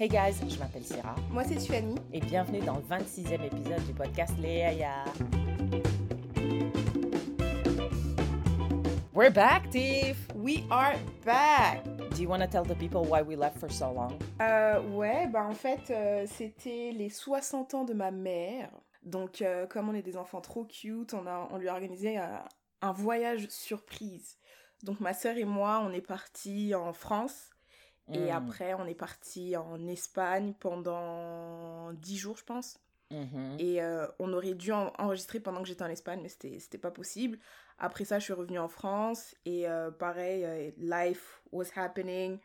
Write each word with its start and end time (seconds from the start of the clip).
Hey 0.00 0.08
guys, 0.08 0.32
je 0.48 0.58
m'appelle 0.58 0.82
Sarah 0.82 1.14
Moi, 1.30 1.44
c'est 1.44 1.56
Tiffany. 1.56 1.94
et 2.10 2.20
bienvenue 2.20 2.60
dans 2.60 2.76
le 2.76 2.82
26e 2.84 3.44
épisode 3.44 3.84
du 3.84 3.92
podcast 3.92 4.32
Léa 4.38 4.72
Ya. 4.72 5.04
We're 9.12 9.30
back, 9.30 9.68
Tiff! 9.68 10.16
We 10.34 10.62
are 10.70 10.94
back. 11.26 11.84
Do 12.16 12.22
you 12.22 12.30
want 12.30 12.38
to 12.40 12.46
tell 12.46 12.64
the 12.64 12.74
people 12.78 13.02
why 13.02 13.20
we 13.20 13.36
left 13.36 13.58
for 13.58 13.70
so 13.70 13.92
long? 13.92 14.18
Euh, 14.40 14.80
ouais, 14.94 15.26
bah 15.26 15.44
en 15.44 15.52
fait, 15.52 15.90
euh, 15.90 16.24
c'était 16.26 16.92
les 16.92 17.10
60 17.10 17.74
ans 17.74 17.84
de 17.84 17.92
ma 17.92 18.10
mère. 18.10 18.70
Donc, 19.02 19.42
euh, 19.42 19.66
comme 19.66 19.90
on 19.90 19.94
est 19.94 20.00
des 20.00 20.16
enfants 20.16 20.40
trop 20.40 20.64
cute, 20.64 21.12
on, 21.12 21.26
a, 21.26 21.46
on 21.50 21.58
lui 21.58 21.68
a 21.68 21.74
organisé 21.74 22.16
un, 22.16 22.42
un 22.80 22.92
voyage 22.92 23.48
surprise. 23.50 24.38
Donc, 24.82 24.98
ma 25.00 25.12
sœur 25.12 25.36
et 25.36 25.44
moi, 25.44 25.82
on 25.86 25.92
est 25.92 26.00
partis 26.00 26.74
en 26.74 26.94
France. 26.94 27.49
Et 28.12 28.26
Mm. 28.32 28.36
après, 28.36 28.74
on 28.74 28.86
est 28.86 28.94
partis 28.94 29.56
en 29.56 29.86
Espagne 29.86 30.54
pendant 30.58 31.92
10 31.94 32.16
jours, 32.16 32.36
je 32.36 32.44
pense. 32.44 32.78
Mhm. 33.10 33.56
Et 33.58 33.82
euh, 33.82 34.06
on 34.18 34.32
aurait 34.32 34.54
dû 34.54 34.72
en- 34.72 34.92
enregistrer 34.98 35.40
pendant 35.40 35.62
que 35.62 35.68
j'étais 35.68 35.82
en 35.82 35.88
Espagne, 35.90 36.20
mais 36.22 36.28
c'était 36.28 36.78
pas 36.78 36.90
possible. 36.90 37.38
Après 37.78 38.04
ça, 38.04 38.18
je 38.18 38.24
suis 38.24 38.32
revenue 38.32 38.58
en 38.58 38.68
France 38.68 39.34
et 39.44 39.68
euh, 39.68 39.90
pareil, 39.90 40.44
euh, 40.44 40.70
life 40.78 41.42
was 41.52 41.66
happening. 41.76 42.38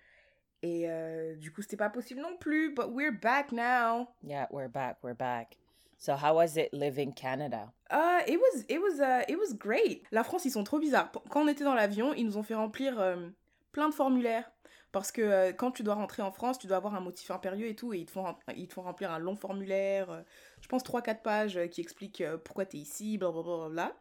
Et 0.63 0.89
euh, 0.89 1.35
du 1.35 1.51
coup, 1.51 1.61
c'était 1.61 1.77
pas 1.77 1.89
possible 1.89 2.21
non 2.21 2.35
plus. 2.37 2.73
But 2.73 2.87
we're 2.89 3.11
back 3.11 3.51
now. 3.51 4.07
Yeah, 4.23 4.47
we're 4.51 4.69
back, 4.69 4.97
we're 5.03 5.15
back. 5.15 5.57
So 5.97 6.13
how 6.13 6.35
was 6.35 6.57
it 6.57 6.69
living 6.73 7.13
Canada? 7.13 7.71
Uh, 7.91 8.21
it 8.27 8.37
was, 8.39 8.63
it 8.67 8.79
was, 8.79 8.99
uh, 8.99 9.23
it 9.27 9.37
was 9.37 9.53
great. 9.55 10.03
La 10.11 10.23
France, 10.23 10.45
ils 10.45 10.51
sont 10.51 10.63
trop 10.63 10.79
bizarres. 10.79 11.11
Quand 11.29 11.43
on 11.43 11.47
était 11.47 11.63
dans 11.63 11.75
l'avion, 11.75 12.13
ils 12.13 12.25
nous 12.25 12.37
ont 12.37 12.43
fait 12.43 12.55
remplir 12.55 12.99
euh, 12.99 13.29
plein 13.71 13.89
de 13.89 13.93
formulaires. 13.93 14.49
Parce 14.95 15.11
que 15.11 15.21
euh, 15.21 15.51
quand 15.51 15.71
tu 15.71 15.83
dois 15.83 15.95
rentrer 15.95 16.21
en 16.21 16.31
France, 16.31 16.57
tu 16.57 16.67
dois 16.67 16.77
avoir 16.77 16.95
un 16.95 17.01
motif 17.01 17.29
impérieux 17.29 17.67
et 17.67 17.75
tout, 17.75 17.93
et 17.93 17.97
ils 17.99 18.05
te 18.05 18.11
font, 18.11 18.23
rem- 18.23 18.37
ils 18.55 18.65
te 18.69 18.73
font 18.75 18.81
remplir 18.83 19.11
un 19.11 19.19
long 19.19 19.35
formulaire, 19.35 20.09
euh, 20.09 20.21
je 20.61 20.69
pense 20.69 20.83
3-4 20.83 21.21
pages 21.21 21.57
euh, 21.57 21.67
qui 21.67 21.81
expliquent 21.81 22.21
euh, 22.21 22.37
pourquoi 22.37 22.65
t'es 22.65 22.77
ici, 22.77 23.17
blablabla. 23.17 23.93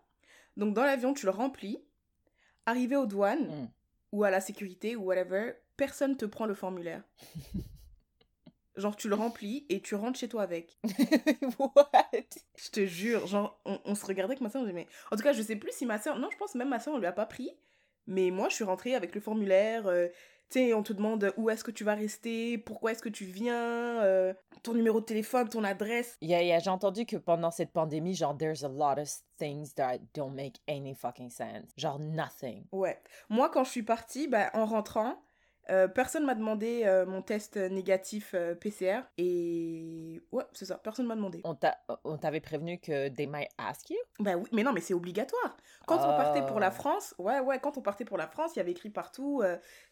Donc 0.56 0.72
dans 0.72 0.84
l'avion, 0.84 1.12
tu 1.12 1.26
le 1.26 1.32
remplis. 1.32 1.82
Arrivé 2.64 2.94
aux 2.94 3.06
douanes, 3.06 3.48
Mm. 3.48 3.68
ou 4.12 4.22
à 4.22 4.30
la 4.30 4.40
sécurité, 4.40 4.94
ou 4.94 5.02
whatever, 5.06 5.54
personne 5.76 6.16
te 6.16 6.26
prend 6.26 6.46
le 6.46 6.54
formulaire. 6.54 7.02
Genre, 8.76 8.94
tu 8.96 9.08
le 9.08 9.14
remplis 9.16 9.66
et 9.68 9.80
tu 9.80 9.94
rentres 9.96 10.18
chez 10.18 10.28
toi 10.28 10.42
avec. 10.42 10.78
What? 11.58 12.10
Je 12.56 12.70
te 12.70 12.86
jure, 12.86 13.26
genre, 13.26 13.60
on, 13.64 13.80
on 13.84 13.94
se 13.94 14.04
regardait 14.06 14.32
avec 14.34 14.40
ma 14.40 14.48
soeur, 14.50 14.62
on 14.62 14.64
disait, 14.64 14.74
mais... 14.74 14.88
En 15.12 15.16
tout 15.16 15.22
cas, 15.22 15.32
je 15.32 15.42
sais 15.42 15.54
plus 15.56 15.70
si 15.72 15.86
ma 15.86 16.00
soeur... 16.00 16.18
Non, 16.18 16.28
je 16.32 16.36
pense 16.36 16.54
même 16.56 16.68
ma 16.70 16.80
soeur, 16.80 16.94
on 16.94 16.98
lui 16.98 17.06
a 17.06 17.12
pas 17.12 17.26
pris. 17.26 17.50
Mais 18.08 18.30
moi, 18.30 18.48
je 18.48 18.54
suis 18.56 18.64
rentrée 18.64 18.94
avec 18.96 19.14
le 19.14 19.20
formulaire. 19.20 19.86
euh, 19.86 20.08
tu 20.54 20.60
sais, 20.60 20.74
on 20.74 20.84
te 20.84 20.92
demande 20.92 21.32
où 21.36 21.50
est-ce 21.50 21.64
que 21.64 21.72
tu 21.72 21.82
vas 21.82 21.94
rester, 21.94 22.58
pourquoi 22.58 22.92
est-ce 22.92 23.02
que 23.02 23.08
tu 23.08 23.24
viens, 23.24 24.00
euh, 24.02 24.32
ton 24.62 24.72
numéro 24.72 25.00
de 25.00 25.04
téléphone, 25.04 25.48
ton 25.48 25.64
adresse. 25.64 26.16
Yeah, 26.22 26.42
yeah, 26.42 26.60
j'ai 26.60 26.70
entendu 26.70 27.06
que 27.06 27.16
pendant 27.16 27.50
cette 27.50 27.72
pandémie, 27.72 28.14
genre, 28.14 28.36
there's 28.36 28.62
a 28.62 28.68
lot 28.68 29.00
of 29.00 29.08
things 29.36 29.74
that 29.74 29.98
don't 30.14 30.32
make 30.32 30.60
any 30.68 30.94
fucking 30.94 31.30
sense. 31.30 31.72
Genre, 31.76 31.98
nothing. 31.98 32.64
Ouais. 32.70 33.00
Moi, 33.28 33.48
quand 33.50 33.64
je 33.64 33.70
suis 33.70 33.82
partie, 33.82 34.28
bah, 34.28 34.50
en 34.54 34.64
rentrant, 34.64 35.16
euh, 35.70 35.88
personne 35.88 36.24
m'a 36.26 36.34
demandé 36.34 36.82
euh, 36.84 37.06
mon 37.06 37.22
test 37.22 37.56
négatif 37.56 38.32
euh, 38.34 38.54
PCR. 38.54 39.00
Et... 39.18 40.20
Ouais, 40.32 40.44
c'est 40.52 40.66
ça, 40.66 40.76
personne 40.76 41.06
m'a 41.06 41.14
demandé. 41.16 41.40
On 41.44 41.54
t'a- 41.54 41.78
on 42.04 42.18
t'avait 42.18 42.40
prévenu 42.40 42.78
que 42.78 43.08
they 43.08 43.26
might 43.26 43.48
ask 43.58 43.90
you? 43.90 43.96
Bah 44.20 44.36
oui, 44.36 44.48
mais 44.52 44.62
non, 44.62 44.72
mais 44.72 44.80
c'est 44.80 44.94
obligatoire. 44.94 45.56
Quand 45.86 45.98
on 45.98 46.16
partait 46.16 46.44
pour 46.46 46.60
la 46.60 46.68
Oh. 46.68 46.72
France, 46.72 47.14
ouais, 47.18 47.40
ouais, 47.40 47.58
quand 47.60 47.78
on 47.78 47.82
partait 47.82 48.04
pour 48.04 48.18
la 48.18 48.26
France, 48.26 48.52
il 48.54 48.58
y 48.58 48.60
avait 48.60 48.72
écrit 48.72 48.90
partout, 48.90 49.42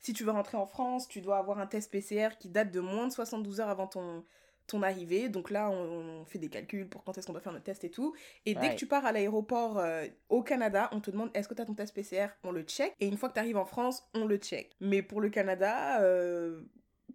si 0.01 0.13
tu 0.13 0.25
veux 0.25 0.31
rentrer 0.33 0.57
en 0.57 0.67
France, 0.67 1.09
tu 1.09 1.21
dois 1.21 1.39
avoir 1.39 1.59
un 1.59 1.67
test 1.67 1.91
PCR 1.91 2.37
qui 2.39 2.49
date 2.49 2.71
de 2.71 2.81
moins 2.81 3.07
de 3.07 3.13
72 3.13 3.61
heures 3.61 3.69
avant 3.69 3.87
ton, 3.87 4.25
ton 4.67 4.83
arrivée. 4.83 5.29
Donc 5.29 5.51
là, 5.51 5.71
on, 5.71 6.21
on 6.21 6.25
fait 6.25 6.39
des 6.39 6.49
calculs 6.49 6.89
pour 6.89 7.05
quand 7.05 7.17
est-ce 7.19 7.27
qu'on 7.27 7.33
doit 7.33 7.43
faire 7.43 7.53
notre 7.53 7.65
test 7.65 7.85
et 7.85 7.91
tout. 7.91 8.15
Et 8.47 8.55
dès 8.55 8.71
que 8.71 8.77
tu 8.77 8.87
pars 8.87 9.05
à 9.05 9.13
l'aéroport 9.13 9.79
euh, 9.79 10.07
au 10.29 10.43
Canada, 10.43 10.89
on 10.93 11.01
te 11.01 11.11
demande 11.11 11.31
est-ce 11.35 11.49
que 11.49 11.55
tu 11.55 11.63
as 11.63 11.67
ton 11.67 11.75
test 11.75 11.95
PCR 11.95 12.29
On 12.45 12.53
le 12.53 12.63
check. 12.63 12.95
Et 13.01 13.07
une 13.07 13.17
fois 13.17 13.29
que 13.29 13.35
tu 13.35 13.41
arrives 13.41 13.57
en 13.57 13.65
France, 13.65 14.05
on 14.15 14.27
le 14.27 14.37
check. 14.37 14.77
Mais 14.81 15.03
pour 15.03 15.21
le 15.21 15.31
Canada, 15.31 16.01
euh, 16.03 16.63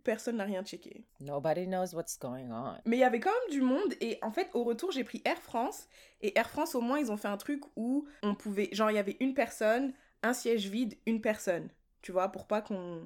personne 0.08 0.38
n'a 0.38 0.46
rien 0.46 0.64
checké. 0.64 1.04
Nobody 1.20 1.68
knows 1.68 1.94
what's 1.94 2.18
going 2.18 2.50
on. 2.50 2.76
Mais 2.86 2.96
il 2.98 3.00
y 3.02 3.04
avait 3.04 3.20
quand 3.20 3.30
même 3.30 3.52
du 3.52 3.62
monde 3.62 3.94
et 4.00 4.18
en 4.22 4.32
fait 4.32 4.50
au 4.54 4.64
retour 4.64 4.92
j'ai 4.92 5.04
pris 5.04 5.22
Air 5.26 5.38
France 5.42 5.90
et 6.22 6.38
Air 6.40 6.50
France 6.50 6.76
au 6.76 6.82
moins 6.82 6.98
ils 6.98 7.12
ont 7.12 7.18
fait 7.18 7.28
un 7.28 7.36
truc 7.36 7.62
où 7.76 8.08
on 8.24 8.34
pouvait 8.34 8.70
genre 8.72 8.90
il 8.90 8.96
y 8.96 9.00
avait 9.00 9.18
une 9.20 9.34
personne, 9.34 9.94
un 10.24 10.32
siège 10.32 10.70
vide, 10.70 10.96
une 11.06 11.20
personne, 11.20 11.68
tu 12.02 12.14
vois 12.14 12.30
pour 12.30 12.48
pas 12.48 12.62
qu'on 12.62 13.06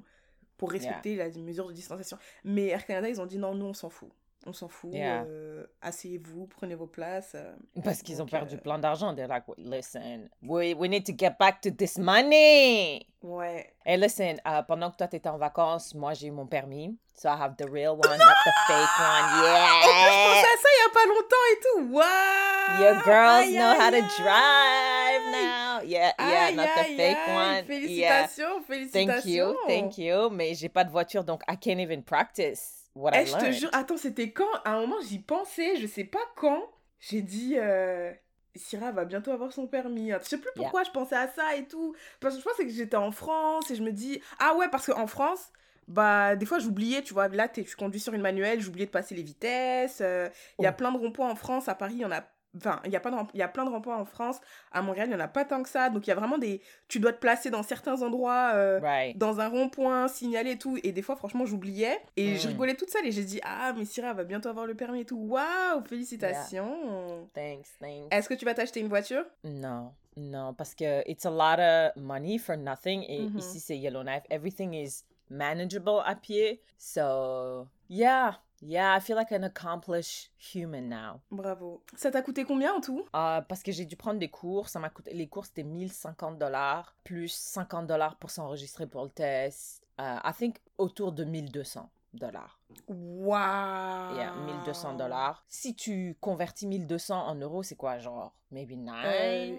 pour 0.56 0.70
respecter 0.70 1.16
la 1.16 1.28
mesure 1.30 1.66
de 1.66 1.72
distanciation. 1.72 2.18
Mais 2.44 2.68
Air 2.68 2.86
Canada 2.86 3.08
ils 3.08 3.20
ont 3.20 3.26
dit 3.26 3.38
non 3.38 3.56
nous 3.56 3.66
on 3.66 3.74
s'en 3.74 3.90
fout. 3.90 4.10
On 4.44 4.52
s'en 4.52 4.66
fout, 4.68 4.90
Yeah. 4.92 5.22
euh, 5.24 5.64
asseyez-vous, 5.82 6.46
prenez 6.48 6.74
vos 6.74 6.86
places. 6.88 7.32
euh. 7.36 7.54
Parce 7.84 8.02
qu'ils 8.02 8.20
ont 8.20 8.26
perdu 8.26 8.56
euh, 8.56 8.58
plein 8.58 8.78
d'argent. 8.78 9.14
They're 9.14 9.28
like, 9.28 9.44
listen, 9.56 10.28
we, 10.42 10.74
we 10.74 10.88
need 10.88 11.04
to 11.06 11.12
get 11.16 11.36
back 11.38 11.60
to 11.60 11.70
this 11.70 11.96
money. 11.98 13.06
Ouais. 13.22 13.72
Hey, 13.84 13.96
listen, 13.98 14.40
pendant 14.66 14.90
que 14.90 14.96
toi 14.96 15.06
t'étais 15.06 15.28
en 15.28 15.38
vacances, 15.38 15.94
moi 15.94 16.12
j'ai 16.14 16.26
eu 16.26 16.30
mon 16.32 16.46
permis. 16.46 16.96
So 17.14 17.28
I 17.28 17.36
have 17.40 17.54
the 17.56 17.70
real 17.70 17.92
one, 17.92 18.18
not 18.18 18.34
the 18.44 18.52
fake 18.66 18.98
one. 18.98 19.24
En 19.24 19.80
plus 19.80 19.92
je 19.92 20.08
pensais 20.10 20.40
Yeah! 20.40 20.40
à 20.40 20.56
ça 20.58 20.68
il 20.74 20.80
y 20.80 20.86
a 20.86 20.92
pas 20.92 21.06
longtemps 21.06 21.46
et 21.52 21.60
tout. 21.62 21.94
Waouh 21.94 22.82
Your 22.82 23.04
girls 23.04 23.44
Aïe, 23.44 23.54
know 23.54 23.74
how 23.78 23.92
aïe, 23.92 24.00
to 24.00 24.22
drive 24.22 25.22
now. 25.30 25.82
Yeah, 25.84 26.12
yeah, 26.18 26.46
Aïe, 26.48 26.54
not 26.56 26.66
the 26.76 26.96
fake 26.96 27.28
one. 27.28 27.64
Yeah. 27.68 28.26
Félicitations, 28.26 28.62
félicitations. 28.66 29.22
Thank 29.22 29.26
you, 29.26 29.56
thank 29.68 29.98
you. 29.98 30.30
Mais 30.30 30.54
j'ai 30.54 30.68
pas 30.68 30.82
de 30.84 30.90
voiture, 30.90 31.22
donc 31.22 31.42
I 31.48 31.56
can't 31.56 31.78
even 31.80 32.02
practice 32.02 32.81
what 32.94 33.12
I 33.14 33.24
je 33.26 33.36
te 33.36 33.50
jure, 33.52 33.70
attends, 33.72 33.96
c'était 33.96 34.32
quand? 34.32 34.50
À 34.64 34.72
un 34.74 34.80
moment, 34.82 35.00
j'y 35.02 35.18
pensais, 35.18 35.76
je 35.76 35.86
sais 35.86 36.04
pas 36.04 36.20
quand. 36.36 36.62
J'ai 37.00 37.22
dit, 37.22 37.54
euh, 37.58 38.12
Syrah 38.54 38.92
va 38.92 39.04
bientôt 39.04 39.30
avoir 39.32 39.52
son 39.52 39.66
permis. 39.66 40.10
Je 40.12 40.24
sais 40.24 40.38
plus 40.38 40.50
Yeah. 40.54 40.70
pourquoi 40.70 40.84
je 40.84 40.90
pensais 40.90 41.16
à 41.16 41.28
ça 41.28 41.56
et 41.56 41.66
tout. 41.66 41.94
Parce 42.20 42.34
que 42.36 42.40
je 42.40 42.44
pensais 42.48 42.64
que 42.64 42.70
j'étais 42.72 42.96
en 42.96 43.10
France 43.12 43.70
et 43.70 43.74
je 43.76 43.82
me 43.82 43.92
dis, 43.92 44.20
ah 44.38 44.54
ouais, 44.56 44.68
parce 44.70 44.86
qu'en 44.86 45.06
France, 45.06 45.50
bah, 45.88 46.36
des 46.36 46.46
fois, 46.46 46.58
j'oubliais, 46.58 47.02
tu 47.02 47.12
vois, 47.14 47.28
là, 47.28 47.48
tu 47.48 47.64
conduis 47.76 48.00
sur 48.00 48.14
une 48.14 48.22
manuelle, 48.22 48.60
j'oubliais 48.60 48.86
de 48.86 48.90
passer 48.90 49.14
les 49.14 49.22
vitesses. 49.22 50.00
euh, 50.00 50.28
Il 50.58 50.64
y 50.64 50.66
a 50.66 50.72
Oh. 50.72 50.76
plein 50.76 50.92
de 50.92 50.98
ronds-points 50.98 51.30
en 51.30 51.34
France, 51.36 51.68
à 51.68 51.74
Paris, 51.74 51.94
il 51.96 52.00
y 52.00 52.04
en 52.04 52.12
a. 52.12 52.24
Enfin, 52.56 52.80
il 52.84 52.90
y, 52.92 52.96
a 52.96 53.00
pas 53.00 53.10
de 53.10 53.16
y 53.38 53.40
a 53.42 53.48
plein 53.48 53.64
de 53.64 53.70
ronds-points 53.70 53.96
en 53.96 54.04
France. 54.04 54.38
À 54.72 54.82
Montréal, 54.82 55.08
il 55.08 55.12
y 55.12 55.14
en 55.14 55.20
a 55.20 55.28
pas 55.28 55.44
tant 55.46 55.62
que 55.62 55.68
ça. 55.70 55.88
Donc, 55.88 56.06
il 56.06 56.10
y 56.10 56.12
a 56.12 56.16
vraiment 56.16 56.36
des. 56.36 56.60
Tu 56.86 57.00
dois 57.00 57.12
te 57.14 57.18
placer 57.18 57.50
dans 57.50 57.62
certains 57.62 58.02
endroits. 58.02 58.52
euh, 58.54 58.78
Right. 58.80 59.16
dans 59.16 59.40
un 59.40 59.48
rond-point, 59.48 60.08
signalé 60.08 60.52
et 60.52 60.58
tout. 60.58 60.78
Et 60.82 60.92
des 60.92 61.00
fois, 61.02 61.16
franchement, 61.16 61.46
j'oubliais. 61.46 61.98
Et 62.16 62.36
je 62.36 62.46
Mm. 62.48 62.50
rigolais 62.50 62.74
toute 62.74 62.90
seule. 62.90 63.06
Et 63.06 63.12
j'ai 63.12 63.24
dit, 63.24 63.40
ah, 63.42 63.72
mais 63.76 63.84
Syrah 63.86 64.12
va 64.12 64.24
bientôt 64.24 64.48
avoir 64.50 64.66
le 64.66 64.74
permis 64.74 65.00
et 65.00 65.04
tout. 65.06 65.16
Waouh, 65.18 65.82
félicitations. 65.86 67.28
Thanks, 67.34 67.68
thanks. 67.80 68.08
Est-ce 68.10 68.28
que 68.28 68.34
tu 68.34 68.44
vas 68.44 68.54
t'acheter 68.54 68.80
une 68.80 68.88
voiture? 68.88 69.24
Non, 69.44 69.92
non, 70.16 70.54
parce 70.54 70.74
que 70.74 71.08
it's 71.08 71.24
a 71.26 71.30
lot 71.30 71.58
of 71.60 71.96
money 72.02 72.38
for 72.38 72.56
nothing. 72.56 73.04
Et 73.08 73.26
Mhm. 73.28 73.38
ici, 73.38 73.60
c'est 73.60 73.76
Yellowknife. 73.78 74.24
Everything 74.30 74.74
is 74.74 75.04
manageable 75.30 76.02
à 76.04 76.14
pied. 76.14 76.60
So, 76.78 77.66
yeah, 77.88 78.38
yeah, 78.62 78.96
I 78.96 79.00
feel 79.00 79.16
like 79.16 79.32
an 79.32 79.44
accomplished 79.44 80.30
human 80.38 80.88
now. 80.88 81.20
Bravo. 81.30 81.82
Ça 81.96 82.10
t'a 82.10 82.22
coûté 82.22 82.44
combien 82.44 82.72
en 82.74 82.80
tout? 82.80 83.04
Euh, 83.14 83.40
parce 83.42 83.62
que 83.62 83.72
j'ai 83.72 83.84
dû 83.84 83.96
prendre 83.96 84.18
des 84.18 84.28
cours. 84.30 84.68
Ça 84.68 84.78
m'a 84.78 84.88
coûté, 84.90 85.12
les 85.12 85.28
cours, 85.28 85.44
c'était 85.46 85.64
1050 85.64 86.38
dollars, 86.38 86.94
plus 87.04 87.32
50 87.32 87.86
dollars 87.86 88.16
pour 88.16 88.30
s'enregistrer 88.30 88.86
pour 88.86 89.04
le 89.04 89.10
test. 89.10 89.82
Euh, 90.00 90.16
I 90.24 90.32
think 90.36 90.56
autour 90.78 91.12
de 91.12 91.24
1200 91.24 91.90
dollars. 92.14 92.60
Waouh. 92.88 94.16
Yeah, 94.16 94.32
1200 94.46 94.94
dollars. 94.94 95.44
Si 95.48 95.74
tu 95.74 96.16
convertis 96.20 96.66
1200 96.66 97.26
en 97.26 97.34
euros, 97.34 97.62
c'est 97.62 97.76
quoi, 97.76 97.98
genre, 97.98 98.34
maybe 98.50 98.76
9? 98.76 98.94
Euh, 99.04 99.56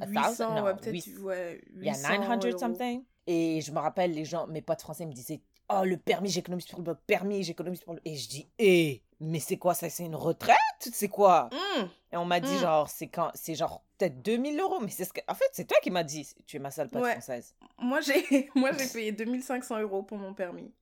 a 0.00 0.06
800, 0.06 0.22
thousand? 0.22 0.54
Non, 0.54 0.62
ouais, 0.64 0.74
peut-être. 0.76 1.20
Ouais, 1.22 1.60
il 1.74 1.84
y 1.84 1.88
a 1.88 1.92
800 1.92 2.08
900 2.18 2.48
euros. 2.48 2.58
something. 2.58 3.04
Et 3.26 3.60
je 3.60 3.70
me 3.72 3.78
rappelle, 3.78 4.12
les 4.12 4.24
gens, 4.24 4.46
mes 4.46 4.62
potes 4.62 4.80
français 4.80 5.06
me 5.06 5.12
disaient 5.12 5.40
Oh, 5.72 5.84
le 5.84 5.96
permis, 5.96 6.28
j'économise 6.30 6.66
pour 6.66 6.82
le 6.82 6.94
permis, 6.94 7.42
j'économise 7.44 7.80
pour 7.82 7.94
le. 7.94 8.00
Et 8.04 8.16
je 8.16 8.28
dis 8.28 8.48
Eh, 8.58 9.02
mais 9.20 9.38
c'est 9.38 9.56
quoi 9.56 9.74
ça? 9.74 9.88
C'est 9.88 10.04
une 10.04 10.16
retraite? 10.16 10.56
C'est 10.92 11.08
quoi? 11.08 11.48
Mm. 11.52 11.84
Et 12.12 12.16
on 12.16 12.24
m'a 12.24 12.40
dit 12.40 12.54
Mm. 12.56 12.58
genre, 12.60 12.88
c'est 12.88 13.06
quand 13.06 13.30
C'est 13.34 13.54
genre 13.54 13.84
peut-être 13.96 14.20
2000 14.22 14.58
euros. 14.58 14.80
Mais 14.80 14.90
c'est 14.90 15.04
ce 15.04 15.12
que. 15.12 15.20
En 15.28 15.34
fait, 15.34 15.48
c'est 15.52 15.66
toi 15.66 15.78
qui 15.82 15.90
m'as 15.90 16.02
dit 16.02 16.26
Tu 16.46 16.56
es 16.56 16.58
ma 16.58 16.70
pote 16.88 17.02
Ouais. 17.02 17.12
française. 17.12 17.54
Moi, 17.78 18.00
j'ai 18.00 18.50
moi 18.56 18.72
j'ai 18.72 18.86
payé 18.92 19.12
2500 19.12 19.80
euros 19.80 20.02
pour 20.02 20.18
mon 20.18 20.34
permis. 20.34 20.72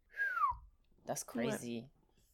That's 1.07 1.25
Ouais. 1.35 1.45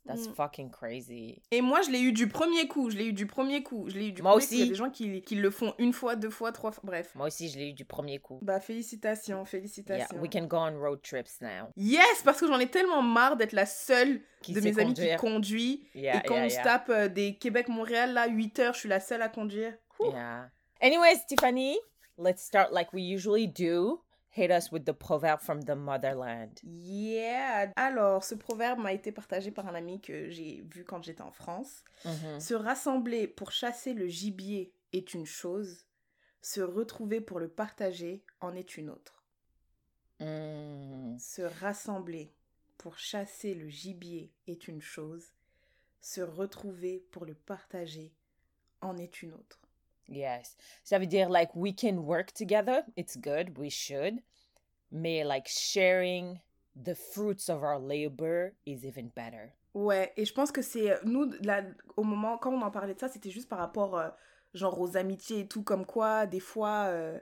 That's 0.07 0.29
Mm. 0.29 0.35
fucking 0.35 0.71
crazy. 0.71 1.41
Et 1.51 1.63
moi, 1.63 1.81
je 1.81 1.91
l'ai 1.91 2.01
eu 2.01 2.13
du 2.13 2.29
premier 2.29 2.69
coup. 2.69 2.91
Je 2.91 2.97
l'ai 2.99 3.07
eu 3.07 3.13
du 3.15 3.27
premier 3.27 3.63
coup. 3.63 3.89
Je 3.89 3.99
l'ai 3.99 4.09
eu 4.09 4.13
du 4.13 4.21
Moi 4.21 4.33
premier 4.33 4.45
coup. 4.47 4.53
Il 4.53 4.59
y 4.59 4.61
a 4.61 4.65
aussi. 4.65 4.69
des 4.71 4.75
gens 4.75 4.91
qui, 4.91 5.23
qui 5.23 5.35
le 5.35 5.51
font 5.51 5.75
une 5.79 5.95
fois, 5.95 6.15
deux 6.15 6.29
fois, 6.29 6.53
trois 6.53 6.73
fois. 6.73 6.83
Bref. 6.85 7.13
Moi 7.15 7.29
aussi, 7.29 7.49
je 7.49 7.59
l'ai 7.59 7.71
eu 7.71 7.73
du 7.73 7.87
premier 7.87 8.19
coup. 8.19 8.39
Bah, 8.43 8.61
félicitations, 8.61 9.39
Yeah, 9.39 9.45
félicitations. 9.47 10.21
we 10.21 10.29
can 10.31 10.43
go 10.47 10.59
on 10.59 10.77
road 10.79 11.01
trips 11.03 11.41
now. 11.41 11.69
Yes, 11.77 12.23
parce 12.23 12.39
que 12.39 12.47
j'en 12.47 12.59
ai 12.59 12.69
tellement 12.69 13.01
marre 13.01 13.37
d'être 13.37 13.53
la 13.55 13.65
seule 13.65 14.21
Qui 14.43 14.53
de 14.53 14.61
mes 14.61 14.79
amis 14.79 14.93
qui 14.93 15.17
conduit. 15.17 15.89
Yeah, 15.95 16.19
et 16.19 16.23
quand 16.27 16.35
yeah, 16.35 16.45
on 16.45 16.49
se 16.51 16.55
yeah. 16.57 16.63
tape 16.65 16.89
euh, 16.91 17.09
des 17.09 17.37
Québec-Montréal, 17.37 18.13
là, 18.13 18.27
8 18.29 18.59
heures, 18.59 18.75
je 18.75 18.81
suis 18.81 18.89
la 18.91 19.01
seule 19.01 19.23
à 19.23 19.31
conduire. 19.31 19.73
Ouh. 20.01 20.11
Yeah. 20.11 20.51
Anyways, 20.83 21.25
Tiffany, 21.27 21.79
let's 22.19 22.43
start 22.43 22.73
like 22.73 22.93
we 22.93 23.01
usually 23.03 23.47
do. 23.47 24.03
Hit 24.35 24.51
us 24.51 24.73
with 24.73 24.85
the 24.85 24.93
proverb 24.93 25.41
from 25.41 25.63
the 25.63 25.77
motherland. 25.77 26.61
Yeah. 26.65 27.73
Alors, 27.77 28.25
ce 28.25 28.35
proverbe 28.35 28.81
m'a 28.81 28.93
été 28.93 29.13
partagé 29.13 29.51
par 29.51 29.69
un 29.69 29.75
ami 29.75 30.01
que 30.01 30.29
j'ai 30.31 30.65
vu 30.75 30.85
quand 30.85 31.03
j'étais 31.03 31.23
en 31.23 31.33
France. 31.33 31.85
Mhm. 32.05 32.41
Se 32.41 32.55
rassembler 32.55 33.29
pour 33.29 33.53
chasser 33.53 33.95
le 33.95 34.09
gibier 34.09 34.73
est 34.93 35.15
une 35.15 35.27
chose. 35.27 35.85
Se 36.43 36.61
retrouver 36.61 37.21
pour 37.21 37.41
le 37.41 37.49
partager 37.49 38.23
en 38.41 38.55
est 38.55 38.77
une 38.77 38.91
autre. 38.91 39.25
Mm. 40.21 41.19
Se 41.19 41.43
rassembler 41.43 42.35
pour 42.79 42.99
chasser 42.99 43.55
le 43.55 43.69
gibier 43.69 44.33
est 44.47 44.69
une 44.69 44.81
chose. 44.81 45.33
Se 46.01 46.21
retrouver 46.21 47.07
pour 47.11 47.25
le 47.25 47.35
partager 47.35 48.13
en 48.81 48.97
est 48.99 49.23
une 49.23 49.33
autre. 49.33 49.64
Yes. 50.09 50.57
Ça 50.83 50.99
veut 50.99 51.07
dire, 51.07 51.29
like, 51.31 51.51
we 51.55 51.75
can 51.75 51.99
work 51.99 52.33
together. 52.33 52.83
It's 52.97 53.17
good. 53.17 53.57
We 53.59 53.71
should. 53.71 54.21
Mais, 54.91 55.25
like, 55.25 55.49
sharing 55.49 56.39
the 56.77 56.95
fruits 56.95 57.49
of 57.49 57.63
our 57.63 57.79
labor 57.81 58.53
is 58.67 58.85
even 58.87 59.09
better. 59.15 59.53
Ouais, 59.75 60.13
et 60.17 60.25
je 60.25 60.33
pense 60.33 60.53
que 60.53 60.63
c'est 60.63 60.93
euh, 60.93 60.97
nous 61.05 61.29
là 61.43 61.63
au 61.97 62.05
moment 62.05 62.39
quand 62.39 62.53
on 62.53 62.63
en 62.63 62.71
parlait 62.71 62.95
de 62.95 63.01
ça, 63.01 63.09
c'était 63.09 63.31
juste 63.31 63.49
par 63.49 63.59
rapport 63.59 63.99
euh, 63.99 64.09
genre 64.53 64.81
aux 64.81 64.97
amitiés 64.97 65.41
et 65.41 65.49
tout 65.49 65.65
comme 65.65 65.85
quoi 65.85 66.27
des 66.27 66.39
fois 66.39 66.85
euh, 66.87 67.19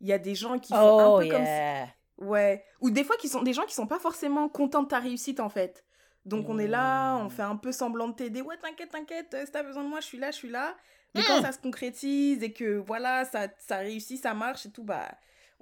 il 0.00 0.08
y 0.08 0.12
a 0.14 0.18
des 0.18 0.34
gens 0.34 0.58
qui 0.58 0.72
font 0.72 0.78
Oh, 0.80 1.16
un 1.18 1.22
peu 1.22 1.28
comme 1.28 2.26
ouais, 2.28 2.64
ou 2.80 2.90
des 2.90 3.04
fois 3.04 3.16
qui 3.18 3.28
sont 3.28 3.42
des 3.42 3.52
gens 3.52 3.64
qui 3.66 3.74
sont 3.74 3.86
pas 3.86 3.98
forcément 3.98 4.48
contents 4.48 4.82
de 4.82 4.88
ta 4.88 4.98
réussite 4.98 5.40
en 5.40 5.50
fait. 5.50 5.84
Donc 6.24 6.48
on 6.48 6.58
est 6.58 6.68
là, 6.68 7.16
on 7.16 7.24
Mm. 7.24 7.30
fait 7.30 7.42
un 7.42 7.56
peu 7.56 7.70
semblant 7.72 8.08
de 8.08 8.14
t'aider. 8.14 8.40
Ouais, 8.40 8.56
t'inquiète, 8.56 8.90
t'inquiète, 8.90 9.36
si 9.44 9.52
t'as 9.52 9.62
besoin 9.62 9.84
de 9.84 9.88
moi, 9.88 10.00
je 10.00 10.06
suis 10.06 10.18
là, 10.18 10.30
je 10.30 10.36
suis 10.36 10.50
là. 10.50 10.76
Mais 11.14 11.22
quand 11.24 11.40
ça 11.40 11.52
se 11.52 11.58
concrétise 11.58 12.42
et 12.42 12.52
que 12.52 12.76
voilà, 12.76 13.24
ça 13.24 13.48
ça 13.58 13.78
réussit, 13.78 14.20
ça 14.22 14.34
marche 14.34 14.66
et 14.66 14.70
tout 14.70 14.84
bah 14.84 15.10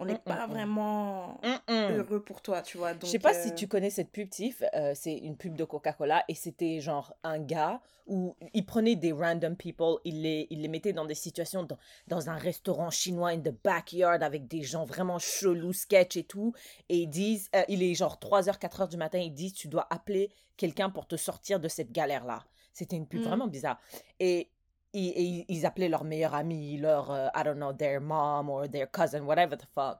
on 0.01 0.05
n'est 0.05 0.15
Mm, 0.15 0.19
pas 0.19 0.47
mm, 0.47 0.51
mm. 0.51 0.53
vraiment 0.53 1.41
heureux 1.69 2.23
pour 2.23 2.41
toi, 2.43 2.63
tu 2.63 2.79
vois. 2.79 2.95
Je 2.95 2.99
Donc 2.99 3.11
sais 3.11 3.19
pas 3.19 3.35
euh, 3.35 3.43
si 3.43 3.55
tu 3.55 3.67
connais 3.67 3.91
cette 3.91 4.11
pub, 4.13 4.29
Tiff. 4.31 4.63
euh, 4.75 4.93
c'est 4.95 5.17
une 5.17 5.37
pub 5.37 5.57
de 5.57 5.65
Coca-Cola 5.65 6.25
et 6.29 6.35
c'était 6.35 6.81
genre 6.81 7.15
un 7.25 7.39
gars 7.41 7.81
où 8.07 8.37
il 8.55 8.65
prenait 8.65 8.97
des 8.97 9.13
random 9.13 9.57
people, 9.57 9.97
il 10.05 10.23
les, 10.23 10.47
il 10.51 10.63
les 10.63 10.69
mettait 10.69 10.93
dans 10.95 11.05
des 11.05 11.15
situations 11.15 11.63
dans, 11.65 11.77
dans 12.07 12.31
un 12.31 12.37
restaurant 12.37 12.91
chinois 12.91 13.31
in 13.31 13.41
the 13.41 13.55
backyard 13.65 14.23
avec 14.23 14.47
des 14.49 14.63
gens 14.63 14.85
vraiment 14.85 15.19
chelous, 15.19 15.73
sketch 15.75 16.17
et 16.17 16.25
tout. 16.25 16.55
Et 16.89 16.99
ils 16.99 17.09
disent, 17.09 17.51
euh, 17.57 17.63
il 17.69 17.83
est 17.83 17.95
genre 17.95 18.19
3h, 18.21 18.59
4h 18.59 18.89
du 18.89 18.97
matin, 18.97 19.19
ils 19.19 19.35
disent 19.35 19.53
tu 19.55 19.69
dois 19.69 19.87
appeler 19.91 20.31
quelqu'un 20.57 20.91
pour 20.91 21.07
te 21.07 21.17
sortir 21.17 21.61
de 21.61 21.69
cette 21.69 21.93
galère-là. 21.93 22.45
C'était 22.73 22.97
une 22.97 23.07
pub 23.09 23.23
vraiment 23.23 23.49
bizarre. 23.49 23.81
Et 24.21 24.49
ils, 24.93 25.45
ils- 25.49 25.67
appelaient 25.67 25.89
leur 25.89 26.05
meilleur 26.05 26.35
ami, 26.35 26.77
leur, 26.79 27.11
euh, 27.11 27.29
I 27.35 27.43
don't 27.45 27.57
know, 27.57 27.73
their 27.73 28.01
mom 28.01 28.49
or 28.49 28.69
their 28.69 28.91
cousin, 28.91 29.23
whatever 29.23 29.57
the 29.57 29.67
fuck. 29.75 29.99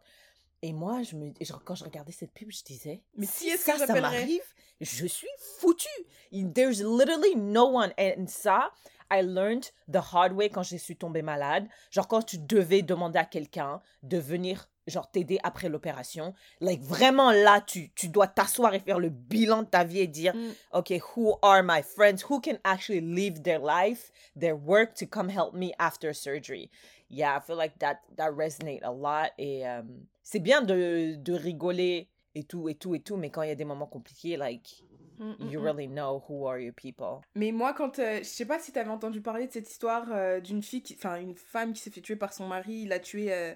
Et 0.63 0.73
moi, 0.73 1.03
je 1.03 1.15
me, 1.15 1.33
quand 1.65 1.75
je 1.77 1.85
regardais 1.85 2.11
cette 2.13 2.33
pub, 2.33 2.51
je 2.51 2.65
disais, 2.65 3.03
Mais 3.17 3.27
si 3.27 3.49
est-ce 3.49 3.65
ça, 3.65 3.73
que 3.75 3.87
ça 3.87 4.01
m'arrive, 4.01 4.43
je 4.81 5.07
suis 5.07 5.29
foutu. 5.59 5.87
There's 6.33 6.81
literally 6.83 7.37
no 7.37 7.67
one. 7.67 7.93
And 7.99 8.27
ça, 8.27 8.73
I 9.11 9.23
learned 9.23 9.67
the 9.91 10.01
hard 10.13 10.33
way 10.33 10.51
quand 10.51 10.65
je 10.65 10.77
suis 10.77 10.97
tombée 10.97 11.23
malade. 11.23 11.69
Genre, 11.91 12.09
quand 12.09 12.23
tu 12.23 12.39
devais 12.39 12.83
demander 12.83 13.19
à 13.21 13.25
quelqu'un 13.25 13.81
de 14.03 14.19
venir, 14.19 14.69
genre, 14.89 15.11
t'aider 15.11 15.39
après 15.43 15.69
l'opération. 15.69 16.35
Like, 16.61 16.81
vraiment 16.83 17.31
là, 17.31 17.61
tu, 17.61 17.91
tu 17.95 18.09
dois 18.09 18.27
t'asseoir 18.27 18.75
et 18.75 18.81
faire 18.81 18.99
le 18.99 19.11
bilan 19.11 19.63
de 19.63 19.69
ta 19.69 19.85
vie 19.85 20.01
et 20.01 20.07
dire, 20.07 20.35
Mm. 20.35 20.51
OK, 20.73 20.93
who 21.17 21.37
are 21.43 21.63
my 21.63 21.83
friends? 21.83 22.25
Who 22.29 22.41
can 22.41 22.59
actually 22.65 23.01
live 23.01 23.43
their 23.43 23.61
life, 23.61 24.11
their 24.39 24.55
work 24.57 24.95
to 24.95 25.07
come 25.07 25.29
help 25.31 25.55
me 25.55 25.73
after 25.79 26.13
surgery? 26.13 26.71
Yeah, 27.11 27.37
I 27.37 27.41
feel 27.41 27.57
like 27.57 27.79
that, 27.79 28.01
that 28.17 28.33
resonate 28.33 28.83
a 28.83 28.93
lot. 28.93 29.31
Et 29.39 29.67
euh, 29.67 29.83
c'est 30.23 30.41
bien 30.41 30.61
de, 30.63 31.15
de 31.17 31.33
rigoler 31.33 32.09
et 32.35 32.45
tout, 32.45 32.69
et 32.69 32.75
tout, 32.75 32.95
et 32.95 33.01
tout, 33.01 33.17
mais 33.17 33.31
quand 33.31 33.43
il 33.43 33.49
y 33.49 33.53
a 33.53 33.55
des 33.55 33.65
moments 33.65 33.87
compliqués, 33.87 34.37
like, 34.37 34.85
Mm, 35.21 35.33
mm, 35.41 35.51
you 35.51 35.61
really 35.61 35.89
know 35.89 36.23
who 36.29 36.47
are 36.47 36.61
your 36.61 36.73
people. 36.73 37.23
Mais 37.35 37.51
moi, 37.51 37.73
quand. 37.75 37.99
euh, 37.99 38.19
je 38.19 38.23
sais 38.23 38.45
pas 38.47 38.61
si 38.61 38.71
t'avais 38.71 38.91
entendu 38.91 39.21
parler 39.21 39.49
de 39.49 39.53
cette 39.53 39.69
histoire 39.69 40.07
euh, 40.13 40.39
d'une 40.39 40.63
fille, 40.63 40.85
enfin, 40.95 41.17
une 41.21 41.35
femme 41.35 41.73
qui 41.73 41.81
s'est 41.83 41.91
fait 41.91 42.01
tuer 42.01 42.15
par 42.15 42.33
son 42.33 42.47
mari. 42.47 42.83
Il 42.83 42.93
a 42.93 43.01
tué 43.01 43.33
euh, 43.33 43.53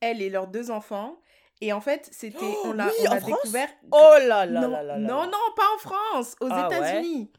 elle 0.00 0.22
et 0.22 0.30
leurs 0.30 0.46
deux 0.48 0.70
enfants. 0.70 1.20
Et 1.60 1.72
en 1.72 1.80
fait, 1.80 2.08
c'était. 2.12 2.38
Oh, 2.42 2.60
on 2.66 2.72
l'a 2.72 2.86
oui, 2.86 3.06
on 3.10 3.14
découvert. 3.26 3.68
Oh 3.90 4.14
là 4.26 4.44
là 4.46 4.60
non, 4.60 4.68
là 4.70 4.82
là 4.82 4.98
là. 4.98 4.98
non, 4.98 5.24
non, 5.24 5.38
pas 5.56 5.66
en 5.74 5.78
France, 5.78 6.36
aux 6.40 6.48
Ah 6.50 6.68
ouais? 6.68 6.76
États-Unis. 6.76 7.32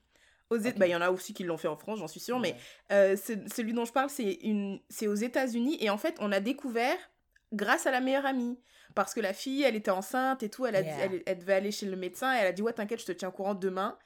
Aux 0.50 0.58
Éta- 0.58 0.70
Ok. 0.70 0.78
bah, 0.80 0.88
il 0.88 0.92
y 0.92 0.96
en 0.96 1.02
a 1.02 1.12
aussi 1.12 1.34
qui 1.34 1.44
l'ont 1.44 1.58
fait 1.58 1.68
en 1.68 1.76
France, 1.76 2.00
j'en 2.00 2.08
suis 2.08 2.22
sûre, 2.22 2.40
mais 2.40 2.56
euh, 2.92 3.16
celui 3.18 3.74
dont 3.74 3.84
je 3.86 3.92
parle, 3.92 4.10
c'est 4.10 4.32
une, 4.44 4.80
aux 5.06 5.14
États-Unis 5.16 5.78
et 5.82 5.90
en 5.90 5.98
fait, 5.98 6.16
on 6.20 6.32
a 6.32 6.40
découvert 6.40 6.98
grâce 7.54 7.86
à 7.86 7.92
la 7.92 8.00
meilleure 8.00 8.26
amie. 8.26 8.58
Parce 8.96 9.14
que 9.14 9.20
la 9.20 9.34
fille, 9.34 9.62
elle 9.64 9.76
était 9.76 9.92
enceinte 9.92 10.42
et 10.44 10.50
tout, 10.50 10.66
elle, 10.66 10.76
a 10.78 10.82
dit- 10.82 10.90
elle, 11.02 11.22
elle 11.26 11.38
devait 11.38 11.54
aller 11.54 11.72
chez 11.72 11.86
le 11.86 11.96
médecin 11.98 12.34
et 12.34 12.40
elle 12.40 12.48
a 12.48 12.52
dit 12.54 12.62
Ouais, 12.62 12.74
t'inquiète, 12.74 13.02
je 13.02 13.06
te 13.06 13.12
tiens 13.12 13.28
au 13.28 13.32
courant 13.32 13.54
demain. 13.56 13.98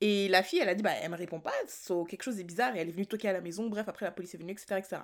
Et 0.00 0.28
la 0.28 0.42
fille, 0.42 0.60
elle 0.60 0.68
a 0.70 0.74
dit 0.74 0.82
Bah, 0.82 0.92
elle 1.02 1.10
me 1.10 1.16
répond 1.16 1.40
pas, 1.40 1.52
so, 1.68 2.04
quelque 2.04 2.22
chose 2.22 2.38
est 2.40 2.44
bizarre 2.44 2.74
et 2.76 2.78
elle 2.78 2.88
est 2.88 2.92
venue 2.92 3.06
toquer 3.06 3.28
à 3.28 3.32
la 3.34 3.40
maison. 3.42 3.66
Bref, 3.68 3.86
après, 3.88 4.06
la 4.06 4.12
police 4.12 4.34
est 4.34 4.38
venue, 4.38 4.52
etc. 4.52 4.76
etc. 4.78 4.96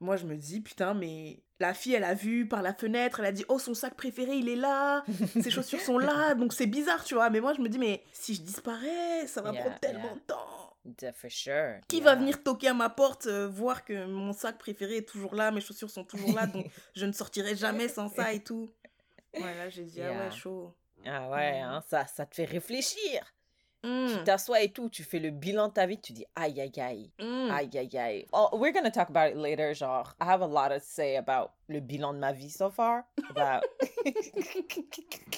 Moi, 0.00 0.16
je 0.16 0.24
me 0.24 0.36
dis 0.36 0.60
Putain, 0.60 0.94
mais 0.94 1.42
la 1.58 1.74
fille, 1.74 1.94
elle 1.94 2.04
a 2.04 2.14
vu 2.14 2.48
par 2.48 2.62
la 2.62 2.72
fenêtre, 2.74 3.20
elle 3.20 3.26
a 3.26 3.32
dit 3.32 3.44
Oh, 3.48 3.58
son 3.58 3.74
sac 3.74 3.94
préféré, 3.94 4.36
il 4.36 4.48
est 4.48 4.56
là, 4.56 5.04
ses 5.42 5.50
chaussures 5.50 5.80
sont 5.80 5.98
là, 5.98 6.34
donc 6.34 6.52
c'est 6.52 6.66
bizarre, 6.66 7.04
tu 7.04 7.14
vois. 7.14 7.28
Mais 7.30 7.40
moi, 7.40 7.52
je 7.54 7.60
me 7.60 7.68
dis 7.68 7.78
Mais 7.78 8.02
si 8.12 8.34
je 8.34 8.42
disparais, 8.42 9.26
ça 9.26 9.42
va 9.42 9.52
Yeah, 9.52 9.62
prendre 9.62 9.78
tellement 9.80 10.04
yeah. 10.04 10.14
de 10.14 10.20
temps. 10.20 10.76
Yeah, 11.02 11.12
For 11.12 11.30
sure. 11.30 11.80
Qui 11.88 12.00
va 12.00 12.14
venir 12.14 12.42
toquer 12.42 12.68
à 12.68 12.74
ma 12.74 12.88
porte, 12.88 13.26
euh, 13.26 13.46
voir 13.48 13.84
que 13.84 14.06
mon 14.06 14.32
sac 14.32 14.56
préféré 14.56 14.96
est 14.98 15.08
toujours 15.08 15.34
là, 15.34 15.50
mes 15.50 15.60
chaussures 15.60 15.90
sont 15.90 16.04
toujours 16.04 16.34
là, 16.34 16.46
donc 16.46 16.66
je 16.94 17.04
ne 17.04 17.12
sortirai 17.12 17.54
jamais 17.54 17.88
sans 17.88 18.08
ça 18.08 18.32
et 18.32 18.42
tout. 18.42 18.72
Ouais, 19.34 19.54
là, 19.54 19.68
j'ai 19.68 19.84
dit, 19.84 20.02
ah 20.02 20.10
ouais, 20.10 20.30
chaud. 20.32 20.74
Ah 21.06 21.30
ouais, 21.30 21.60
hein, 21.60 21.80
ça, 21.88 22.04
ça 22.08 22.26
te 22.26 22.34
fait 22.34 22.46
réfléchir. 22.46 23.32
Mm, 23.82 24.08
Tu 24.18 24.24
t'assois 24.24 24.60
et 24.62 24.68
tout, 24.70 24.90
tu 24.90 25.02
fais 25.04 25.18
le 25.18 25.30
bilan 25.30 25.68
de 25.68 25.72
ta 25.72 25.86
vie, 25.86 25.98
tu 25.98 26.12
dis 26.12 26.26
aïe 26.36 26.60
aïe 26.60 26.72
aïe. 26.80 27.10
mm. 27.18 27.50
Aïe, 27.50 27.70
aïe, 27.78 27.98
aïe. 27.98 28.26
Oh, 28.32 28.48
we're 28.52 28.72
gonna 28.72 28.90
talk 28.90 29.08
about 29.08 29.30
it 29.30 29.36
later. 29.36 29.72
Genre, 29.74 30.14
I 30.20 30.24
have 30.26 30.42
a 30.42 30.46
lot 30.46 30.68
to 30.68 30.80
say 30.80 31.16
about 31.16 31.52
le 31.68 31.80
bilan 31.80 32.12
de 32.14 32.18
ma 32.18 32.32
vie 32.32 32.50
so 32.50 32.70
far. 32.70 33.04
About... 33.30 33.64
it's 34.04 35.32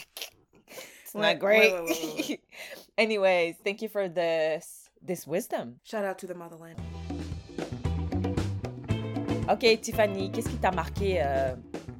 not 1.14 1.38
great. 1.38 1.72
ouais. 1.72 2.40
Anyways, 2.98 3.56
thank 3.64 3.80
you 3.82 3.88
for 3.88 4.08
this 4.08 4.90
this 5.00 5.26
wisdom. 5.26 5.78
Shout 5.84 6.04
out 6.04 6.18
to 6.18 6.26
the 6.26 6.34
motherland. 6.34 6.78
Ok, 9.48 9.80
Tiffany, 9.80 10.30
qu'est-ce 10.30 10.48
qui 10.48 10.56
t'a 10.56 10.70
marqué 10.70 11.20
euh, 11.22 11.54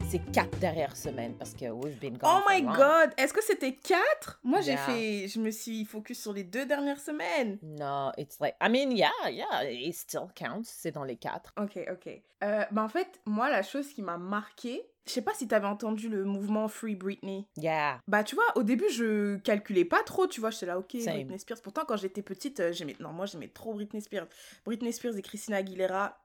ces 0.09 0.19
quatre 0.33 0.59
dernières 0.59 0.97
semaines? 0.97 1.35
Parce 1.39 1.55
que 1.55 1.67
we've 1.71 1.99
been 1.99 2.19
gone 2.19 2.31
Oh 2.31 2.41
my 2.49 2.61
long. 2.63 2.73
god, 2.75 3.11
est-ce 3.17 3.33
que 3.33 3.43
c'était 3.43 3.75
quatre? 3.75 4.39
Moi, 4.43 4.61
j'ai 4.61 4.77
fait, 4.77 5.29
je 5.29 5.41
me 5.41 5.51
suis 5.51 5.85
focus 5.85 6.21
sur 6.21 6.33
les 6.33 6.45
deux 6.45 6.67
dernières 6.67 7.01
semaines. 7.01 7.59
No, 7.63 8.11
it's 8.19 8.39
like, 8.41 8.55
I 8.61 8.69
mean, 8.69 8.91
yeah, 8.91 9.11
yeah, 9.31 9.65
it 9.65 9.95
still 9.95 10.29
counts. 10.35 10.65
C'est 10.65 10.93
dans 10.93 11.05
les 11.05 11.17
quatre. 11.17 11.53
Ok, 11.61 11.79
ok. 11.91 12.09
Euh, 12.45 12.65
bah 12.71 12.83
en 12.83 12.89
fait, 12.89 13.21
moi, 13.25 13.49
la 13.51 13.63
chose 13.63 13.89
qui 13.93 14.03
m'a 14.03 14.19
marqué, 14.19 14.83
je 15.07 15.13
sais 15.13 15.23
pas 15.23 15.33
si 15.35 15.49
t'avais 15.49 15.67
entendu 15.67 16.09
le 16.09 16.25
mouvement 16.25 16.69
Free 16.69 16.95
Britney. 16.97 17.47
Yeah. 17.57 18.01
Bah 18.09 18.25
tu 18.25 18.35
vois, 18.35 18.45
au 18.57 18.63
début 18.63 18.89
je 18.91 19.37
calculais 19.39 19.85
pas 19.85 20.03
trop, 20.03 20.27
tu 20.27 20.41
vois, 20.41 20.51
j'étais 20.51 20.67
là, 20.67 20.79
ok, 20.79 20.97
Same. 21.01 21.15
Britney 21.15 21.39
Spears. 21.39 21.63
Pourtant 21.63 21.85
quand 21.87 21.97
j'étais 21.97 22.23
petite, 22.23 22.61
euh, 22.61 22.73
j'aimais, 22.73 22.97
non 23.01 23.13
moi 23.13 23.27
j'aimais 23.27 23.49
trop 23.49 23.75
Britney 23.75 24.01
Spears. 24.03 24.27
Britney 24.65 24.93
Spears 24.93 25.17
et 25.17 25.23
Christina 25.23 25.59
Aguilera, 25.59 26.19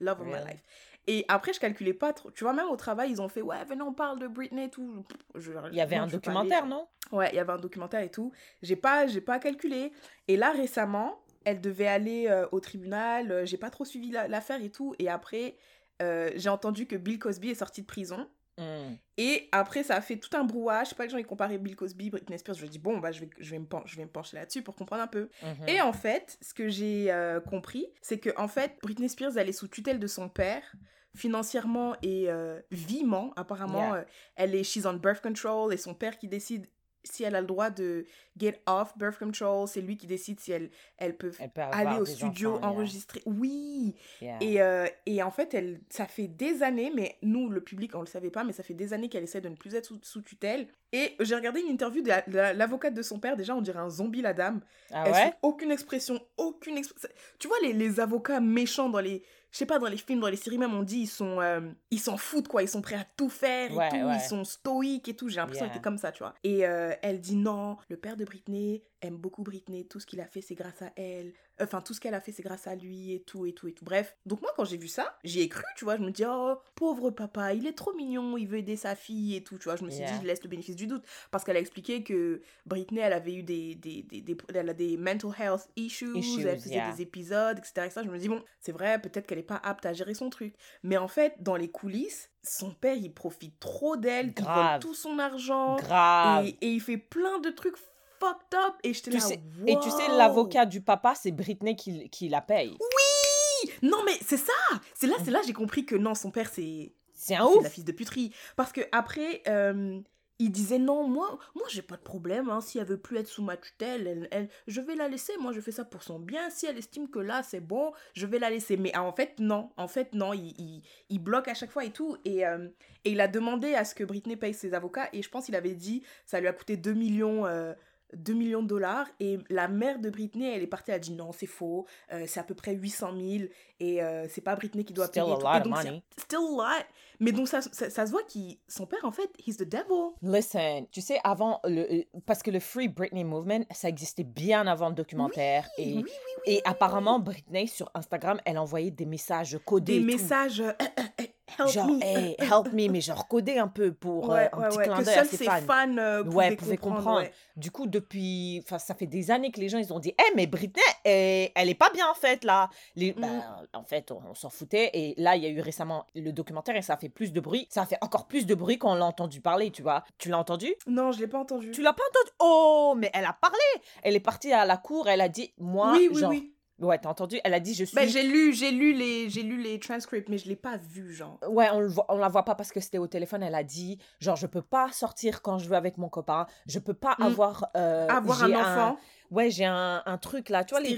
love 0.00 0.20
of 0.20 0.26
my 0.26 0.34
life. 0.46 0.62
Et 1.10 1.24
après 1.28 1.52
je 1.52 1.58
calculais 1.58 1.94
pas 1.94 2.12
trop, 2.12 2.30
tu 2.30 2.44
vois, 2.44 2.52
même 2.52 2.68
au 2.68 2.76
travail 2.76 3.10
ils 3.10 3.20
ont 3.20 3.28
fait, 3.28 3.42
ouais 3.42 3.64
venez 3.64 3.82
on 3.82 3.92
parle 3.94 4.18
de 4.20 4.28
Britney 4.28 4.64
et 4.66 4.70
tout. 4.70 5.04
Je- 5.34 5.50
Il 5.72 5.76
y 5.76 5.80
avait 5.80 5.96
non, 5.96 6.02
un 6.02 6.06
documentaire, 6.06 6.66
non? 6.66 6.86
Ouais, 7.10 7.30
il 7.32 7.36
y 7.36 7.38
avait 7.38 7.52
un 7.52 7.56
documentaire 7.58 8.00
et 8.02 8.10
tout. 8.10 8.30
J'ai 8.62 8.76
pas, 8.76 9.06
pas 9.26 9.38
calculé. 9.38 9.90
Et 10.28 10.36
là 10.36 10.52
récemment, 10.52 11.20
elle 11.44 11.60
devait 11.62 11.86
aller 11.88 12.26
euh, 12.28 12.46
au 12.52 12.60
tribunal, 12.60 13.32
euh, 13.32 13.46
j'ai 13.46 13.56
pas 13.56 13.70
trop 13.70 13.86
suivi 13.86 14.10
la- 14.10 14.28
l'affaire 14.28 14.62
et 14.62 14.70
tout. 14.70 14.94
Et 14.98 15.08
après, 15.08 15.56
euh, 16.02 16.30
j'ai 16.36 16.50
entendu 16.50 16.86
que 16.86 16.94
Bill 16.96 17.18
Cosby 17.18 17.48
est 17.50 17.54
sorti 17.54 17.80
de 17.80 17.86
prison. 17.86 18.28
Mm. 18.58 18.94
Et 19.16 19.48
après, 19.52 19.84
ça 19.84 19.94
a 19.94 20.00
fait 20.00 20.16
tout 20.16 20.36
un 20.36 20.44
brouhaha. 20.44 20.84
Je 20.84 20.90
sais 20.90 20.94
pas, 20.96 21.04
les 21.04 21.10
gens 21.10 21.16
ils 21.16 21.24
comparaient 21.24 21.58
Bill 21.58 21.76
Cosby, 21.76 22.10
Britney 22.10 22.38
Spears. 22.38 22.56
Je 22.56 22.64
me 22.64 22.68
dis, 22.68 22.78
bon, 22.80 22.98
bah, 22.98 23.12
je 23.12 23.20
vais, 23.20 23.30
je 23.38 23.50
vais, 23.52 23.58
me, 23.60 23.66
pen- 23.66 23.82
je 23.86 23.96
vais 23.96 24.02
me 24.04 24.10
pencher 24.10 24.36
là-dessus 24.36 24.62
pour 24.62 24.74
comprendre 24.74 25.02
un 25.02 25.06
peu. 25.06 25.30
Mhm. 25.42 25.68
Et 25.68 25.80
en 25.80 25.92
fait, 25.92 26.36
ce 26.42 26.52
que 26.52 26.68
j'ai 26.68 27.10
euh, 27.12 27.40
compris, 27.40 27.86
c'est 28.02 28.18
que 28.18 28.30
en 28.36 28.48
fait, 28.48 28.76
Britney 28.82 29.08
Spears, 29.08 29.38
elle 29.38 29.48
est 29.48 29.52
sous 29.52 29.68
tutelle 29.68 29.98
de 30.00 30.06
son 30.08 30.28
père, 30.28 30.72
financièrement 31.18 31.94
et 32.02 32.30
euh, 32.30 32.60
vivement. 32.70 33.32
Apparemment, 33.36 33.78
Yeah. 33.78 33.94
euh, 33.96 34.04
elle 34.36 34.54
est 34.54 34.64
she's 34.64 34.86
on 34.86 34.94
birth 34.94 35.20
control 35.20 35.72
et 35.72 35.76
son 35.76 35.94
père 35.94 36.16
qui 36.18 36.28
décide 36.28 36.66
si 37.04 37.22
elle 37.22 37.36
a 37.36 37.40
le 37.40 37.46
droit 37.46 37.70
de 37.70 38.04
get 38.38 38.60
off 38.66 38.92
birth 38.98 39.18
control. 39.18 39.66
C'est 39.66 39.80
lui 39.80 39.96
qui 39.96 40.06
décide 40.06 40.40
si 40.40 40.52
elle, 40.52 40.68
elle 40.98 41.16
peut 41.16 41.30
Elle 41.38 41.48
peut 41.50 41.62
avoir 41.62 41.78
aller 41.78 42.00
au 42.00 42.04
studio 42.04 42.54
enfants, 42.54 42.60
yeah. 42.60 42.68
enregistrer. 42.70 43.22
Oui! 43.24 43.94
Yeah. 44.20 44.36
Et, 44.42 44.60
euh, 44.60 44.86
et 45.06 45.22
en 45.22 45.30
fait, 45.30 45.54
elle, 45.54 45.80
ça 45.88 46.06
fait 46.06 46.26
des 46.26 46.62
années, 46.62 46.92
mais 46.94 47.16
nous, 47.22 47.48
le 47.48 47.62
public, 47.62 47.94
on 47.94 48.00
le 48.00 48.06
savait 48.06 48.30
pas, 48.30 48.44
mais 48.44 48.52
ça 48.52 48.62
fait 48.62 48.74
des 48.74 48.92
années 48.92 49.08
qu'elle 49.08 49.22
essaie 49.22 49.40
de 49.40 49.48
ne 49.48 49.54
plus 49.54 49.74
être 49.74 49.86
sous, 49.86 50.00
sous 50.02 50.20
tutelle. 50.22 50.66
Et 50.92 51.14
j'ai 51.20 51.34
regardé 51.34 51.60
une 51.60 51.68
interview 51.68 52.02
de 52.02 52.08
la- 52.08 52.22
de 52.22 52.34
la- 52.36 52.52
l'avocate 52.52 52.94
de 52.94 53.02
son 53.02 53.18
père, 53.20 53.36
déjà, 53.36 53.54
on 53.54 53.62
dirait 53.62 53.78
un 53.78 53.90
zombie, 53.90 54.20
la 54.20 54.34
dame. 54.34 54.60
Ah 54.90 55.04
Elle 55.06 55.12
ouais? 55.12 55.24
fait 55.26 55.34
aucune 55.42 55.70
expression, 55.70 56.20
aucune 56.36 56.76
expression. 56.76 57.08
Tu 57.38 57.46
vois 57.48 57.58
les, 57.62 57.72
les 57.72 58.00
avocats 58.00 58.40
méchants 58.40 58.88
dans 58.90 59.00
les 59.00 59.22
je 59.50 59.58
sais 59.58 59.66
pas, 59.66 59.78
dans 59.78 59.86
les 59.88 59.96
films, 59.96 60.20
dans 60.20 60.28
les 60.28 60.36
séries 60.36 60.58
même, 60.58 60.74
on 60.74 60.82
dit 60.82 61.00
ils 61.00 61.06
sont, 61.06 61.40
euh, 61.40 61.60
ils 61.90 62.00
s'en 62.00 62.16
foutent 62.16 62.48
quoi, 62.48 62.62
ils 62.62 62.68
sont 62.68 62.82
prêts 62.82 62.96
à 62.96 63.06
tout 63.16 63.30
faire 63.30 63.70
et 63.70 63.74
Ouais, 63.74 63.88
tout, 63.88 63.96
ouais. 63.96 64.16
ils 64.16 64.28
sont 64.28 64.44
stoïques 64.44 65.08
et 65.08 65.14
tout. 65.16 65.28
J'ai 65.28 65.36
l'impression 65.36 65.64
Yeah. 65.64 65.70
que 65.70 65.74
c'était 65.74 65.84
comme 65.84 65.98
ça, 65.98 66.12
tu 66.12 66.22
vois. 66.22 66.34
Et 66.44 66.66
euh, 66.66 66.92
elle 67.02 67.20
dit 67.20 67.36
non, 67.36 67.76
le 67.88 67.96
père 67.96 68.16
de 68.16 68.24
Britney 68.24 68.82
aime 69.02 69.16
beaucoup 69.16 69.42
Britney, 69.42 69.86
tout 69.86 70.00
ce 70.00 70.06
qu'il 70.06 70.20
a 70.20 70.26
fait 70.26 70.40
c'est 70.40 70.54
grâce 70.54 70.82
à 70.82 70.90
elle, 70.96 71.32
enfin 71.60 71.80
tout 71.80 71.94
ce 71.94 72.00
qu'elle 72.00 72.14
a 72.14 72.20
fait 72.20 72.32
c'est 72.32 72.42
grâce 72.42 72.66
à 72.66 72.74
lui 72.74 73.12
et 73.12 73.20
tout 73.22 73.46
et 73.46 73.52
tout 73.52 73.68
et 73.68 73.72
tout. 73.72 73.84
Bref, 73.84 74.16
donc 74.26 74.40
moi 74.42 74.52
quand 74.56 74.64
j'ai 74.64 74.76
vu 74.76 74.88
ça, 74.88 75.18
j'y 75.24 75.40
ai 75.40 75.48
cru, 75.48 75.64
tu 75.76 75.84
vois, 75.84 75.96
je 75.96 76.02
me 76.02 76.10
dis 76.10 76.24
oh 76.26 76.56
pauvre 76.74 77.10
papa, 77.10 77.54
il 77.54 77.66
est 77.66 77.72
trop 77.72 77.92
mignon, 77.94 78.36
il 78.36 78.46
veut 78.48 78.58
aider 78.58 78.76
sa 78.76 78.94
fille 78.96 79.36
et 79.36 79.44
tout, 79.44 79.56
tu 79.58 79.64
vois. 79.64 79.76
Je 79.76 79.84
me 79.84 79.90
suis 79.90 79.98
Yeah. 80.00 80.12
dit 80.12 80.22
je 80.22 80.26
laisse 80.26 80.42
le 80.42 80.48
bénéfice 80.48 80.76
du 80.76 80.86
doute 80.86 81.04
parce 81.30 81.44
qu'elle 81.44 81.56
a 81.56 81.60
expliqué 81.60 82.02
que 82.02 82.40
Britney 82.66 83.00
elle 83.00 83.12
avait 83.12 83.34
eu 83.34 83.42
des, 83.42 83.74
des, 83.74 84.02
des, 84.02 84.20
des- 84.20 84.36
elle 84.54 84.68
a 84.68 84.74
des 84.74 84.96
mental 84.96 85.30
health 85.38 85.68
issues, 85.76 86.16
Issues, 86.18 86.46
elle 86.46 86.58
faisait 86.60 86.74
yeah. 86.76 86.92
des 86.92 87.02
épisodes, 87.02 87.58
etc. 87.58 87.86
etc. 87.86 88.00
Je 88.04 88.10
me 88.10 88.18
dis 88.18 88.28
bon, 88.28 88.42
c'est 88.60 88.72
vrai, 88.72 89.00
peut-être 89.00 89.26
qu'elle 89.26 89.38
est 89.38 89.42
pas 89.42 89.60
apte 89.62 89.86
à 89.86 89.92
gérer 89.92 90.14
son 90.14 90.30
truc. 90.30 90.54
Mais 90.82 90.96
en 90.96 91.08
fait, 91.08 91.34
dans 91.40 91.56
les 91.56 91.68
coulisses, 91.70 92.30
son 92.42 92.72
père, 92.72 92.94
il 92.94 93.12
profite 93.12 93.58
trop 93.60 93.96
d'elle, 93.96 94.32
il 94.36 94.44
vole 94.44 94.78
tout 94.80 94.94
son 94.94 95.18
argent. 95.18 95.76
Grave. 95.76 96.46
Et, 96.46 96.56
et 96.62 96.70
il 96.70 96.80
fait 96.80 96.96
plein 96.98 97.40
de 97.40 97.50
trucs 97.50 97.76
fucked 98.20 98.54
up. 98.54 98.74
Et 98.84 98.92
j'étais 98.94 99.10
là, 99.12 99.20
sais- 99.20 99.40
Et 99.66 99.76
tu 99.80 99.90
sais, 99.90 100.08
wow. 100.10 100.16
l'avocat 100.18 100.66
du 100.66 100.80
papa, 100.80 101.14
c'est 101.14 101.32
Britney 101.32 101.76
qui, 101.76 102.08
qui 102.10 102.28
la 102.28 102.40
paye. 102.40 102.76
Oui 102.80 103.70
Non, 103.82 103.98
mais 104.04 104.16
c'est 104.24 104.36
ça 104.36 104.52
C'est 104.94 105.06
là, 105.06 105.16
c'est 105.24 105.30
là 105.30 105.40
j'ai 105.46 105.52
compris 105.52 105.84
que 105.84 105.96
non, 105.96 106.14
son 106.14 106.30
père, 106.30 106.48
c'est 106.52 106.92
C'est 107.14 107.34
un 107.34 107.46
c'est 107.50 107.56
ouf. 107.58 107.62
la 107.64 107.70
fille 107.70 107.84
de 107.84 107.92
puterie. 107.92 108.32
Parce 108.56 108.72
que 108.72 108.80
après, 108.92 109.42
euh, 109.48 110.00
il 110.40 110.52
disait 110.52 110.78
non, 110.78 111.02
moi, 111.08 111.36
moi 111.56 111.64
j'ai 111.68 111.82
pas 111.82 111.96
de 111.96 112.02
problème. 112.02 112.48
Hein, 112.48 112.60
si 112.60 112.78
elle 112.78 112.86
veut 112.86 112.96
plus 113.00 113.16
être 113.16 113.26
sous 113.26 113.42
ma 113.42 113.56
tutelle, 113.56 114.06
elle, 114.06 114.28
elle- 114.30 114.48
je 114.68 114.80
vais 114.80 114.94
la 114.94 115.08
laisser. 115.08 115.32
Moi, 115.40 115.50
je 115.52 115.60
fais 115.60 115.72
ça 115.72 115.84
pour 115.84 116.04
son 116.04 116.20
bien. 116.20 116.48
Si 116.50 116.66
elle 116.66 116.78
estime 116.78 117.08
que 117.10 117.18
là, 117.18 117.42
c'est 117.42 117.58
bon, 117.60 117.90
je 118.14 118.24
vais 118.26 118.38
la 118.38 118.48
laisser. 118.50 118.76
Mais 118.76 118.96
en 118.96 119.12
fait, 119.12 119.34
non. 119.40 119.70
En 119.76 119.88
fait, 119.88 120.14
non. 120.14 120.32
Il, 120.32 120.54
il, 120.58 120.82
il 121.10 121.18
bloque 121.18 121.48
à 121.48 121.54
chaque 121.54 121.72
fois 121.72 121.84
et 121.84 121.90
tout. 121.90 122.16
Et, 122.24 122.46
euh, 122.46 122.68
et 123.04 123.10
il 123.10 123.20
a 123.20 123.26
demandé 123.26 123.74
à 123.74 123.84
ce 123.84 123.96
que 123.96 124.04
Britney 124.04 124.36
paye 124.36 124.54
ses 124.54 124.74
avocats. 124.74 125.08
Et 125.12 125.22
je 125.22 125.28
pense 125.28 125.46
qu'il 125.46 125.56
avait 125.56 125.74
dit 125.74 126.04
ça 126.24 126.38
lui 126.38 126.46
a 126.46 126.52
coûté 126.52 126.76
2 126.76 126.92
millions. 126.92 127.44
euh, 127.46 127.74
2 128.14 128.32
millions 128.34 128.62
de 128.62 128.68
dollars 128.68 129.06
et 129.20 129.38
la 129.50 129.68
mère 129.68 129.98
de 129.98 130.10
Britney 130.10 130.46
elle 130.50 130.62
est 130.62 130.66
partie 130.66 130.90
elle 130.90 130.96
a 130.96 131.00
dit 131.00 131.12
non 131.12 131.32
c'est 131.32 131.46
faux 131.46 131.86
euh, 132.12 132.24
c'est 132.26 132.40
à 132.40 132.42
peu 132.44 132.54
près 132.54 132.74
800 132.74 133.12
000 133.16 133.44
et 133.80 134.02
euh, 134.02 134.26
c'est 134.28 134.40
pas 134.40 134.56
Britney 134.56 134.84
qui 134.84 134.92
doit 134.92 135.06
Still 135.06 135.24
payer 135.24 135.34
a 135.34 135.36
lot 135.38 135.60
of 135.60 135.66
money. 135.66 136.02
still 136.18 136.38
a 136.38 136.78
lot 136.78 136.84
mais 137.20 137.32
donc 137.32 137.48
ça, 137.48 137.60
ça, 137.60 137.90
ça 137.90 138.06
se 138.06 138.10
voit 138.12 138.22
qu'il 138.24 138.58
son 138.68 138.86
père 138.86 139.04
en 139.04 139.10
fait 139.12 139.30
he's 139.46 139.56
the 139.56 139.68
devil 139.68 140.12
Listen, 140.22 140.86
tu 140.90 141.00
sais, 141.00 141.18
avant, 141.24 141.60
le, 141.64 141.82
euh, 141.92 142.02
parce 142.26 142.42
que 142.42 142.50
le 142.50 142.60
Free 142.60 142.88
Britney 142.88 143.24
Movement, 143.24 143.64
ça 143.70 143.88
existait 143.88 144.24
bien 144.24 144.66
avant 144.66 144.88
le 144.88 144.94
documentaire. 144.94 145.68
oui 145.78 145.84
et, 145.84 145.94
oui 145.96 146.04
oui, 146.04 146.10
oui, 146.46 146.52
et 146.54 146.62
apparemment, 146.64 147.18
Britney, 147.18 147.66
sur 147.66 147.90
Instagram, 147.94 148.40
elle 148.44 148.58
envoyait 148.58 148.90
des 148.90 149.06
messages 149.06 149.58
codés. 149.64 149.98
des 149.98 150.04
messages 150.04 150.62
help 151.58 151.68
Genre, 151.70 151.86
me 151.88 152.02
hey, 152.02 152.36
help 152.40 152.72
me, 152.72 152.88
mais 152.88 153.00
genre 153.00 153.26
codé 153.28 153.58
un 153.58 153.68
peu 153.68 153.92
pour 153.92 154.30
euh, 154.32 154.36
ouais, 154.36 154.48
un 154.52 154.58
ouais, 154.58 154.68
petit 154.68 154.78
ouais, 154.78 154.84
clin 154.84 155.02
d'œil 155.02 155.14
à 155.16 155.24
ses 155.24 155.36
ses 155.36 155.44
fans. 155.44 155.60
fans 155.66 155.96
euh, 155.98 156.24
Ouais, 156.24 156.54
pouvaient 156.56 156.76
comprendre. 156.76 157.24
Du 157.56 157.70
coup, 157.70 157.86
depuis. 157.86 158.62
Enfin, 158.64 158.78
ça 158.78 158.94
fait 158.94 159.06
des 159.06 159.30
années 159.30 159.50
que 159.50 159.60
les 159.60 159.68
gens, 159.68 159.78
ils 159.78 159.92
ont 159.92 159.98
dit 159.98 160.14
Eh, 160.18 160.34
mais 160.36 160.46
Britney, 160.46 160.82
elle, 161.04 161.50
elle 161.54 161.68
est 161.68 161.74
pas 161.74 161.90
bien, 161.90 162.06
en 162.10 162.14
fait, 162.14 162.44
là. 162.44 162.68
Les, 162.96 163.12
Mm. 163.12 163.20
bah, 163.20 163.28
en 163.74 163.84
fait, 163.84 164.10
on, 164.12 164.20
on 164.30 164.34
s'en 164.34 164.50
foutait. 164.50 164.90
Et 164.94 165.14
là, 165.16 165.34
il 165.36 165.42
y 165.42 165.46
a 165.46 165.48
eu 165.48 165.60
récemment 165.60 166.06
le 166.14 166.30
documentaire 166.32 166.76
et 166.76 166.82
ça 166.82 166.94
a 166.94 166.96
fait 166.96 167.08
plus 167.08 167.32
de 167.32 167.40
bruit. 167.40 167.66
Ça 167.70 167.82
a 167.82 167.86
fait 167.86 167.98
encore 168.00 168.26
plus 168.28 168.46
de 168.46 168.54
bruit 168.54 168.78
quand 168.78 168.92
on 168.92 168.94
l'a 168.94 169.06
entendu 169.06 169.40
parler, 169.40 169.70
tu 169.70 169.82
vois. 169.82 170.04
Tu 170.18 170.28
l'as 170.28 170.38
entendu? 170.38 170.74
Non 170.86 171.10
je 171.12 171.18
l'ai 171.20 171.26
pas 171.26 171.38
entendu 171.38 171.70
Tu 171.72 171.82
l'as 171.82 171.92
pas 171.92 172.02
entendu? 172.10 172.30
Oh, 172.40 172.94
mais 172.96 173.10
elle 173.14 173.24
a 173.24 173.32
parlé 173.32 173.56
Elle 174.02 174.14
est 174.14 174.20
partie 174.20 174.52
à 174.52 174.64
la 174.64 174.76
cour, 174.76 175.08
elle 175.08 175.20
a 175.20 175.28
dit 175.28 175.52
Moi, 175.58 175.92
oui 175.96 176.08
oui 176.12 176.18
genre. 176.20 176.30
oui 176.30 176.54
Ouais, 176.80 176.98
t'as 176.98 177.08
entendu? 177.08 177.40
Elle 177.44 177.54
a 177.54 177.60
dit 177.60 177.74
Je 177.74 177.84
suis. 177.84 177.94
bah, 177.94 178.06
j'ai 178.06 178.22
lu 178.22 178.52
j'ai 178.54 178.70
lu 178.70 178.92
les 178.92 179.28
j'ai 179.30 179.42
lu 179.42 179.60
les 179.60 179.80
transcripts 179.80 180.28
mais 180.28 180.38
je 180.38 180.48
l'ai 180.48 180.54
pas 180.56 180.76
vu 180.76 181.12
genre 181.12 181.38
Ouais, 181.48 181.68
on, 181.72 181.80
le 181.80 181.88
voit, 181.88 182.06
on 182.08 182.18
la 182.18 182.28
voit 182.28 182.44
pas 182.44 182.54
parce 182.54 182.70
que 182.70 182.80
c'était 182.80 182.98
au 182.98 183.06
téléphone. 183.08 183.42
Elle 183.42 183.54
a 183.56 183.64
dit, 183.64 183.98
genre, 184.20 184.36
je 184.36 184.46
peux 184.46 184.62
pas 184.62 184.90
sortir 184.92 185.42
quand 185.42 185.58
je 185.58 185.68
veux 185.68 185.74
avec 185.76 185.98
mon 185.98 186.08
copain. 186.08 186.46
Je 186.66 186.78
peux 186.78 186.94
pas 186.94 187.16
Mm. 187.18 187.22
avoir. 187.24 187.68
euh, 187.76 188.06
avoir 188.08 188.42
un 188.44 188.54
enfant 188.54 188.96
Ouais, 189.30 189.50
j'ai 189.50 189.64
un, 189.64 190.02
un 190.06 190.18
truc 190.18 190.48
là, 190.50 190.64
tu 190.64 190.74
vois 190.74 190.80
les 190.80 190.94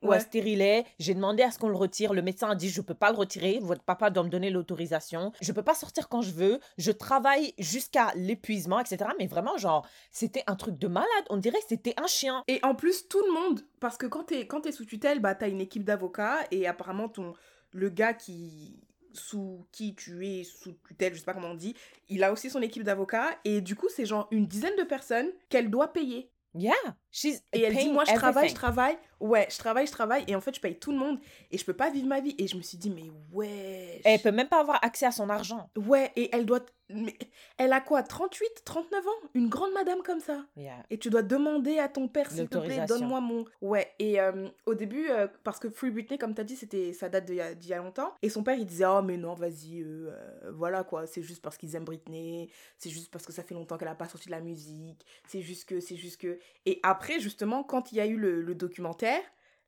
stérilet 0.00 0.10
Ouais, 0.10 0.16
ouais 0.16 0.20
stérilet. 0.20 0.84
J'ai 0.98 1.14
demandé 1.14 1.42
à 1.42 1.50
ce 1.50 1.58
qu'on 1.58 1.68
le 1.68 1.76
retire. 1.76 2.14
Le 2.14 2.22
médecin 2.22 2.50
a 2.50 2.54
dit 2.54 2.68
je 2.68 2.80
peux 2.80 2.94
pas 2.94 3.10
le 3.10 3.16
retirer. 3.16 3.58
Votre 3.60 3.82
papa 3.82 4.10
doit 4.10 4.24
me 4.24 4.28
donner 4.28 4.50
l'autorisation. 4.50 5.32
Je 5.40 5.52
peux 5.52 5.62
pas 5.62 5.74
sortir 5.74 6.08
quand 6.08 6.22
je 6.22 6.32
veux. 6.32 6.60
Je 6.78 6.92
travaille 6.92 7.54
jusqu'à 7.58 8.12
l'épuisement, 8.14 8.80
etc. 8.80 9.10
Mais 9.18 9.26
vraiment, 9.26 9.56
genre, 9.56 9.86
c'était 10.10 10.44
un 10.46 10.56
truc 10.56 10.78
de 10.78 10.88
malade. 10.88 11.08
On 11.28 11.36
dirait 11.36 11.58
que 11.58 11.66
c'était 11.68 11.94
un 11.96 12.06
chien. 12.06 12.42
Et 12.48 12.60
en 12.62 12.74
plus, 12.74 13.08
tout 13.08 13.22
le 13.26 13.32
monde, 13.32 13.60
parce 13.80 13.96
que 13.96 14.06
quand 14.06 14.24
t'es 14.24 14.46
quand 14.46 14.62
t'es 14.62 14.72
sous 14.72 14.84
tutelle, 14.84 15.20
bah 15.20 15.34
t'as 15.34 15.48
une 15.48 15.60
équipe 15.60 15.84
d'avocats 15.84 16.38
et 16.50 16.66
apparemment 16.66 17.08
ton 17.08 17.34
le 17.72 17.88
gars 17.88 18.14
qui 18.14 18.80
sous 19.12 19.66
qui 19.72 19.94
tu 19.94 20.26
es 20.26 20.44
sous 20.44 20.72
tutelle, 20.86 21.14
je 21.14 21.18
sais 21.18 21.24
pas 21.24 21.34
comment 21.34 21.50
on 21.50 21.54
dit, 21.54 21.74
il 22.08 22.22
a 22.22 22.32
aussi 22.32 22.50
son 22.50 22.62
équipe 22.62 22.84
d'avocats 22.84 23.36
et 23.44 23.60
du 23.60 23.74
coup 23.74 23.88
c'est 23.88 24.06
genre 24.06 24.28
une 24.30 24.46
dizaine 24.46 24.76
de 24.76 24.84
personnes 24.84 25.30
qu'elle 25.48 25.70
doit 25.70 25.92
payer. 25.92 26.30
Yeah, 26.54 26.74
she's 27.12 27.42
Et 27.52 27.62
elle 27.62 27.76
dit 27.76 27.90
moi 27.90 28.04
je 28.04 28.14
travaille, 28.14 28.48
je 28.48 28.54
travaille, 28.54 28.98
ouais 29.20 29.46
je 29.50 29.58
travaille, 29.58 29.86
je 29.86 29.92
travaille 29.92 30.24
et 30.26 30.34
en 30.34 30.40
fait 30.40 30.54
je 30.54 30.60
paye 30.60 30.78
tout 30.78 30.92
le 30.92 30.98
monde 30.98 31.18
et 31.50 31.58
je 31.58 31.64
peux 31.64 31.74
pas 31.74 31.90
vivre 31.90 32.08
ma 32.08 32.20
vie 32.20 32.34
et 32.38 32.46
je 32.46 32.56
me 32.56 32.62
suis 32.62 32.78
dit 32.78 32.90
mais 32.90 33.10
ouais. 33.32 34.00
Elle 34.04 34.20
peut 34.20 34.32
même 34.32 34.48
pas 34.48 34.60
avoir 34.60 34.82
accès 34.84 35.06
à 35.06 35.12
son 35.12 35.28
argent. 35.28 35.70
Ouais 35.76 36.12
et 36.16 36.28
elle 36.32 36.46
doit 36.46 36.60
mais 36.92 37.16
elle 37.58 37.72
a 37.72 37.80
quoi 37.80 38.02
38, 38.02 38.62
39 38.64 39.06
ans, 39.06 39.10
une 39.34 39.48
grande 39.48 39.72
madame 39.72 40.02
comme 40.02 40.20
ça. 40.20 40.44
Yeah. 40.56 40.84
Et 40.90 40.98
tu 40.98 41.10
dois 41.10 41.22
demander 41.22 41.78
à 41.78 41.88
ton 41.88 42.08
père, 42.08 42.30
s'il 42.30 42.48
te 42.48 42.58
plaît, 42.58 42.84
donne-moi 42.86 43.20
mon... 43.20 43.44
Ouais, 43.60 43.92
et 43.98 44.20
euh, 44.20 44.48
au 44.66 44.74
début, 44.74 45.08
euh, 45.08 45.28
parce 45.44 45.58
que 45.58 45.68
Free 45.68 45.90
Britney, 45.90 46.18
comme 46.18 46.34
t'as 46.34 46.44
dit, 46.44 46.56
c'était 46.56 46.92
ça 46.92 47.08
date 47.08 47.26
d'il 47.26 47.36
y, 47.36 47.68
y 47.68 47.72
a 47.72 47.78
longtemps. 47.78 48.12
Et 48.22 48.28
son 48.28 48.42
père, 48.42 48.56
il 48.56 48.66
disait, 48.66 48.86
oh 48.86 49.02
mais 49.02 49.16
non, 49.16 49.34
vas-y, 49.34 49.82
euh, 49.82 50.10
euh, 50.10 50.52
voilà 50.52 50.84
quoi, 50.84 51.06
c'est 51.06 51.22
juste 51.22 51.42
parce 51.42 51.56
qu'ils 51.56 51.74
aiment 51.76 51.84
Britney, 51.84 52.50
c'est 52.78 52.90
juste 52.90 53.10
parce 53.10 53.26
que 53.26 53.32
ça 53.32 53.42
fait 53.42 53.54
longtemps 53.54 53.78
qu'elle 53.78 53.88
a 53.88 53.94
pas 53.94 54.08
sorti 54.08 54.26
de 54.26 54.32
la 54.32 54.40
musique, 54.40 55.04
c'est 55.26 55.42
juste 55.42 55.68
que, 55.68 55.80
c'est 55.80 55.96
juste 55.96 56.20
que... 56.20 56.38
Et 56.66 56.80
après, 56.82 57.20
justement, 57.20 57.62
quand 57.62 57.92
il 57.92 57.96
y 57.96 58.00
a 58.00 58.06
eu 58.06 58.16
le, 58.16 58.40
le 58.42 58.54
documentaire, 58.54 59.09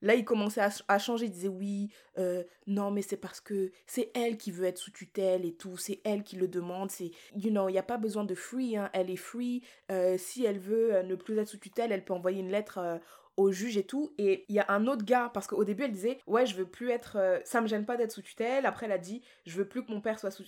Là, 0.04 0.16
il 0.16 0.24
commençait 0.24 0.60
à, 0.60 0.68
ch- 0.68 0.84
à 0.88 0.98
changer, 0.98 1.26
il 1.26 1.30
disait 1.30 1.46
oui, 1.46 1.88
euh, 2.18 2.42
non, 2.66 2.90
mais 2.90 3.02
c'est 3.02 3.16
parce 3.16 3.40
que 3.40 3.70
c'est 3.86 4.10
elle 4.16 4.36
qui 4.36 4.50
veut 4.50 4.66
être 4.66 4.78
sous 4.78 4.90
tutelle 4.90 5.44
et 5.44 5.54
tout, 5.54 5.76
c'est 5.76 6.00
elle 6.02 6.24
qui 6.24 6.34
le 6.34 6.48
demande, 6.48 6.90
c'est, 6.90 7.12
you 7.36 7.50
know, 7.50 7.68
il 7.68 7.72
n'y 7.74 7.78
a 7.78 7.84
pas 7.84 7.98
besoin 7.98 8.24
de 8.24 8.34
free, 8.34 8.76
hein, 8.76 8.90
elle 8.94 9.10
est 9.10 9.16
free, 9.16 9.62
euh, 9.92 10.18
si 10.18 10.44
elle 10.44 10.58
veut 10.58 10.92
euh, 10.92 11.02
ne 11.04 11.14
plus 11.14 11.38
être 11.38 11.46
sous 11.46 11.58
tutelle, 11.58 11.92
elle 11.92 12.04
peut 12.04 12.14
envoyer 12.14 12.40
une 12.40 12.50
lettre 12.50 12.78
euh, 12.78 12.98
au 13.36 13.52
juge 13.52 13.76
et 13.76 13.84
tout. 13.84 14.12
Et 14.18 14.44
il 14.48 14.56
y 14.56 14.58
a 14.58 14.66
un 14.70 14.88
autre 14.88 15.04
gars, 15.04 15.30
parce 15.32 15.46
qu'au 15.46 15.62
début, 15.62 15.84
elle 15.84 15.92
disait, 15.92 16.18
ouais, 16.26 16.46
je 16.46 16.56
veux 16.56 16.66
plus 16.66 16.90
être, 16.90 17.40
ça 17.44 17.60
me 17.60 17.68
gêne 17.68 17.86
pas 17.86 17.96
d'être 17.96 18.10
sous 18.10 18.22
tutelle. 18.22 18.66
Après, 18.66 18.86
elle 18.86 18.92
a 18.92 18.98
dit, 18.98 19.22
je 19.46 19.56
veux 19.56 19.68
plus 19.68 19.84
que 19.84 19.92
mon 19.92 20.00
père 20.00 20.18
soit 20.18 20.32
sous, 20.32 20.44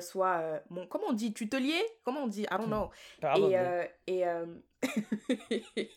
soit, 0.00 0.62
mon, 0.68 0.86
comment 0.86 1.06
on 1.08 1.12
dit, 1.14 1.32
tutelier? 1.32 1.80
Comment 2.04 2.24
on 2.24 2.26
dit? 2.28 2.42
I 2.42 2.56
don't 2.58 2.66
know. 2.66 2.90
Probably. 3.20 3.54
Et, 4.06 4.20
et, 4.20 4.77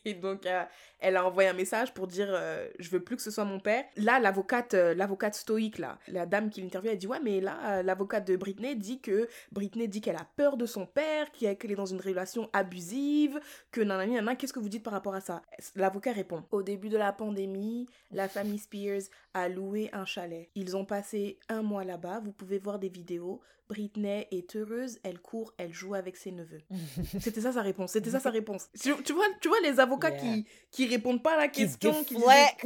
et 0.06 0.14
donc, 0.16 0.46
euh, 0.46 0.64
elle 1.00 1.16
a 1.16 1.26
envoyé 1.26 1.50
un 1.50 1.54
message 1.54 1.94
pour 1.94 2.08
dire 2.08 2.28
euh, 2.30 2.68
Je 2.80 2.90
veux 2.90 3.04
plus 3.04 3.16
que 3.16 3.22
ce 3.22 3.30
soit 3.30 3.46
mon 3.46 3.60
père. 3.60 3.86
Là, 3.96 4.20
l'avocate 4.20 4.74
euh, 4.74 4.94
l'avocate 4.96 5.36
stoïque, 5.36 5.78
là, 5.78 6.00
la 6.08 6.26
dame 6.26 6.50
qui 6.50 6.62
l'interviewe, 6.62 6.92
elle 6.92 6.98
dit 6.98 7.08
Ouais, 7.08 7.20
mais 7.24 7.42
là, 7.42 7.84
l'avocate 7.84 8.26
de 8.28 8.36
Britney 8.36 8.76
dit 8.76 9.00
que 9.00 9.28
Britney 9.52 9.88
dit 9.88 10.02
qu'elle 10.02 10.16
a 10.16 10.28
peur 10.36 10.58
de 10.58 10.66
son 10.66 10.86
père, 10.86 11.32
qu'elle 11.32 11.72
est 11.72 11.76
dans 11.76 11.86
une 11.86 12.02
relation 12.02 12.50
abusive, 12.54 13.40
que 13.72 13.82
nanani, 13.82 14.14
nanana. 14.16 14.36
Qu'est-ce 14.36 14.54
que 14.54 14.60
vous 14.60 14.70
dites 14.70 14.84
par 14.84 14.94
rapport 14.94 15.16
à 15.16 15.22
ça? 15.22 15.44
L'avocat 15.76 16.14
répond 16.14 16.44
Au 16.52 16.64
début 16.64 16.90
de 16.90 16.98
la 16.98 17.14
pandémie, 17.14 17.88
la 18.12 18.28
famille 18.28 18.60
Spears 18.60 19.04
a 19.34 19.48
loué 19.50 19.90
un 19.94 20.06
chalet. 20.06 20.50
Ils 20.56 20.76
ont 20.78 20.86
passé 20.86 21.40
un 21.50 21.62
mois 21.62 21.84
là-bas. 21.84 22.20
Vous 22.24 22.32
pouvez 22.32 22.60
voir 22.60 22.80
des 22.80 22.90
vidéos. 22.90 23.42
Britney 23.70 24.28
est 24.32 24.54
heureuse, 24.58 25.00
elle 25.04 25.22
court, 25.22 25.54
elle 25.58 25.72
joue 25.74 25.94
avec 25.96 26.18
ses 26.18 26.34
neveux. 26.34 26.62
C'était 27.22 27.40
ça 27.40 27.54
sa 27.54 27.62
réponse. 27.62 27.94
C'était 27.94 28.10
ça 28.10 28.20
sa 28.20 28.30
réponse. 28.30 28.68
Tu, 28.78 28.92
tu 29.04 29.14
vois, 29.14 29.24
tu 29.40 29.48
vois 29.48 29.62
les 29.62 29.80
avocats 29.80 30.10
Yeah. 30.10 30.20
qui 30.20 30.46
qui 30.72 30.88
répondent 30.88 31.24
pas 31.24 31.36
à 31.36 31.38
la 31.38 31.48
question, 31.48 32.04
qui 32.04 32.16
disent, 32.16 32.26
like 32.26 32.66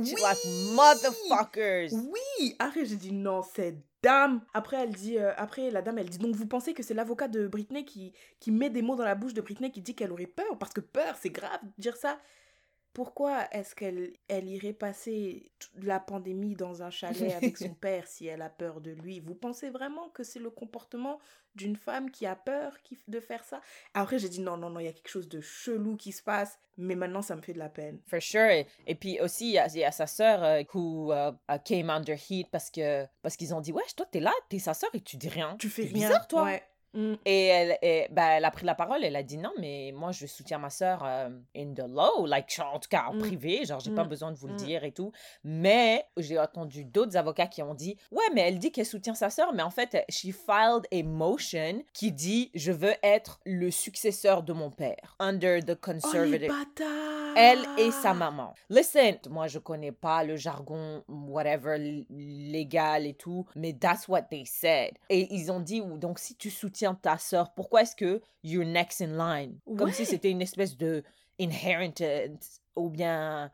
motherfuckers. 0.75 1.89
oui. 1.93 2.55
Après 2.59 2.85
j'ai 2.85 2.95
dit 2.95 3.11
non, 3.11 3.41
cette 3.43 3.77
dame. 4.01 4.41
Après 4.53 4.77
elle 4.77 4.93
dit, 4.93 5.17
euh, 5.19 5.31
après 5.37 5.69
la 5.69 5.81
dame 5.83 5.97
elle 5.99 6.09
dit 6.09 6.17
donc 6.17 6.35
vous 6.35 6.47
pensez 6.47 6.73
que 6.73 6.81
c'est 6.83 6.93
l'avocat 6.95 7.27
de 7.27 7.47
Britney 7.47 7.85
qui 7.85 8.13
qui 8.39 8.51
met 8.51 8.69
des 8.71 8.81
mots 8.81 8.95
dans 8.95 9.05
la 9.05 9.15
bouche 9.15 9.33
de 9.33 9.41
Britney 9.41 9.71
qui 9.71 9.81
dit 9.81 9.95
qu'elle 9.95 10.11
aurait 10.11 10.25
peur? 10.25 10.57
Parce 10.59 10.73
que 10.73 10.81
peur 10.81 11.15
c'est 11.21 11.29
grave 11.29 11.59
de 11.63 11.81
dire 11.81 11.97
ça. 11.97 12.17
Pourquoi 12.95 13.45
est-ce 13.51 13.75
qu'elle 13.75 14.13
elle 14.29 14.47
irait 14.47 14.71
passer 14.71 15.51
la 15.75 15.99
pandémie 15.99 16.55
dans 16.55 16.81
un 16.81 16.89
chalet 16.89 17.33
avec 17.33 17.57
son 17.57 17.73
père 17.81 18.07
si 18.07 18.25
elle 18.25 18.41
a 18.41 18.49
peur 18.49 18.79
de 18.79 18.91
lui? 18.91 19.19
Vous 19.19 19.35
pensez 19.35 19.69
vraiment 19.69 20.07
que 20.09 20.23
c'est 20.23 20.39
le 20.39 20.49
comportement 20.49 21.19
d'une 21.55 21.75
femme 21.75 22.09
qui 22.09 22.25
a 22.25 22.37
peur 22.37 22.81
qui- 22.83 22.97
de 23.09 23.19
faire 23.19 23.43
ça? 23.43 23.59
Après 23.93 24.17
j'ai 24.17 24.29
dit 24.29 24.39
non, 24.39 24.55
non, 24.55 24.69
non, 24.69 24.79
il 24.79 24.85
y 24.85 24.87
a 24.87 24.93
quelque 24.93 25.09
chose 25.09 25.27
de 25.27 25.41
chelou 25.41 25.97
qui 25.97 26.13
se 26.13 26.23
passe, 26.23 26.57
mais 26.77 26.95
maintenant 26.95 27.21
ça 27.21 27.35
me 27.35 27.41
fait 27.41 27.51
de 27.53 27.59
la 27.59 27.67
peine. 27.69 27.99
For 28.07 28.21
sure. 28.21 28.49
Et, 28.49 28.65
et 28.87 28.95
puis 28.95 29.19
aussi, 29.19 29.47
il 29.49 29.51
y, 29.55 29.59
a- 29.59 29.67
il 29.67 29.77
y 29.79 29.83
a 29.83 29.91
sa 29.91 30.07
sœur 30.07 30.41
euh, 30.41 30.63
who 30.73 31.11
uh, 31.13 31.33
came 31.65 31.89
under 31.89 32.15
heat 32.29 32.47
parce 32.49 32.71
que 32.71 33.05
parce 33.21 33.35
qu'ils 33.35 33.53
ont 33.53 33.59
dit, 33.59 33.73
wesh, 33.73 33.93
toi, 33.97 34.05
t'es 34.09 34.21
là, 34.21 34.31
t'es 34.47 34.59
sa 34.59 34.73
sœur 34.73 34.89
et 34.93 35.01
tu 35.01 35.17
dis 35.17 35.27
rien. 35.29 35.57
Tu 35.59 35.67
fais 35.69 35.81
rien. 35.83 35.91
bizarre, 35.93 36.27
toi. 36.29 36.43
Ouais. 36.45 36.63
Mm. 36.95 37.13
Et 37.25 37.45
elle, 37.47 37.77
et, 37.81 38.07
ben, 38.11 38.25
elle 38.37 38.45
a 38.45 38.51
pris 38.51 38.65
la 38.65 38.73
parole, 38.73 39.03
elle 39.03 39.15
a 39.15 39.23
dit 39.23 39.37
non, 39.37 39.51
mais 39.59 39.91
moi 39.95 40.11
je 40.11 40.25
soutiens 40.25 40.57
ma 40.57 40.69
soeur 40.69 41.03
euh, 41.05 41.29
in 41.55 41.73
the 41.73 41.83
low, 41.87 42.25
like, 42.25 42.57
en 42.73 42.79
tout 42.79 42.89
cas 42.89 43.05
en 43.09 43.13
Mm. 43.15 43.19
privé, 43.19 43.65
genre 43.65 43.79
j'ai 43.81 43.91
pas 43.91 44.03
Mm. 44.05 44.07
besoin 44.09 44.31
de 44.31 44.37
vous 44.37 44.47
le 44.47 44.53
dire 44.55 44.83
et 44.83 44.91
tout. 44.91 45.11
Mais 45.43 46.05
j'ai 46.17 46.39
entendu 46.39 46.85
d'autres 46.85 47.17
avocats 47.17 47.47
qui 47.47 47.61
ont 47.61 47.73
dit 47.73 47.97
ouais, 48.11 48.23
mais 48.33 48.41
elle 48.41 48.59
dit 48.59 48.71
qu'elle 48.71 48.85
soutient 48.85 49.13
sa 49.13 49.29
soeur, 49.29 49.53
mais 49.53 49.63
en 49.63 49.69
fait, 49.69 50.05
she 50.09 50.31
filed 50.31 50.87
a 50.91 51.03
motion 51.03 51.83
qui 51.93 52.11
dit 52.11 52.49
je 52.55 52.71
veux 52.71 52.93
être 53.03 53.39
le 53.45 53.69
successeur 53.71 54.41
de 54.43 54.53
mon 54.53 54.71
père, 54.71 55.15
under 55.19 55.59
the 55.63 55.71
Oh, 55.71 55.91
conservative. 55.91 56.51
Elle 57.37 57.65
et 57.77 57.91
sa 57.91 58.13
maman. 58.13 58.53
Listen, 58.69 59.17
moi 59.29 59.47
je 59.47 59.59
connais 59.59 59.91
pas 59.91 60.23
le 60.23 60.37
jargon, 60.37 61.03
whatever, 61.09 61.77
légal 62.09 63.05
et 63.05 63.13
tout, 63.13 63.45
mais 63.55 63.73
that's 63.73 64.07
what 64.07 64.23
they 64.29 64.45
said. 64.45 64.91
Et 65.09 65.27
ils 65.33 65.51
ont 65.51 65.59
dit, 65.59 65.81
donc 65.97 66.19
si 66.19 66.35
tu 66.35 66.49
soutiens 66.49 66.84
ta 66.93 67.17
sœur, 67.17 67.53
pourquoi 67.55 67.81
est-ce 67.81 67.95
que 67.95 68.21
you're 68.43 68.65
next 68.65 69.01
in 69.01 69.17
line? 69.17 69.59
Comme 69.77 69.91
si 69.91 70.05
c'était 70.05 70.29
une 70.29 70.41
espèce 70.41 70.77
de 70.77 71.03
inheritance, 71.39 72.61
ou 72.75 72.89
bien 72.89 73.51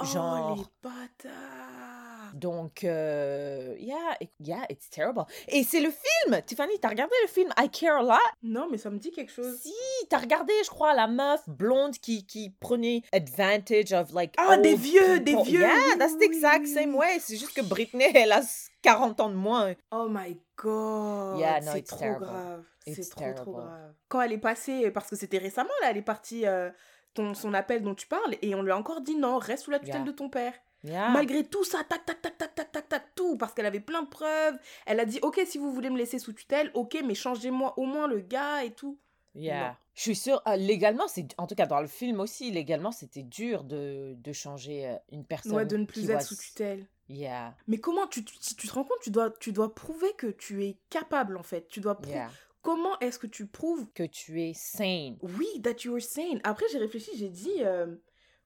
Oh, 0.00 0.04
genre... 0.06 0.56
les 0.56 0.64
bâtards 0.82 2.03
Donc, 2.34 2.82
euh, 2.82 3.76
yeah, 3.78 4.16
it- 4.20 4.32
yeah, 4.40 4.64
it's 4.68 4.90
terrible. 4.90 5.24
Et 5.48 5.62
c'est 5.62 5.80
le 5.80 5.90
film! 5.90 6.42
Tiffany, 6.44 6.78
t'as 6.80 6.88
regardé 6.88 7.14
le 7.22 7.28
film 7.28 7.48
I 7.56 7.70
Care 7.70 7.98
a 7.98 8.02
Lot? 8.02 8.18
Non, 8.42 8.66
mais 8.70 8.76
ça 8.76 8.90
me 8.90 8.98
dit 8.98 9.12
quelque 9.12 9.30
chose. 9.32 9.56
Si, 9.62 9.72
t'as 10.10 10.18
regardé, 10.18 10.52
je 10.64 10.68
crois, 10.68 10.94
la 10.94 11.06
meuf 11.06 11.48
blonde 11.48 11.96
qui, 11.98 12.26
qui 12.26 12.50
prenait 12.58 13.02
advantage 13.12 13.92
of 13.92 14.12
like. 14.12 14.34
Ah, 14.36 14.56
des 14.56 14.74
vieux, 14.74 15.20
des 15.20 15.36
vieux, 15.42 15.60
Yeah, 15.60 15.96
that's 15.96 16.18
the 16.18 16.22
exact 16.22 16.66
same 16.66 16.94
way. 16.96 17.18
C'est 17.20 17.36
juste 17.36 17.54
que 17.54 17.62
Britney, 17.62 18.10
elle 18.14 18.32
a 18.32 18.42
40 18.82 19.20
ans 19.20 19.28
de 19.30 19.34
moins. 19.36 19.72
Oh 19.92 20.08
my 20.10 20.36
god, 20.56 21.38
Yeah, 21.38 21.60
no, 21.60 21.70
c'est 21.72 21.82
trop 21.82 21.98
terrible. 21.98 22.24
grave. 22.26 22.64
C'est 22.86 23.08
trop 23.10 23.32
trop 23.34 23.52
grave. 23.52 23.94
Quand 24.08 24.20
elle 24.22 24.32
est 24.32 24.38
passée, 24.38 24.90
parce 24.90 25.08
que 25.08 25.14
c'était 25.16 25.38
récemment 25.38 25.70
là, 25.82 25.90
elle 25.90 25.98
est 25.98 26.02
partie 26.02 26.46
euh, 26.46 26.70
ton, 27.14 27.32
son 27.32 27.54
appel 27.54 27.82
dont 27.82 27.94
tu 27.94 28.06
parles 28.08 28.34
et 28.42 28.54
on 28.56 28.62
lui 28.62 28.72
a 28.72 28.76
encore 28.76 29.00
dit 29.02 29.14
non, 29.14 29.38
reste 29.38 29.64
sous 29.64 29.70
la 29.70 29.78
tutelle 29.78 29.94
Yeah. 30.02 30.04
de 30.04 30.10
ton 30.12 30.28
père. 30.28 30.52
Yeah. 30.84 31.08
Malgré 31.10 31.44
tout 31.44 31.64
ça, 31.64 31.82
tac 31.88 32.04
tac 32.04 32.20
tac 32.20 32.36
tac 32.38 32.54
tac 32.54 32.70
tac 32.72 32.88
tac 32.88 33.14
tout, 33.14 33.36
parce 33.38 33.54
qu'elle 33.54 33.66
avait 33.66 33.80
plein 33.80 34.02
de 34.02 34.08
preuves. 34.08 34.56
Elle 34.86 35.00
a 35.00 35.06
dit 35.06 35.18
ok 35.22 35.40
si 35.46 35.56
vous 35.58 35.72
voulez 35.72 35.88
me 35.90 35.96
laisser 35.98 36.18
sous 36.18 36.32
tutelle, 36.34 36.70
ok 36.74 37.02
mais 37.04 37.14
changez-moi 37.14 37.78
au 37.78 37.86
moins 37.86 38.06
le 38.06 38.20
gars 38.20 38.64
et 38.64 38.70
tout. 38.72 38.98
Yeah. 39.34 39.68
Non. 39.70 39.74
Je 39.94 40.00
suis 40.02 40.14
sûre, 40.16 40.42
euh, 40.46 40.56
légalement, 40.56 41.08
c'est 41.08 41.26
en 41.38 41.46
tout 41.46 41.54
cas 41.54 41.66
dans 41.66 41.80
le 41.80 41.86
film 41.88 42.20
aussi, 42.20 42.50
légalement, 42.52 42.92
c'était 42.92 43.22
dur 43.22 43.64
de, 43.64 44.14
de 44.16 44.32
changer 44.32 44.86
euh, 44.88 44.96
une 45.10 45.24
personne. 45.24 45.52
Ouais, 45.54 45.64
de 45.66 45.76
ne 45.76 45.84
plus 45.86 46.10
être 46.10 46.22
sous 46.22 46.36
tutelle. 46.36 46.86
Yeah, 47.08 47.54
Mais 47.68 47.78
comment 47.78 48.06
tu, 48.06 48.24
tu- 48.24 48.34
si 48.40 48.54
tu 48.56 48.66
te 48.68 48.72
rends 48.74 48.84
compte, 48.84 48.98
tu 49.02 49.10
dois, 49.10 49.30
tu 49.40 49.52
dois 49.52 49.74
prouver 49.74 50.12
que 50.16 50.28
tu 50.28 50.64
es 50.64 50.78
capable 50.88 51.36
en 51.36 51.42
fait. 51.42 51.66
Tu 51.68 51.80
dois 51.80 51.96
prouver. 51.96 52.14
yeah. 52.16 52.30
Comment 52.62 52.98
est-ce 53.00 53.18
que 53.18 53.26
tu 53.26 53.46
prouves 53.46 53.86
Que 53.94 54.04
tu 54.04 54.40
es 54.42 54.52
sane. 54.54 55.16
Oui, 55.22 55.46
that 55.62 55.82
you 55.84 55.94
are 55.96 56.00
sane. 56.02 56.40
Après, 56.44 56.64
j'ai 56.72 56.78
réfléchi, 56.78 57.10
j'ai 57.16 57.28
dit, 57.28 57.52
euh, 57.60 57.94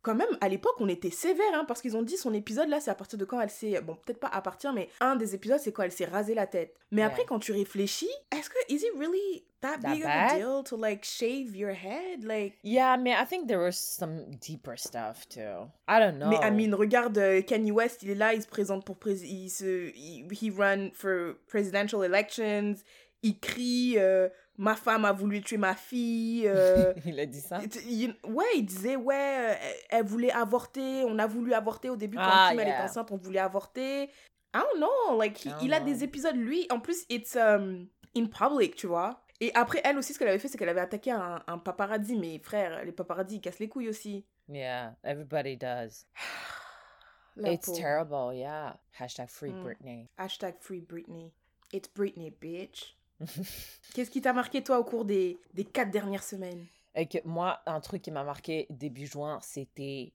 quand 0.09 0.15
même, 0.15 0.39
à 0.41 0.49
l'époque, 0.49 0.77
on 0.79 0.89
était 0.89 1.11
sévère, 1.11 1.45
hein, 1.53 1.67
parce 1.69 1.83
qu'ils 1.83 1.95
ont 1.95 2.03
dit 2.03 2.17
son 2.17 2.33
épisode 2.33 2.71
là, 2.71 2.81
c'est 2.81 2.91
à 2.91 2.95
partir 2.95 3.19
de 3.19 3.27
quand 3.27 3.39
elle 3.43 3.51
s'est. 3.51 3.79
Bon, 3.83 3.95
peut-être 3.95 4.19
pas 4.19 4.29
à 4.29 4.41
partir, 4.41 4.73
mais 4.73 4.89
un 5.01 5.17
des 5.17 5.35
épisodes, 5.35 5.61
c'est 5.61 5.71
quand 5.71 5.83
elle 5.83 5.93
s'est 5.93 6.07
rasé 6.07 6.33
la 6.33 6.47
tête. 6.47 6.75
Mais 6.91 7.03
après, 7.03 7.27
quand 7.27 7.39
tu 7.39 7.53
réfléchis, 7.53 8.09
est-ce 8.35 8.49
que, 8.49 8.57
is 8.71 8.77
it 8.77 8.93
really 8.97 9.45
that, 9.61 9.81
That 9.83 9.93
big 9.93 10.03
of 10.03 10.09
a 10.09 10.35
deal 10.39 10.65
to 10.65 10.77
like 10.79 11.05
shave 11.05 11.55
your 11.55 11.73
head? 11.73 12.25
Like. 12.25 12.55
Yeah, 12.65 12.97
mais 12.97 13.13
I 13.13 13.27
think 13.27 13.49
there 13.49 13.61
was 13.61 13.73
some 13.73 14.25
deeper 14.41 14.79
stuff 14.79 15.29
too. 15.29 15.69
I 15.87 16.01
don't 16.01 16.19
know. 16.19 16.31
Mais 16.31 16.39
Amine, 16.43 16.75
regarde 16.75 17.19
euh, 17.19 17.43
Kanye 17.43 17.71
West, 17.71 18.03
il 18.03 18.09
est 18.09 18.15
là, 18.15 18.33
il 18.33 18.41
se 18.41 18.49
présente 18.49 18.87
pour 18.87 18.97
président. 18.97 19.31
Il 19.31 19.51
se. 19.51 19.93
Il, 19.95 20.27
he 20.33 20.51
run 20.51 20.89
for 20.95 21.35
presidential 21.49 22.03
elections. 22.03 22.77
Il 23.23 23.39
crie 23.39 23.97
euh, 23.99 24.31
Ma 24.61 24.75
femme 24.75 25.05
a 25.05 25.13
voulu 25.13 25.41
tuer 25.41 25.57
ma 25.57 25.75
fille. 25.77 26.47
euh, 26.49 26.93
Il 27.07 27.19
a 27.21 27.27
dit 27.27 27.41
ça? 27.41 27.61
Il- 27.87 28.17
Ouais, 28.25 28.45
il 28.57 28.65
disait, 28.65 28.97
ouais, 28.97 29.57
elle, 29.61 29.77
elle 29.91 30.05
voulait 30.05 30.33
avorter, 30.33 31.05
on 31.05 31.19
a 31.21 31.27
voulu 31.29 31.55
avorter 31.55 31.89
au 31.91 31.97
début 31.97 32.17
quand 32.17 32.25
Ah, 32.27 32.49
Kim 32.51 32.61
elle 32.61 32.69
est 32.69 32.79
enceinte, 32.81 33.11
on 33.13 33.17
voulait 33.17 33.39
avorter. 33.39 34.05
I 34.05 34.11
don't 34.55 34.77
know, 34.79 35.17
like, 35.19 35.45
il- 35.45 35.53
don't 35.53 35.59
il 35.63 35.73
a 35.73 35.79
know. 35.79 35.87
des 35.87 36.03
épisodes, 36.05 36.35
lui, 36.37 36.67
en 36.71 36.81
plus, 36.81 37.05
it's 37.09 37.37
um, 37.37 37.87
in 38.17 38.27
public, 38.27 38.75
tu 38.75 38.89
vois. 38.89 39.23
Et 39.41 39.53
après, 39.55 39.81
elle 39.85 39.97
aussi, 39.99 40.13
ce 40.13 40.19
qu'elle 40.19 40.29
avait 40.29 40.41
fait, 40.41 40.49
c'est 40.49 40.59
qu'elle 40.59 40.69
avait 40.71 40.81
attaqué 40.81 41.13
un, 41.13 41.41
un 41.47 41.59
paparazzi, 41.59 42.17
mais 42.17 42.41
frère, 42.41 42.85
les 42.85 42.91
paparazzi, 42.91 43.37
ils 43.37 43.41
cassent 43.41 43.61
les 43.61 43.69
couilles 43.69 43.89
aussi. 43.89 44.25
Yeah, 44.49 44.97
everybody 45.05 45.57
does. 45.57 46.07
La 47.37 47.53
It's 47.53 47.67
pauvre. 47.67 47.79
terrible, 47.79 48.35
yeah. 48.37 48.77
Hashtag 48.99 49.29
free 49.29 49.53
Mm. 49.53 49.63
Britney. 49.63 50.09
Hashtag 50.19 50.57
free 50.59 50.81
Britney. 50.81 51.31
It's 51.73 51.89
Britney, 51.89 52.33
bitch. 52.33 52.97
Qu'est-ce 53.95 54.11
qui 54.11 54.21
t'a 54.21 54.33
marqué, 54.33 54.63
toi, 54.63 54.79
au 54.79 54.85
cours 54.85 55.05
des, 55.05 55.39
des 55.55 55.65
quatre 55.65 55.91
dernières 55.91 56.23
semaines? 56.23 56.67
Et 56.95 57.07
que 57.07 57.19
moi, 57.25 57.61
un 57.67 57.81
truc 57.81 58.03
qui 58.03 58.11
m'a 58.11 58.25
marqué 58.25 58.67
début 58.71 59.07
juin, 59.07 59.39
c'était 59.43 60.13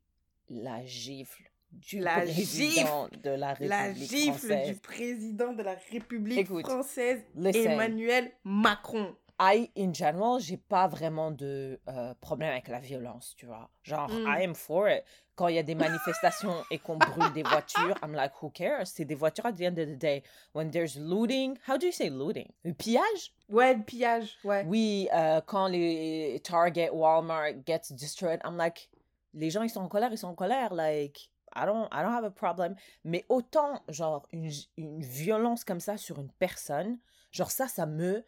la 0.50 0.86
gifle 0.86 1.44
du 1.72 2.00
La 2.00 2.22
président 2.22 3.10
de 3.24 3.30
la 3.32 3.54
République 3.54 3.70
La 3.70 3.94
gifle 3.94 4.38
française. 4.38 4.68
du 4.68 4.76
président 4.80 5.54
de 5.54 5.64
la 5.64 5.76
République 5.92 6.38
Écoute, 6.40 6.66
française. 6.66 7.24
Emmanuel 7.36 8.32
Macron. 8.44 9.16
I, 9.52 9.70
in 9.76 9.94
general, 9.94 10.40
j'ai 10.40 10.58
pas 10.58 10.88
vraiment 10.88 11.32
de 11.32 11.80
euh, 11.90 12.14
problème 12.22 12.52
avec 12.52 12.68
la 12.70 12.80
violence, 12.80 13.34
tu 13.36 13.46
vois. 13.46 13.70
Genre, 13.84 14.08
Mm. 14.10 14.28
I 14.28 14.44
am 14.44 14.56
for 14.56 14.88
it. 14.88 15.04
Quand 15.36 15.48
il 15.48 15.56
y 15.56 15.60
a 15.60 15.64
des 15.64 15.76
manifestations 15.76 16.56
et 16.70 16.78
qu'on 16.78 16.98
brûle 16.98 17.34
des 17.34 17.42
voitures, 17.44 17.96
I'm 18.04 18.14
like, 18.14 18.32
who 18.42 18.50
cares? 18.52 18.86
C'est 18.88 19.06
des 19.06 19.16
voitures 19.16 19.48
at 19.48 19.54
the 19.54 19.62
end 19.64 19.78
of 19.80 19.88
the 19.88 19.98
day. 19.98 20.24
When 20.54 20.70
there's 20.70 20.96
looting, 20.96 21.58
how 21.68 21.78
do 21.78 21.88
you 21.88 21.92
say 21.92 22.10
looting? 22.10 22.48
Le 22.64 22.74
pillage? 22.74 23.34
Ouais, 23.50 23.74
le 23.74 23.84
pillage, 23.84 24.38
ouais. 24.44 24.64
Oui, 24.68 25.10
euh, 25.14 25.42
quand 25.46 25.68
les 25.68 26.40
Target, 26.44 26.90
Walmart 26.92 27.54
gets 27.66 27.92
destroyed, 27.92 28.40
I'm 28.46 28.56
like, 28.58 28.90
les 29.34 29.50
gens, 29.50 29.64
ils 29.64 29.70
sont 29.72 29.82
en 29.82 29.88
colère, 29.90 30.12
ils 30.12 30.18
sont 30.20 30.28
en 30.28 30.36
colère, 30.36 30.74
like, 30.74 31.32
I 31.56 31.66
don't, 31.66 31.88
I 31.92 32.04
don't 32.04 32.14
have 32.14 32.26
a 32.26 32.32
problem. 32.32 32.76
Mais 33.04 33.26
autant, 33.30 33.82
genre, 33.90 34.28
une, 34.32 34.52
une 34.78 35.02
violence 35.02 35.64
comme 35.64 35.80
ça 35.80 35.98
sur 35.98 36.20
une 36.20 36.32
personne, 36.32 37.00
genre 37.32 37.50
ça, 37.52 37.68
ça 37.68 37.86
me... 37.88 38.24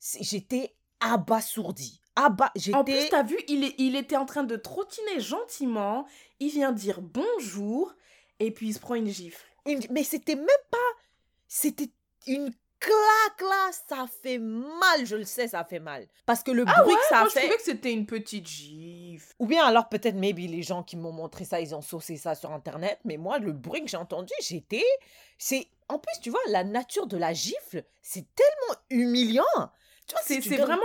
J'étais 0.00 0.74
abasourdie. 1.00 2.00
Aba... 2.14 2.50
En 2.72 2.82
plus, 2.84 3.08
t'as 3.10 3.22
vu, 3.22 3.36
il, 3.48 3.64
est, 3.64 3.74
il 3.78 3.94
était 3.96 4.16
en 4.16 4.24
train 4.24 4.44
de 4.44 4.56
trottiner 4.56 5.20
gentiment, 5.20 6.06
il 6.40 6.50
vient 6.50 6.72
dire 6.72 7.02
bonjour, 7.02 7.94
et 8.40 8.50
puis 8.50 8.68
il 8.68 8.72
se 8.74 8.78
prend 8.78 8.94
une 8.94 9.08
gifle. 9.08 9.44
une- 9.66 9.80
Mais 9.90 10.02
c'était 10.04 10.36
même 10.36 10.46
pas... 10.70 10.78
C'était 11.46 11.90
une 12.26 12.50
claque, 12.80 13.40
là. 13.40 13.70
Ça 13.88 14.06
fait 14.22 14.38
mal, 14.38 15.04
je 15.04 15.16
le 15.16 15.24
sais, 15.24 15.48
ça 15.48 15.64
fait 15.64 15.78
mal. 15.78 16.08
Parce 16.24 16.42
que 16.42 16.50
le 16.52 16.64
Ah 16.66 16.82
bruit 16.82 16.94
ouais, 16.94 17.00
que 17.00 17.06
ça 17.08 17.16
moi 17.18 17.26
a 17.26 17.28
je 17.28 17.32
fait... 17.34 17.40
trouvais 17.40 17.56
que 17.56 17.62
c'était 17.62 17.92
une 17.92 18.06
petite 18.06 18.46
gifle. 18.46 19.34
Ou 19.38 19.46
bien 19.46 19.64
alors 19.66 19.88
peut-être 19.90 20.16
maybe 20.16 20.38
les 20.50 20.62
gens 20.62 20.82
qui 20.82 20.96
m'ont 20.96 21.12
montré 21.12 21.44
ça, 21.44 21.60
ils 21.60 21.74
ont 21.74 21.82
saucé 21.82 22.16
ça 22.16 22.34
sur 22.34 22.50
internet, 22.52 22.98
mais 23.04 23.16
moi 23.18 23.38
le 23.38 23.52
bruit 23.52 23.82
que 23.84 23.88
j'ai 23.90 23.96
entendu, 23.98 24.32
j'étais 24.40 24.84
c'est 25.38 25.68
en 25.88 25.98
plus 25.98 26.18
tu 26.22 26.30
vois 26.30 26.40
la 26.48 26.64
nature 26.64 27.06
de 27.06 27.16
la 27.16 27.32
gifle, 27.32 27.84
c'est 28.02 28.26
tellement 28.34 28.80
humiliant. 28.90 29.44
Tu 30.06 30.12
vois, 30.14 30.22
C'est 30.24 30.56
vraiment 30.56 30.82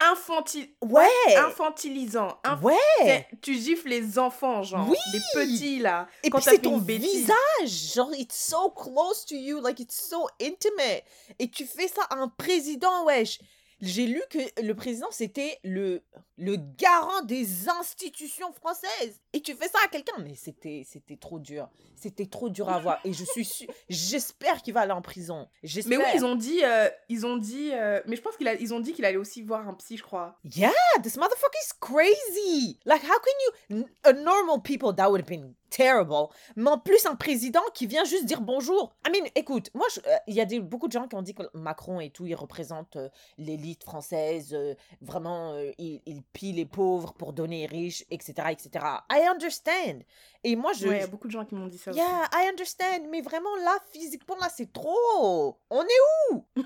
infantile, 0.00 0.68
ouais. 0.82 1.06
infantilisant. 1.36 2.38
Inf- 2.44 2.62
Ouais. 2.62 3.28
Tu 3.42 3.54
gifles 3.54 3.88
les 3.90 4.18
enfants, 4.18 4.62
genre, 4.62 4.88
Oui. 4.88 4.96
des 5.12 5.20
petits 5.34 5.78
là. 5.78 6.08
Et 6.22 6.30
quand 6.30 6.38
puis 6.38 6.48
c'est 6.50 6.58
ton 6.62 6.78
bêtise. 6.78 7.26
visage, 7.28 7.92
genre 7.94 8.10
it's 8.14 8.34
so 8.48 8.70
close 8.70 9.26
to 9.26 9.34
you, 9.34 9.60
like 9.60 9.78
it's 9.78 10.08
so 10.08 10.26
intimate. 10.40 11.04
Et 11.38 11.50
tu 11.50 11.66
fais 11.66 11.88
ça 11.88 12.02
à 12.08 12.16
un 12.16 12.28
président, 12.28 13.04
wesh. 13.04 13.40
J'ai 13.80 14.06
lu 14.06 14.22
que 14.30 14.38
le 14.62 14.74
président 14.74 15.08
c'était 15.10 15.58
le 15.64 16.02
le 16.36 16.56
garant 16.56 17.22
des 17.22 17.68
institutions 17.68 18.52
françaises. 18.52 19.20
Et 19.32 19.40
tu 19.40 19.54
fais 19.54 19.68
ça 19.68 19.78
à 19.84 19.88
quelqu'un, 19.88 20.16
mais 20.22 20.34
c'était 20.34 20.84
c'était 20.86 21.16
trop 21.16 21.38
dur. 21.38 21.68
C'était 21.96 22.26
trop 22.26 22.48
dur 22.48 22.68
à 22.70 22.78
voir. 22.78 22.98
Et 23.04 23.12
je 23.12 23.24
suis 23.24 23.44
sûre, 23.44 23.68
j'espère 23.90 24.62
qu'il 24.62 24.72
va 24.72 24.80
aller 24.80 24.92
en 24.92 25.02
prison. 25.02 25.48
Mais 25.86 25.98
oui, 25.98 26.04
ils 26.14 26.24
ont 26.24 26.34
dit, 26.34 26.64
euh, 26.64 26.88
ils 27.10 27.26
ont 27.26 27.36
dit, 27.36 27.70
euh, 27.72 28.00
mais 28.06 28.16
je 28.16 28.22
pense 28.22 28.38
qu'ils 28.38 28.74
ont 28.74 28.80
dit 28.80 28.94
qu'il 28.94 29.04
allait 29.04 29.18
aussi 29.18 29.42
voir 29.42 29.68
un 29.68 29.74
psy, 29.74 29.98
je 29.98 30.02
crois. 30.02 30.38
Yeah, 30.44 30.72
this 31.02 31.16
motherfucker 31.16 31.58
is 31.62 31.72
crazy. 31.78 32.78
Like, 32.86 33.02
how 33.02 33.18
can 33.18 33.76
you. 33.76 33.84
A 34.04 34.14
normal 34.14 34.62
people, 34.62 34.94
that 34.94 35.10
would 35.10 35.20
have 35.20 35.28
been 35.28 35.54
terrible. 35.70 36.12
Mais 36.56 36.70
en 36.70 36.78
plus, 36.78 37.06
un 37.06 37.14
président 37.16 37.62
qui 37.74 37.86
vient 37.86 38.04
juste 38.04 38.24
dire 38.24 38.40
bonjour. 38.40 38.94
I 39.06 39.10
mean, 39.10 39.28
écoute, 39.34 39.70
moi, 39.74 39.86
euh, 40.06 40.16
il 40.26 40.34
y 40.34 40.40
a 40.40 40.44
des, 40.44 40.60
beaucoup 40.60 40.88
de 40.88 40.92
gens 40.92 41.08
qui 41.08 41.14
ont 41.14 41.22
dit 41.22 41.34
que 41.34 41.42
Macron 41.54 42.00
et 42.00 42.10
tout, 42.10 42.26
il 42.26 42.34
représente 42.34 42.96
euh, 42.96 43.08
l'élite 43.38 43.84
française. 43.84 44.52
euh, 44.52 44.74
vraiment, 45.00 45.56
il, 45.78 46.00
il 46.06 46.22
pille 46.22 46.52
les 46.52 46.66
pauvres 46.66 47.14
pour 47.14 47.32
donner 47.32 47.64
aux 47.66 47.70
riches, 47.70 48.04
etc., 48.10 48.48
etc. 48.50 48.84
I 49.10 49.26
understand. 49.30 50.00
Et 50.44 50.56
moi, 50.56 50.72
je. 50.72 50.88
Ouais, 50.88 50.96
il 50.96 51.00
y 51.00 51.04
a 51.04 51.06
beaucoup 51.06 51.26
de 51.26 51.32
gens 51.32 51.44
qui 51.44 51.54
m'ont 51.54 51.66
dit 51.66 51.78
ça 51.78 51.90
aussi. 51.90 52.00
Yeah, 52.00 52.28
I 52.32 52.48
understand. 52.48 53.06
Mais 53.10 53.20
vraiment, 53.20 53.54
là, 53.64 53.76
physiquement, 53.92 54.36
là, 54.40 54.48
c'est 54.54 54.72
trop. 54.72 55.58
On 55.70 55.82
est 55.82 56.32
où? 56.32 56.44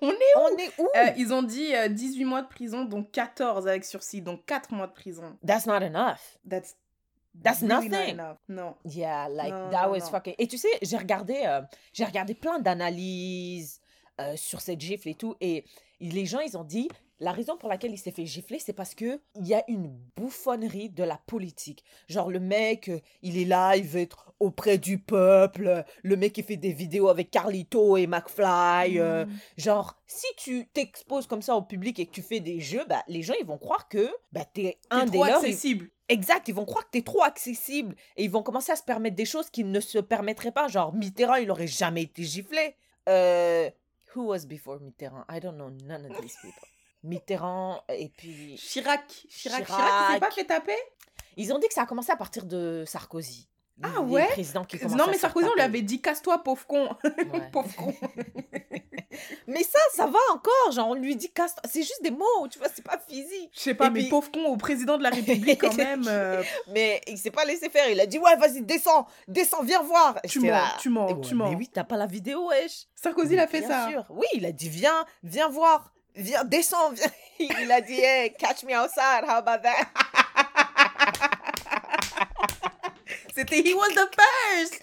On 0.00 0.10
est 0.10 0.36
On 0.36 0.56
est 0.56 0.72
où? 0.78 0.88
Euh, 0.96 1.10
ils 1.16 1.32
ont 1.32 1.42
dit 1.42 1.74
euh, 1.74 1.88
18 1.88 2.24
mois 2.24 2.42
de 2.42 2.48
prison, 2.48 2.84
donc 2.84 3.10
14 3.10 3.66
avec 3.66 3.84
sursis, 3.84 4.22
donc 4.22 4.44
4 4.46 4.72
mois 4.72 4.86
de 4.86 4.92
prison. 4.92 5.36
That's 5.46 5.66
not 5.66 5.82
enough. 5.82 6.38
That's, 6.48 6.76
That's 7.42 7.62
really 7.62 7.68
not 7.74 7.84
nothing. 7.90 8.14
enough. 8.14 8.38
Non. 8.48 8.74
Yeah, 8.84 9.28
like 9.28 9.52
Non, 9.52 9.70
that 9.70 9.82
non, 9.86 9.90
was 9.92 10.00
non. 10.00 10.10
fucking. 10.10 10.34
Et 10.38 10.46
tu 10.48 10.58
sais, 10.58 10.68
j'ai 10.82 10.96
regardé, 10.96 11.42
euh, 11.46 11.60
j'ai 11.92 12.04
regardé 12.04 12.34
plein 12.34 12.58
d'analyses 12.58 13.80
euh, 14.20 14.34
sur 14.36 14.60
cette 14.60 14.80
gifle 14.80 15.08
et 15.08 15.14
tout, 15.14 15.36
et 15.40 15.64
les 16.00 16.26
gens, 16.26 16.40
ils 16.40 16.56
ont 16.56 16.64
dit, 16.64 16.88
la 17.20 17.32
raison 17.32 17.56
pour 17.56 17.68
laquelle 17.68 17.92
il 17.92 17.98
s'est 17.98 18.10
fait 18.12 18.26
gifler, 18.26 18.58
c'est 18.58 18.72
parce 18.72 18.94
que 18.94 19.20
il 19.34 19.46
y 19.46 19.54
a 19.54 19.64
une 19.68 19.88
bouffonnerie 20.16 20.90
de 20.90 21.02
la 21.04 21.18
politique. 21.26 21.82
Genre 22.08 22.30
le 22.30 22.40
mec, 22.40 22.88
euh, 22.88 23.00
il 23.22 23.36
est 23.38 23.44
là, 23.44 23.76
il 23.76 23.84
veut 23.84 24.00
être 24.00 24.32
auprès 24.40 24.78
du 24.78 24.98
peuple. 24.98 25.84
Le 26.02 26.16
mec 26.16 26.32
qui 26.32 26.42
fait 26.44 26.56
des 26.56 26.72
vidéos 26.72 27.08
avec 27.08 27.30
Carlito 27.30 27.96
et 27.96 28.06
McFly. 28.06 28.98
euh, 29.00 29.24
Mm. 29.26 29.30
genre, 29.56 29.96
si 30.06 30.26
tu 30.36 30.66
t'exposes 30.68 31.26
comme 31.26 31.42
ça 31.42 31.56
au 31.56 31.62
public 31.62 31.98
et 31.98 32.06
que 32.06 32.12
tu 32.12 32.22
fais 32.22 32.38
des 32.40 32.60
jeux, 32.60 32.84
bah, 32.88 33.02
les 33.08 33.22
gens 33.22 33.34
ils 33.40 33.46
vont 33.46 33.58
croire 33.58 33.88
que 33.88 34.08
bah, 34.32 34.44
t'es 34.44 34.78
un 34.90 35.06
des 35.06 35.18
trop 35.18 35.24
leurs. 35.24 35.36
accessible. 35.38 35.90
Exact, 36.08 36.46
ils 36.48 36.54
vont 36.54 36.64
croire 36.64 36.84
que 36.86 36.90
t'es 36.92 37.02
trop 37.02 37.22
accessible 37.24 37.94
et 38.16 38.24
ils 38.24 38.30
vont 38.30 38.42
commencer 38.42 38.72
à 38.72 38.76
se 38.76 38.82
permettre 38.84 39.16
des 39.16 39.24
choses 39.26 39.50
qu'ils 39.50 39.70
ne 39.70 39.80
se 39.80 39.98
permettraient 39.98 40.52
pas. 40.52 40.68
Genre, 40.68 40.94
Mitterrand, 40.94 41.34
il 41.34 41.50
aurait 41.50 41.66
jamais 41.66 42.02
été 42.04 42.22
giflé. 42.22 42.76
Euh, 43.08 43.68
who 44.14 44.22
was 44.28 44.46
before 44.46 44.78
Mitterrand? 44.80 45.24
I 45.30 45.40
don't 45.40 45.56
know 45.56 45.70
none 45.84 46.06
of 46.10 46.20
these 46.20 46.36
people. 46.40 46.62
Mitterrand 47.02 47.82
et 47.88 48.08
puis 48.08 48.56
Chirac. 48.56 49.04
Chirac. 49.28 49.64
Chirac, 49.64 49.66
Chirac. 49.66 49.92
il 50.08 50.14
s'est 50.14 50.20
pas 50.20 50.30
fait 50.30 50.44
taper? 50.44 50.76
Ils 51.36 51.52
ont 51.52 51.58
dit 51.58 51.68
que 51.68 51.74
ça 51.74 51.82
a 51.82 51.86
commencé 51.86 52.10
à 52.10 52.16
partir 52.16 52.44
de 52.44 52.84
Sarkozy. 52.86 53.48
Ah 53.80 53.90
Les 53.98 54.12
ouais? 54.12 54.28
qui 54.34 54.44
Non, 54.96 55.06
mais 55.08 55.18
Sarkozy, 55.18 55.46
on 55.48 55.54
lui 55.54 55.60
avait 55.60 55.82
dit 55.82 56.00
casse-toi, 56.00 56.42
pauvre 56.42 56.66
con. 56.66 56.88
Ouais. 57.04 57.50
pauvre 57.52 57.74
con. 57.76 57.94
Mais 59.46 59.62
ça, 59.62 59.78
ça 59.94 60.06
va 60.06 60.18
encore. 60.32 60.72
Genre, 60.72 60.88
on 60.88 60.94
lui 60.94 61.16
dit 61.16 61.30
casse. 61.32 61.54
C'est 61.64 61.82
juste 61.82 62.02
des 62.02 62.10
mots, 62.10 62.46
tu 62.50 62.58
vois, 62.58 62.68
c'est 62.72 62.84
pas 62.84 62.98
physique. 62.98 63.50
Je 63.54 63.60
sais 63.60 63.74
pas, 63.74 63.86
Et 63.86 63.90
mais 63.90 64.00
puis- 64.00 64.08
pauvre 64.10 64.30
con 64.30 64.44
au 64.46 64.56
président 64.56 64.96
de 64.98 65.02
la 65.02 65.10
République, 65.10 65.60
quand 65.60 65.74
même. 65.76 66.04
euh, 66.08 66.42
Mais 66.68 67.00
il 67.06 67.18
s'est 67.18 67.30
pas 67.30 67.44
laissé 67.44 67.68
faire. 67.70 67.88
Il 67.88 67.98
a 68.00 68.06
dit 68.06 68.18
ouais, 68.18 68.36
vas-y, 68.36 68.62
descends, 68.62 69.06
descends, 69.26 69.62
viens 69.62 69.82
voir. 69.82 70.20
tu 70.28 70.40
mens, 70.40 70.48
là, 70.48 70.76
tu 70.80 70.88
mens, 70.90 71.06
Ouais, 71.12 71.20
tu 71.20 71.34
mens. 71.34 71.50
Mais 71.50 71.56
oui, 71.56 71.68
t'as 71.72 71.84
pas 71.84 71.96
la 71.96 72.06
vidéo, 72.06 72.48
wesh. 72.48 72.86
Sarkozy, 72.94 73.34
il 73.34 73.38
a 73.40 73.46
fait 73.46 73.60
Bien 73.60 73.68
ça. 73.68 73.88
sûr. 73.90 74.04
Oui, 74.10 74.26
il 74.34 74.44
a 74.44 74.52
dit 74.52 74.68
viens, 74.68 75.04
viens 75.22 75.48
voir. 75.48 75.92
Viens, 76.18 76.44
descends, 76.44 76.92
viens. 76.94 77.12
Il 77.62 77.70
a 77.70 77.80
dit 77.80 78.00
hey, 78.00 78.34
catch 78.36 78.64
me 78.64 78.74
outside, 78.74 79.22
how 79.24 79.38
about 79.38 79.62
that? 79.62 79.86
C'était 83.34 83.62
He 83.64 83.74
was 83.74 83.94
the 83.94 84.08
first. 84.16 84.82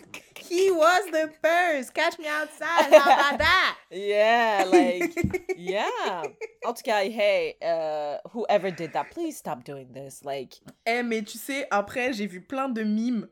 He 0.50 0.70
was 0.72 1.06
the 1.12 1.30
first. 1.42 1.94
Catch 1.94 2.18
me 2.20 2.28
outside. 2.28 2.94
How 2.94 3.14
about 3.14 3.40
that? 3.40 3.78
Yeah, 3.92 4.66
like, 4.72 5.14
yeah. 5.58 6.24
En 6.66 6.74
tout 6.74 6.84
cas, 6.84 7.04
hey, 7.04 7.56
uh, 7.62 8.18
whoever 8.32 8.72
did 8.72 8.94
that, 8.94 9.10
please 9.12 9.38
stop 9.38 9.64
doing 9.64 9.92
this. 9.94 10.24
Like, 10.24 10.60
Eh, 10.86 11.02
mais 11.04 11.24
tu 11.24 11.38
sais, 11.38 11.68
après, 11.72 12.14
j'ai 12.14 12.28
vu 12.28 12.42
plein 12.42 12.70
de 12.70 12.84
mimes 12.84 13.28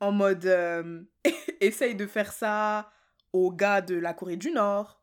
en 0.00 0.12
mode 0.12 0.44
euh, 0.46 1.02
essaye 1.60 1.94
de 1.94 2.06
faire 2.06 2.32
ça 2.32 2.90
au 3.32 3.50
gars 3.50 3.80
de 3.80 3.96
la 3.96 4.12
Corée 4.14 4.36
du 4.36 4.50
Nord, 4.50 4.98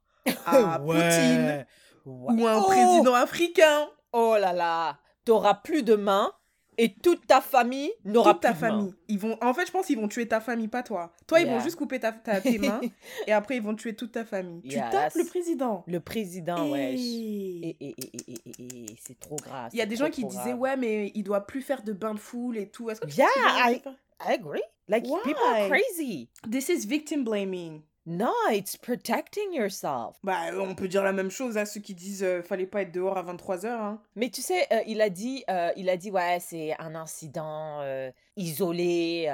à 0.45 0.79
Poutine, 0.79 1.65
Ouais. 2.05 2.33
ou 2.41 2.47
un 2.47 2.59
Oh! 2.59 2.63
président 2.65 3.13
africain. 3.13 3.87
Oh 4.11 4.35
là 4.39 4.53
là, 4.53 4.99
t'auras 5.25 5.55
plus 5.55 5.83
de 5.83 5.95
mains 5.95 6.31
et 6.77 6.93
toute 6.95 7.25
ta 7.27 7.39
famille 7.39 7.91
n'aura 8.03 8.33
plus 8.33 8.41
ta 8.41 8.49
de 8.53 8.53
mains. 8.53 8.59
famille. 8.69 8.93
Ils 9.07 9.19
vont, 9.19 9.37
en 9.41 9.53
fait, 9.53 9.65
je 9.67 9.71
pense 9.71 9.85
qu'ils 9.87 9.97
vont 9.99 10.07
tuer 10.07 10.27
ta 10.27 10.39
famille, 10.41 10.67
pas 10.67 10.81
toi. 10.83 11.13
Toi, 11.27 11.41
ils 11.41 11.47
vont 11.47 11.59
juste 11.59 11.75
couper 11.75 11.99
ta, 11.99 12.11
ta- 12.11 12.41
tes 12.41 12.57
mains 12.57 12.81
et 13.27 13.31
après, 13.31 13.57
ils 13.57 13.61
vont 13.61 13.75
tuer 13.75 13.95
toute 13.95 14.11
ta 14.11 14.25
famille. 14.25 14.61
Yeah, 14.63 14.85
tu 14.85 14.91
tapes 14.91 15.15
le 15.15 15.25
président. 15.25 15.83
Le 15.87 15.99
président, 15.99 16.71
wesh. 16.71 16.99
Et, 16.99 17.77
et, 17.79 17.95
et, 17.99 18.21
et, 18.59 18.85
c'est 19.05 19.19
trop 19.19 19.35
grave. 19.37 19.69
Il 19.73 19.79
y 19.79 19.81
a 19.81 19.85
des 19.85 19.95
gens 19.95 20.09
qui 20.09 20.25
disaient, 20.25 20.49
grave. 20.51 20.59
ouais, 20.59 20.77
mais 20.77 21.11
il 21.15 21.23
doit 21.23 21.45
plus 21.45 21.61
faire 21.61 21.83
de 21.83 21.93
bain 21.93 22.13
de 22.15 22.19
foule 22.19 22.57
et 22.57 22.69
tout. 22.69 22.89
Est-ce 22.89 23.01
que 23.01 23.07
tu 23.07 23.17
Yeah, 23.17 23.27
I- 23.71 23.81
agree. 24.19 24.61
Like, 24.87 25.03
people 25.23 25.41
are 25.47 25.69
crazy. 25.69 26.29
This 26.51 26.69
is 26.69 26.85
victim 26.87 27.23
blaming. 27.23 27.81
No, 28.05 28.33
it's 28.51 28.75
protecting 28.75 29.53
yourself. 29.53 30.17
Bah, 30.23 30.51
on 30.59 30.75
peut 30.75 30.89
dire 30.89 31.03
la 31.03 31.13
même 31.13 31.31
chose 31.31 31.57
à 31.57 31.65
ceux 31.65 31.79
qui 31.79 31.95
disent 31.95 32.23
euh, 32.23 32.41
fallait 32.41 32.65
pas 32.65 32.81
être 32.81 32.91
dehors 32.91 33.17
à 33.17 33.23
23h. 33.23 33.67
Hein. 33.67 34.01
Mais 34.17 34.29
tu 34.29 34.41
sais, 34.41 34.67
euh, 34.73 34.81
il 34.87 34.99
a 35.01 35.09
dit, 35.09 35.45
euh, 35.49 35.71
il 35.77 35.89
a 35.89 35.95
dit, 35.95 36.11
ouais, 36.11 36.39
c'est 36.41 36.75
un 36.79 36.95
incident 36.95 37.79
euh, 37.81 38.11
isolé, 38.35 39.27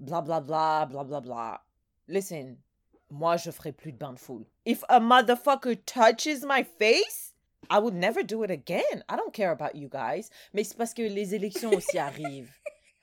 bla 0.00 0.20
bla 0.20 0.40
bla 0.40 0.86
bla 0.86 1.04
bla 1.04 1.20
bla. 1.20 1.62
Listen, 2.08 2.56
moi, 3.08 3.36
je 3.36 3.52
ferai 3.52 3.70
plus 3.70 3.92
de 3.92 3.98
bain 3.98 4.12
de 4.12 4.18
foule. 4.18 4.44
If 4.64 4.82
a 4.88 4.98
motherfucker 4.98 5.76
touches 5.84 6.42
my 6.44 6.64
face, 6.64 7.34
I 7.70 7.78
would 7.78 7.94
never 7.94 8.24
do 8.24 8.42
it 8.42 8.50
again. 8.50 9.04
I 9.08 9.16
don't 9.16 9.32
care 9.32 9.52
about 9.52 9.76
you 9.76 9.88
guys. 9.88 10.28
Mais 10.52 10.64
c'est 10.64 10.76
parce 10.76 10.92
que 10.92 11.02
les 11.02 11.36
élections 11.36 11.70
aussi 11.70 11.98
arrivent. 12.00 12.50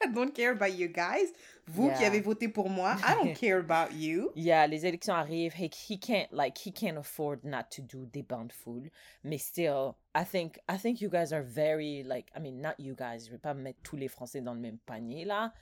I 0.03 0.11
don't 0.11 0.33
care 0.33 0.51
about 0.51 0.77
you 0.77 0.87
guys. 0.87 1.31
Vous 1.65 1.89
qui 1.91 2.03
avez 2.03 2.19
voté 2.19 2.49
pour 2.49 2.69
moi, 2.69 2.97
I 3.07 3.15
don't 3.15 3.33
care 3.39 3.57
about 3.57 3.95
you. 3.95 4.31
Yeah, 4.35 4.67
les 4.67 4.85
élections 4.85 5.13
arrivent. 5.13 5.53
He, 5.53 5.69
he 5.89 5.97
can't 5.97 6.27
like 6.31 6.57
he 6.57 6.71
can't 6.73 6.97
afford 6.97 7.43
not 7.45 7.69
to 7.71 7.81
do 7.81 8.05
des 8.05 8.25
foule. 8.51 8.89
Mais 9.23 9.37
still, 9.37 9.95
I 10.13 10.25
think 10.25 10.59
I 10.67 10.77
think 10.77 10.99
you 10.99 11.09
guys 11.09 11.31
are 11.31 11.43
very 11.43 12.03
like 12.03 12.29
I 12.35 12.39
mean 12.39 12.61
not 12.61 12.75
you 12.79 12.95
guys. 12.95 13.25
Je 13.25 13.31
vais 13.31 13.37
pas 13.37 13.53
mettre 13.53 13.79
tous 13.81 13.95
les 13.95 14.09
Français 14.09 14.41
dans 14.41 14.53
le 14.53 14.59
même 14.59 14.77
panier 14.85 15.23
là. 15.23 15.53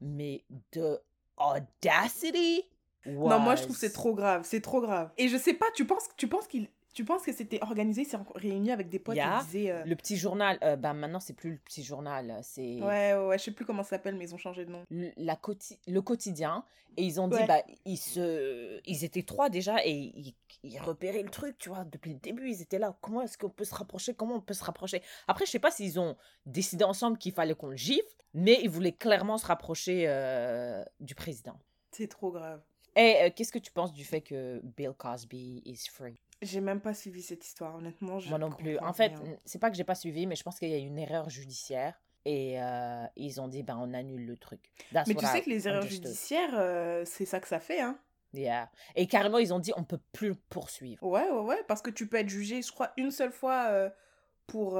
Mais 0.00 0.44
de 0.72 1.00
audacity. 1.38 2.64
Non, 3.06 3.38
moi 3.38 3.54
je 3.54 3.62
trouve 3.62 3.76
c'est 3.76 3.92
trop 3.92 4.14
grave, 4.14 4.42
c'est 4.44 4.60
trop 4.60 4.80
grave. 4.80 5.10
Et 5.16 5.28
je 5.28 5.36
sais 5.36 5.54
pas, 5.54 5.66
tu 5.74 5.86
penses, 5.86 6.08
tu 6.16 6.26
penses 6.26 6.46
qu'il, 6.48 6.68
tu 6.96 7.04
penses 7.04 7.22
que 7.22 7.32
c'était 7.32 7.62
organisé, 7.62 8.04
c'est 8.04 8.16
réuni 8.34 8.70
avec 8.72 8.88
des 8.88 8.98
potes 8.98 9.16
Yeah. 9.16 9.40
et 9.42 9.44
disaient, 9.44 9.70
euh, 9.70 9.84
Le 9.84 9.94
petit 9.96 10.16
journal. 10.16 10.58
euh, 10.62 10.76
bah 10.76 10.94
maintenant 10.94 11.20
c'est 11.20 11.34
plus 11.34 11.50
le 11.52 11.58
petit 11.58 11.84
journal. 11.84 12.38
C'est 12.42 12.80
ouais, 12.80 13.14
ouais, 13.14 13.26
ouais, 13.26 13.38
je 13.38 13.44
sais 13.44 13.50
plus 13.50 13.66
comment 13.66 13.82
ça 13.82 13.90
s'appelle, 13.90 14.16
mais 14.16 14.24
ils 14.24 14.34
ont 14.34 14.38
changé 14.38 14.64
de 14.64 14.70
nom. 14.70 14.82
le, 14.90 15.10
la 15.18 15.36
quoti- 15.36 15.78
le 15.86 16.00
quotidien 16.00 16.64
et 16.96 17.02
ils 17.04 17.20
ont 17.20 17.28
dit 17.28 17.36
Ouais. 17.36 17.46
bah 17.46 17.62
ils 17.84 17.98
se 17.98 18.80
ils 18.86 19.04
étaient 19.04 19.22
trois 19.24 19.50
déjà 19.50 19.84
et 19.84 19.90
ils, 19.92 20.34
ils 20.62 20.78
repéraient 20.80 21.22
le 21.22 21.28
truc 21.28 21.58
tu 21.58 21.68
vois 21.68 21.84
depuis 21.84 22.14
le 22.14 22.18
début 22.18 22.48
ils 22.48 22.62
étaient 22.62 22.78
là 22.78 22.96
comment 23.02 23.20
est-ce 23.20 23.36
qu'on 23.36 23.50
peut 23.50 23.64
se 23.66 23.74
rapprocher 23.74 24.14
comment 24.14 24.36
on 24.36 24.40
peut 24.40 24.54
se 24.54 24.64
rapprocher? 24.64 25.02
Après 25.28 25.44
je 25.44 25.50
sais 25.50 25.58
pas 25.58 25.70
s'ils 25.70 26.00
ont 26.00 26.16
décidé 26.46 26.84
ensemble 26.84 27.18
qu'il 27.18 27.32
fallait 27.32 27.54
qu'on 27.54 27.66
le 27.68 27.76
gifle 27.76 28.06
mais 28.32 28.58
ils 28.62 28.70
voulaient 28.70 28.92
clairement 28.92 29.36
se 29.36 29.44
rapprocher 29.46 30.04
euh, 30.08 30.82
du 31.00 31.14
président 31.14 31.58
C'est 31.92 32.08
trop 32.08 32.30
grave. 32.32 32.62
et 32.96 33.16
euh, 33.24 33.30
qu'est-ce 33.36 33.52
que 33.52 33.58
tu 33.58 33.72
penses 33.72 33.92
du 33.92 34.04
fait 34.04 34.22
que 34.22 34.60
Bill 34.64 34.92
Cosby 34.96 35.60
is 35.66 35.84
free? 35.92 36.16
J'ai 36.42 36.60
même 36.60 36.80
pas 36.80 36.92
suivi 36.94 37.22
cette 37.22 37.44
histoire, 37.46 37.76
honnêtement. 37.76 38.18
Je 38.18 38.28
moi 38.28 38.38
non 38.38 38.50
plus 38.50 38.78
en 38.78 38.92
fait 38.92 39.08
rien. 39.16 39.36
c'est 39.44 39.58
pas 39.58 39.70
que 39.70 39.76
j'ai 39.76 39.84
pas 39.84 39.94
suivi 39.94 40.26
mais 40.26 40.36
je 40.36 40.42
pense 40.42 40.58
qu'il 40.58 40.68
y 40.68 40.74
a 40.74 40.78
une 40.78 40.98
erreur 40.98 41.30
judiciaire 41.30 41.98
et 42.26 42.60
euh, 42.60 43.04
ils 43.16 43.40
ont 43.40 43.48
dit 43.48 43.62
bah 43.62 43.76
on 43.78 43.94
annule 43.94 44.26
le 44.26 44.36
truc 44.36 44.60
That's 44.92 45.06
Mais 45.08 45.14
tu 45.14 45.24
sais 45.24 45.38
I 45.38 45.42
que 45.42 45.50
les 45.50 45.66
erreurs 45.66 45.82
understood. 45.82 46.04
judiciaires, 46.06 46.54
euh, 46.54 47.04
c'est 47.06 47.24
ça 47.24 47.40
que 47.40 47.48
ça 47.48 47.60
fait, 47.60 47.80
hein. 47.80 47.98
Yeah. 48.34 48.70
Et 48.96 49.06
carrément, 49.06 49.38
ils 49.38 49.54
ont 49.54 49.60
dit 49.60 49.72
on 49.76 49.84
peut 49.84 50.00
plus 50.12 50.28
le 50.28 50.34
poursuivre. 50.34 51.02
Ouais, 51.02 51.26
ouais, 51.30 51.40
ouais, 51.40 51.64
parce 51.68 51.80
que 51.80 51.90
tu 51.90 52.06
peux 52.06 52.18
être 52.18 52.28
jugé, 52.28 52.60
je 52.60 52.70
crois, 52.70 52.92
une 52.98 53.10
seule 53.10 53.32
fois 53.32 53.68
euh, 53.70 53.88
pour 54.46 54.78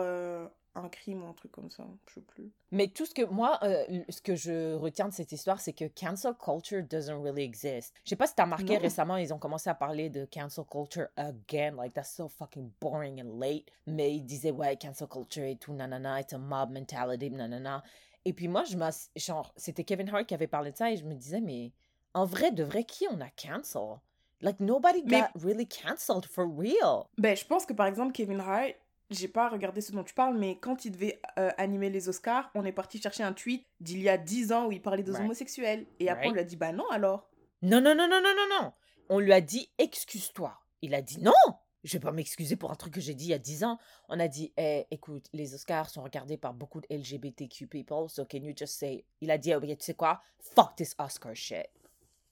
un 0.76 0.88
crime 0.88 1.22
ou 1.24 1.26
un 1.28 1.32
truc 1.32 1.50
comme 1.52 1.70
ça, 1.70 1.84
je 2.08 2.14
sais 2.14 2.20
plus. 2.20 2.50
Mais 2.70 2.88
tout 2.88 3.06
ce 3.06 3.14
que 3.14 3.22
moi, 3.24 3.58
euh, 3.62 3.84
ce 4.08 4.20
que 4.20 4.34
je 4.36 4.74
retiens 4.74 5.08
de 5.08 5.12
cette 5.14 5.32
histoire, 5.32 5.60
c'est 5.60 5.72
que 5.72 5.86
cancel 5.86 6.34
culture 6.34 6.82
doesn't 6.82 7.22
really 7.22 7.42
exist. 7.42 7.94
Je 8.04 8.10
sais 8.10 8.16
pas 8.16 8.26
si 8.26 8.34
t'as 8.34 8.44
remarqué 8.44 8.74
Non. 8.74 8.80
récemment, 8.80 9.16
ils 9.16 9.32
ont 9.32 9.38
commencé 9.38 9.70
à 9.70 9.74
parler 9.74 10.10
de 10.10 10.26
cancel 10.26 10.64
culture 10.70 11.08
again. 11.16 11.72
Like, 11.76 11.94
that's 11.94 12.10
so 12.14 12.28
fucking 12.28 12.70
boring 12.80 13.22
and 13.22 13.38
late. 13.40 13.66
Mais 13.86 14.14
ils 14.16 14.24
disaient, 14.24 14.50
ouais, 14.50 14.76
cancel 14.76 15.08
culture 15.08 15.44
et 15.44 15.56
tout, 15.56 15.72
nanana, 15.72 16.20
it's 16.20 16.32
a 16.32 16.38
mob 16.38 16.70
mentality, 16.70 17.30
nanana. 17.30 17.82
Et 18.24 18.32
puis 18.32 18.48
moi, 18.48 18.64
je 18.64 18.76
genre, 19.16 19.52
c'était 19.56 19.84
Kevin 19.84 20.08
Hart 20.08 20.26
qui 20.26 20.34
avait 20.34 20.46
parlé 20.48 20.72
de 20.72 20.76
ça 20.76 20.90
et 20.90 20.96
je 20.96 21.04
me 21.04 21.14
disais, 21.14 21.40
mais 21.40 21.72
en 22.12 22.24
vrai, 22.24 22.50
de 22.50 22.64
vrai, 22.64 22.84
qui 22.84 23.06
on 23.10 23.20
a 23.20 23.30
cancel? 23.30 24.00
Like, 24.42 24.60
nobody 24.60 25.02
Mais- 25.06 25.20
got 25.22 25.28
really 25.42 25.66
cancelled 25.66 26.26
for 26.26 26.44
real. 26.46 27.04
Ben, 27.16 27.34
je 27.34 27.44
pense 27.46 27.64
que 27.64 27.72
par 27.72 27.86
exemple, 27.86 28.12
Kevin 28.12 28.40
Hart, 28.40 28.74
j'ai 29.10 29.28
pas 29.28 29.48
regardé 29.48 29.80
ce 29.80 29.92
dont 29.92 30.02
tu 30.04 30.14
parles, 30.14 30.36
mais 30.36 30.58
quand 30.58 30.84
il 30.84 30.90
devait 30.92 31.20
euh, 31.38 31.50
animer 31.58 31.90
les 31.90 32.08
Oscars, 32.08 32.50
on 32.54 32.64
est 32.64 32.72
parti 32.72 33.00
chercher 33.00 33.22
un 33.22 33.32
tweet 33.32 33.66
d'il 33.80 34.00
y 34.02 34.08
a 34.08 34.18
10 34.18 34.52
ans 34.52 34.66
où 34.66 34.72
il 34.72 34.82
parlait 34.82 35.02
des 35.02 35.12
Right. 35.12 35.24
homosexuels. 35.24 35.86
Et 36.00 36.08
après, 36.08 36.28
on 36.28 36.32
lui 36.32 36.40
a 36.40 36.44
dit, 36.44 36.56
bah 36.56 36.72
non 36.72 36.88
alors. 36.90 37.28
Non, 37.62 37.80
non, 37.80 37.94
non, 37.94 38.08
non, 38.08 38.20
non, 38.22 38.32
non, 38.36 38.62
non. 38.62 38.72
On 39.08 39.18
lui 39.20 39.32
a 39.32 39.40
dit 39.40 39.70
excuse-toi. 39.78 40.58
Il 40.82 40.94
a 40.94 41.02
dit 41.02 41.20
non. 41.20 41.32
Je 41.84 41.92
vais 41.92 42.00
pas 42.00 42.10
m'excuser 42.10 42.56
pour 42.56 42.72
un 42.72 42.74
truc 42.74 42.94
que 42.94 43.00
j'ai 43.00 43.14
dit 43.14 43.26
il 43.26 43.30
y 43.30 43.34
a 43.34 43.38
10 43.38 43.62
ans. 43.62 43.78
On 44.08 44.18
a 44.18 44.26
dit, 44.26 44.52
eh, 44.56 44.86
écoute, 44.90 45.28
les 45.32 45.54
Oscars 45.54 45.88
sont 45.88 46.02
regardés 46.02 46.36
par 46.36 46.52
beaucoup 46.52 46.80
de 46.80 46.86
LGBTQ 46.90 47.68
people, 47.68 48.08
so 48.08 48.24
can 48.24 48.38
you 48.38 48.52
just 48.56 48.74
say. 48.74 49.04
Il 49.20 49.30
a 49.30 49.38
dit, 49.38 49.54
oh, 49.54 49.60
tu 49.60 49.76
sais 49.78 49.94
quoi, 49.94 50.20
fuck 50.40 50.74
this 50.74 50.96
Oscar 50.98 51.36
shit. 51.36 51.68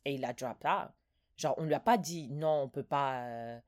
Et 0.04 0.14
il 0.14 0.24
a 0.24 0.32
drop 0.32 0.64
out. 0.64 0.90
Genre, 1.36 1.54
on 1.58 1.64
lui 1.64 1.74
a 1.74 1.78
pas 1.80 1.96
dit 1.98 2.28
non, 2.32 2.62
on 2.64 2.68
peut 2.68 2.82
pas. 2.82 3.22
euh, 3.26 3.58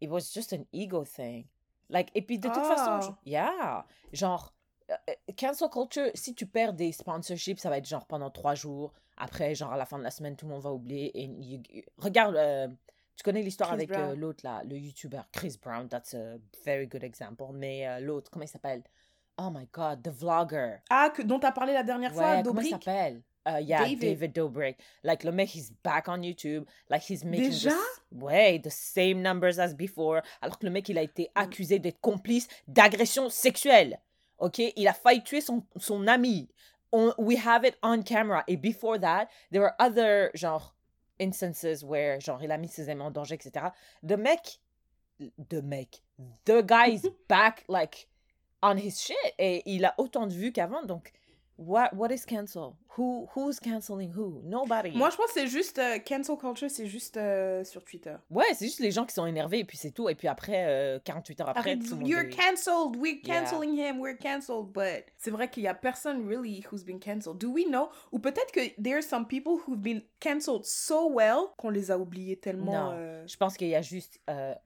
It 0.00 0.08
was 0.10 0.20
just 0.32 0.54
an 0.54 0.64
ego 0.72 1.04
thing. 1.04 1.44
Like, 1.88 2.10
et 2.14 2.22
puis 2.22 2.38
de 2.38 2.48
toute 2.48 2.56
façon, 2.64 3.00
je- 3.00 3.10
Ah. 3.10 3.18
yeah. 3.24 3.86
Genre, 4.12 4.52
euh, 4.90 4.94
euh, 5.10 5.32
cancel 5.38 5.68
culture, 5.70 6.10
si 6.14 6.34
tu 6.34 6.46
perds 6.46 6.72
des 6.72 6.92
sponsorships, 6.92 7.58
ça 7.60 7.70
va 7.70 7.78
être 7.78 7.86
genre 7.86 8.06
pendant 8.06 8.30
trois 8.30 8.54
jours. 8.54 8.92
Après, 9.16 9.54
genre 9.54 9.72
à 9.72 9.76
la 9.76 9.86
fin 9.86 9.98
de 9.98 10.02
la 10.04 10.10
semaine, 10.10 10.36
tout 10.36 10.46
le 10.46 10.52
monde 10.52 10.62
va 10.62 10.72
oublier. 10.72 11.16
Et 11.18 11.24
you- 11.24 11.62
you- 11.70 11.82
regarde, 11.98 12.36
euh, 12.36 12.68
tu 13.16 13.22
connais 13.22 13.40
l'histoire 13.42 13.70
avec 13.72 13.90
euh, 13.90 14.14
l'autre 14.16 14.40
là, 14.44 14.62
le 14.64 14.76
YouTuber 14.76 15.22
Chris 15.32 15.58
Brown. 15.62 15.88
That's 15.88 16.14
a 16.14 16.36
very 16.64 16.86
good 16.86 17.02
example. 17.04 17.46
Mais 17.54 17.86
euh, 17.88 18.00
l'autre, 18.00 18.30
comment 18.30 18.44
il 18.44 18.48
s'appelle? 18.48 18.82
Oh 19.38 19.48
my 19.50 19.66
god, 19.72 20.02
the 20.02 20.08
vlogger. 20.10 20.76
Ah, 20.90 21.10
que, 21.14 21.22
dont 21.22 21.38
t'as 21.38 21.52
parlé 21.52 21.72
la 21.72 21.82
dernière 21.82 22.12
fois, 22.12 22.22
Ouais, 22.36 22.42
comment 22.42 22.60
il 22.60 22.70
Dobrik? 22.70 22.84
s'appelle? 22.84 23.22
Uh, 23.46 23.58
yeah, 23.58 23.84
David. 23.84 24.00
David. 24.00 24.34
Dobrik. 24.34 24.76
Like, 25.04 25.22
le 25.22 25.30
mec, 25.30 25.50
he's 25.50 25.70
back 25.84 26.08
on 26.08 26.22
YouTube. 26.22 26.66
Like, 26.90 27.02
he's 27.02 27.24
making 27.24 27.50
Déjà? 27.50 27.70
this, 27.70 28.00
ouais, 28.12 28.58
the 28.58 28.70
same 28.70 29.22
numbers 29.22 29.58
as 29.58 29.72
before. 29.72 30.22
Alors 30.42 30.58
que 30.58 30.66
le 30.66 30.72
mec, 30.72 30.88
il 30.88 30.98
a 30.98 31.02
été 31.02 31.30
accusé 31.34 31.78
d'être 31.78 32.00
complice 32.00 32.48
d'agression 32.66 33.28
sexuelle. 33.28 34.00
OK? 34.38 34.58
Il 34.58 34.88
a 34.88 34.92
failli 34.92 35.22
tuer 35.22 35.40
son, 35.40 35.62
son 35.78 36.06
ami. 36.08 36.48
On, 36.92 37.12
we 37.18 37.36
have 37.36 37.64
it 37.64 37.76
on 37.82 38.02
camera. 38.02 38.42
Et 38.48 38.56
before 38.56 38.98
that, 38.98 39.28
there 39.52 39.62
were 39.62 39.74
other, 39.78 40.30
genre, 40.34 40.74
instances 41.18 41.84
where, 41.84 42.20
genre, 42.20 42.42
il 42.42 42.50
a 42.50 42.58
mis 42.58 42.68
ses 42.68 42.88
amis 42.88 43.02
en 43.02 43.10
danger, 43.10 43.34
etc. 43.34 43.70
The 44.02 44.16
mec, 44.18 44.58
the 45.48 45.62
mec, 45.62 46.00
the 46.44 46.62
guy 46.62 46.88
is 46.88 47.08
back, 47.28 47.64
like, 47.68 48.08
on 48.62 48.76
his 48.76 49.00
shit. 49.00 49.16
Et 49.38 49.62
il 49.66 49.84
a 49.84 49.94
autant 49.98 50.26
de 50.26 50.32
vues 50.34 50.52
qu'avant, 50.52 50.82
donc, 50.82 51.12
what, 51.58 51.88
what 51.94 52.10
is 52.10 52.24
cancel? 52.26 52.76
Who, 52.98 53.28
who's 53.36 53.60
canceling 53.60 54.10
who? 54.16 54.40
Nobody. 54.42 54.90
Moi, 54.96 55.10
je 55.10 55.16
pense 55.16 55.26
que 55.26 55.40
c'est 55.40 55.46
juste. 55.48 55.78
euh, 55.78 55.98
cancel 55.98 56.36
culture, 56.38 56.70
c'est 56.70 56.86
juste 56.86 57.18
euh, 57.18 57.62
sur 57.64 57.84
Twitter. 57.84 58.16
Ouais, 58.30 58.46
c'est 58.54 58.64
juste 58.66 58.80
les 58.80 58.90
gens 58.90 59.04
qui 59.04 59.12
sont 59.14 59.26
énervés, 59.26 59.58
et 59.58 59.64
puis 59.64 59.76
c'est 59.76 59.90
tout. 59.90 60.08
Et 60.08 60.14
puis 60.14 60.28
après, 60.28 60.64
euh, 60.66 60.98
48 61.04 61.40
heures 61.42 61.48
après, 61.50 61.76
tout 61.78 61.98
you're 62.02 62.20
est- 62.22 62.30
cancelled, 62.30 62.96
we're 62.96 63.18
Yeah. 63.22 63.40
canceling 63.42 63.76
him, 63.76 64.00
we're 64.00 64.16
cancelled. 64.16 64.72
But 64.72 65.04
c'est 65.18 65.30
vrai 65.30 65.50
qu'il 65.50 65.62
y 65.64 65.68
a 65.68 65.74
personne 65.74 66.26
really 66.26 66.64
who's 66.72 66.84
been 66.84 66.98
cancelled. 66.98 67.36
Do 67.38 67.52
we 67.52 67.66
know? 67.66 67.90
Ou 68.12 68.18
peut-être 68.18 68.50
que 68.52 68.60
there 68.82 68.96
are 68.96 69.02
some 69.02 69.26
people 69.26 69.58
who've 69.66 69.80
been 69.82 70.02
cancelled 70.20 70.64
so 70.64 71.06
well 71.12 71.48
qu'on 71.58 71.68
les 71.70 71.90
a 71.90 71.98
oubliés 71.98 72.36
tellement. 72.38 72.72
Non. 72.72 72.90
euh, 72.94 73.26
Je 73.26 73.36
pense 73.36 73.56
qu'il 73.58 73.68
y 73.68 73.74
a 73.74 73.82
juste 73.82 74.20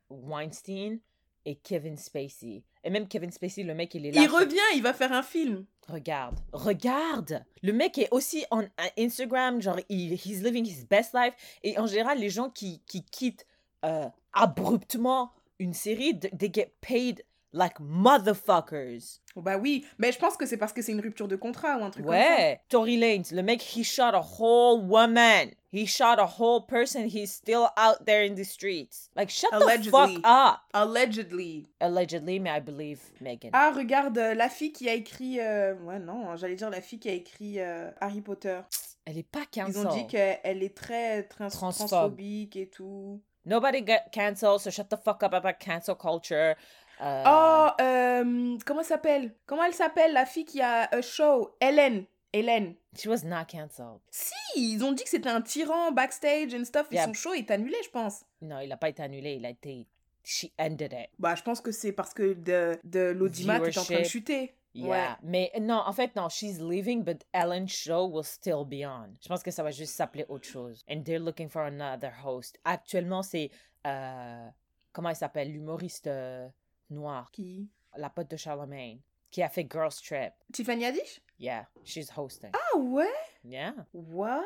Weinstein 0.09 1.00
et 1.44 1.57
Kevin 1.57 1.96
Spacey. 1.96 2.62
Et 2.85 2.90
même 2.90 3.09
Kevin 3.09 3.31
Spacey, 3.31 3.62
le 3.62 3.74
mec, 3.74 3.94
il 3.94 4.07
est 4.07 4.12
là. 4.12 4.22
Il 4.22 4.29
revient, 4.29 4.59
il 4.76 4.83
va 4.83 4.92
faire 4.94 5.12
un 5.12 5.22
film. 5.22 5.64
Regarde, 5.88 6.38
regarde. 6.53 7.44
Le 7.62 7.72
mec 7.72 7.98
est 7.98 8.09
aussi 8.11 8.44
en 8.50 8.62
Instagram, 8.96 9.61
genre, 9.61 9.81
il, 9.88 10.12
he's 10.14 10.42
living 10.42 10.64
his 10.64 10.87
best 10.88 11.14
life. 11.14 11.35
Et 11.62 11.79
en 11.79 11.87
général, 11.87 12.18
les 12.18 12.31
gens 12.31 12.48
qui, 12.48 12.81
qui 12.87 13.05
quittent 13.05 13.46
euh, 13.85 14.09
abruptement 14.33 15.33
une 15.59 15.74
série, 15.74 16.18
th- 16.18 16.37
they 16.38 16.50
get 16.53 16.72
paid 16.81 17.24
like 17.53 17.79
motherfuckers. 17.81 19.21
Oh, 19.37 19.43
bah 19.43 19.57
oui, 19.59 19.85
mais 19.99 20.13
je 20.13 20.19
pense 20.19 20.37
que 20.37 20.47
c'est 20.47 20.57
parce 20.57 20.73
que 20.73 20.83
c'est 20.83 20.93
une 20.93 21.01
rupture 21.01 21.29
de 21.29 21.37
contrat 21.37 21.77
ou 21.79 21.85
un 21.85 21.91
truc 21.91 22.05
comme 22.05 22.15
ça. 22.15 22.21
Ouais, 22.21 22.61
Tory 22.69 22.97
Lanez, 22.97 23.23
le 23.33 23.43
mec, 23.43 23.63
he 23.77 23.85
shot 23.85 24.13
a 24.15 24.21
whole 24.39 24.81
woman. 24.89 25.51
He 25.73 25.87
shot 25.87 26.19
a 26.19 26.27
whole 26.27 26.67
person. 26.67 27.07
He's 27.07 27.33
still 27.33 27.69
out 27.77 28.05
there 28.05 28.25
in 28.29 28.35
the 28.35 28.45
streets. 28.45 29.09
Like, 29.15 29.31
shut 29.31 29.51
the 29.53 29.57
Allegedly. 29.63 29.91
fuck 29.91 30.21
up. 30.25 30.61
Allegedly. 30.75 31.69
Allegedly, 31.81 32.41
mais 32.41 32.51
I 32.57 32.61
believe 32.61 33.01
Megan. 33.21 33.51
Ah, 33.55 33.73
regarde, 33.77 34.19
euh, 34.19 34.35
la 34.35 34.49
fille 34.49 34.73
qui 34.73 34.89
a 34.89 34.95
écrit. 34.95 35.39
euh, 35.39 35.75
Ouais, 35.85 36.01
non, 36.01 36.35
j'allais 36.37 36.57
dire 36.57 36.71
la 36.71 36.81
fille 36.81 36.99
qui 36.99 37.09
a 37.09 37.13
écrit 37.13 37.61
euh, 37.61 37.91
Harry 38.01 38.21
Potter. 38.21 38.61
Elle 39.07 39.19
est 39.19 39.23
pas 39.23 39.43
Ils 39.55 39.61
cancelled. 39.63 39.87
ont 39.87 39.95
dit 39.95 40.07
qu'elle 40.09 40.63
est 40.63 40.77
très 40.77 41.23
trans- 41.25 41.49
Transphobe. 41.49 41.89
transphobique 41.89 42.57
et 42.57 42.69
tout. 42.69 43.21
Nobody 43.47 43.81
got 43.81 44.11
cancelled, 44.13 44.61
so 44.61 44.71
shut 44.71 44.89
the 44.91 44.97
fuck 45.03 45.23
up 45.23 45.33
about 45.33 45.55
cancel 45.59 45.95
culture. 45.97 46.55
Euh, 47.03 47.23
Oh, 47.27 47.69
euh, 47.81 48.59
comment 48.67 48.81
elle 48.81 48.87
s'appelle? 48.87 49.35
Comment 49.47 49.65
elle 49.65 49.75
s'appelle 49.75 50.13
la 50.13 50.27
fille 50.27 50.45
qui 50.45 50.61
a 50.61 50.89
un 50.95 51.01
show 51.01 51.51
Hélène. 51.61 52.05
Hélène. 52.33 52.75
She 52.97 53.07
was 53.07 53.25
not 53.25 53.47
cancelled. 53.51 54.01
Si, 54.11 54.35
ils 54.57 54.85
ont 54.85 54.93
dit 54.93 55.03
que 55.03 55.11
c'était 55.11 55.29
un 55.31 55.41
tyran 55.43 55.91
backstage 55.93 56.55
and 56.55 56.65
stuff. 56.65 56.87
Et 56.91 56.97
Yeah. 56.97 57.07
son 57.07 57.13
show 57.13 57.33
est 57.35 57.51
annulé, 57.51 57.77
je 57.85 57.91
pense. 57.91 58.25
Non, 58.43 58.61
il 58.61 58.71
a 58.71 58.77
pas 58.77 58.89
été 58.89 59.03
annulé, 59.03 59.35
il 59.35 59.47
a 59.47 59.51
été. 59.51 59.87
She 60.23 60.47
ended 60.59 60.93
it. 60.93 61.09
Bah, 61.19 61.35
je 61.35 61.43
pense 61.43 61.61
que 61.61 61.73
c'est 61.73 61.93
parce 61.93 62.13
que 62.15 62.35
de, 62.35 62.79
de 62.85 63.01
l'audimat 63.11 63.57
est 63.59 63.79
en 63.79 63.83
train 63.85 63.99
de 64.01 64.05
chuter. 64.05 64.55
Yeah. 64.75 64.89
Ouais. 64.89 65.07
Mais 65.25 65.51
non, 65.61 65.83
en 65.85 65.93
fait, 65.93 66.15
non, 66.15 66.29
she's 66.29 66.61
leaving, 66.61 67.03
but 67.03 67.25
Ellen's 67.33 67.73
show 67.73 68.07
will 68.07 68.23
still 68.25 68.65
be 68.65 68.85
on. 68.87 69.09
Je 69.21 69.27
pense 69.29 69.43
que 69.43 69.51
ça 69.51 69.63
va 69.65 69.71
juste 69.73 69.95
s'appeler 69.97 70.27
autre 70.29 70.47
chose. 70.47 70.85
And 70.89 71.03
they're 71.03 71.19
looking 71.19 71.49
for 71.49 71.63
another 71.63 72.13
host. 72.25 72.59
Actuellement, 72.65 73.23
c'est. 73.23 73.51
euh, 73.87 74.47
comment 74.93 75.09
il 75.09 75.17
s'appelle? 75.17 75.51
L'humoriste 75.51 76.07
euh, 76.07 76.47
noir, 76.90 77.31
Qui? 77.33 77.68
La 77.96 78.11
pote 78.11 78.31
de 78.31 78.37
Charlemagne, 78.37 79.00
qui 79.31 79.42
a 79.42 79.48
fait 79.48 79.66
Girls 79.70 79.94
Trip. 80.05 80.33
Tiffany 80.53 80.85
Haddish? 80.85 81.20
Yeah, 81.38 81.64
she's 81.85 82.11
hosting. 82.16 82.50
Ah 82.55 82.76
ouais? 82.79 83.07
Yeah. 83.44 83.72
Wow 83.92 84.42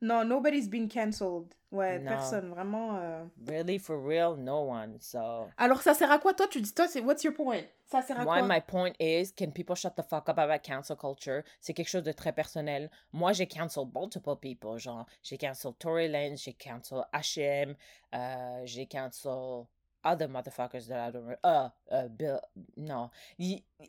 Non, 0.00 0.24
nobody's 0.28 0.68
been 0.68 0.86
cancelled. 0.88 1.54
Ouais, 1.72 1.98
Non. 1.98 2.10
personne, 2.10 2.50
vraiment. 2.50 2.96
euh. 2.98 3.24
Really, 3.48 3.78
for 3.78 3.96
real, 3.98 4.36
no 4.36 4.60
one. 4.68 4.98
So. 5.00 5.48
Alors, 5.56 5.80
ça 5.80 5.94
sert 5.94 6.10
à 6.10 6.18
quoi, 6.18 6.34
toi? 6.34 6.46
Tu 6.46 6.60
dis, 6.60 6.74
toi, 6.74 6.86
c'est 6.86 7.00
what's 7.00 7.24
your 7.24 7.32
point? 7.32 7.62
Ça 7.86 8.02
sert 8.02 8.20
à 8.20 8.24
Moi, 8.24 8.38
quoi? 8.40 8.46
my 8.48 8.60
point 8.60 8.92
is, 9.00 9.32
can 9.32 9.50
people 9.50 9.74
shut 9.74 9.94
the 9.96 10.02
fuck 10.02 10.28
up 10.28 10.38
about 10.38 10.62
cancel 10.62 10.96
culture? 10.96 11.42
C'est 11.60 11.72
quelque 11.72 11.88
chose 11.88 12.02
de 12.02 12.12
très 12.12 12.32
personnel. 12.32 12.90
Moi, 13.12 13.32
j'ai 13.32 13.46
cancel 13.46 13.84
multiple 13.94 14.36
people. 14.36 14.78
Genre, 14.78 15.06
j'ai 15.22 15.38
cancel 15.38 15.72
Tory 15.78 16.08
Lanez, 16.08 16.36
j'ai 16.36 16.52
cancel 16.52 17.04
H&M, 17.14 17.74
euh, 18.14 18.62
j'ai 18.66 18.86
cancel 18.86 19.64
other 20.04 20.28
motherfuckers 20.28 20.86
that 20.88 21.08
I 21.08 21.10
don't 21.12 21.26
re- 21.26 21.38
uh, 21.44 21.68
uh, 21.90 22.08
Bill, 22.08 22.40
non. 22.76 23.10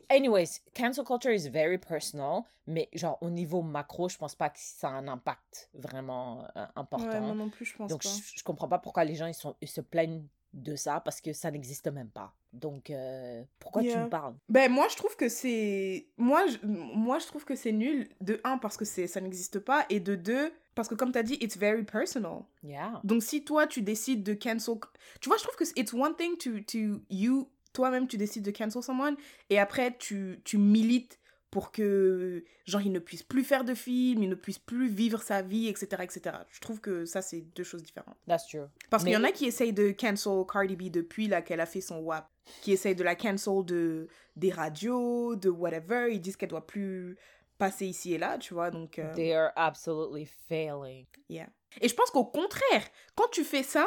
Anyways, 0.08 0.60
cancel 0.74 1.04
culture 1.04 1.32
is 1.32 1.48
very 1.48 1.78
personal, 1.78 2.44
mais 2.66 2.88
genre, 2.92 3.18
au 3.20 3.30
niveau 3.30 3.62
macro, 3.62 4.08
je 4.08 4.16
pense 4.18 4.34
pas 4.34 4.50
que 4.50 4.58
ça 4.58 4.88
a 4.88 4.92
un 4.92 5.08
impact 5.08 5.68
vraiment 5.74 6.46
euh, 6.56 6.66
important. 6.76 7.08
Ouais, 7.08 7.20
moi 7.20 7.34
non 7.34 7.50
plus, 7.50 7.64
je 7.66 7.76
pense 7.76 7.90
Donc, 7.90 8.02
pas. 8.02 8.08
je, 8.08 8.38
je 8.38 8.44
comprends 8.44 8.68
pas 8.68 8.78
pourquoi 8.78 9.04
les 9.04 9.14
gens 9.14 9.26
ils, 9.26 9.34
sont, 9.34 9.54
ils 9.60 9.68
se 9.68 9.80
plaignent 9.80 10.26
de 10.52 10.74
ça 10.74 11.00
parce 11.00 11.20
que 11.20 11.32
ça 11.32 11.50
n'existe 11.50 11.88
même 11.88 12.08
pas. 12.08 12.32
Donc, 12.52 12.88
euh, 12.88 13.42
pourquoi 13.58 13.82
tu 13.82 13.96
me 13.96 14.08
parles? 14.08 14.34
Ben 14.48 14.70
moi 14.72 14.86
je 14.90 14.96
trouve 14.96 15.14
que 15.14 15.28
c'est 15.28 16.06
moi 16.16 16.46
je... 16.46 16.56
moi 16.66 17.18
je 17.18 17.26
trouve 17.26 17.44
que 17.44 17.54
c'est 17.54 17.72
nul 17.72 18.08
de 18.22 18.40
un 18.44 18.56
parce 18.56 18.78
que 18.78 18.86
c'est 18.86 19.06
ça 19.06 19.20
n'existe 19.20 19.58
pas 19.58 19.84
et 19.90 20.00
de 20.00 20.14
deux 20.14 20.52
parce 20.76 20.86
que 20.88 20.94
comme 20.94 21.10
tu 21.10 21.18
as 21.18 21.24
dit 21.24 21.36
it's 21.40 21.56
very 21.56 21.82
personal. 21.82 22.42
Yeah. 22.62 23.00
Donc 23.02 23.24
si 23.24 23.44
toi 23.44 23.66
tu 23.66 23.82
décides 23.82 24.22
de 24.22 24.34
cancel 24.34 24.74
tu 25.20 25.28
vois 25.28 25.38
je 25.38 25.42
trouve 25.42 25.56
que 25.56 25.64
c'est- 25.64 25.76
it's 25.76 25.92
one 25.92 26.14
thing 26.14 26.36
to 26.38 26.60
to 26.60 27.00
you 27.10 27.50
toi-même 27.72 28.06
tu 28.06 28.16
décides 28.16 28.44
de 28.44 28.52
cancel 28.52 28.82
someone 28.82 29.16
et 29.50 29.58
après 29.58 29.96
tu 29.98 30.40
tu 30.44 30.56
milites 30.58 31.18
pour 31.50 31.72
que 31.72 32.44
genre 32.66 32.82
il 32.82 32.92
ne 32.92 32.98
puisse 32.98 33.22
plus 33.22 33.42
faire 33.44 33.64
de 33.64 33.72
films, 33.74 34.22
il 34.22 34.28
ne 34.28 34.34
puisse 34.34 34.58
plus 34.58 34.88
vivre 34.88 35.22
sa 35.22 35.40
vie 35.42 35.68
etc 35.68 36.02
etc. 36.02 36.36
Je 36.50 36.60
trouve 36.60 36.80
que 36.80 37.04
ça 37.06 37.22
c'est 37.22 37.40
deux 37.54 37.64
choses 37.64 37.82
différentes. 37.82 38.16
That's 38.28 38.46
true. 38.46 38.66
Parce 38.90 39.04
qu'il 39.04 39.12
y 39.12 39.16
en 39.16 39.24
a 39.24 39.32
qui 39.32 39.46
essayent 39.46 39.72
de 39.72 39.90
cancel 39.92 40.44
Cardi 40.52 40.76
B 40.76 40.90
depuis 40.90 41.28
là 41.28 41.40
qu'elle 41.40 41.60
a 41.60 41.66
fait 41.66 41.80
son 41.80 42.00
WAP, 42.00 42.28
qui 42.60 42.72
essayent 42.72 42.94
de 42.96 43.04
la 43.04 43.14
cancel 43.14 43.64
de 43.64 44.08
des 44.34 44.50
radios, 44.50 45.34
de 45.36 45.48
whatever. 45.48 46.08
Ils 46.12 46.20
disent 46.20 46.36
qu'elle 46.36 46.50
doit 46.50 46.66
plus 46.66 47.16
passer 47.58 47.86
ici 47.86 48.14
et 48.14 48.18
là, 48.18 48.38
tu 48.38 48.54
vois. 48.54 48.70
Donc, 48.70 48.98
euh, 48.98 49.14
They 49.14 49.32
are 49.34 49.50
absolutely 49.56 50.26
failing. 50.48 51.06
yeah. 51.28 51.46
Et 51.80 51.88
je 51.88 51.94
pense 51.94 52.10
qu'au 52.10 52.24
contraire, 52.24 52.82
quand 53.14 53.28
tu 53.32 53.44
fais 53.44 53.62
ça, 53.62 53.86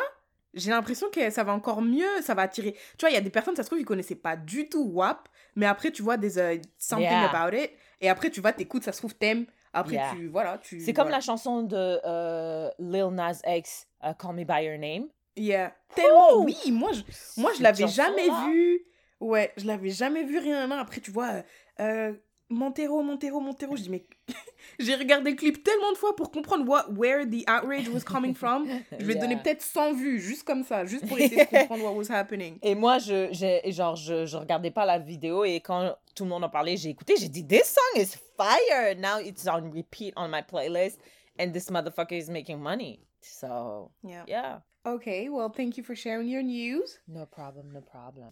j'ai 0.53 0.71
l'impression 0.71 1.09
que 1.11 1.29
ça 1.29 1.43
va 1.43 1.53
encore 1.53 1.81
mieux, 1.81 2.21
ça 2.21 2.33
va 2.33 2.43
attirer. 2.43 2.73
Tu 2.73 3.01
vois, 3.01 3.09
il 3.09 3.13
y 3.13 3.17
a 3.17 3.21
des 3.21 3.29
personnes, 3.29 3.55
ça 3.55 3.63
se 3.63 3.67
trouve, 3.69 3.79
ils 3.79 3.85
connaissaient 3.85 4.15
pas 4.15 4.35
du 4.35 4.67
tout 4.69 4.83
WAP, 4.93 5.27
mais 5.55 5.65
après 5.65 5.91
tu 5.91 6.01
vois 6.01 6.17
des 6.17 6.37
euh, 6.39 6.57
something 6.77 7.05
Yeah. 7.07 7.29
about 7.35 7.55
it, 7.55 7.71
et 8.01 8.09
après 8.09 8.29
tu 8.29 8.41
vas 8.41 8.51
t'écoutes, 8.53 8.83
ça 8.83 8.91
se 8.91 8.97
trouve 8.99 9.15
t'aimes. 9.15 9.45
Après 9.73 9.93
Yeah. 9.95 10.13
tu 10.15 10.27
voilà, 10.27 10.57
tu. 10.57 10.79
C'est 10.79 10.93
comme 10.93 11.03
voilà. 11.05 11.17
la 11.17 11.21
chanson 11.21 11.61
de 11.63 11.99
euh, 12.03 12.69
Lil 12.79 13.07
Nas 13.11 13.39
X, 13.45 13.87
uh, 14.03 14.07
Call 14.19 14.35
Me 14.35 14.43
By 14.43 14.65
Your 14.65 14.77
Name. 14.79 15.07
Yeah. 15.35 15.75
Tellement, 15.95 16.37
Ouh! 16.37 16.45
oui, 16.45 16.71
moi 16.71 16.91
je, 16.93 17.01
moi 17.39 17.51
je 17.57 17.61
l'avais 17.63 17.87
jamais 17.87 18.29
vu. 18.47 18.81
Ouais, 19.19 19.51
je 19.57 19.65
l'avais 19.67 19.89
jamais 19.89 20.23
vu 20.23 20.37
rien. 20.39 20.65
non. 20.67 20.77
Après, 20.77 21.01
tu 21.01 21.11
vois, 21.11 21.27
euh, 21.29 21.41
euh, 21.81 22.13
Montero, 22.49 23.03
Montero, 23.03 23.39
Montero. 23.39 23.75
Je 23.75 23.83
dis, 23.83 23.89
mais 23.89 24.05
j'ai 24.79 24.95
regardé 24.95 25.31
le 25.31 25.35
clip 25.35 25.63
tellement 25.63 25.91
de 25.91 25.97
fois 25.97 26.15
pour 26.15 26.31
comprendre 26.31 26.67
what, 26.67 26.85
where 26.97 27.25
the 27.25 27.43
outrage 27.47 27.87
was 27.89 28.01
coming 28.03 28.33
from. 28.33 28.67
Je 28.97 29.05
vais 29.05 29.13
Yeah. 29.13 29.21
donner 29.21 29.35
peut-être 29.37 29.61
100 29.61 29.93
vues, 29.93 30.19
juste 30.19 30.43
comme 30.43 30.63
ça, 30.63 30.83
juste 30.85 31.07
pour 31.07 31.17
essayer 31.19 31.45
de 31.45 31.49
comprendre 31.49 31.83
what 31.83 31.93
was 31.93 32.09
happening. 32.11 32.57
Et 32.63 32.73
moi, 32.75 32.97
je, 32.97 33.31
genre, 33.71 33.95
je, 33.95 34.25
je 34.25 34.37
regardais 34.37 34.71
pas 34.71 34.85
la 34.85 34.97
vidéo 34.97 35.43
et 35.45 35.59
quand 35.59 35.95
tout 36.15 36.23
le 36.23 36.29
monde 36.29 36.43
en 36.43 36.49
parlait, 36.49 36.75
j'ai 36.77 36.89
écouté, 36.89 37.15
j'ai 37.19 37.29
dit, 37.29 37.45
This 37.45 37.65
song 37.75 38.01
is 38.01 38.15
fire! 38.37 38.95
Now 38.97 39.19
it's 39.23 39.47
on 39.47 39.69
repeat 39.71 40.13
on 40.17 40.29
my 40.29 40.41
playlist 40.41 40.97
and 41.39 41.51
this 41.51 41.69
motherfucker 41.69 42.17
is 42.17 42.29
making 42.29 42.57
money. 42.59 42.99
So, 43.21 43.91
Yeah. 44.03 44.23
yeah. 44.27 44.59
Okay, 44.85 45.29
well, 45.29 45.49
thank 45.49 45.77
you 45.77 45.83
for 45.83 45.93
sharing 45.93 46.27
your 46.29 46.41
news. 46.41 46.99
No 47.07 47.25
problem, 47.25 47.69
no 47.73 47.81
problem. 47.81 48.29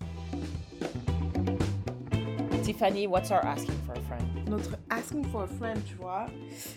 Tiffany, 2.67 3.07
what's 3.07 3.31
our 3.31 3.39
asking 3.45 3.77
for 3.85 3.93
a 3.93 4.01
friend? 4.01 4.49
Notre 4.49 4.77
asking 4.89 5.23
for 5.31 5.43
a 5.43 5.47
friend, 5.47 5.81
tu 5.85 5.95
vois. 5.95 6.25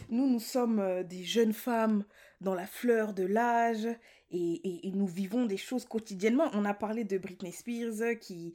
Nous, 0.08 0.28
nous 0.28 0.38
sommes 0.38 0.78
euh, 0.78 1.02
des 1.02 1.24
jeunes 1.24 1.52
femmes 1.52 2.04
dans 2.40 2.54
la 2.54 2.66
fleur 2.68 3.12
de 3.12 3.24
l'âge 3.24 3.86
et, 4.30 4.38
et- 4.38 4.86
et 4.86 4.92
nous 4.92 5.08
vivons 5.08 5.46
des 5.46 5.56
choses 5.56 5.84
quotidiennement. 5.84 6.48
On 6.54 6.64
a 6.64 6.74
parlé 6.74 7.02
de 7.02 7.18
Britney 7.18 7.50
Spears 7.50 8.02
euh, 8.02 8.14
qui, 8.14 8.54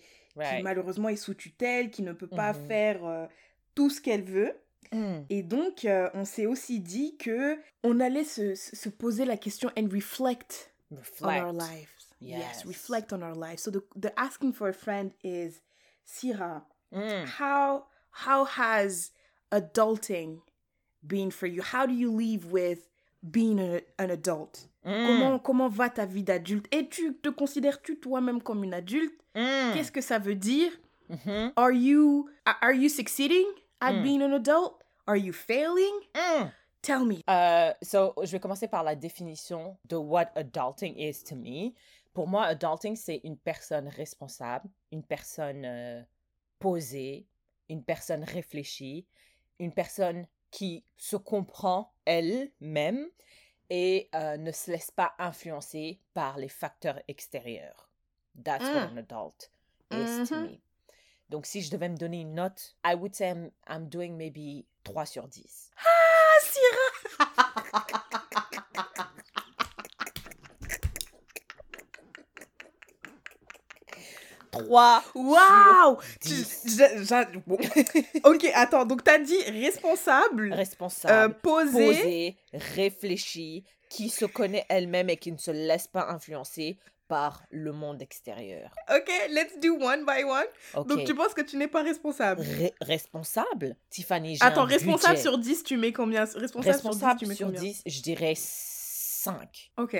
malheureusement 0.63 1.09
est 1.09 1.17
sous 1.17 1.33
tutelle, 1.33 1.91
qui 1.91 2.03
ne 2.03 2.13
peut 2.13 2.27
pas 2.27 2.53
Mhm. 2.53 2.67
faire 2.67 3.05
euh, 3.05 3.25
tout 3.75 3.89
ce 3.89 3.99
qu'elle 3.99 4.23
veut. 4.23 4.53
Mm. 4.93 5.23
Et 5.29 5.43
donc, 5.43 5.83
euh, 5.83 6.09
on 6.13 6.23
s'est 6.23 6.45
aussi 6.45 6.79
dit 6.79 7.17
que 7.17 7.57
on 7.83 7.99
allait 7.99 8.23
se, 8.23 8.55
se 8.55 8.77
se 8.77 8.87
poser 8.87 9.25
la 9.25 9.35
question 9.35 9.69
and 9.77 9.89
reflect, 9.91 10.73
on 11.21 11.27
our 11.27 11.51
lives. 11.51 11.89
Yes. 12.21 12.39
Yes. 12.39 12.65
reflect 12.65 13.11
on 13.11 13.21
our 13.21 13.35
lives. 13.35 13.61
So 13.61 13.71
the, 13.71 13.81
the 13.99 14.13
asking 14.15 14.53
for 14.53 14.69
a 14.69 14.73
friend 14.73 15.11
is 15.23 15.61
Syrah, 16.05 16.61
Mm. 16.93 17.25
how 17.39 17.85
how 18.11 18.45
has 18.45 19.11
adulting 19.51 20.39
been 21.05 21.31
for 21.31 21.47
you? 21.47 21.61
How 21.61 21.85
do 21.85 21.93
you 21.93 22.11
leave 22.15 22.45
with 22.51 22.87
being 23.21 23.59
a- 23.59 23.81
an 23.97 24.09
adult? 24.11 24.69
Mm. 24.85 25.07
Comment 25.07 25.39
comment 25.39 25.69
va 25.69 25.89
ta 25.89 26.05
vie 26.05 26.23
d'adulte? 26.23 26.67
Et 26.71 26.87
tu 26.89 27.15
te 27.15 27.29
considères-tu 27.29 27.99
toi-même 27.99 28.41
comme 28.41 28.63
une 28.63 28.73
adulte? 28.73 29.13
Mm. 29.35 29.73
Qu'est-ce 29.73 29.91
que 29.91 30.01
ça 30.01 30.19
veut 30.19 30.35
dire? 30.35 30.71
Mhm. 31.09 31.51
Are 31.55 31.71
you 31.71 32.29
are 32.45 32.73
you 32.73 32.89
succeeding 32.89 33.45
at 33.81 33.93
Mm. 33.93 34.03
being 34.03 34.21
an 34.21 34.33
adult? 34.33 34.81
Are 35.07 35.17
you 35.17 35.33
failing? 35.33 35.93
Tell 36.81 37.03
me. 37.05 37.21
Euh, 37.29 37.73
so, 37.81 38.13
je 38.23 38.31
vais 38.31 38.39
commencer 38.39 38.67
par 38.67 38.83
la 38.83 38.95
définition 38.95 39.75
de 39.85 39.95
what 39.95 40.27
adulting 40.35 40.95
is 40.97 41.23
to 41.23 41.35
me. 41.35 41.73
Pour 42.13 42.27
moi, 42.27 42.43
adulting, 42.45 42.95
c'est 42.95 43.21
une 43.23 43.37
personne 43.37 43.87
responsable, 43.87 44.69
une 44.91 45.03
personne 45.03 45.63
euh, 45.65 46.01
posée, 46.59 47.27
une 47.69 47.83
personne 47.83 48.23
réfléchie, 48.23 49.05
une 49.59 49.73
personne 49.73 50.27
qui 50.51 50.83
se 50.97 51.15
comprend 51.15 51.93
elle-même 52.05 53.07
et 53.69 54.09
euh, 54.15 54.37
ne 54.37 54.51
se 54.51 54.71
laisse 54.71 54.91
pas 54.91 55.13
influencer 55.17 55.99
par 56.13 56.37
les 56.37 56.49
facteurs 56.49 57.01
extérieurs. 57.07 57.89
That's 58.43 58.71
what 58.73 58.81
an 58.91 58.97
adult 58.97 59.49
is 59.91 60.05
to 60.29 60.35
Mhm. 60.35 60.43
me. 60.43 60.59
Donc, 61.29 61.45
si 61.47 61.61
je 61.61 61.71
devais 61.71 61.89
me 61.89 61.97
donner 61.97 62.21
une 62.21 62.35
note, 62.35 62.75
I 62.85 62.93
would 62.95 63.15
say 63.15 63.29
I'm, 63.31 63.49
I'm 63.67 63.89
doing 63.89 64.15
maybe 64.15 64.65
3 64.83 65.05
sur 65.05 65.27
10. 65.27 65.71
Ah, 65.77 66.39
Syrah! 66.41 67.93
3 74.63 75.03
Waouh! 75.15 75.97
Tu- 76.21 76.33
ok, 78.23 78.51
attends, 78.53 78.85
donc 78.85 79.03
t'as 79.03 79.17
dit 79.19 79.37
responsable, 79.47 80.51
euh, 80.53 80.55
responsable, 80.55 81.35
posé. 81.41 81.71
posée, 81.71 82.37
réfléchie, 82.53 83.63
qui 83.89 84.09
se 84.09 84.25
connaît 84.25 84.65
elle-même 84.69 85.09
et 85.09 85.17
qui 85.17 85.31
ne 85.31 85.37
se 85.37 85.51
laisse 85.51 85.87
pas 85.87 86.07
influencer 86.09 86.77
par 87.07 87.43
le 87.51 87.71
monde 87.71 88.01
extérieur. 88.01 88.71
Ok, 88.89 89.09
let's 89.29 89.59
do 89.61 89.75
one 89.79 90.05
by 90.05 90.23
one. 90.23 90.85
Donc 90.87 91.05
tu 91.05 91.13
penses 91.13 91.33
que 91.35 91.41
tu 91.41 91.55
n'es 91.57 91.67
pas 91.67 91.83
responsable? 91.83 92.43
Responsable, 92.81 93.75
Tiffany, 93.89 94.37
Attends, 94.41 94.61
un 94.63 94.65
responsable 94.65 95.13
budget. 95.13 95.21
sur 95.21 95.37
10, 95.37 95.63
tu 95.63 95.77
mets 95.77 95.93
combien? 95.93 96.21
Responsable, 96.21 96.65
responsable 96.65 97.19
sur 97.19 97.27
10, 97.27 97.29
tu 97.29 97.35
sur 97.35 97.47
mets 97.47 97.53
combien? 97.57 97.71
10, 97.71 97.83
je 97.85 98.01
dirais 98.01 98.33
5. 98.35 99.71
Ok. 99.77 99.95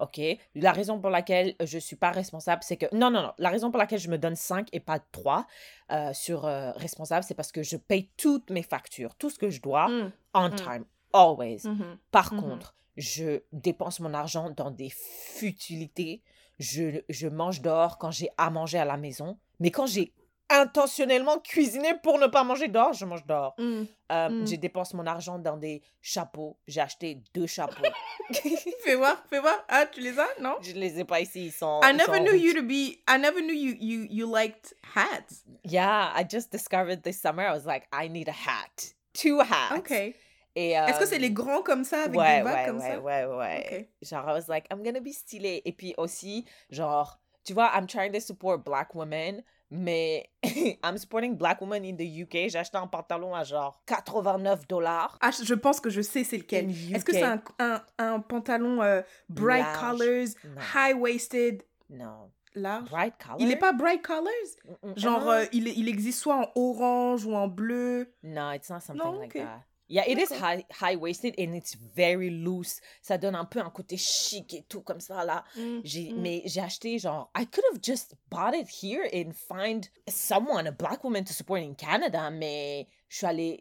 Ok? 0.00 0.20
La 0.54 0.72
raison 0.72 1.00
pour 1.00 1.10
laquelle 1.10 1.54
je 1.60 1.78
suis 1.78 1.96
pas 1.96 2.10
responsable, 2.10 2.62
c'est 2.62 2.76
que. 2.76 2.86
Non, 2.94 3.10
non, 3.10 3.22
non. 3.22 3.32
La 3.38 3.50
raison 3.50 3.70
pour 3.70 3.78
laquelle 3.78 3.98
je 4.00 4.08
me 4.10 4.18
donne 4.18 4.36
5 4.36 4.68
et 4.72 4.80
pas 4.80 4.98
3 4.98 5.46
euh, 5.90 6.12
sur 6.12 6.44
euh, 6.46 6.72
responsable, 6.72 7.24
c'est 7.24 7.34
parce 7.34 7.52
que 7.52 7.62
je 7.62 7.76
paye 7.76 8.10
toutes 8.16 8.50
mes 8.50 8.62
factures, 8.62 9.14
tout 9.16 9.30
ce 9.30 9.38
que 9.38 9.50
je 9.50 9.60
dois, 9.60 9.88
Mm, 9.88 10.12
on 10.34 10.48
Mm. 10.50 10.54
time, 10.54 10.84
always. 11.12 11.60
mhm. 11.64 11.98
Par 12.10 12.32
Mhm. 12.32 12.40
contre, 12.40 12.74
je 12.96 13.42
dépense 13.52 14.00
mon 14.00 14.14
argent 14.14 14.50
dans 14.50 14.70
des 14.70 14.90
futilités. 14.90 16.22
Je, 16.58 17.00
je 17.08 17.28
mange 17.28 17.60
dehors 17.62 17.98
quand 17.98 18.10
j'ai 18.10 18.30
à 18.36 18.50
manger 18.50 18.78
à 18.78 18.84
la 18.84 18.96
maison. 18.96 19.38
Mais 19.60 19.70
quand 19.70 19.86
j'ai 19.86 20.12
intentionnellement 20.50 21.38
cuisiné 21.38 21.94
pour 22.02 22.18
ne 22.18 22.26
pas 22.26 22.42
manger 22.44 22.68
dehors, 22.68 22.92
je 22.92 23.04
mange 23.04 23.24
dehors. 23.26 23.54
Mm. 23.58 23.82
Euh, 24.10 24.28
Mm. 24.28 24.46
Je 24.46 24.56
dépense 24.56 24.94
mon 24.94 25.06
argent 25.06 25.38
dans 25.38 25.56
des 25.56 25.82
chapeaux. 26.00 26.56
J'ai 26.66 26.80
acheté 26.80 27.20
deux 27.34 27.46
chapeaux. 27.46 27.82
Fais 28.84 28.94
voir, 28.94 29.22
fais 29.28 29.40
voir. 29.40 29.62
Ah, 29.68 29.84
tu 29.86 30.00
les 30.00 30.18
as? 30.18 30.26
Non? 30.40 30.56
Je 30.62 30.72
ne 30.72 30.78
les 30.78 30.98
ai 31.00 31.04
pas 31.04 31.20
ici. 31.20 31.46
Ils 31.46 31.52
sont. 31.52 31.80
I 31.82 31.92
never 31.92 32.16
sont 32.16 32.24
knew 32.24 32.34
you 32.34 32.54
to 32.54 32.62
be. 32.62 32.98
I 33.08 33.18
never 33.18 33.40
knew 33.40 33.54
you 33.54 33.76
you 33.78 34.06
you 34.08 34.26
liked 34.26 34.74
hats. 34.94 35.44
Yeah, 35.64 36.12
I 36.14 36.24
just 36.24 36.50
discovered 36.50 37.02
this 37.02 37.20
summer. 37.20 37.42
I 37.42 37.52
was 37.52 37.66
like, 37.66 37.86
I 37.92 38.08
need 38.08 38.28
a 38.28 38.32
hat. 38.32 38.94
Two 39.12 39.40
hats. 39.40 39.76
Ok. 39.76 40.14
Et, 40.54 40.70
Est-ce 40.72 40.98
que 40.98 41.06
c'est 41.06 41.16
euh, 41.16 41.18
les 41.18 41.30
grands 41.30 41.62
comme 41.62 41.84
ça 41.84 42.04
avec 42.04 42.18
ouais, 42.18 42.38
des 42.38 42.42
vagues 42.42 42.54
ouais, 42.56 42.66
comme 42.66 42.78
ouais, 42.78 42.90
ça? 42.90 43.00
ouais, 43.00 43.24
ouais. 43.26 43.90
Genre, 44.02 44.28
I 44.28 44.32
was 44.32 44.48
like, 44.48 44.66
I'm 44.72 44.82
gonna 44.82 45.00
be 45.00 45.12
stylée. 45.12 45.62
Et 45.64 45.72
puis 45.72 45.94
aussi, 45.98 46.44
genre, 46.70 47.20
tu 47.44 47.52
vois, 47.52 47.70
I'm 47.74 47.86
trying 47.86 48.12
to 48.12 48.20
support 48.20 48.58
black 48.64 48.94
women, 48.94 49.42
mais 49.70 50.28
I'm 50.84 50.96
supporting 50.98 51.36
black 51.36 51.60
women 51.60 51.84
in 51.84 51.96
the 51.96 52.22
UK. 52.22 52.48
J'ai 52.50 52.58
acheté 52.58 52.76
un 52.78 52.86
pantalon 52.86 53.34
à 53.34 53.44
genre 53.44 53.82
89 53.86 54.66
dollars. 54.68 55.18
Ah, 55.20 55.30
je- 55.30 55.54
pense 55.54 55.80
que 55.80 55.90
je 55.90 56.00
sais 56.00 56.24
c'est 56.24 56.38
lequel. 56.38 56.70
Est-ce 56.70 57.04
que 57.04 57.12
c'est 57.12 57.22
un, 57.22 57.42
un, 57.58 57.82
un 57.98 58.20
pantalon 58.20 58.82
euh, 58.82 59.02
bright 59.28 59.64
Large. 59.64 59.80
colors, 59.98 60.26
Non. 60.44 60.60
high-waisted, 60.74 61.62
Non. 61.90 62.30
large? 62.54 62.88
Bright 62.90 63.14
color? 63.22 63.36
Il 63.40 63.50
est 63.50 63.56
pas 63.56 63.72
bright 63.72 64.02
colors? 64.02 64.30
Mm, 64.82 64.90
mm, 64.90 64.98
Genre, 64.98 65.28
ah. 65.28 65.38
euh, 65.40 65.46
il, 65.52 65.68
il 65.68 65.88
existe 65.88 66.20
soit 66.20 66.36
en 66.36 66.50
orange 66.54 67.24
ou 67.26 67.34
en 67.34 67.48
bleu? 67.48 68.12
No, 68.22 68.52
it's 68.52 68.70
not 68.70 68.80
something 68.80 69.04
Non, 69.04 69.18
like 69.20 69.34
that. 69.34 69.64
Yeah, 69.90 70.04
it 70.06 70.18
is 70.18 70.28
D'accord. 70.28 70.44
high, 70.44 70.64
high-waisted 70.70 71.34
and 71.38 71.54
it's 71.54 71.74
very 71.74 72.28
loose. 72.28 72.80
Ça 73.00 73.16
donne 73.16 73.34
un 73.34 73.46
peu 73.46 73.58
un 73.60 73.70
côté 73.70 73.96
chic 73.96 74.52
et 74.52 74.62
tout 74.68 74.82
comme 74.82 75.00
ça 75.00 75.24
là. 75.24 75.44
J'ai, 75.82 76.12
Mm. 76.12 76.20
Mais 76.20 76.42
j'ai 76.44 76.60
acheté 76.60 76.98
genre, 76.98 77.30
I 77.34 77.46
could 77.46 77.64
have 77.72 77.80
just 77.82 78.14
bought 78.30 78.54
it 78.54 78.68
here 78.82 79.08
and 79.14 79.32
find 79.32 79.88
someone, 80.08 80.66
a 80.66 80.72
black 80.72 81.02
woman 81.04 81.24
to 81.24 81.32
support 81.32 81.60
in 81.60 81.74
Canada, 81.74 82.30
mais 82.30 82.86
je 83.08 83.16
suis 83.16 83.26
allée. 83.26 83.58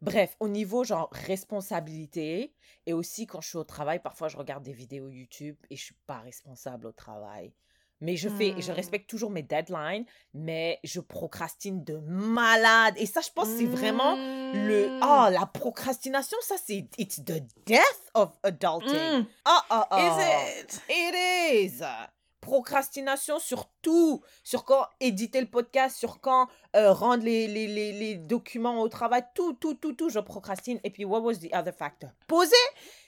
Bref, 0.00 0.36
au 0.38 0.48
niveau 0.48 0.84
genre 0.84 1.08
responsabilité 1.12 2.52
et 2.86 2.92
aussi 2.92 3.26
quand 3.26 3.40
je 3.40 3.48
suis 3.48 3.58
au 3.58 3.64
travail, 3.64 4.00
parfois 4.00 4.28
je 4.28 4.36
regarde 4.36 4.62
des 4.62 4.72
vidéos 4.72 5.08
YouTube 5.08 5.56
et 5.70 5.76
je 5.76 5.84
suis 5.84 5.96
pas 6.06 6.18
responsable 6.20 6.86
au 6.86 6.92
travail. 6.92 7.52
Mais 8.00 8.16
je 8.16 8.28
fais, 8.28 8.54
je 8.58 8.70
Hmm. 8.72 8.74
respecte 8.74 9.08
toujours 9.08 9.30
mes 9.30 9.42
deadlines, 9.42 10.04
mais 10.34 10.78
je 10.84 11.00
procrastine 11.00 11.82
de 11.84 11.96
malade. 12.06 12.94
Et 12.98 13.06
ça, 13.06 13.20
je 13.20 13.30
pense, 13.30 13.48
c'est 13.48 13.64
vraiment 13.64 14.14
le. 14.16 14.88
Mm. 14.98 15.00
Oh, 15.02 15.26
la 15.30 15.46
procrastination, 15.46 16.36
ça, 16.42 16.56
c'est. 16.64 16.88
It's 16.98 17.24
the 17.24 17.42
death 17.66 18.10
of 18.14 18.30
adulting. 18.42 19.26
Ah, 19.44 19.64
ah, 19.70 19.86
ah. 19.90 20.00
Is 20.00 20.62
it? 20.64 20.82
It 20.90 21.14
is. 21.72 21.82
Procrastination 22.40 23.38
sur 23.38 23.66
tout. 23.80 24.22
Sur 24.42 24.64
quand 24.64 24.86
éditer 25.00 25.40
le 25.40 25.48
podcast, 25.48 25.96
sur 25.96 26.20
quand 26.20 26.48
euh, 26.74 26.92
rendre 26.92 27.24
les, 27.24 27.46
les, 27.46 27.66
les, 27.66 27.92
les 27.92 28.14
documents 28.16 28.80
au 28.80 28.88
travail. 28.88 29.22
Tout, 29.34 29.54
tout, 29.54 29.74
tout, 29.74 29.92
tout, 29.92 30.08
je 30.08 30.18
procrastine. 30.18 30.80
Et 30.84 30.90
puis, 30.90 31.04
what 31.04 31.20
was 31.20 31.34
the 31.34 31.52
other 31.54 31.72
factor? 31.72 32.10
Poser? 32.26 32.54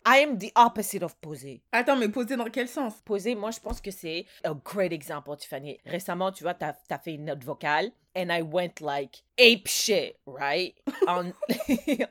I 0.07 0.19
am 0.19 0.39
the 0.39 0.53
opposite 0.57 1.03
of 1.03 1.17
poser. 1.17 1.61
Attends, 1.73 1.97
mais 1.97 2.09
posé 2.09 2.37
dans 2.37 2.49
quel 2.49 2.69
sens? 2.69 2.95
Poser, 3.05 3.35
moi, 3.35 3.51
je 3.51 3.59
pense 3.59 3.81
que 3.81 3.91
c'est 3.91 4.25
a 4.45 4.55
great 4.65 4.93
example, 4.93 5.37
Tiffany. 5.37 5.79
Récemment, 5.85 6.31
tu 6.31 6.45
vois, 6.45 6.55
t'as 6.55 6.75
as 6.91 6.99
fait 6.99 7.15
une 7.15 7.25
note 7.25 7.43
vocale. 7.43 7.91
And 8.17 8.31
I 8.31 8.41
went 8.41 8.81
like 8.81 9.25
ape 9.39 9.69
shit, 9.69 10.17
right? 10.27 10.75
En, 11.07 11.27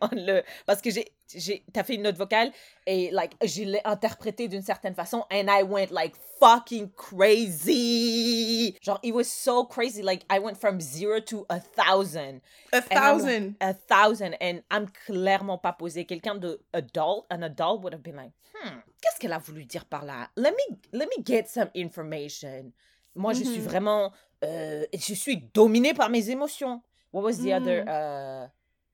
en 0.02 0.10
le, 0.12 0.44
parce 0.68 0.82
que 0.82 0.92
j'ai, 0.92 1.12
j'ai, 1.34 1.64
t'as 1.74 1.84
fait 1.84 1.96
une 1.96 2.04
note 2.04 2.18
vocale 2.18 2.52
et 2.86 3.10
like, 3.12 3.34
je 3.44 3.64
l'ai 3.64 3.82
interprétée 3.84 4.48
d'une 4.48 4.62
certaine 4.62 4.94
façon. 4.94 5.26
And 5.32 5.48
I 5.50 5.64
went 5.64 5.90
like 5.92 6.16
fucking 6.40 6.92
crazy. 6.96 8.78
Genre, 8.82 9.00
it 9.04 9.14
was 9.14 9.26
so 9.26 9.66
crazy. 9.66 10.04
Like, 10.04 10.26
I 10.30 10.40
went 10.40 10.58
from 10.58 10.80
zero 10.80 11.20
to 11.22 11.45
a 11.50 11.60
thousand. 11.60 12.40
A 12.72 12.82
thousand. 12.82 13.54
A 13.60 13.74
thousand. 13.74 14.36
And 14.42 14.62
I'm 14.72 14.88
clairement 15.06 15.58
pas 15.58 15.74
posé. 15.74 16.06
Quelqu'un 16.06 16.36
de 16.36 16.62
adult, 16.74 17.26
an 17.30 17.42
adult 17.42 17.82
would 17.84 17.94
have 17.94 18.02
been 18.04 18.16
like, 18.16 18.32
hmm, 18.54 18.70
qu'est-ce 19.02 19.20
qu'elle 19.20 19.34
a 19.34 19.40
voulu 19.40 19.66
dire 19.66 19.86
par 19.86 20.04
là? 20.06 20.30
Let 20.36 20.52
me, 20.52 20.76
let 20.94 21.08
me 21.18 21.24
get 21.24 21.46
some 21.48 21.70
information. 21.76 22.72
Moi, 23.16 23.34
je 23.34 23.44
suis 23.44 23.60
Mhm. 23.62 23.66
vraiment, 23.66 24.12
euh, 24.44 24.86
je 24.94 25.14
suis 25.14 25.38
dominée 25.54 25.94
par 25.94 26.10
mes 26.10 26.30
émotions. 26.30 26.82
What 27.14 27.22
was 27.24 27.38
the 27.38 27.54
other? 27.54 27.84
Mm. 27.86 27.90
Euh, 27.90 28.48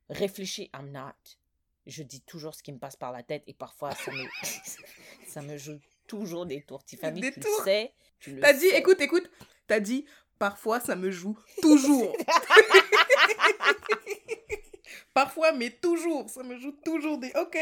réfléchis, 0.09 0.69
I'm 0.75 0.91
not. 0.91 1.13
Je 1.87 2.03
dis 2.03 2.21
toujours 2.21 2.53
ce 2.53 2.61
qui 2.61 2.71
me 2.71 2.77
passe 2.77 2.95
par 2.95 3.11
la 3.11 3.23
tête 3.23 3.43
et 3.47 3.53
parfois 3.55 3.91
ça 3.95 4.11
me, 4.11 4.23
ça 5.27 5.41
me 5.41 5.57
joue 5.57 5.79
toujours 6.07 6.45
des 6.45 6.61
tours. 6.61 6.83
Tiffany, 6.83 7.21
Des 7.21 7.31
tu 7.31 7.39
tours? 7.39 7.51
le 7.59 7.63
sais. 7.65 7.93
Tu 8.19 8.35
le 8.35 8.41
T'as 8.41 8.53
dit, 8.53 8.67
écoute, 8.67 9.01
écoute, 9.01 9.27
t'as 9.65 9.79
dit, 9.79 10.05
parfois 10.41 10.79
ça 10.79 10.95
me 10.95 11.11
joue 11.11 11.37
toujours. 11.61 12.15
parfois, 15.13 15.51
mais 15.51 15.69
toujours, 15.69 16.29
ça 16.29 16.43
me 16.43 16.57
joue 16.57 16.73
toujours 16.83 17.17
des. 17.17 17.31
Ok, 17.35 17.57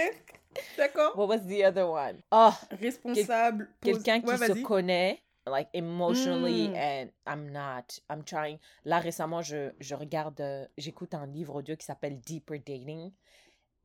d'accord. 0.77 1.17
What 1.17 1.27
was 1.27 1.39
the 1.47 1.63
other 1.65 1.87
one? 1.89 2.21
Oh, 2.31 2.51
Responsable. 2.79 3.69
quelqu'un 3.81 4.21
qui 4.21 4.37
se 4.37 4.63
connaît 4.63 5.21
like 5.47 5.69
emotionally 5.73 6.69
Mm. 6.69 6.75
and 6.75 7.09
I'm 7.25 7.49
not 7.51 7.99
I'm 8.09 8.23
trying 8.23 8.59
là 8.85 8.99
récemment 8.99 9.41
je, 9.41 9.71
je 9.79 9.95
regarde 9.95 10.39
euh, 10.41 10.67
j'écoute 10.77 11.15
un 11.15 11.25
livre 11.25 11.55
audio 11.55 11.75
qui 11.75 11.85
s'appelle 11.85 12.19
Deeper 12.19 12.59
Dating 12.59 13.11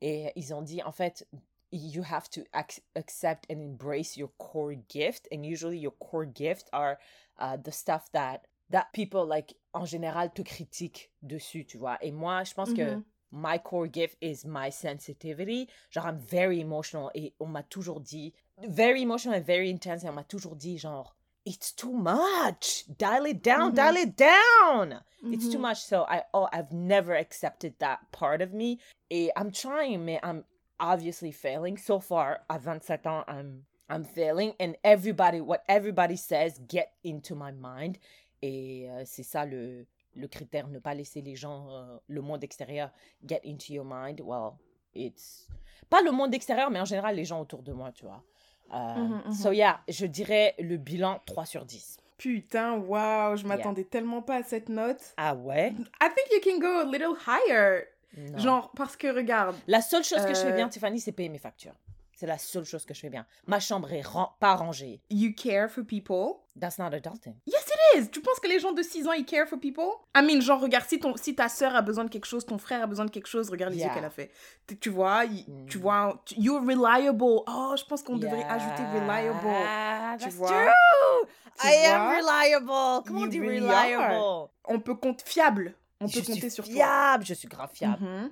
et 0.02 0.30
ils 0.37 0.52
ont 0.52 0.61
dit 0.61 0.83
en 0.83 0.92
fait 0.92 1.26
you 1.72 2.02
have 2.11 2.28
to 2.28 2.42
ac- 2.52 2.80
accept 2.96 3.50
and 3.50 3.61
embrace 3.61 4.16
your 4.18 4.28
core 4.37 4.74
gift 4.90 5.26
and 5.33 5.42
usually 5.42 5.78
your 5.78 5.94
core 5.98 6.26
gift 6.26 6.68
are 6.72 6.98
uh, 7.40 7.57
the 7.57 7.70
stuff 7.72 8.11
that 8.12 8.40
that 8.71 8.87
people 8.93 9.27
like 9.27 9.55
en 9.73 9.85
général 9.85 10.33
te 10.33 10.43
critiquent 10.43 11.11
dessus 11.23 11.65
tu 11.67 11.79
vois 11.79 11.99
et 12.03 12.11
moi 12.12 12.45
je 12.45 12.55
pense 12.55 12.73
que 12.73 12.95
Mhm. 12.97 13.05
my 13.33 13.59
core 13.59 13.89
gift 13.89 14.17
is 14.21 14.45
my 14.45 14.71
sensitivity. 14.71 15.69
Genre, 15.91 16.07
I'm 16.07 16.19
very 16.19 16.61
emotional. 16.61 17.11
Et 17.15 17.35
on 17.41 17.47
m'a 17.49 17.65
toujours 17.65 18.01
dit, 18.01 18.33
very 18.62 19.03
emotional 19.03 19.37
and 19.37 19.45
very 19.45 19.69
intense. 19.69 20.05
Et 20.05 20.09
on 20.09 20.12
m'a 20.12 20.23
toujours 20.23 20.55
dit, 20.55 20.79
genre, 20.79 21.17
it's 21.45 21.73
too 21.75 21.93
much. 21.93 22.85
Dial 22.97 23.27
it 23.27 23.43
down, 23.43 23.71
Mhm. 23.73 23.75
dial 23.75 23.97
it 23.97 24.17
down. 24.17 25.03
It's 25.33 25.49
too 25.51 25.59
much. 25.59 25.79
So 25.83 26.05
I 26.09 26.23
oh 26.33 26.47
I've 26.53 26.71
never 26.73 27.15
accepted 27.17 27.75
that 27.81 27.99
part 28.12 28.41
of 28.41 28.53
me. 28.53 28.79
Et 29.11 29.31
I'm 29.37 29.51
trying, 29.51 30.05
mais 30.05 30.21
I'm 30.23 30.45
obviously 30.79 31.33
failing. 31.33 31.77
So 31.77 31.99
far, 31.99 32.45
à 32.49 32.59
27 32.61 33.05
ans, 33.07 33.25
I'm 33.27 33.65
I'm 33.91 34.05
failing. 34.05 34.55
And 34.61 34.77
everybody, 34.85 35.41
what 35.41 35.62
everybody 35.69 36.17
says, 36.17 36.59
get 36.69 36.93
into 37.03 37.35
my 37.35 37.51
mind. 37.53 37.99
Et 38.47 38.86
euh, 38.90 39.03
c'est 39.07 39.22
ça 39.22 39.47
le, 39.47 39.86
le 40.14 40.28
critère, 40.28 40.68
ne 40.68 40.78
pas 40.78 40.92
laisser 40.95 41.22
les 41.22 41.34
gens, 41.34 41.66
euh, 41.70 41.97
le 42.09 42.20
monde 42.20 42.45
extérieur, 42.45 42.90
get 43.26 43.40
into 43.47 43.72
your 43.72 43.86
mind. 43.88 44.20
Well, 44.20 44.51
it's 44.95 45.49
pas 45.88 46.03
le 46.03 46.11
monde 46.11 46.34
extérieur, 46.34 46.70
mais 46.70 46.78
en 46.80 46.84
général 46.84 47.16
les 47.16 47.24
gens 47.24 47.40
autour 47.40 47.62
de 47.62 47.72
moi, 47.72 47.90
tu 47.92 48.05
vois. 48.05 48.22
Euh. 48.74 49.32
So 49.32 49.53
yeah, 49.53 49.80
je 49.88 50.05
dirais 50.07 50.55
le 50.59 50.76
bilan 50.76 51.20
3 51.24 51.47
sur 51.47 51.64
10. 51.64 51.97
Putain, 52.18 52.74
waouh, 52.78 53.36
je 53.36 53.47
m'attendais 53.47 53.84
tellement 53.84 54.20
pas 54.22 54.36
à 54.36 54.42
cette 54.42 54.68
note. 54.68 55.14
Ah 55.16 55.34
ouais? 55.34 55.68
I 56.03 56.09
think 56.14 56.28
you 56.32 56.40
can 56.45 56.59
go 56.59 56.80
a 56.80 56.84
little 56.84 57.16
higher. 57.26 57.84
Non. 58.16 58.38
Genre, 58.38 58.70
parce 58.76 58.97
que 58.97 59.09
regarde, 59.09 59.57
La 59.66 59.80
seule 59.80 60.05
chose 60.05 60.22
que 60.24 60.34
je 60.34 60.40
fais 60.40 60.53
Euh, 60.53 60.57
bien, 60.57 60.68
Tiffany, 60.68 61.01
c'est 61.01 61.12
payer 61.12 61.28
mes 61.30 61.38
factures. 61.38 61.74
C'est 62.16 62.26
la 62.28 62.38
seule 62.38 62.64
chose 62.64 62.84
que 62.84 62.95
je 62.95 63.01
fais 63.01 63.11
bien. 63.11 63.26
Ma 63.49 63.59
chambre 63.59 63.92
est 63.92 64.01
ran- 64.07 64.30
pas 64.38 64.55
rangée. 64.55 65.01
you 65.11 65.32
care 65.34 65.68
for 65.68 65.82
people? 65.84 66.36
That's 66.59 66.78
not 66.78 66.90
adulting. 66.92 67.34
Yes, 67.47 67.64
is. 67.99 68.11
Tu 68.11 68.20
penses 68.20 68.40
que 68.40 68.49
les 68.49 68.59
gens 68.61 68.72
de 68.72 68.82
6 68.82 69.07
ans, 69.09 69.12
ils 69.12 69.24
care 69.24 69.47
for 69.49 69.59
people? 69.59 69.84
I 70.16 70.22
mean, 70.22 70.40
genre, 70.40 70.61
regarde, 70.61 70.84
si, 70.88 70.99
ton, 70.99 71.16
si 71.16 71.34
ta 71.34 71.49
soeur 71.49 71.74
a 71.74 71.82
besoin 71.82 72.05
de 72.05 72.11
quelque 72.11 72.26
chose, 72.26 72.45
ton 72.47 72.59
frère 72.59 72.82
a 72.82 72.86
besoin 72.86 73.05
de 73.05 73.11
quelque 73.11 73.26
chose, 73.28 73.51
regarde 73.51 73.72
les 73.72 73.78
Yeah. 73.80 73.88
yeux 73.88 73.95
qu'elle 73.95 74.05
a 74.05 74.11
fait. 74.11 74.30
Tu, 74.66 74.78
tu 74.78 74.90
vois, 74.90 75.24
y- 75.24 75.45
Mm. 75.49 75.66
tu 75.66 75.78
vois, 75.78 76.22
tu- 76.24 76.34
you're 76.38 76.61
reliable. 76.62 77.22
Oh, 77.22 77.74
je 77.76 77.84
pense 77.84 78.03
qu'on 78.03 78.16
devrait 78.18 78.45
ajouter 78.45 78.82
reliable. 78.95 79.38
Yeah, 79.45 80.16
Tu 80.18 80.24
that's 80.24 80.34
vois? 80.36 80.49
true. 80.49 81.28
Tu 81.61 81.66
I 81.68 81.84
am 81.86 82.01
vois? 82.03 82.16
reliable. 82.18 83.05
Comment 83.07 83.20
on 83.20 83.24
You 83.24 83.28
dit 83.28 83.40
really 83.40 83.61
reliable? 83.61 84.49
On 84.66 84.80
peut 84.80 84.95
compter 84.95 85.24
fiable. 85.26 85.74
On 86.01 86.07
je 86.07 86.20
peut 86.20 86.26
compter 86.26 86.51
sur 86.51 86.64
toi. 86.64 86.72
fiable. 86.74 87.24
Je 87.24 87.34
suis 87.34 87.49
grave 87.49 87.70
fiable. 87.72 88.03
Mhm. 88.05 88.30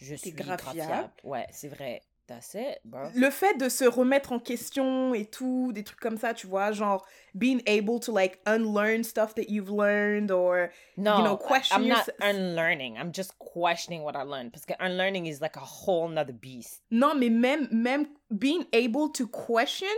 Je 0.00 0.14
suis 0.14 0.30
grave 0.32 0.58
grave 0.58 0.74
fiable. 0.74 0.92
fiable. 0.92 1.12
Ouais, 1.24 1.46
c'est 1.50 1.68
vrai. 1.68 2.02
That's 2.28 2.54
it, 2.54 2.80
bro. 2.84 3.08
Le 3.14 3.30
fait 3.30 3.54
de 3.54 3.70
se 3.70 3.86
remettre 3.86 4.32
en 4.32 4.38
question 4.38 5.14
et 5.14 5.24
tout, 5.24 5.72
des 5.72 5.82
trucs 5.82 5.98
comme 5.98 6.18
ça, 6.18 6.34
tu 6.34 6.46
vois, 6.46 6.72
genre 6.72 7.06
being 7.34 7.62
able 7.66 7.98
to 8.00 8.12
like 8.12 8.38
unlearn 8.44 9.02
stuff 9.02 9.34
that 9.36 9.48
you've 9.48 9.70
learned 9.70 10.30
or 10.30 10.68
No, 10.98 11.24
know, 11.24 11.36
question 11.38 11.84
I'm 11.84 11.88
not 11.88 12.10
unlearning. 12.20 12.98
I'm 12.98 13.12
just 13.14 13.38
questioning 13.38 14.02
what 14.02 14.14
I 14.14 14.24
learned. 14.24 14.52
Parce 14.52 14.66
que 14.66 14.74
unlearning 14.78 15.24
is 15.26 15.40
like 15.40 15.56
a 15.56 15.64
whole 15.64 16.10
nother 16.10 16.34
beast. 16.34 16.82
Non, 16.90 17.14
mais 17.14 17.30
même, 17.30 17.66
même 17.72 18.08
being 18.30 18.66
able 18.74 19.10
to 19.12 19.26
question, 19.26 19.88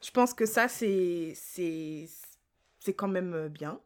je 0.00 0.12
pense 0.12 0.32
que 0.32 0.46
ça, 0.46 0.68
c'est, 0.68 1.32
c'est, 1.34 2.06
c'est 2.78 2.94
quand 2.94 3.08
même 3.08 3.34
euh, 3.34 3.48
bien. 3.48 3.80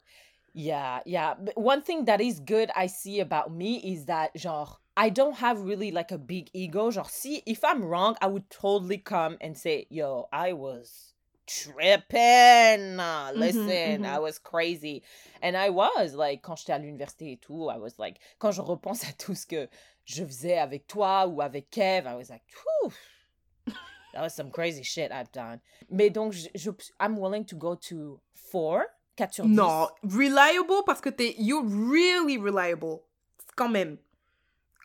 Yeah, 0.52 1.00
yeah. 1.06 1.34
But 1.34 1.56
one 1.56 1.82
thing 1.82 2.04
that 2.04 2.20
is 2.20 2.40
good 2.40 2.70
I 2.76 2.88
see 2.88 3.20
about 3.20 3.50
me 3.50 3.76
is 3.76 4.04
that 4.06 4.32
genre 4.36 4.80
I 4.96 5.10
don't 5.10 5.36
have 5.36 5.60
really 5.60 5.90
like 5.90 6.10
a 6.10 6.18
big 6.18 6.50
ego. 6.52 6.90
Genre 6.90 7.08
si 7.08 7.42
if 7.46 7.62
I'm 7.64 7.84
wrong, 7.84 8.16
I 8.20 8.26
would 8.26 8.48
totally 8.50 8.98
come 8.98 9.36
and 9.40 9.56
say, 9.56 9.86
"Yo, 9.90 10.28
I 10.32 10.52
was 10.52 11.14
tripping. 11.46 12.98
Uh, 12.98 13.32
Listen, 13.34 14.04
I 14.04 14.16
mhm. 14.16 14.22
was 14.22 14.38
crazy." 14.38 15.02
And 15.42 15.56
I 15.56 15.70
was 15.70 16.14
like 16.14 16.42
quand 16.42 16.56
j'étais 16.56 16.72
à 16.72 16.78
l'université 16.78 17.32
et 17.32 17.40
tout, 17.40 17.68
I 17.70 17.78
was 17.78 17.98
like 17.98 18.18
quand 18.38 18.52
je 18.52 18.62
repense 18.62 19.04
à 19.04 19.12
tout 19.18 19.34
ce 19.34 19.46
que 19.46 19.68
je 20.06 20.24
faisais 20.24 20.58
avec 20.58 20.86
toi 20.86 21.26
ou 21.26 21.42
avec 21.42 21.70
Kev, 21.70 22.06
I 22.06 22.14
was 22.14 22.30
like, 22.30 22.42
Whew, 22.64 22.92
that 24.14 24.22
was 24.22 24.34
some 24.34 24.50
crazy 24.50 24.82
shit 24.82 25.12
I've 25.12 25.30
done. 25.32 25.60
Mais 25.90 26.10
donc 26.10 26.32
je, 26.32 26.48
je- 26.54 26.92
I'm 26.98 27.16
willing 27.16 27.44
to 27.46 27.56
go 27.56 27.74
to 27.74 28.20
4, 28.34 28.86
4 29.16 29.34
sur 29.34 29.44
10. 29.44 29.50
Non, 29.54 29.88
reliable 30.04 30.84
parce 30.86 31.00
que 31.00 31.10
t'es, 31.10 31.34
you're 31.38 31.64
really 31.64 32.38
reliable. 32.38 33.02
Quand 33.56 33.68
même. 33.68 33.98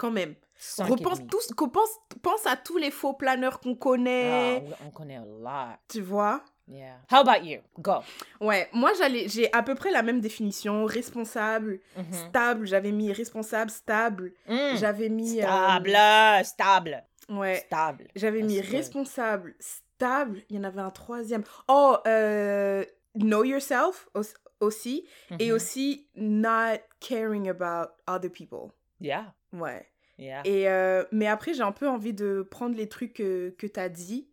Quand 0.01 0.11
même. 0.11 0.33
Repense, 0.79 1.19
tous, 1.29 1.47
pense, 1.55 1.89
pense 2.23 2.45
à 2.47 2.55
tous 2.55 2.77
les 2.77 2.89
faux 2.91 3.13
planeurs 3.13 3.59
qu'on 3.59 3.75
connaît, 3.75 4.63
oui, 4.65 4.73
on 4.85 4.89
connaît 4.91 5.17
a 5.17 5.25
lot. 5.25 5.75
tu 5.87 6.01
vois? 6.01 6.43
Yeah. 6.67 6.97
How 7.11 7.17
about 7.27 7.43
you? 7.45 7.59
Go. 7.79 7.97
Ouais, 8.39 8.69
moi 8.73 8.91
j'allais, 8.97 9.27
j'ai 9.27 9.51
à 9.53 9.61
peu 9.63 9.75
près 9.75 9.91
la 9.91 10.01
même 10.03 10.21
définition. 10.21 10.85
Responsable, 10.85 11.79
Mhm. 11.97 12.13
stable, 12.29 12.65
j'avais 12.67 12.91
mis 12.91 13.11
responsable, 13.11 13.69
stable. 13.71 14.33
Mm. 14.47 14.75
J'avais 14.75 15.09
mis... 15.09 15.41
euh, 15.41 15.47
Stable, 15.47 15.97
stable, 16.45 17.03
ouais, 17.29 17.55
stable. 17.65 18.07
j'avais 18.15 18.41
mis 18.43 18.61
responsable, 18.61 19.55
stable. 19.59 20.41
Il 20.49 20.55
y 20.55 20.59
en 20.59 20.63
avait 20.63 20.81
un 20.81 20.91
troisième. 20.91 21.43
Oh, 21.67 21.97
euh, 22.07 22.85
know 23.19 23.43
yourself 23.43 24.07
aus- 24.15 24.35
aussi. 24.59 25.05
Et 25.39 25.49
Mhm. 25.49 25.55
aussi 25.55 26.07
not 26.15 26.77
caring 26.99 27.49
about 27.49 27.91
other 28.07 28.29
people. 28.31 28.71
Yeah, 28.99 29.33
Ouais. 29.53 29.85
yeah. 30.17 30.41
Et 30.45 30.67
euh, 30.69 31.03
mais 31.11 31.27
après, 31.27 31.53
j'ai 31.53 31.63
un 31.63 31.71
peu 31.71 31.87
envie 31.87 32.13
de 32.13 32.47
prendre 32.49 32.75
les 32.75 32.87
trucs 32.87 33.13
que, 33.13 33.49
que 33.57 33.67
tu 33.67 33.79
as 33.79 33.89
dit. 33.89 34.27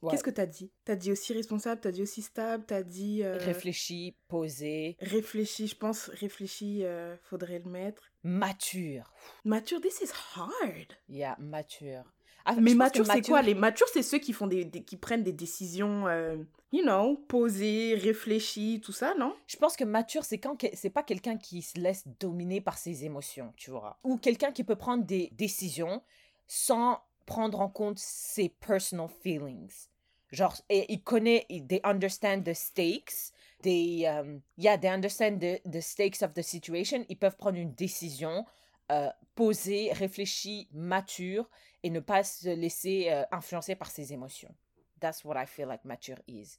Ouais. 0.00 0.12
Qu'est-ce 0.12 0.22
que 0.22 0.30
tu 0.30 0.40
as 0.40 0.46
dit? 0.46 0.70
Tu 0.84 0.92
as 0.92 0.96
dit 0.96 1.10
aussi 1.10 1.32
responsable, 1.32 1.80
tu 1.80 1.88
as 1.88 1.92
dit 1.92 2.02
aussi 2.02 2.22
stable, 2.22 2.64
tu 2.68 2.72
as 2.74 2.84
dit 2.84 3.24
euh, 3.24 3.36
Réfléchi, 3.38 4.16
posé, 4.28 4.96
réfléchi, 5.00 5.66
je 5.66 5.74
pense 5.76 6.08
réfléchi, 6.10 6.84
euh, 6.84 7.16
faudrait 7.24 7.58
le 7.58 7.68
mettre. 7.70 8.12
mature. 8.22 9.12
Mature, 9.44 9.80
this 9.80 10.00
is 10.00 10.12
hard. 10.36 10.92
Yeah, 11.08 11.36
mature. 11.40 12.04
Ah, 12.50 12.54
Mais 12.60 12.74
mature, 12.74 13.04
c'est 13.06 13.20
quoi? 13.26 13.42
Les 13.42 13.54
matures, 13.54 13.86
c'est 13.92 14.02
ceux 14.02 14.18
qui 14.18 14.32
font 14.32 14.46
des, 14.46 14.64
des- 14.64 14.82
qui 14.82 14.96
prennent 14.96 15.22
des 15.22 15.32
décisions, 15.34 16.06
euh, 16.08 16.36
you 16.72 16.82
know, 16.82 17.16
posées, 17.28 17.94
réfléchies, 17.94 18.80
tout 18.82 18.92
ça, 18.92 19.14
non? 19.18 19.34
Je 19.46 19.56
pense 19.56 19.76
que 19.76 19.84
mature, 19.84 20.24
c'est 20.24 20.38
quand 20.38 20.56
c'est 20.72 20.90
pas 20.90 21.02
quelqu'un 21.02 21.36
qui 21.36 21.60
se 21.62 21.78
laisse 21.78 22.08
dominer 22.20 22.60
par 22.60 22.78
ses 22.78 23.04
émotions, 23.04 23.52
tu 23.56 23.70
vois. 23.70 23.98
Ou 24.02 24.16
quelqu'un 24.16 24.50
qui 24.52 24.64
peut 24.64 24.76
prendre 24.76 25.04
des 25.04 25.28
décisions 25.32 26.02
sans 26.46 27.00
prendre 27.26 27.60
en 27.60 27.68
compte 27.68 27.98
ses 27.98 28.48
personal 28.48 29.08
feelings. 29.22 29.88
Genre, 30.30 30.56
et 30.70 30.90
il 30.92 31.02
connaît, 31.02 31.46
they 31.68 31.80
understand 31.84 32.42
the 32.44 32.54
stakes, 32.54 33.32
they, 33.62 34.06
um, 34.06 34.40
yeah, 34.56 34.78
they 34.78 34.88
understand 34.90 35.38
the, 35.40 35.60
the 35.70 35.80
stakes 35.82 36.22
of 36.22 36.32
the 36.34 36.42
situation. 36.42 37.04
Ils 37.10 37.16
peuvent 37.18 37.36
prendre 37.36 37.58
une 37.58 37.72
décision 37.74 38.44
euh, 38.90 39.08
posée, 39.34 39.92
réfléchie, 39.92 40.68
mature, 40.72 41.48
et 41.82 41.90
ne 41.90 42.00
pas 42.00 42.24
se 42.24 42.48
laisser 42.48 43.08
euh, 43.10 43.22
influencer 43.30 43.74
par 43.76 43.90
ses 43.90 44.12
émotions. 44.12 44.54
That's 45.00 45.24
what 45.24 45.40
I 45.40 45.46
feel 45.46 45.66
like 45.68 45.84
mature 45.84 46.18
is. 46.26 46.58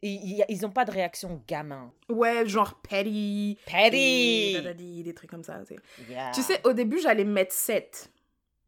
Et 0.00 0.12
ils 0.48 0.60
n'ont 0.62 0.70
pas 0.70 0.84
de 0.84 0.92
réaction 0.92 1.42
gamin. 1.48 1.92
Ouais, 2.08 2.46
genre 2.46 2.80
petty. 2.80 3.58
Petty! 3.66 4.54
et 4.56 5.02
des 5.02 5.12
trucs 5.14 5.28
comme 5.30 5.42
ça. 5.42 5.58
tu 5.66 5.74
sais. 5.74 5.80
Yeah. 6.08 6.30
Tu 6.32 6.40
sais, 6.42 6.60
au 6.64 6.72
début, 6.72 7.00
j'allais 7.00 7.24
mettre 7.24 7.52
7 7.52 8.08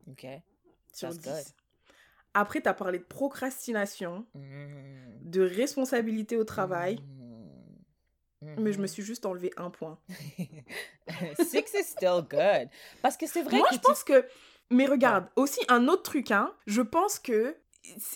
Ok. 0.08 0.26
sur 0.92 1.08
That's 1.10 1.18
10. 1.20 1.28
good. 1.30 1.44
Après, 2.34 2.60
tu 2.60 2.68
as 2.68 2.74
parlé 2.74 2.98
de 2.98 3.04
procrastination, 3.04 4.26
Mm. 4.34 5.30
de 5.30 5.40
responsabilité 5.42 6.36
au 6.36 6.44
travail, 6.44 6.96
Mm. 6.96 7.19
Mais 8.42 8.72
je 8.72 8.78
me 8.78 8.82
Mhm. 8.82 8.86
suis 8.88 9.02
juste 9.02 9.26
enlevé 9.26 9.50
un 9.56 9.70
point. 9.70 9.98
Six 11.38 11.74
is 11.74 11.84
still 11.84 12.22
good. 12.28 12.68
Parce 13.02 13.16
que 13.16 13.26
c'est 13.26 13.42
vrai 13.42 13.58
Moi, 13.58 13.68
que 13.68 13.74
je 13.74 13.80
tu- 13.80 13.86
pense 13.86 14.04
que. 14.04 14.26
Mais 14.70 14.86
regarde, 14.86 15.26
aussi 15.36 15.60
un 15.68 15.88
autre 15.88 16.02
truc, 16.04 16.30
hein. 16.30 16.54
Je 16.66 16.80
pense 16.82 17.18
que 17.18 17.56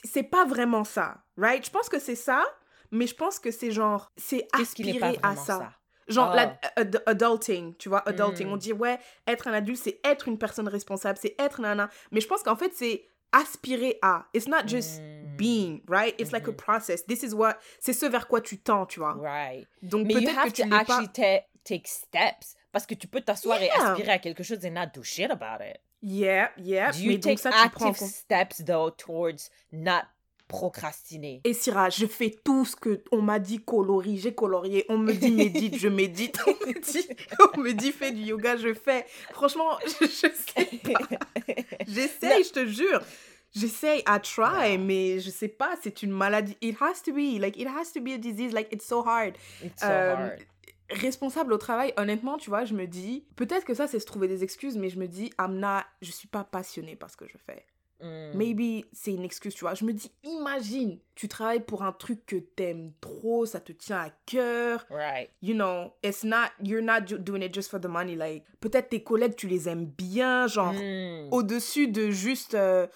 c'est 0.04 0.22
pas 0.22 0.44
vraiment 0.44 0.84
ça, 0.84 1.24
right? 1.36 1.64
Je 1.66 1.70
pense 1.70 1.88
que 1.88 1.98
c'est 1.98 2.14
ça, 2.14 2.44
mais 2.92 3.06
je 3.06 3.14
pense 3.14 3.38
que 3.38 3.50
c'est 3.50 3.70
genre. 3.72 4.12
C'est 4.16 4.36
n'est 4.36 4.42
pas 4.52 4.60
aspirer 4.60 5.18
à 5.22 5.36
ça. 5.36 5.42
ça? 5.44 5.72
Genre, 6.06 6.30
Oh. 6.32 6.36
la- 6.36 6.58
ad- 6.76 7.02
adulting, 7.06 7.74
tu 7.76 7.88
vois, 7.88 8.06
adulting. 8.06 8.46
Mm. 8.46 8.52
On 8.52 8.56
dit, 8.58 8.72
ouais, 8.74 8.98
être 9.26 9.48
un 9.48 9.54
adulte, 9.54 9.80
c'est 9.82 10.00
être 10.04 10.28
une 10.28 10.36
personne 10.38 10.68
responsable, 10.68 11.18
c'est 11.20 11.34
être 11.38 11.60
nana. 11.62 11.88
Mais 12.12 12.20
je 12.20 12.28
pense 12.28 12.42
qu'en 12.42 12.56
fait, 12.56 12.72
c'est 12.74 13.06
aspirer 13.32 13.98
à. 14.02 14.26
It's 14.34 14.46
not 14.46 14.66
just 14.68 15.00
Mm. 15.00 15.13
Being, 15.36 15.82
right? 15.88 16.14
It's 16.18 16.32
like 16.32 16.46
a 16.48 16.50
Mhm. 16.52 16.56
process. 16.56 17.04
This 17.06 17.22
is 17.22 17.34
what. 17.34 17.54
C'est 17.80 17.92
ce 17.92 18.06
vers 18.06 18.26
quoi 18.28 18.40
tu 18.40 18.58
tends, 18.58 18.86
tu 18.86 19.00
vois. 19.00 19.14
Right. 19.20 19.66
Donc 19.82 20.06
Mais 20.06 20.14
you 20.14 20.20
peut-être 20.20 20.34
que 20.34 20.40
have 20.40 20.52
tu 20.52 20.62
to 20.62 20.68
l'es 20.68 20.70
pas. 20.70 20.78
actually 20.98 21.08
ta- 21.12 21.44
take 21.64 21.86
steps. 21.88 22.54
Parce 22.72 22.86
que 22.86 22.94
tu 22.94 23.06
peux 23.06 23.20
t'asseoir 23.20 23.60
et 23.62 23.66
Yeah. 23.66 23.90
aspirer 23.92 24.12
à 24.12 24.18
quelque 24.18 24.42
chose 24.42 24.64
et 24.64 24.70
not 24.70 24.86
do 24.94 25.02
shit 25.02 25.30
about 25.30 25.62
it. 25.64 25.78
Yeah, 26.02 26.50
yeah. 26.58 26.90
Do 26.92 26.98
Mais 26.98 27.04
you 27.04 27.12
donc 27.12 27.22
take 27.22 27.36
ça, 27.38 27.50
tu 27.50 27.70
prends 27.70 27.86
en 27.86 27.88
active 27.90 27.98
compte. 28.06 28.14
steps, 28.14 28.64
though, 28.66 28.90
towards 28.90 29.48
not 29.72 30.02
procrastiner? 30.48 31.40
Et 31.44 31.54
Syrah, 31.54 31.88
je 31.90 32.06
fais 32.06 32.30
tout 32.44 32.64
ce 32.64 32.76
que 32.76 33.02
on 33.12 33.22
m'a 33.22 33.38
dit 33.38 33.58
colorie, 33.64 34.18
j'ai 34.18 34.34
colorié. 34.34 34.84
On 34.88 34.98
me 34.98 35.12
dit 35.14 35.30
médite, 35.30 35.76
je 35.78 35.88
médite. 35.88 36.38
On 36.46 36.50
me 36.68 36.80
dit, 36.80 37.08
on 37.56 37.60
me 37.60 37.72
dit 37.72 37.92
fais 37.92 38.12
du 38.12 38.22
yoga, 38.22 38.56
je 38.56 38.74
fais. 38.74 39.06
Franchement, 39.32 39.78
je, 39.86 39.88
je 40.06 40.10
sais 40.10 40.30
pas. 40.82 41.00
J'essaye, 41.86 42.44
je 42.44 42.50
te 42.52 42.66
jure. 42.66 43.00
J'essaye, 43.54 44.00
I 44.06 44.18
try, 44.22 44.70
Yeah. 44.72 44.78
mais 44.78 45.20
je 45.20 45.30
sais 45.30 45.48
pas, 45.48 45.74
c'est 45.82 46.02
une 46.02 46.10
maladie. 46.10 46.56
It 46.60 46.76
has 46.80 47.02
to 47.04 47.12
be, 47.12 47.38
like, 47.40 47.56
it 47.56 47.68
has 47.68 47.92
to 47.94 48.00
be 48.00 48.08
a 48.12 48.18
disease, 48.18 48.52
like, 48.52 48.72
it's 48.72 48.84
so 48.86 49.02
hard. 49.06 49.34
It's 49.62 49.80
so 49.80 49.86
Euh, 49.88 50.14
hard. 50.16 50.38
Responsable 50.90 51.52
au 51.54 51.58
travail, 51.58 51.94
honnêtement, 51.96 52.36
tu 52.36 52.50
vois, 52.50 52.64
je 52.66 52.74
me 52.74 52.86
dis, 52.86 53.24
peut-être 53.36 53.64
que 53.64 53.72
ça, 53.74 53.86
c'est 53.86 53.98
se 53.98 54.04
trouver 54.06 54.28
des 54.28 54.44
excuses, 54.44 54.76
mais 54.76 54.90
je 54.90 54.98
me 54.98 55.06
dis, 55.08 55.30
I'm 55.40 55.58
not, 55.58 55.80
je 56.02 56.10
suis 56.12 56.28
pas 56.28 56.44
passionnée 56.44 56.94
par 56.94 57.10
ce 57.10 57.16
que 57.16 57.26
je 57.26 57.38
fais. 57.38 57.64
Mm. 58.02 58.36
Maybe 58.36 58.84
c'est 58.92 59.12
une 59.12 59.24
excuse, 59.24 59.54
tu 59.54 59.60
vois. 59.64 59.74
Je 59.74 59.84
me 59.84 59.92
dis, 59.94 60.10
imagine, 60.24 60.98
tu 61.14 61.26
travailles 61.26 61.60
pour 61.64 61.84
un 61.84 61.92
truc 61.92 62.26
que 62.26 62.36
t'aimes 62.36 62.92
trop, 63.00 63.46
ça 63.46 63.60
te 63.60 63.72
tient 63.72 63.98
à 64.00 64.10
cœur. 64.26 64.84
Right. 64.90 65.30
You 65.40 65.54
know, 65.54 65.92
it's 66.02 66.22
not, 66.22 66.48
you're 66.62 66.82
not 66.82 67.02
doing 67.20 67.40
it 67.42 67.54
just 67.54 67.70
for 67.70 67.80
the 67.80 67.86
money. 67.86 68.14
Like, 68.14 68.44
peut-être 68.60 68.90
tes 68.90 69.02
collègues, 69.02 69.36
tu 69.36 69.46
les 69.46 69.68
aimes 69.70 69.86
bien, 69.86 70.48
genre, 70.48 70.74
Mm. 70.74 71.28
au-dessus 71.32 71.88
de 71.88 72.10
juste, 72.10 72.54
euh, 72.54 72.86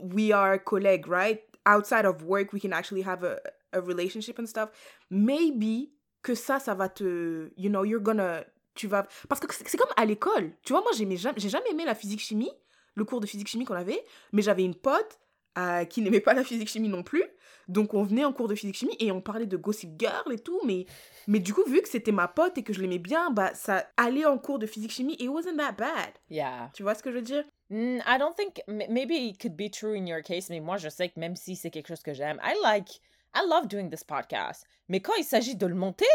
we 0.00 0.32
are 0.32 0.58
colleagues, 0.58 1.08
right? 1.08 1.40
Outside 1.66 2.04
of 2.04 2.22
work, 2.22 2.52
we 2.52 2.60
can 2.60 2.72
actually 2.72 3.02
have 3.02 3.22
a, 3.24 3.38
a 3.72 3.80
relationship 3.80 4.38
and 4.38 4.46
stuff. 4.46 4.70
Maybe 5.10 5.90
que 6.22 6.34
ça, 6.34 6.58
ça 6.58 6.74
va 6.74 6.88
te, 6.88 7.50
you 7.56 7.68
know, 7.68 7.84
you're 7.84 8.02
gonna, 8.02 8.44
tu 8.74 8.86
vas, 8.86 9.06
parce 9.28 9.40
que 9.40 9.46
c'est 9.52 9.76
comme 9.76 9.92
à 9.96 10.04
l'école. 10.04 10.52
Tu 10.62 10.72
vois, 10.72 10.82
moi, 10.82 10.92
j'aimais 10.96 11.16
jamais, 11.16 11.38
j'ai 11.38 11.48
jamais 11.48 11.70
aimé 11.70 11.84
la 11.84 11.94
physique-chimie, 11.94 12.50
le 12.94 13.04
cours 13.04 13.20
de 13.20 13.26
physique-chimie 13.26 13.64
qu'on 13.64 13.74
avait, 13.74 14.04
mais 14.32 14.42
j'avais 14.42 14.64
une 14.64 14.74
pote 14.74 15.18
euh, 15.58 15.84
qui 15.84 16.00
n'aimait 16.00 16.20
pas 16.20 16.34
la 16.34 16.44
physique-chimie 16.44 16.88
non 16.88 17.02
plus. 17.02 17.24
Donc, 17.68 17.92
on 17.92 18.02
venait 18.02 18.24
en 18.24 18.32
cours 18.32 18.48
de 18.48 18.54
physique-chimie 18.54 18.96
et 18.98 19.12
on 19.12 19.20
parlait 19.20 19.46
de 19.46 19.56
Gossip 19.56 19.90
Girl 19.98 20.32
et 20.32 20.38
tout, 20.38 20.60
mais, 20.64 20.86
mais 21.26 21.38
du 21.38 21.52
coup, 21.52 21.64
vu 21.66 21.82
que 21.82 21.88
c'était 21.88 22.12
ma 22.12 22.28
pote 22.28 22.56
et 22.56 22.62
que 22.62 22.72
je 22.72 22.80
l'aimais 22.80 22.98
bien, 22.98 23.30
bah, 23.30 23.52
ça 23.54 23.86
allait 23.96 24.24
en 24.24 24.38
cours 24.38 24.58
de 24.58 24.66
physique-chimie 24.66 25.14
et 25.14 25.24
it 25.24 25.30
wasn't 25.30 25.56
that 25.58 25.72
bad. 25.72 26.12
Yeah. 26.30 26.70
Tu 26.72 26.82
vois 26.82 26.94
ce 26.94 27.02
que 27.02 27.10
je 27.10 27.16
veux 27.16 27.22
dire? 27.22 27.44
Mm, 27.70 27.98
I 28.06 28.18
don't 28.18 28.34
think 28.34 28.62
maybe 28.66 29.12
it 29.12 29.40
could 29.40 29.56
be 29.56 29.70
true 29.70 29.94
in 29.94 30.06
your 30.06 30.22
case, 30.22 30.48
mais 30.48 30.60
moi 30.60 30.78
je 30.78 30.88
sais 30.88 31.10
que 31.10 31.20
même 31.20 31.36
si 31.36 31.54
c'est 31.54 31.70
quelque 31.70 31.88
chose 31.88 32.02
que 32.02 32.14
j'aime, 32.14 32.40
I 32.42 32.54
like, 32.62 33.00
I 33.34 33.42
love 33.46 33.68
doing 33.68 33.90
this 33.90 34.04
podcast. 34.04 34.64
Mais 34.88 35.00
quand 35.00 35.14
il 35.18 35.24
s'agit 35.24 35.54
de 35.54 35.66
le 35.66 35.74
monter, 35.74 36.06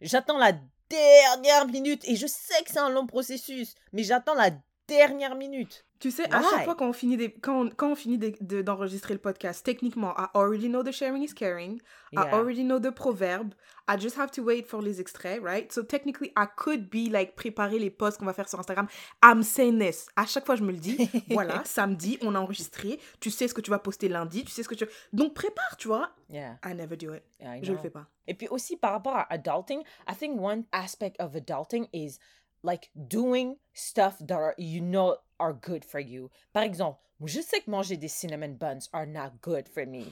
j'attends 0.00 0.38
la 0.38 0.52
dernière 0.88 1.66
minute 1.66 2.08
et 2.08 2.14
je 2.14 2.26
sais 2.26 2.62
que 2.62 2.70
c'est 2.70 2.78
un 2.78 2.90
long 2.90 3.06
processus, 3.06 3.74
mais 3.92 4.04
j'attends 4.04 4.34
la 4.34 4.50
dernière 4.86 5.34
minute. 5.34 5.84
Tu 6.04 6.10
sais, 6.10 6.30
à 6.30 6.42
chaque 6.42 6.64
fois 6.66 6.74
quand 6.74 6.86
on 6.86 6.92
finit, 6.92 7.16
des, 7.16 7.32
quand 7.32 7.62
on, 7.62 7.70
quand 7.70 7.92
on 7.92 7.94
finit 7.94 8.18
de- 8.18 8.34
de- 8.42 8.60
d'enregistrer 8.60 9.14
le 9.14 9.20
podcast, 9.20 9.64
techniquement, 9.64 10.12
I 10.18 10.26
already 10.34 10.68
know 10.68 10.82
the 10.82 10.92
sharing 10.92 11.22
is 11.22 11.32
caring. 11.32 11.76
I 12.12 12.16
Yeah. 12.16 12.34
already 12.34 12.62
know 12.62 12.78
the 12.78 12.90
proverbe. 12.90 13.54
I 13.88 13.96
just 13.98 14.18
have 14.18 14.30
to 14.32 14.42
wait 14.42 14.66
for 14.66 14.82
les 14.82 15.00
extraits, 15.00 15.40
right? 15.42 15.72
So 15.72 15.82
technically, 15.82 16.30
I 16.36 16.44
could 16.56 16.90
be 16.90 17.10
like 17.10 17.34
préparer 17.36 17.78
les 17.78 17.88
posts 17.88 18.18
qu'on 18.18 18.26
va 18.26 18.34
faire 18.34 18.50
sur 18.50 18.60
Instagram. 18.60 18.86
I'm 19.24 19.42
saying 19.42 19.78
this. 19.78 20.06
À 20.14 20.26
chaque 20.26 20.44
fois, 20.44 20.56
je 20.56 20.62
me 20.62 20.72
le 20.72 20.78
dis. 20.78 21.08
voilà, 21.30 21.62
samedi, 21.64 22.18
on 22.20 22.34
a 22.34 22.38
enregistré. 22.38 23.00
Tu 23.18 23.30
sais 23.30 23.48
ce 23.48 23.54
que 23.54 23.62
tu 23.62 23.70
vas 23.70 23.78
poster 23.78 24.08
lundi. 24.10 24.44
Tu 24.44 24.50
sais 24.52 24.62
ce 24.62 24.68
que 24.68 24.74
tu. 24.74 24.84
Donc 25.14 25.32
prépare, 25.32 25.74
tu 25.78 25.88
vois. 25.88 26.10
Yeah, 26.28 26.58
I 26.62 26.74
never 26.74 26.98
do 26.98 27.14
it. 27.14 27.22
yeah, 27.40 27.56
I 27.56 27.64
Je 27.64 27.72
le 27.72 27.78
fais 27.78 27.88
pas. 27.88 28.06
Et 28.26 28.34
puis 28.34 28.48
aussi 28.48 28.76
par 28.76 28.92
rapport 28.92 29.16
à 29.16 29.26
adulting, 29.32 29.80
I 30.06 30.14
think 30.14 30.38
one 30.38 30.64
aspect 30.70 31.14
of 31.18 31.34
adulting 31.34 31.88
is 31.94 32.18
like 32.64 32.90
doing 32.96 33.56
stuff 33.74 34.16
that 34.26 34.34
are, 34.36 34.54
you 34.58 34.80
know 34.80 35.16
are 35.38 35.52
good 35.52 35.84
for 35.84 36.00
you. 36.00 36.30
Par 36.52 36.64
exemple, 36.64 36.98
je 37.24 37.40
sais 37.40 37.60
que 37.60 37.70
manger 37.70 37.96
des 37.96 38.08
cinnamon 38.08 38.56
buns 38.58 38.88
are 38.92 39.06
not 39.06 39.32
good 39.42 39.68
for 39.68 39.86
me. 39.86 40.06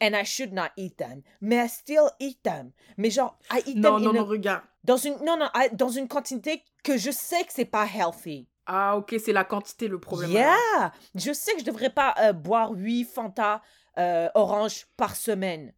And 0.00 0.14
I 0.14 0.24
should 0.24 0.52
not 0.52 0.70
eat 0.76 0.96
them. 0.98 1.22
Mais 1.40 1.56
I 1.64 1.68
still 1.68 2.10
eat 2.20 2.42
them. 2.42 2.72
Mais 2.96 3.10
genre, 3.10 3.36
I 3.50 3.62
eat 3.66 3.76
Non, 3.76 3.94
them 3.98 4.04
non, 4.04 4.10
in 4.10 4.16
a- 4.16 4.20
non, 4.20 4.26
regarde. 4.26 4.62
dans 4.84 4.96
une 4.98 5.16
non 5.24 5.36
non 5.38 5.48
I- 5.54 5.74
dans 5.74 5.88
une 5.88 6.06
quantité 6.06 6.62
que 6.84 6.96
je 6.96 7.10
sais 7.10 7.42
que 7.44 7.52
c'est 7.52 7.64
pas 7.64 7.86
healthy. 7.86 8.46
Ah, 8.66 8.96
ok, 8.96 9.14
c'est 9.24 9.32
la 9.32 9.44
quantité 9.44 9.88
le 9.88 9.98
problème. 10.00 10.30
Yeah, 10.32 10.92
je 11.14 11.32
sais 11.32 11.52
que 11.54 11.60
je 11.60 11.64
devrais 11.64 11.90
pas 11.90 12.14
euh, 12.20 12.32
boire 12.32 12.72
8 12.72 13.04
Fanta 13.04 13.62
euh, 13.98 14.28
orange 14.34 14.86
par 14.96 15.16
semaine, 15.16 15.72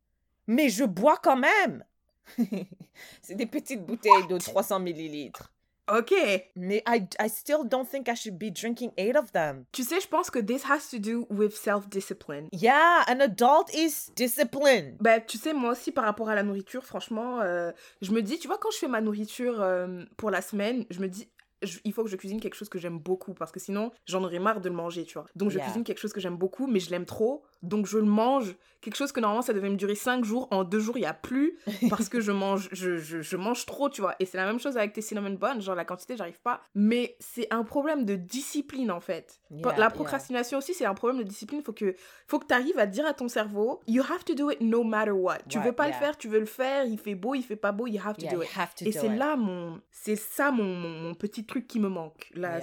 mais 0.46 0.68
je 0.68 0.84
bois 0.84 1.18
quand 1.22 1.36
même. 1.36 1.84
c'est 3.22 3.34
des 3.34 3.46
petites 3.46 3.84
bouteilles 3.84 4.26
de 4.28 4.38
300 4.38 4.80
millilitres. 4.80 5.52
Ok. 5.88 6.12
Mais 6.56 6.82
I, 6.86 7.06
I 7.18 7.28
still 7.28 7.64
don't 7.64 7.88
think 7.88 8.08
I 8.08 8.14
should 8.14 8.38
be 8.38 8.50
drinking 8.50 8.92
eight 8.96 9.16
of 9.16 9.32
them. 9.32 9.64
Tu 9.72 9.82
sais, 9.82 10.00
je 10.00 10.08
pense 10.08 10.30
que 10.30 10.38
this 10.38 10.64
has 10.64 10.88
to 10.90 10.98
do 10.98 11.26
with 11.30 11.54
self-discipline. 11.56 12.48
Yeah, 12.52 13.04
an 13.08 13.20
adult 13.20 13.72
is 13.74 14.10
disciplined. 14.14 14.96
Bah, 15.00 15.20
tu 15.20 15.38
sais, 15.38 15.52
moi 15.52 15.72
aussi, 15.72 15.92
par 15.92 16.04
rapport 16.04 16.28
à 16.28 16.34
la 16.34 16.42
nourriture, 16.42 16.84
franchement, 16.84 17.40
euh, 17.40 17.72
je 18.02 18.12
me 18.12 18.22
dis, 18.22 18.38
tu 18.38 18.48
vois, 18.48 18.58
quand 18.58 18.70
je 18.70 18.78
fais 18.78 18.88
ma 18.88 19.00
nourriture 19.00 19.60
euh, 19.60 20.04
pour 20.16 20.30
la 20.30 20.42
semaine, 20.42 20.84
je 20.90 21.00
me 21.00 21.08
dis, 21.08 21.28
je- 21.62 21.78
il 21.84 21.92
faut 21.92 22.04
que 22.04 22.10
je 22.10 22.16
cuisine 22.16 22.40
quelque 22.40 22.54
chose 22.54 22.68
que 22.68 22.78
j'aime 22.78 22.98
beaucoup, 22.98 23.34
parce 23.34 23.52
que 23.52 23.60
sinon, 23.60 23.90
j'en 24.06 24.22
aurais 24.24 24.38
marre 24.38 24.60
de 24.60 24.68
le 24.68 24.74
manger, 24.74 25.04
tu 25.04 25.14
vois. 25.14 25.26
Donc, 25.34 25.50
je 25.50 25.56
Yeah. 25.58 25.64
cuisine 25.64 25.84
quelque 25.84 25.98
chose 25.98 26.12
que 26.12 26.20
j'aime 26.20 26.36
beaucoup, 26.36 26.66
mais 26.66 26.80
je 26.80 26.90
l'aime 26.90 27.04
trop, 27.06 27.44
donc 27.62 27.86
je 27.86 27.98
le 27.98 28.04
mange. 28.04 28.54
Quelque 28.80 28.94
chose 28.96 29.10
que 29.10 29.18
normalement, 29.20 29.42
ça 29.42 29.52
devait 29.52 29.70
me 29.70 29.76
durer 29.76 29.96
5 29.96 30.24
jours, 30.24 30.46
en 30.52 30.62
2 30.62 30.78
jours, 30.78 30.96
il 30.96 31.00
n'y 31.00 31.06
a 31.06 31.14
plus, 31.14 31.58
parce 32.06 32.08
que 32.08 32.20
je 32.20 32.30
mange, 32.32 32.68
je, 32.72 32.98
je, 32.98 33.20
je 33.22 33.36
mange 33.36 33.66
trop, 33.66 33.88
tu 33.88 34.00
vois. 34.00 34.14
Et 34.20 34.24
c'est 34.26 34.36
la 34.36 34.46
même 34.46 34.60
chose 34.60 34.76
avec 34.76 34.92
tes 34.92 35.00
cinnamon 35.02 35.30
buns, 35.34 35.58
genre 35.60 35.74
la 35.74 35.84
quantité, 35.84 36.16
j'arrive 36.16 36.40
pas. 36.40 36.60
Mais 36.74 37.16
c'est 37.18 37.52
un 37.52 37.64
problème 37.64 38.04
de 38.04 38.14
discipline, 38.14 38.90
en 38.90 39.00
fait. 39.00 39.40
Yeah, 39.50 39.72
la 39.72 39.76
yeah. 39.76 39.90
procrastination 39.90 40.58
aussi, 40.58 40.74
c'est 40.74 40.84
un 40.84 40.94
problème 40.94 41.18
de 41.18 41.28
discipline. 41.28 41.62
Faut 41.62 41.72
que, 41.72 41.94
faut 42.26 42.38
que 42.38 42.46
tu 42.46 42.54
arrives 42.54 42.78
à 42.78 42.86
dire 42.86 43.06
à 43.06 43.14
ton 43.14 43.28
cerveau, 43.28 43.80
you 43.86 44.02
have 44.02 44.24
to 44.24 44.34
do 44.34 44.50
it 44.50 44.60
no 44.60 44.84
matter 44.84 45.12
what. 45.12 45.38
Tu 45.48 45.58
veux 45.58 45.72
pas 45.72 45.88
yeah. 45.88 45.98
le 45.98 46.04
faire, 46.04 46.16
tu 46.18 46.28
veux 46.28 46.40
le 46.40 46.46
faire, 46.46 46.84
il 46.84 46.98
fait 46.98 47.14
beau, 47.14 47.34
il 47.34 47.42
fait 47.42 47.56
pas 47.56 47.72
beau, 47.72 47.86
you 47.86 48.00
have 48.04 48.16
to 48.16 48.26
do 48.26 48.42
it. 48.42 48.48
to 48.76 48.84
Et 48.84 48.92
c'est 48.92 49.08
là 49.08 49.36
mon, 49.36 49.80
c'est 49.90 50.16
ça 50.16 50.50
mon, 50.50 50.64
mon, 50.64 51.14
petit 51.14 51.46
truc 51.46 51.66
qui 51.66 51.80
me 51.80 51.88
manque. 51.88 52.30
Là, 52.34 52.60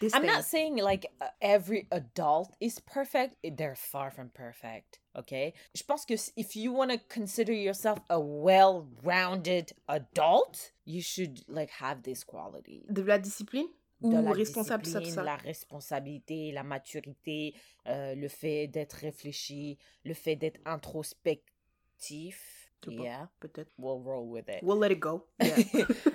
this 0.00 0.14
I'm 0.14 0.22
thing. 0.22 0.30
not 0.30 0.44
saying 0.44 0.76
like 0.76 1.06
uh, 1.20 1.26
every 1.40 1.86
adult 1.90 2.54
is 2.60 2.80
perfect. 2.80 3.36
They're 3.42 3.76
far 3.76 4.10
from 4.10 4.30
perfect. 4.30 4.98
Okay? 5.16 5.54
Je 5.74 5.82
pense 5.82 6.04
que 6.04 6.14
if 6.36 6.54
you 6.56 6.72
want 6.72 6.90
to 6.90 6.98
consider 7.08 7.52
yourself 7.52 7.98
a 8.08 8.20
well-rounded 8.20 9.72
adult, 9.88 10.72
you 10.84 11.02
should 11.02 11.40
like 11.48 11.70
have 11.70 12.02
this 12.02 12.24
quality. 12.24 12.84
De 12.90 13.02
la 13.02 13.18
discipline? 13.18 13.68
Ou 14.00 14.12
de 14.12 14.18
la 14.20 14.32
responsable 14.32 14.86
ça, 14.86 15.04
ça. 15.04 15.22
la 15.22 15.36
responsabilité, 15.36 16.52
la 16.52 16.62
maturité, 16.62 17.54
euh, 17.86 18.14
le 18.14 18.28
fait 18.28 18.68
d'être 18.68 18.94
réfléchi, 18.94 19.78
le 20.04 20.14
fait 20.14 20.36
d'être 20.36 20.60
introspectif. 20.64 22.54
Yeah, 22.86 23.28
Peut-être. 23.40 23.72
we'll 23.76 24.00
roll 24.00 24.28
with 24.30 24.48
it. 24.48 24.62
We'll 24.62 24.78
let 24.78 24.92
it 24.92 25.00
go. 25.00 25.26
Yeah. 25.40 25.56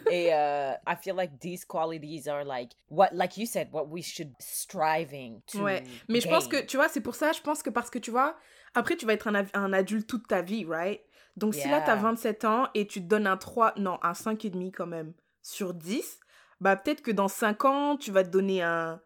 Et 0.09 0.29
uh, 0.31 0.77
I 0.87 0.95
feel 0.95 1.13
like 1.15 1.39
these 1.41 1.65
qualities 1.65 2.25
are 2.27 2.45
like 2.45 2.71
what, 2.89 3.09
like 3.13 3.35
you 3.37 3.45
said, 3.45 3.67
what 3.73 3.89
we 3.89 4.01
should 4.01 4.33
striving 4.39 5.41
to. 5.47 5.61
Ouais, 5.63 5.83
Mais 6.07 6.21
je 6.21 6.29
pense 6.29 6.47
que, 6.47 6.63
tu 6.65 6.77
vois, 6.77 6.87
c'est 6.87 7.01
pour 7.01 7.15
ça, 7.15 7.33
je 7.33 7.41
pense 7.41 7.63
que 7.63 7.69
parce 7.69 7.89
que, 7.89 7.99
tu 7.99 8.11
vois, 8.11 8.37
après, 8.75 8.95
tu 8.95 9.05
vas 9.05 9.11
être 9.13 9.27
un, 9.27 9.45
un 9.53 9.73
adulte 9.73 10.07
toute 10.07 10.27
ta 10.27 10.41
vie, 10.41 10.63
right? 10.65 11.01
Donc, 11.35 11.53
si 11.53 11.67
là, 11.67 11.81
t'as 11.81 11.95
Yeah. 11.95 12.01
27 12.03 12.45
ans 12.45 12.67
et 12.75 12.87
tu 12.87 13.01
te 13.01 13.07
donnes 13.07 13.27
un 13.27 13.37
3, 13.37 13.73
non, 13.77 13.97
un 14.01 14.13
5,5 14.13 14.71
quand 14.71 14.87
même, 14.87 15.13
sur 15.41 15.73
10, 15.73 16.19
bah 16.61 16.75
peut-être 16.75 17.01
que 17.01 17.11
dans 17.11 17.27
5 17.27 17.65
ans, 17.65 17.97
tu 17.97 18.11
vas 18.11 18.23
te 18.23 18.29
donner 18.29 18.61
un, 18.61 19.01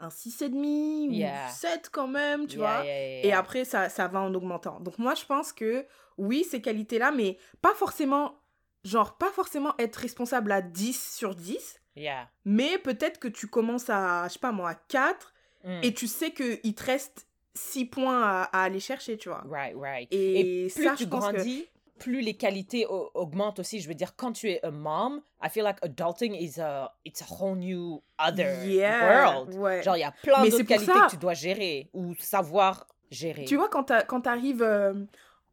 un 0.00 0.08
6,5 0.08 1.08
ou 1.08 1.12
Yeah. 1.12 1.48
7 1.48 1.88
quand 1.90 2.08
même, 2.08 2.46
tu 2.46 2.58
Yeah, 2.58 2.76
vois? 2.76 2.84
yeah, 2.84 3.24
Et 3.26 3.32
après, 3.32 3.64
ça, 3.64 3.88
ça 3.88 4.08
va 4.08 4.20
en 4.20 4.34
augmentant. 4.34 4.80
Donc, 4.80 4.98
moi, 4.98 5.14
je 5.14 5.24
pense 5.24 5.52
que, 5.52 5.86
oui, 6.18 6.44
ces 6.44 6.60
qualités-là, 6.60 7.12
mais 7.12 7.38
pas 7.62 7.74
forcément, 7.74 8.40
genre, 8.84 9.16
pas 9.18 9.30
forcément 9.30 9.74
être 9.78 9.96
responsable 9.96 10.52
à 10.52 10.62
10 10.62 11.14
sur 11.16 11.34
10, 11.34 11.80
Yeah. 11.96 12.28
mais 12.44 12.76
peut-être 12.78 13.18
que 13.18 13.28
tu 13.28 13.46
commences 13.46 13.88
à, 13.88 14.28
je 14.28 14.34
sais 14.34 14.38
pas 14.38 14.52
moi, 14.52 14.70
à 14.70 14.74
4, 14.74 15.32
Mm. 15.64 15.80
et 15.82 15.94
tu 15.94 16.06
sais 16.06 16.30
qu'il 16.32 16.74
te 16.74 16.84
reste 16.84 17.26
6 17.54 17.86
points 17.86 18.22
à, 18.22 18.42
à 18.52 18.62
aller 18.64 18.78
chercher, 18.80 19.16
tu 19.16 19.30
vois? 19.30 19.42
Right, 19.48 19.74
right. 19.76 20.06
Et, 20.12 20.68
plus 20.72 20.84
ça, 20.84 20.94
tu 20.94 21.04
je 21.04 21.08
pense 21.08 21.26
que... 21.32 21.38
plus 21.98 22.20
les 22.20 22.34
qualités 22.34 22.86
au- 22.86 23.10
augmentent 23.14 23.58
aussi. 23.58 23.80
Je 23.80 23.88
veux 23.88 23.94
dire, 23.94 24.14
quand 24.16 24.32
tu 24.32 24.50
es 24.50 24.64
a 24.64 24.70
mom, 24.70 25.22
I 25.42 25.48
feel 25.48 25.64
like 25.64 25.78
adulting 25.82 26.34
is 26.34 26.60
a, 26.60 26.92
it's 27.04 27.22
a 27.22 27.26
whole 27.28 27.56
new 27.56 28.02
other 28.18 28.64
Yeah, 28.66 29.04
world. 29.34 29.54
ouais. 29.54 29.82
Genre, 29.82 29.96
il 29.96 30.00
y 30.00 30.04
a 30.04 30.12
plein 30.22 30.44
d'autres 30.46 30.62
qualités 30.64 30.92
ça. 30.92 31.06
que 31.06 31.10
tu 31.10 31.16
dois 31.16 31.34
gérer 31.34 31.90
ou 31.94 32.14
savoir 32.18 32.86
gérer. 33.10 33.44
Tu 33.44 33.56
vois, 33.56 33.68
quand 33.68 33.92
quand 34.08 34.22
t'arrives 34.22 34.62
euh, 34.62 34.94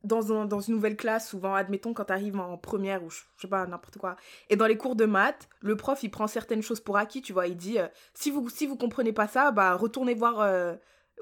dans, 0.03 0.33
un- 0.33 0.45
dans 0.45 0.59
une 0.59 0.73
nouvelle 0.75 0.97
classe, 0.97 1.29
souvent, 1.29 1.53
admettons, 1.55 1.93
quand 1.93 2.05
t'arrives 2.05 2.37
en 2.39 2.57
première 2.57 3.03
ou 3.03 3.09
je, 3.09 3.21
je 3.37 3.41
sais 3.43 3.47
pas, 3.47 3.65
n'importe 3.65 3.97
quoi, 3.99 4.15
et 4.49 4.55
dans 4.55 4.65
les 4.67 4.75
cours 4.77 4.95
de 4.95 5.05
maths, 5.05 5.47
le 5.61 5.77
prof, 5.77 6.01
il 6.03 6.09
prend 6.09 6.27
certaines 6.27 6.61
choses 6.61 6.81
pour 6.81 6.97
acquis, 6.97 7.21
tu 7.21 7.31
vois, 7.31 7.47
il 7.47 7.55
dit, 7.55 7.79
euh, 7.79 7.87
si, 8.13 8.29
vous, 8.31 8.49
si 8.49 8.65
vous 8.67 8.75
comprenez 8.75 9.13
pas 9.13 9.27
ça, 9.27 9.51
bah, 9.51 9.75
retournez 9.75 10.13
voir 10.13 10.41
euh, 10.41 10.75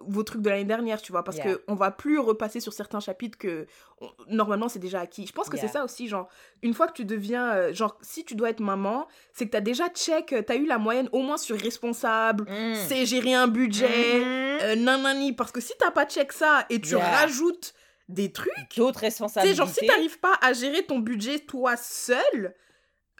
vos 0.07 0.23
trucs 0.23 0.41
de 0.41 0.49
l'année 0.49 0.63
dernière, 0.65 1.01
tu 1.01 1.11
vois, 1.11 1.23
parce 1.23 1.37
Yeah. 1.37 1.55
que 1.55 1.61
on 1.67 1.75
va 1.75 1.91
plus 1.91 2.19
repasser 2.19 2.59
sur 2.59 2.73
certains 2.73 2.99
chapitres 2.99 3.37
que 3.37 3.67
on- 3.99 4.09
normalement 4.29 4.67
c'est 4.69 4.79
déjà 4.79 4.99
acquis. 5.01 5.25
Je 5.27 5.31
pense 5.33 5.49
que 5.49 5.55
Yeah. 5.57 5.67
c'est 5.67 5.73
ça 5.73 5.83
aussi, 5.83 6.07
genre, 6.07 6.27
une 6.63 6.73
fois 6.73 6.87
que 6.87 6.93
tu 6.93 7.05
deviens, 7.05 7.51
euh, 7.53 7.73
genre, 7.73 7.97
si 8.01 8.23
tu 8.25 8.35
dois 8.35 8.49
être 8.49 8.59
maman, 8.59 9.07
c'est 9.33 9.45
que 9.45 9.51
t'as 9.51 9.61
déjà 9.61 9.89
check, 9.89 10.33
euh, 10.33 10.41
t'as 10.41 10.55
eu 10.55 10.65
la 10.65 10.77
moyenne 10.77 11.09
au 11.11 11.21
moins 11.21 11.37
sur 11.37 11.57
responsable, 11.59 12.45
Mm. 12.49 12.75
c'est 12.87 13.05
gérer 13.05 13.33
un 13.33 13.47
budget, 13.47 14.19
Mhm. 14.19 14.59
euh, 14.63 14.75
nanani, 14.75 15.33
parce 15.33 15.51
que 15.51 15.61
si 15.61 15.73
t'as 15.79 15.91
pas 15.91 16.05
check 16.05 16.31
ça 16.33 16.65
et 16.69 16.79
tu 16.81 16.95
Yeah. 16.95 17.09
rajoutes 17.21 17.73
des 18.09 18.31
trucs, 18.31 18.51
D'autres 18.75 18.99
responsabilités. 18.99 19.55
genre 19.55 19.69
si 19.69 19.85
t'arrives 19.85 20.19
pas 20.19 20.33
à 20.41 20.51
gérer 20.53 20.83
ton 20.83 20.99
budget 20.99 21.39
toi 21.39 21.77
seul, 21.77 22.53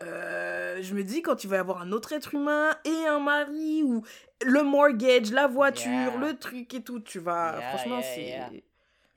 euh, 0.03 0.79
je 0.81 0.93
me 0.93 1.03
dis 1.03 1.21
quand 1.21 1.35
tu 1.35 1.47
vas 1.47 1.59
avoir 1.59 1.81
un 1.81 1.91
autre 1.91 2.13
être 2.13 2.33
humain 2.35 2.75
et 2.85 3.07
un 3.07 3.19
mari 3.19 3.83
ou 3.83 4.03
le 4.45 4.63
mortgage, 4.63 5.31
la 5.31 5.47
voiture, 5.47 5.91
Yeah. 5.91 6.17
le 6.17 6.37
truc 6.37 6.73
et 6.73 6.81
tout, 6.83 6.99
tu 6.99 7.19
vas, 7.19 7.57
Yeah, 7.57 7.69
franchement 7.69 7.99
yeah, 7.99 8.49
c'est... 8.49 8.63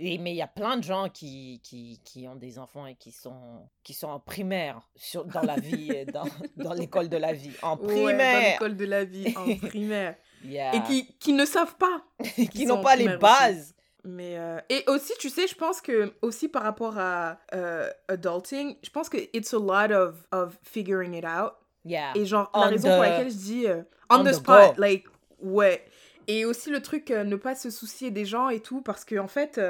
Et- 0.01 0.19
mais 0.19 0.33
il 0.33 0.37
y 0.37 0.43
a 0.43 0.49
plein 0.49 0.77
de 0.77 0.83
gens 0.83 1.09
qui, 1.09 1.61
qui, 1.63 2.01
qui 2.05 2.27
ont 2.27 2.35
des 2.35 2.59
enfants 2.59 2.85
et 2.85 2.97
qui 2.97 3.13
sont, 3.13 3.69
qui 3.85 3.95
sont 3.95 4.09
en 4.09 4.19
primaire 4.19 4.81
sur, 4.97 5.25
dans 5.25 5.43
la 5.43 5.55
vie, 5.55 6.05
dans, 6.13 6.25
dans 6.57 6.73
l'école 6.75 7.09
de 7.09 7.17
la 7.17 7.33
vie. 7.33 7.53
En 7.63 7.77
Ouais, 7.79 7.87
dans 7.87 7.95
primaire. 8.07 8.51
l'école 8.53 8.77
de 8.77 8.85
la 8.87 9.05
vie, 9.05 9.33
en 9.37 9.57
primaire. 9.69 10.17
Yeah. 10.45 10.75
Et 10.77 10.83
qui, 10.83 11.17
qui 11.19 11.33
ne 11.33 11.47
savent 11.47 11.77
pas. 11.77 12.05
qui 12.53 12.67
n'ont 12.67 12.83
pas 12.83 12.97
les 12.97 13.17
bases. 13.17 13.74
Mais 14.05 14.37
euh, 14.39 14.61
et 14.69 14.85
aussi, 14.89 15.15
tu 15.19 15.31
sais, 15.31 15.47
je 15.47 15.55
pense 15.55 15.81
que 15.81 16.13
aussi 16.21 16.49
par 16.49 16.63
rapport 16.63 16.99
à 16.99 17.39
euh, 17.55 17.89
adulting, 18.09 18.77
je 18.83 18.91
pense 18.91 19.09
que 19.09 19.17
it's 19.33 19.55
a 19.55 19.59
lot 19.59 19.93
of 19.95 20.15
of 20.31 20.59
figuring 20.63 21.15
it 21.15 21.25
out. 21.25 21.55
Yeah. 21.87 22.13
Et 22.15 22.27
genre 22.27 22.51
la 22.55 22.67
raison 22.67 22.89
pour 22.89 23.03
laquelle 23.03 23.31
je 23.31 23.37
dis 23.37 23.67
euh, 23.67 23.83
on, 24.11 24.23
the, 24.23 24.35
spot, 24.35 24.77
like 24.77 25.07
ouais. 25.41 25.85
Et 26.27 26.45
aussi 26.45 26.71
le 26.71 26.81
truc 26.81 27.11
ne 27.11 27.37
pas 27.37 27.55
se 27.55 27.69
soucier 27.71 28.11
des 28.11 28.25
gens 28.25 28.49
et 28.49 28.61
tout 28.61 28.81
parce 28.81 29.05
que 29.05 29.19
en 29.19 29.29
fait 29.29 29.61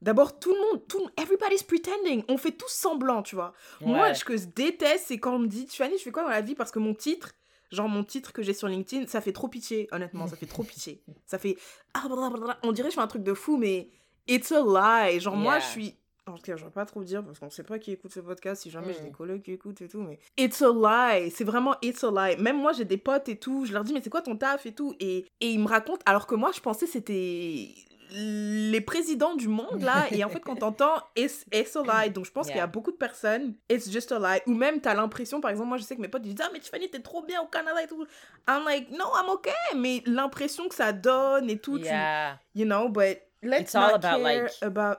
d'abord 0.00 0.40
tout 0.40 0.52
le 0.52 0.60
monde 0.60 0.82
tout 0.88 1.08
everybody's 1.16 1.62
pretending, 1.62 2.24
on 2.28 2.36
fait 2.36 2.50
tous 2.52 2.70
semblant, 2.70 3.22
tu 3.22 3.36
vois. 3.36 3.52
Moi 3.80 4.14
ce 4.14 4.24
que 4.24 4.36
je 4.36 4.46
déteste 4.46 5.06
c'est 5.08 5.18
quand 5.18 5.34
on 5.34 5.38
me 5.40 5.46
dit 5.48 5.66
Fanny, 5.68 5.98
je 5.98 6.02
fais 6.02 6.10
quoi 6.10 6.24
dans 6.24 6.28
la 6.28 6.40
vie? 6.40 6.54
Parce 6.54 6.72
que 6.72 6.80
mon 6.80 6.94
titre 6.94 7.32
Genre 7.72 7.88
mon 7.88 8.04
titre 8.04 8.32
que 8.32 8.42
j'ai 8.42 8.54
sur 8.54 8.68
LinkedIn, 8.68 9.06
ça 9.06 9.20
fait 9.20 9.32
trop 9.32 9.48
pitié, 9.48 9.88
honnêtement, 9.92 10.26
ça 10.26 10.36
fait 10.36 10.46
trop 10.46 10.62
pitié. 10.62 11.02
Ça 11.26 11.38
fait 11.38 11.56
ah, 11.94 12.04
on 12.62 12.72
dirait 12.72 12.88
que 12.88 12.92
je 12.92 12.96
fais 12.96 13.02
un 13.02 13.06
truc 13.06 13.22
de 13.22 13.34
fou 13.34 13.56
mais 13.56 13.90
it's 14.28 14.52
a 14.52 14.60
lie. 14.60 15.18
Genre 15.20 15.36
moi 15.36 15.58
je 15.58 15.66
suis 15.66 15.96
en 16.26 16.36
tout 16.36 16.42
cas, 16.42 16.56
je 16.56 16.64
vais 16.64 16.70
pas 16.70 16.86
trop 16.86 17.02
dire 17.02 17.24
parce 17.24 17.40
qu'on 17.40 17.50
sait 17.50 17.64
pas 17.64 17.80
qui 17.80 17.90
écoute 17.90 18.12
ce 18.12 18.20
podcast, 18.20 18.62
si 18.62 18.70
jamais 18.70 18.92
j'ai 18.92 19.00
des 19.00 19.10
mm. 19.10 19.12
collègues 19.12 19.42
qui 19.42 19.52
écoutent 19.52 19.80
et 19.82 19.88
tout, 19.88 20.02
mais 20.02 20.20
it's 20.38 20.62
a 20.62 20.68
lie. 20.68 21.30
C'est 21.32 21.44
vraiment 21.44 21.74
it's 21.82 22.04
a 22.04 22.10
lie. 22.10 22.40
Même 22.40 22.58
moi, 22.58 22.72
j'ai 22.72 22.84
des 22.84 22.96
potes 22.96 23.28
et 23.28 23.36
tout, 23.36 23.66
je 23.66 23.72
leur 23.72 23.82
dis, 23.82 23.92
mais 23.92 24.00
c'est 24.00 24.10
quoi 24.10 24.22
ton 24.22 24.36
taf 24.36 24.64
et 24.64 24.72
tout, 24.72 24.94
et, 25.00 25.26
et 25.40 25.50
ils 25.50 25.58
me 25.58 25.66
racontent, 25.66 26.02
alors 26.06 26.28
que 26.28 26.36
moi, 26.36 26.52
je 26.54 26.60
pensais 26.60 26.86
c'était 26.86 27.74
les 28.12 28.80
présidents 28.80 29.34
du 29.34 29.48
monde 29.48 29.82
là 29.82 30.06
et 30.10 30.22
en 30.24 30.28
fait 30.28 30.40
quand 30.40 30.56
t'entends 30.56 31.02
it's, 31.16 31.44
it's 31.52 31.76
a 31.76 31.82
lie 31.82 32.10
donc 32.10 32.26
je 32.26 32.32
pense 32.32 32.46
qu'il 32.46 32.56
y 32.56 32.60
a 32.60 32.66
beaucoup 32.66 32.92
de 32.92 32.96
personnes 32.96 33.54
it's 33.70 33.90
just 33.90 34.12
a 34.12 34.18
lie 34.18 34.40
ou 34.46 34.54
même 34.54 34.80
t'as 34.80 34.94
l'impression 34.94 35.40
par 35.40 35.50
exemple 35.50 35.68
moi 35.68 35.78
je 35.78 35.84
sais 35.84 35.96
que 35.96 36.00
mes 36.00 36.08
potes 36.08 36.22
disent 36.22 36.36
ah 36.40 36.50
mais 36.52 36.60
Tiffany 36.60 36.90
t'es 36.90 37.00
trop 37.00 37.22
bien 37.22 37.40
au 37.40 37.46
Canada 37.46 37.82
et 37.82 37.86
tout 37.86 38.06
I'm 38.48 38.64
like 38.64 38.90
no 38.90 39.04
I'm 39.16 39.30
okay 39.30 39.52
mais 39.76 40.02
l'impression 40.06 40.68
que 40.68 40.74
ça 40.74 40.92
donne 40.92 41.48
et 41.48 41.58
tout 41.58 41.78
yeah. 41.78 42.38
tu, 42.54 42.60
you 42.60 42.66
know 42.66 42.88
but 42.88 43.18
let's 43.42 43.62
It's 43.62 43.74
not 43.74 43.80
all 43.80 43.94
about, 43.94 44.22
care 44.22 44.42
like, 44.42 44.52
about 44.62 44.98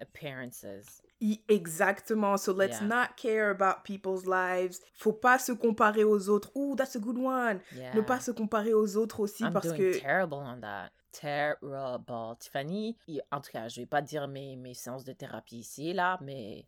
appearances 0.00 1.02
Exactement. 1.48 2.36
So 2.36 2.52
let's 2.52 2.82
not 2.82 3.16
care 3.16 3.50
about 3.50 3.84
people's 3.84 4.26
lives. 4.26 4.80
Faut 4.92 5.12
pas 5.12 5.38
se 5.38 5.52
comparer 5.52 6.04
aux 6.04 6.28
autres. 6.28 6.50
Oh, 6.54 6.74
that's 6.76 6.96
a 6.96 6.98
good 6.98 7.16
one. 7.16 7.60
Ne 7.94 8.02
pas 8.02 8.20
se 8.20 8.30
comparer 8.30 8.74
aux 8.74 8.98
autres 8.98 9.20
aussi 9.20 9.42
I'm 9.42 9.52
parce 9.52 9.68
doing 9.68 9.78
que. 9.78 10.00
terrible 10.00 10.34
on 10.34 10.60
that 10.60 10.90
terrible. 11.20 12.36
Tiffany, 12.38 12.96
en 13.30 13.40
tout 13.40 13.50
cas, 13.50 13.68
je 13.68 13.80
vais 13.80 13.86
pas 13.86 14.02
dire 14.02 14.28
mes, 14.28 14.56
mes 14.56 14.74
séances 14.74 15.04
de 15.04 15.12
thérapie 15.12 15.58
ici, 15.58 15.92
là, 15.92 16.18
mais 16.20 16.64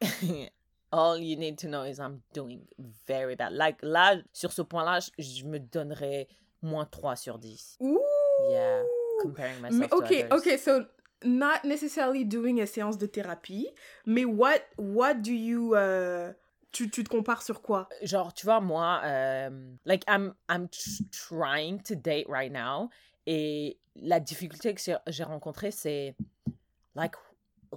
all 0.92 1.18
you 1.18 1.36
need 1.36 1.58
to 1.58 1.68
know 1.68 1.84
is 1.84 1.98
I'm 1.98 2.20
doing 2.32 2.66
very 3.06 3.36
bad. 3.36 3.52
Like, 3.52 3.78
là, 3.82 4.16
sur 4.32 4.52
ce 4.52 4.62
point-là, 4.62 5.00
je, 5.18 5.44
me 5.44 5.58
donnerais 5.58 6.28
moins 6.62 6.84
3 6.84 7.16
sur 7.16 7.38
10. 7.38 7.78
Ouh! 7.80 7.98
Yeah, 8.50 8.82
comparing 9.22 9.60
myself 9.62 9.80
mais, 9.80 9.92
okay, 9.92 10.26
okay, 10.30 10.58
so 10.58 10.84
not 11.24 11.64
necessarily 11.64 12.24
doing 12.24 12.60
a 12.60 12.66
séance 12.66 12.98
de 12.98 13.06
thérapie, 13.06 13.68
mais 14.04 14.24
what, 14.24 14.60
what 14.76 15.14
do 15.14 15.32
you... 15.32 15.74
Uh, 15.74 16.32
tu, 16.72 16.90
tu, 16.90 17.02
te 17.02 17.08
compares 17.08 17.42
sur 17.42 17.62
quoi? 17.62 17.88
Genre, 18.02 18.34
tu 18.34 18.44
vois, 18.44 18.60
moi, 18.60 19.00
um, 19.02 19.78
like, 19.86 20.04
I'm, 20.06 20.34
I'm 20.50 20.68
trying 21.10 21.80
to 21.84 21.94
date 21.94 22.26
right 22.28 22.52
now. 22.52 22.90
Et 23.26 23.78
la 23.96 24.20
difficulté 24.20 24.74
que 24.74 24.80
j'ai 25.08 25.24
rencontrée, 25.24 25.70
c'est, 25.70 26.14
like, 26.94 27.14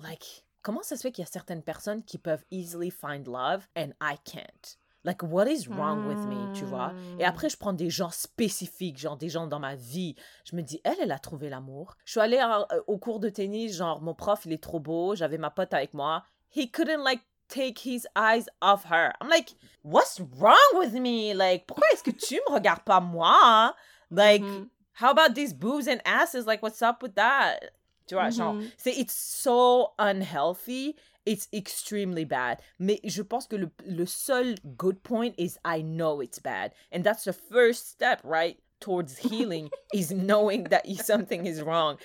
like, 0.02 0.46
comment 0.62 0.84
ça 0.84 0.96
se 0.96 1.02
fait 1.02 1.12
qu'il 1.12 1.24
y 1.24 1.28
a 1.28 1.32
certaines 1.32 1.64
personnes 1.64 2.04
qui 2.04 2.18
peuvent 2.18 2.44
easily 2.52 2.92
find 2.92 3.28
love 3.28 3.68
and 3.76 3.92
I 4.02 4.16
can't? 4.24 4.78
Like, 5.06 5.24
what 5.24 5.48
is 5.48 5.68
wrong 5.70 6.08
with 6.08 6.20
me, 6.28 6.54
tu 6.54 6.66
vois? 6.66 6.94
Et 7.18 7.24
hmm. 7.24 7.28
après, 7.28 7.50
je 7.50 7.56
prends 7.56 7.72
des 7.72 7.90
gens 7.90 8.10
spécifiques, 8.10 8.98
genre 8.98 9.16
des 9.16 9.30
gens 9.30 9.48
dans 9.48 9.60
ma 9.60 9.76
vie. 9.76 10.16
Je 10.44 10.58
me 10.58 10.62
dis, 10.62 10.82
elle, 10.84 10.98
elle 11.02 11.14
a 11.14 11.20
trouvé 11.20 11.50
l'amour. 11.50 11.96
Je 12.04 12.12
suis 12.12 12.20
allée 12.20 12.38
euh, 12.38 12.82
au 12.86 12.98
cours 12.98 13.22
de 13.22 13.30
tennis, 13.30 13.78
genre, 13.78 14.02
mon 14.02 14.14
prof, 14.14 14.42
il 14.46 14.52
est 14.52 14.62
trop 14.62 14.82
beau, 14.82 15.16
j'avais 15.16 15.38
ma 15.38 15.52
pote 15.52 15.74
avec 15.74 15.94
moi. 15.94 16.26
He 16.54 16.70
couldn't, 16.70 17.02
like, 17.02 17.22
take 17.48 17.80
his 17.80 18.06
eyes 18.16 18.48
off 18.62 18.86
her. 18.92 19.14
I'm 19.22 19.30
like, 19.30 19.56
what's 19.84 20.20
wrong 20.38 20.56
with 20.76 20.94
me? 20.94 21.34
Like, 21.34 21.66
pourquoi 21.66 21.88
est-ce 21.94 22.04
que 22.04 22.12
tu 22.12 22.36
me 22.50 22.54
regardes 22.54 22.84
pas 22.84 23.00
moi? 23.00 23.74
Like, 24.12 24.44
mm-hmm. 24.44 24.68
How 25.00 25.12
about 25.12 25.34
these 25.34 25.54
boobs 25.54 25.88
and 25.88 26.02
asses? 26.04 26.46
Like, 26.46 26.62
what's 26.62 26.82
up 26.82 27.02
with 27.02 27.16
that? 27.16 27.72
Tu 28.06 28.16
vois, 28.16 28.32
genre, 28.32 28.62
c'est 28.76 28.98
it's 28.98 29.14
so 29.14 29.94
unhealthy. 29.98 30.98
It's 31.26 31.48
extremely 31.54 32.26
bad. 32.26 32.62
Mais 32.78 33.00
je 33.06 33.24
pense 33.24 33.48
que 33.48 33.56
le, 33.56 33.72
le 33.86 34.06
seul 34.06 34.56
good 34.76 35.02
point 35.04 35.36
is 35.38 35.58
I 35.64 35.82
know 35.82 36.20
it's 36.20 36.40
bad. 36.40 36.74
And 36.92 37.06
that's 37.06 37.24
the 37.24 37.32
first 37.32 37.90
step, 37.90 38.20
right? 38.26 38.58
Towards 38.82 39.18
healing 39.30 39.70
is 39.94 40.12
knowing 40.12 40.66
that 40.66 40.86
something 40.98 41.46
is 41.46 41.62
wrong. 41.62 41.98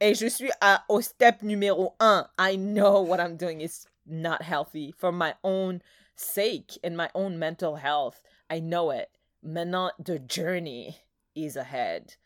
Et 0.00 0.14
je 0.14 0.28
suis 0.28 0.50
à, 0.60 0.80
au 0.88 1.00
step 1.02 1.42
numéro 1.42 1.92
un. 2.00 2.26
I 2.36 2.56
know 2.56 3.00
what 3.00 3.20
I'm 3.20 3.36
doing 3.36 3.60
is 3.60 3.86
not 4.04 4.42
healthy 4.42 4.92
for 4.98 5.12
my 5.12 5.34
own 5.44 5.82
sake 6.16 6.76
and 6.82 6.96
my 6.96 7.10
own 7.14 7.38
mental 7.38 7.76
health. 7.76 8.20
I 8.50 8.58
know 8.58 8.90
it. 8.90 9.08
Maintenant, 9.40 9.92
the 10.04 10.18
journey 10.18 10.96
is 11.36 11.54
ahead 11.54 12.16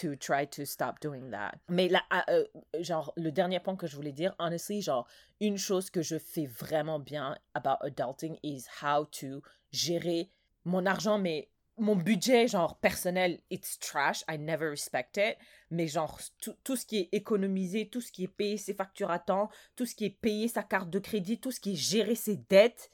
to 0.00 0.16
try 0.16 0.46
to 0.46 0.64
stop 0.64 1.00
doing 1.00 1.30
that. 1.30 1.54
Mais 1.68 1.88
là, 1.88 2.02
ah, 2.10 2.24
euh, 2.30 2.44
genre, 2.80 3.12
le 3.16 3.30
dernier 3.32 3.60
point 3.60 3.76
que 3.76 3.86
je 3.86 3.96
voulais 3.96 4.12
dire, 4.12 4.34
honestly, 4.38 4.82
genre, 4.82 5.06
une 5.40 5.58
chose 5.58 5.90
que 5.90 6.02
je 6.02 6.18
fais 6.18 6.46
vraiment 6.46 6.98
bien 6.98 7.36
about 7.54 7.78
adulting 7.82 8.38
is 8.42 8.64
how 8.82 9.04
to 9.06 9.42
gérer 9.72 10.30
mon 10.64 10.86
argent, 10.86 11.18
mais 11.18 11.48
mon 11.78 11.96
budget, 11.96 12.48
genre, 12.48 12.76
personnel, 12.78 13.40
it's 13.50 13.78
trash. 13.78 14.24
I 14.28 14.36
never 14.36 14.68
respect 14.68 15.16
it. 15.16 15.36
Mais 15.70 15.86
genre, 15.86 16.18
tout, 16.64 16.76
ce 16.76 16.86
qui 16.86 16.98
est 16.98 17.08
économisé, 17.12 17.88
tout 17.88 18.00
ce 18.00 18.12
qui 18.12 18.24
est 18.24 18.28
payé 18.28 18.56
ses 18.56 18.74
factures 18.74 19.10
à 19.10 19.18
temps, 19.18 19.48
tout 19.76 19.86
ce 19.86 19.94
qui 19.94 20.04
est 20.04 20.10
payé 20.10 20.48
sa 20.48 20.62
carte 20.62 20.90
de 20.90 20.98
crédit, 20.98 21.38
tout 21.38 21.52
ce 21.52 21.60
qui 21.60 21.72
est 21.72 21.76
gérer 21.76 22.14
ses 22.14 22.36
dettes, 22.36 22.90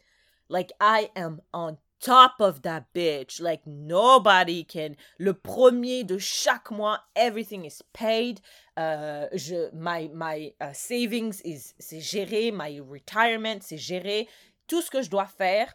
like, 0.49 0.73
I 0.81 1.09
am 1.15 1.41
on 1.53 1.77
top 2.05 2.35
of 2.41 2.63
that 2.63 2.93
bitch. 2.95 3.41
Like 3.41 3.67
nobody 3.67 4.63
can. 4.65 4.97
Le 5.19 5.33
premier 5.33 6.05
de 6.05 6.19
chaque 6.19 6.71
mois, 6.71 6.99
everything 7.17 7.65
is 7.65 7.83
paid. 7.93 8.41
Uh, 8.77 9.27
je, 9.33 9.71
my 9.73 10.11
my 10.13 10.53
uh, 10.61 10.73
savings 10.73 11.41
is 11.43 11.75
c'est 11.81 12.01
géré, 12.01 12.53
my 12.53 12.81
retirement 12.81 13.63
c'est 13.63 13.79
géré. 13.79 14.29
Tout 14.69 14.83
ce 14.83 14.91
que 14.91 15.03
je 15.03 15.11
dois 15.11 15.27
faire, 15.27 15.75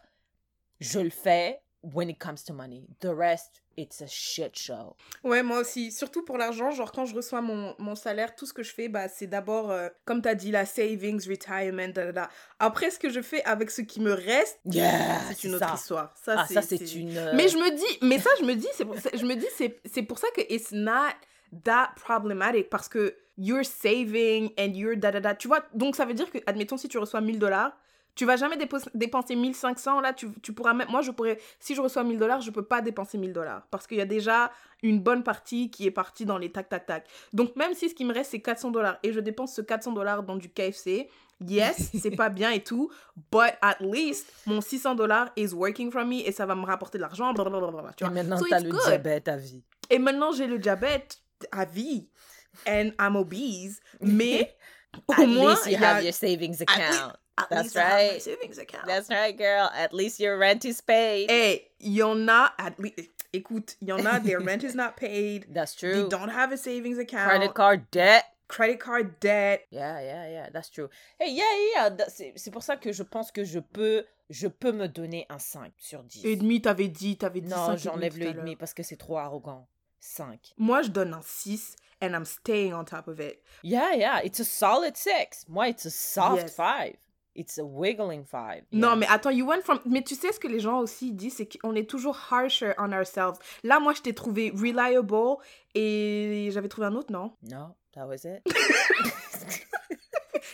je 0.80 1.00
le 1.00 1.10
fais 1.10 1.60
when 1.82 2.10
it 2.10 2.18
comes 2.18 2.44
to 2.44 2.52
money. 2.52 2.86
The 3.00 3.14
rest, 3.14 3.62
it's 3.76 4.00
a 4.02 4.06
shit 4.06 4.56
show. 4.56 4.96
Ouais, 5.24 5.42
moi 5.42 5.60
aussi. 5.60 5.90
Surtout 5.90 6.22
pour 6.22 6.36
l'argent, 6.38 6.70
genre 6.70 6.92
quand 6.92 7.06
je 7.06 7.14
reçois 7.14 7.40
mon, 7.40 7.74
mon 7.78 7.94
salaire, 7.94 8.34
tout 8.34 8.46
ce 8.46 8.52
que 8.52 8.62
je 8.62 8.72
fais, 8.72 8.88
bah, 8.88 9.08
c'est 9.08 9.26
d'abord, 9.26 9.70
euh, 9.70 9.88
comme 10.04 10.20
tu 10.22 10.28
as 10.28 10.34
dit, 10.34 10.50
la 10.50 10.66
savings, 10.66 11.26
retirement, 11.28 11.88
da, 11.88 12.12
da, 12.12 12.30
Après, 12.58 12.90
ce 12.90 12.98
que 12.98 13.08
je 13.08 13.22
fais 13.22 13.42
avec 13.44 13.70
ce 13.70 13.82
qui 13.82 14.00
me 14.00 14.12
reste, 14.12 14.58
c'est 14.70 15.44
une 15.44 15.54
autre 15.54 15.74
histoire. 15.74 16.14
Ça, 16.22 16.44
ah, 16.46 16.62
c'est 16.62 16.94
une... 16.94 17.16
Euh, 17.16 17.32
mais 17.34 17.48
je 17.48 17.56
me 17.56 17.74
dis, 17.74 17.98
mais 18.02 18.18
ça, 18.18 18.30
je 18.38 18.44
me 18.44 18.54
dis, 18.54 18.68
c'est 18.74 18.84
pour, 18.84 18.96
je 18.96 19.24
me 19.24 19.34
dis, 19.34 19.46
c'est 19.84 20.02
pour 20.02 20.18
ça 20.18 20.28
que 20.34 20.42
it's 20.52 20.72
not 20.72 21.14
that 21.64 21.92
problematic 21.96 22.70
parce 22.70 22.88
que 22.88 23.16
you're 23.36 23.64
saving 23.64 24.52
and 24.58 24.74
you're 24.74 24.96
da 24.96 25.10
da 25.10 25.20
da. 25.20 25.34
Tu 25.34 25.48
vois, 25.48 25.64
donc 25.74 25.96
ça 25.96 26.04
veut 26.04 26.14
dire 26.14 26.30
que, 26.30 26.38
admettons, 26.46 26.76
si 26.76 26.88
tu 26.88 26.98
reçois 26.98 27.20
1000 27.20 27.38
dollars, 27.38 27.76
tu 28.20 28.26
vas 28.26 28.36
jamais 28.36 28.58
dépenser 28.92 29.34
1500, 29.34 30.02
là, 30.02 30.12
tu, 30.12 30.28
tu, 30.42 30.52
pourras 30.52 30.74
même... 30.74 30.88
Moi, 30.90 31.00
je 31.00 31.10
pourrais... 31.10 31.38
Si 31.58 31.74
je 31.74 31.80
reçois 31.80 32.04
1000 32.04 32.18
dollars, 32.18 32.42
je 32.42 32.50
peux 32.50 32.62
pas 32.62 32.82
dépenser 32.82 33.16
1000 33.16 33.32
dollars. 33.32 33.66
Parce 33.70 33.86
qu'il 33.86 33.96
y 33.96 34.02
a 34.02 34.04
déjà 34.04 34.52
une 34.82 35.00
bonne 35.00 35.22
partie 35.22 35.70
qui 35.70 35.86
est 35.86 35.90
partie 35.90 36.26
dans 36.26 36.36
les 36.36 36.52
tac, 36.52 36.68
tac, 36.68 36.84
tac. 36.84 37.06
Donc, 37.32 37.56
même 37.56 37.72
si 37.72 37.88
ce 37.88 37.94
qui 37.94 38.04
me 38.04 38.12
reste, 38.12 38.32
c'est 38.32 38.42
400 38.42 38.72
dollars 38.72 38.98
et 39.02 39.14
je 39.14 39.20
dépense 39.20 39.54
ce 39.54 39.62
400 39.62 39.92
dollars 39.92 40.22
dans 40.22 40.36
du 40.36 40.50
KFC, 40.50 41.08
yes, 41.40 41.92
c'est 41.98 42.10
pas 42.10 42.28
bien 42.28 42.50
et 42.50 42.62
tout, 42.62 42.90
but 43.32 43.54
at 43.62 43.78
least, 43.80 44.30
mon 44.44 44.60
600 44.60 44.96
dollars 44.96 45.30
is 45.36 45.54
working 45.54 45.90
for 45.90 46.04
me 46.04 46.16
et 46.16 46.30
ça 46.30 46.44
va 46.44 46.54
me 46.54 46.66
rapporter 46.66 46.98
de 46.98 47.02
l'argent, 47.04 47.32
Et 47.32 48.04
maintenant, 48.10 48.38
tu 48.38 48.52
as 48.52 48.60
le 48.60 48.70
diabète 48.70 49.28
à 49.28 49.38
vie. 49.38 49.64
Et 49.88 49.98
maintenant, 49.98 50.32
j'ai 50.32 50.46
le 50.46 50.58
diabète 50.58 51.22
à 51.52 51.64
vie. 51.64 52.10
And 52.68 52.90
I'm 53.00 53.16
obese. 53.16 53.80
Mais... 54.02 54.54
Au 55.08 55.24
moins, 55.24 55.56
you 55.66 55.78
have 55.78 56.02
your 56.02 56.12
savings 56.12 56.60
account. 56.60 57.14
That's 57.48 57.76
right. 57.76 58.20
savings 58.20 58.58
account. 58.58 58.86
That's 58.86 59.08
right, 59.08 59.36
girl. 59.36 59.70
At 59.74 59.92
least 59.94 60.20
your 60.20 60.36
rent 60.38 60.64
is 60.64 60.80
paid. 60.80 61.30
Hey, 61.30 61.68
y 61.80 62.00
en 62.02 62.28
a 62.28 62.52
at 62.58 62.78
least. 62.78 62.98
Écoute, 63.32 63.76
y 63.80 63.92
en 63.92 64.06
a, 64.06 64.18
their 64.18 64.40
rent 64.40 64.64
is 64.64 64.74
not 64.74 64.96
paid. 64.96 65.46
That's 65.54 65.74
true. 65.74 66.02
They 66.02 66.08
don't 66.08 66.30
have 66.30 66.52
a 66.52 66.56
savings 66.56 66.98
account. 66.98 67.28
Credit 67.28 67.54
card 67.54 67.90
debt. 67.90 68.24
Credit 68.48 68.80
card 68.80 69.20
debt. 69.20 69.66
Yeah, 69.70 70.00
yeah, 70.00 70.28
yeah. 70.28 70.48
That's 70.52 70.68
true. 70.70 70.90
Hey, 71.20 71.32
yeah, 71.32 71.44
yeah. 71.74 72.06
C'est 72.08 72.50
pour 72.50 72.62
ça 72.64 72.76
que 72.76 72.92
je 72.92 73.04
pense 73.04 73.30
que 73.30 73.44
je 73.44 73.60
peux, 73.60 74.04
je 74.28 74.48
peux 74.48 74.72
me 74.72 74.88
donner 74.88 75.26
un 75.28 75.38
5 75.38 75.72
sur 75.78 76.02
10. 76.02 76.24
Et 76.24 76.34
demi, 76.34 76.60
t'avais 76.60 76.88
dit, 76.88 77.16
t'avais 77.16 77.40
dit 77.40 77.48
Non, 77.48 77.76
j'enlève 77.76 78.18
le 78.18 78.26
et 78.26 78.32
demi 78.32 78.56
parce 78.56 78.74
que 78.74 78.82
c'est 78.82 78.96
trop 78.96 79.18
arrogant. 79.18 79.68
5. 80.00 80.54
Moi, 80.58 80.82
je 80.82 80.88
donne 80.88 81.14
un 81.14 81.22
6 81.22 81.76
and 82.02 82.14
I'm 82.14 82.24
staying 82.24 82.72
on 82.74 82.84
top 82.84 83.06
of 83.06 83.20
it. 83.20 83.40
Yeah, 83.62 83.94
yeah. 83.94 84.20
It's 84.24 84.40
a 84.40 84.44
solid 84.44 84.96
6. 84.96 85.46
Moi, 85.48 85.68
it's 85.68 85.84
a 85.84 85.90
soft 85.90 86.50
5. 86.50 86.96
It's 87.40 87.58
a 87.58 87.64
wiggling 87.64 88.22
five. 88.24 88.64
Non, 88.70 88.96
mais 88.96 89.06
attends, 89.08 89.30
you 89.30 89.46
went 89.46 89.62
from. 89.62 89.80
Mais 89.86 90.02
tu 90.02 90.14
sais 90.14 90.30
ce 90.30 90.38
que 90.38 90.46
les 90.46 90.60
gens 90.60 90.78
aussi 90.80 91.12
disent, 91.12 91.36
c'est 91.36 91.48
qu'on 91.58 91.74
est 91.74 91.88
toujours 91.88 92.18
harsher 92.30 92.72
on 92.76 92.92
ourselves. 92.92 93.38
Là, 93.64 93.80
moi, 93.80 93.94
je 93.94 94.02
t'ai 94.02 94.12
trouvé 94.12 94.50
reliable 94.54 95.38
et 95.74 96.50
j'avais 96.52 96.68
trouvé 96.68 96.88
un 96.88 96.94
autre, 96.96 97.10
non? 97.10 97.32
No, 97.42 97.74
that 97.94 98.06
was 98.06 98.24
it. 98.26 98.42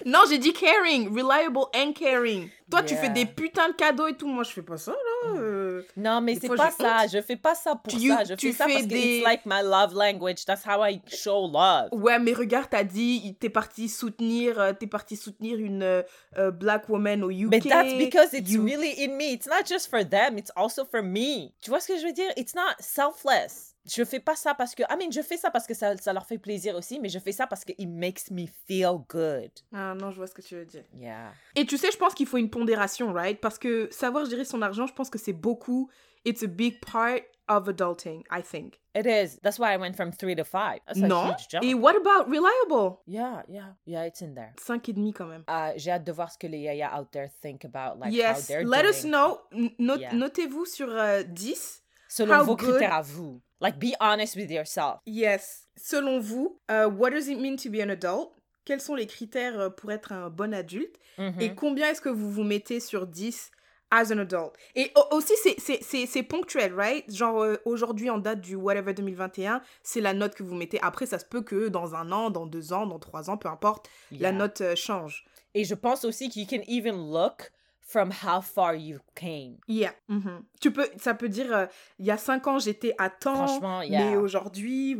Non, 0.04 0.20
j'ai 0.28 0.38
dit 0.38 0.52
caring, 0.52 1.08
reliable 1.08 1.64
and 1.74 1.92
caring. 1.94 2.48
Toi, 2.70 2.82
tu 2.82 2.94
fais 2.94 3.08
des 3.08 3.24
putains 3.24 3.70
de 3.70 3.74
cadeaux 3.74 4.06
et 4.06 4.14
tout. 4.16 4.28
Moi, 4.28 4.44
je 4.44 4.50
fais 4.50 4.62
pas 4.62 4.76
ça, 4.76 4.92
là. 4.92 5.30
euh. 5.30 5.55
Non, 5.96 6.20
mais 6.20 6.34
c'est 6.40 6.48
pas 6.48 6.70
ça. 6.70 7.06
Je 7.12 7.20
fais 7.22 7.36
pas 7.36 7.54
ça 7.54 7.74
pour 7.76 7.92
Tu- 7.98 8.08
ça. 8.08 8.24
Je 8.24 8.34
tu 8.34 8.48
fais 8.48 8.52
ça 8.52 8.66
fais 8.66 8.72
parce 8.74 8.84
que 8.84 8.88
des- 8.88 9.18
it's 9.18 9.24
like 9.24 9.40
my 9.46 9.62
love 9.62 9.94
language. 9.94 10.44
That's 10.44 10.64
how 10.66 10.84
I 10.84 11.00
show 11.06 11.48
love. 11.48 11.88
Ouais, 11.92 12.18
mais 12.18 12.32
regarde, 12.32 12.68
t'as 12.70 12.84
dit, 12.84 13.36
t'es 13.40 13.50
parti 13.50 13.88
soutenir, 13.88 14.58
euh, 14.60 14.72
t'es 14.72 14.86
parti 14.86 15.16
soutenir 15.16 15.58
une 15.58 15.82
euh, 15.82 16.50
black 16.50 16.88
woman 16.88 17.22
au 17.24 17.30
UK. 17.30 17.50
But 17.50 17.68
that's 17.68 17.94
because 17.98 18.32
it's 18.32 18.50
You- 18.50 18.64
really 18.64 18.92
in 19.04 19.16
me. 19.16 19.32
It's 19.32 19.46
not 19.46 19.66
just 19.66 19.88
for 19.88 20.04
them, 20.08 20.38
it's 20.38 20.52
also 20.56 20.84
for 20.84 21.02
me. 21.02 21.52
Tu 21.60 21.70
vois 21.70 21.80
ce 21.80 21.88
que 21.88 21.98
je 21.98 22.06
veux 22.06 22.12
dire? 22.12 22.30
It's 22.36 22.54
not 22.54 22.74
selfless. 22.80 23.75
Je 23.86 24.04
fais 24.04 24.20
pas 24.20 24.34
ça 24.36 24.54
parce 24.54 24.74
que, 24.74 24.82
I 24.82 24.96
mean, 24.98 25.10
je 25.12 25.22
fais 25.22 25.36
ça 25.36 25.50
parce 25.50 25.66
que 25.66 25.74
ça, 25.74 25.96
ça 25.96 26.12
leur 26.12 26.26
fait 26.26 26.38
plaisir 26.38 26.74
aussi, 26.74 26.98
mais 26.98 27.08
je 27.08 27.18
fais 27.18 27.32
ça 27.32 27.46
parce 27.46 27.64
que 27.64 27.72
it 27.78 27.88
makes 27.88 28.30
me 28.30 28.46
feel 28.66 28.98
good. 29.08 29.50
Ah 29.72 29.94
non, 29.94 30.10
je 30.10 30.16
vois 30.16 30.26
ce 30.26 30.34
que 30.34 30.42
tu 30.42 30.56
veux 30.56 30.64
dire. 30.64 30.84
Yeah. 30.98 31.32
Et 31.54 31.64
tu 31.66 31.76
sais, 31.78 31.90
je 31.92 31.96
pense 31.96 32.14
qu'il 32.14 32.26
faut 32.26 32.38
une 32.38 32.50
pondération, 32.50 33.12
right? 33.12 33.40
Parce 33.40 33.58
que 33.58 33.88
savoir 33.92 34.24
gérer 34.26 34.44
son 34.44 34.60
argent, 34.62 34.86
je 34.86 34.92
pense 34.94 35.08
que 35.10 35.18
c'est 35.18 35.32
beaucoup. 35.32 35.88
It's 36.24 36.42
a 36.42 36.48
big 36.48 36.80
part 36.80 37.20
of 37.48 37.68
adulting, 37.68 38.24
I 38.32 38.42
think. 38.42 38.80
It 38.96 39.06
is. 39.06 39.38
That's 39.42 39.58
why 39.60 39.72
I 39.72 39.76
went 39.76 39.94
from 39.94 40.10
three 40.10 40.34
to 40.34 40.42
five. 40.42 40.80
That's 40.88 40.98
a 41.00 41.06
non? 41.06 41.28
huge 41.28 41.46
jump. 41.48 41.62
Et 41.62 41.74
what 41.74 41.94
about 41.94 42.28
reliable? 42.28 43.02
Yeah, 43.06 43.42
yeah, 43.48 43.74
yeah, 43.86 44.04
it's 44.06 44.20
in 44.22 44.34
there. 44.34 44.52
Cinq 44.58 44.88
et 44.88 44.92
demi 44.94 45.12
quand 45.12 45.26
même. 45.26 45.44
Uh, 45.48 45.72
j'ai 45.76 45.92
hâte 45.92 46.02
de 46.04 46.10
voir 46.10 46.32
ce 46.32 46.38
que 46.38 46.48
les 46.48 46.58
yaya 46.58 46.98
out 46.98 47.06
there 47.12 47.28
think 47.40 47.64
about 47.64 48.00
like 48.00 48.10
how 48.12 48.16
yes, 48.16 48.48
they're 48.48 48.64
let 48.64 48.84
us 48.84 49.02
doing. 49.02 49.12
know. 49.12 49.38
Note- 49.78 50.00
Yeah. 50.00 50.14
Notez-vous 50.14 50.64
sur 50.64 50.88
euh, 50.90 51.22
10. 51.22 51.84
Selon 52.08 52.34
how 52.40 52.44
vos 52.44 52.56
good- 52.56 52.70
critères 52.70 52.94
à 52.94 53.02
vous. 53.02 53.40
Like, 53.60 53.78
be 53.78 53.94
honest 54.00 54.36
with 54.36 54.50
yourself. 54.50 55.00
Yes. 55.06 55.68
Selon 55.76 56.18
vous, 56.20 56.58
euh, 56.70 56.88
what 56.88 57.10
does 57.10 57.28
it 57.28 57.38
mean 57.40 57.56
to 57.56 57.70
be 57.70 57.80
an 57.80 57.88
adult? 57.90 58.32
Quels 58.64 58.80
sont 58.80 58.94
les 58.94 59.06
critères 59.06 59.58
euh, 59.58 59.70
pour 59.70 59.90
être 59.92 60.12
un 60.12 60.28
bon 60.28 60.52
adulte? 60.52 60.94
Mhm. 61.18 61.40
Et 61.40 61.54
combien 61.54 61.88
est-ce 61.90 62.00
que 62.00 62.08
vous 62.08 62.30
vous 62.30 62.42
mettez 62.42 62.80
sur 62.80 63.06
10 63.06 63.50
as 63.90 64.12
an 64.12 64.18
adult? 64.18 64.52
Et 64.74 64.90
au- 64.96 65.16
aussi, 65.16 65.32
c'est- 65.42 66.22
ponctuel, 66.24 66.74
right? 66.74 67.10
Genre, 67.10 67.42
euh, 67.42 67.56
aujourd'hui, 67.64 68.10
en 68.10 68.18
date 68.18 68.40
du 68.40 68.56
whatever 68.56 68.92
2021, 68.92 69.62
c'est 69.82 70.00
la 70.00 70.12
note 70.12 70.34
que 70.34 70.42
vous 70.42 70.54
mettez. 70.56 70.78
Après, 70.82 71.06
ça 71.06 71.18
se 71.18 71.24
peut 71.24 71.42
que 71.42 71.68
dans 71.68 71.94
un 71.94 72.10
an, 72.12 72.28
dans 72.30 72.46
deux 72.46 72.72
ans, 72.72 72.86
dans 72.86 72.98
trois 72.98 73.30
ans, 73.30 73.36
peu 73.38 73.48
importe, 73.48 73.88
la 74.10 74.32
note 74.32 74.62
change. 74.74 75.24
Et 75.54 75.64
je 75.64 75.74
pense 75.74 76.04
aussi 76.04 76.28
que 76.28 76.38
you 76.40 76.46
can 76.46 76.62
even 76.66 76.96
look 77.10 77.52
from 77.88 78.10
how 78.10 78.40
far 78.40 78.74
you 78.74 78.98
came. 79.14 79.58
Yeah. 79.68 79.92
Mhm. 80.08 80.42
Tu 80.60 80.72
peux, 80.72 80.88
ça 80.98 81.14
peut 81.14 81.28
dire, 81.28 81.54
euh, 81.56 81.66
il 82.00 82.06
y 82.06 82.10
a 82.10 82.16
cinq 82.16 82.46
ans, 82.48 82.58
j'étais 82.58 82.94
à 82.98 83.08
temps, 83.10 83.46
Franchement, 83.46 83.78
mais 83.80 83.88
yeah. 83.88 84.18
aujourd'hui, 84.18 84.96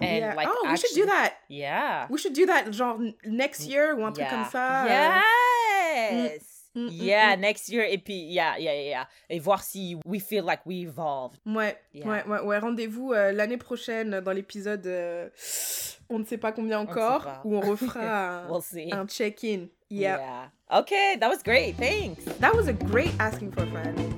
Yeah. 0.00 0.34
like, 0.36 0.48
oh, 0.48 0.68
we 0.70 0.76
should 0.76 0.94
do 0.94 1.04
that. 1.06 1.32
Yeah. 1.48 2.06
We 2.10 2.18
should 2.20 2.34
do 2.34 2.46
that, 2.46 2.70
genre 2.72 2.98
next 3.26 3.66
year 3.66 3.96
ou 3.98 4.04
un 4.04 4.12
truc 4.12 4.26
Yeah. 4.26 4.30
comme 4.30 4.44
ça. 4.50 4.84
euh. 4.84 5.20
Yes. 6.12 6.54
Mm, 6.74 6.80
mm, 6.86 6.88
yeah, 6.92 7.36
mm. 7.36 7.40
next 7.40 7.68
year. 7.70 7.84
Et 7.90 7.98
puis, 7.98 8.14
yeah, 8.14 8.56
yeah, 8.58 8.72
yeah, 8.74 8.88
yeah. 8.88 9.08
Et 9.28 9.40
voir 9.40 9.62
si 9.64 9.96
we 10.06 10.20
feel 10.22 10.44
like 10.44 10.60
we 10.64 10.82
evolved. 10.82 11.38
Ouais, 11.44 11.76
Yeah. 11.92 12.06
ouais, 12.06 12.24
ouais, 12.26 12.40
ouais. 12.40 12.58
Rendez-vous 12.58 13.12
euh, 13.12 13.32
l'année 13.32 13.56
prochaine 13.56 14.20
dans 14.20 14.32
l'épisode 14.32 14.86
euh, 14.86 15.28
on 16.08 16.20
ne 16.20 16.24
sait 16.24 16.38
pas 16.38 16.52
combien 16.52 16.78
encore, 16.78 17.24
pas. 17.24 17.40
où 17.44 17.56
on 17.56 17.60
refera 17.60 18.42
un, 18.44 18.48
We'll 18.48 18.62
see. 18.62 18.92
un 18.92 19.06
check-in. 19.06 19.66
Yeah. 19.90 20.18
Yeah. 20.18 20.50
Okay, 20.70 21.16
that 21.18 21.30
was 21.30 21.42
great. 21.42 21.76
Thanks. 21.76 22.24
That 22.40 22.54
was 22.54 22.68
a 22.68 22.74
great 22.74 23.12
asking 23.18 23.52
for 23.52 23.62
a 23.62 23.66
friend. 23.68 24.14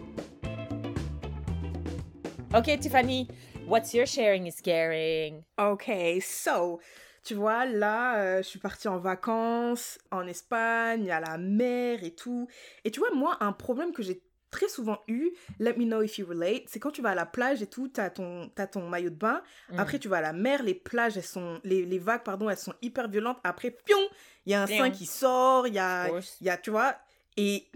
Okay, 2.53 2.77
Tiffany, 2.77 3.29
what's 3.67 3.95
your 3.95 4.05
sharing 4.05 4.49
is 4.49 4.61
caring? 4.61 5.45
Ok, 5.57 6.21
so, 6.21 6.81
tu 7.23 7.37
vois, 7.37 7.67
là, 7.67 8.17
euh, 8.19 8.43
je 8.43 8.49
suis 8.49 8.59
partie 8.59 8.89
en 8.89 8.99
vacances 8.99 9.97
en 10.11 10.27
Espagne, 10.27 11.09
à 11.13 11.21
la 11.21 11.39
mer 11.39 12.03
et 12.03 12.17
tout. 12.17 12.49
Et 12.85 12.91
tu 12.91 12.99
vois, 12.99 13.13
moi, 13.15 13.37
un 13.39 13.53
problème 13.53 13.93
que 13.93 14.03
j'ai 14.03 14.21
très 14.51 14.69
souvent 14.69 14.99
eu, 15.09 15.31
let 15.59 15.75
me 15.77 15.85
know 15.85 16.03
if 16.03 16.19
you 16.19 16.27
relate, 16.27 16.65
c'est 16.69 16.79
quand 16.81 16.91
tu 16.91 17.03
vas 17.03 17.11
à 17.11 17.15
la 17.15 17.27
plage 17.27 17.63
et 17.63 17.67
tout, 17.67 17.89
t'as 17.89 18.11
ton, 18.11 18.51
t'as 18.55 18.67
ton 18.67 18.89
maillot 18.89 19.11
de 19.11 19.15
bain, 19.15 19.43
Mm. 19.71 19.79
après 19.79 19.99
tu 19.99 20.09
vas 20.09 20.19
à 20.19 20.21
la 20.21 20.33
mer, 20.33 20.63
les 20.63 20.75
plages, 20.75 21.17
elles 21.17 21.23
sont, 21.23 21.61
les, 21.65 21.85
les 21.85 21.99
vagues, 21.99 22.23
pardon, 22.25 22.51
elles 22.51 22.57
sont 22.59 22.75
hyper 22.83 23.09
violentes, 23.09 23.39
après, 23.45 23.71
pion, 23.71 23.99
il 24.47 24.53
y 24.53 24.55
a 24.55 24.63
un 24.63 24.67
Pion. 24.67 24.79
sein 24.79 24.91
qui 24.91 25.07
sort, 25.07 25.67
il 25.69 25.75
y 25.75 25.79
a, 25.79 26.09
y 26.41 26.49
a, 26.49 26.57
tu 26.57 26.71
vois, 26.71 26.97
et 27.37 27.67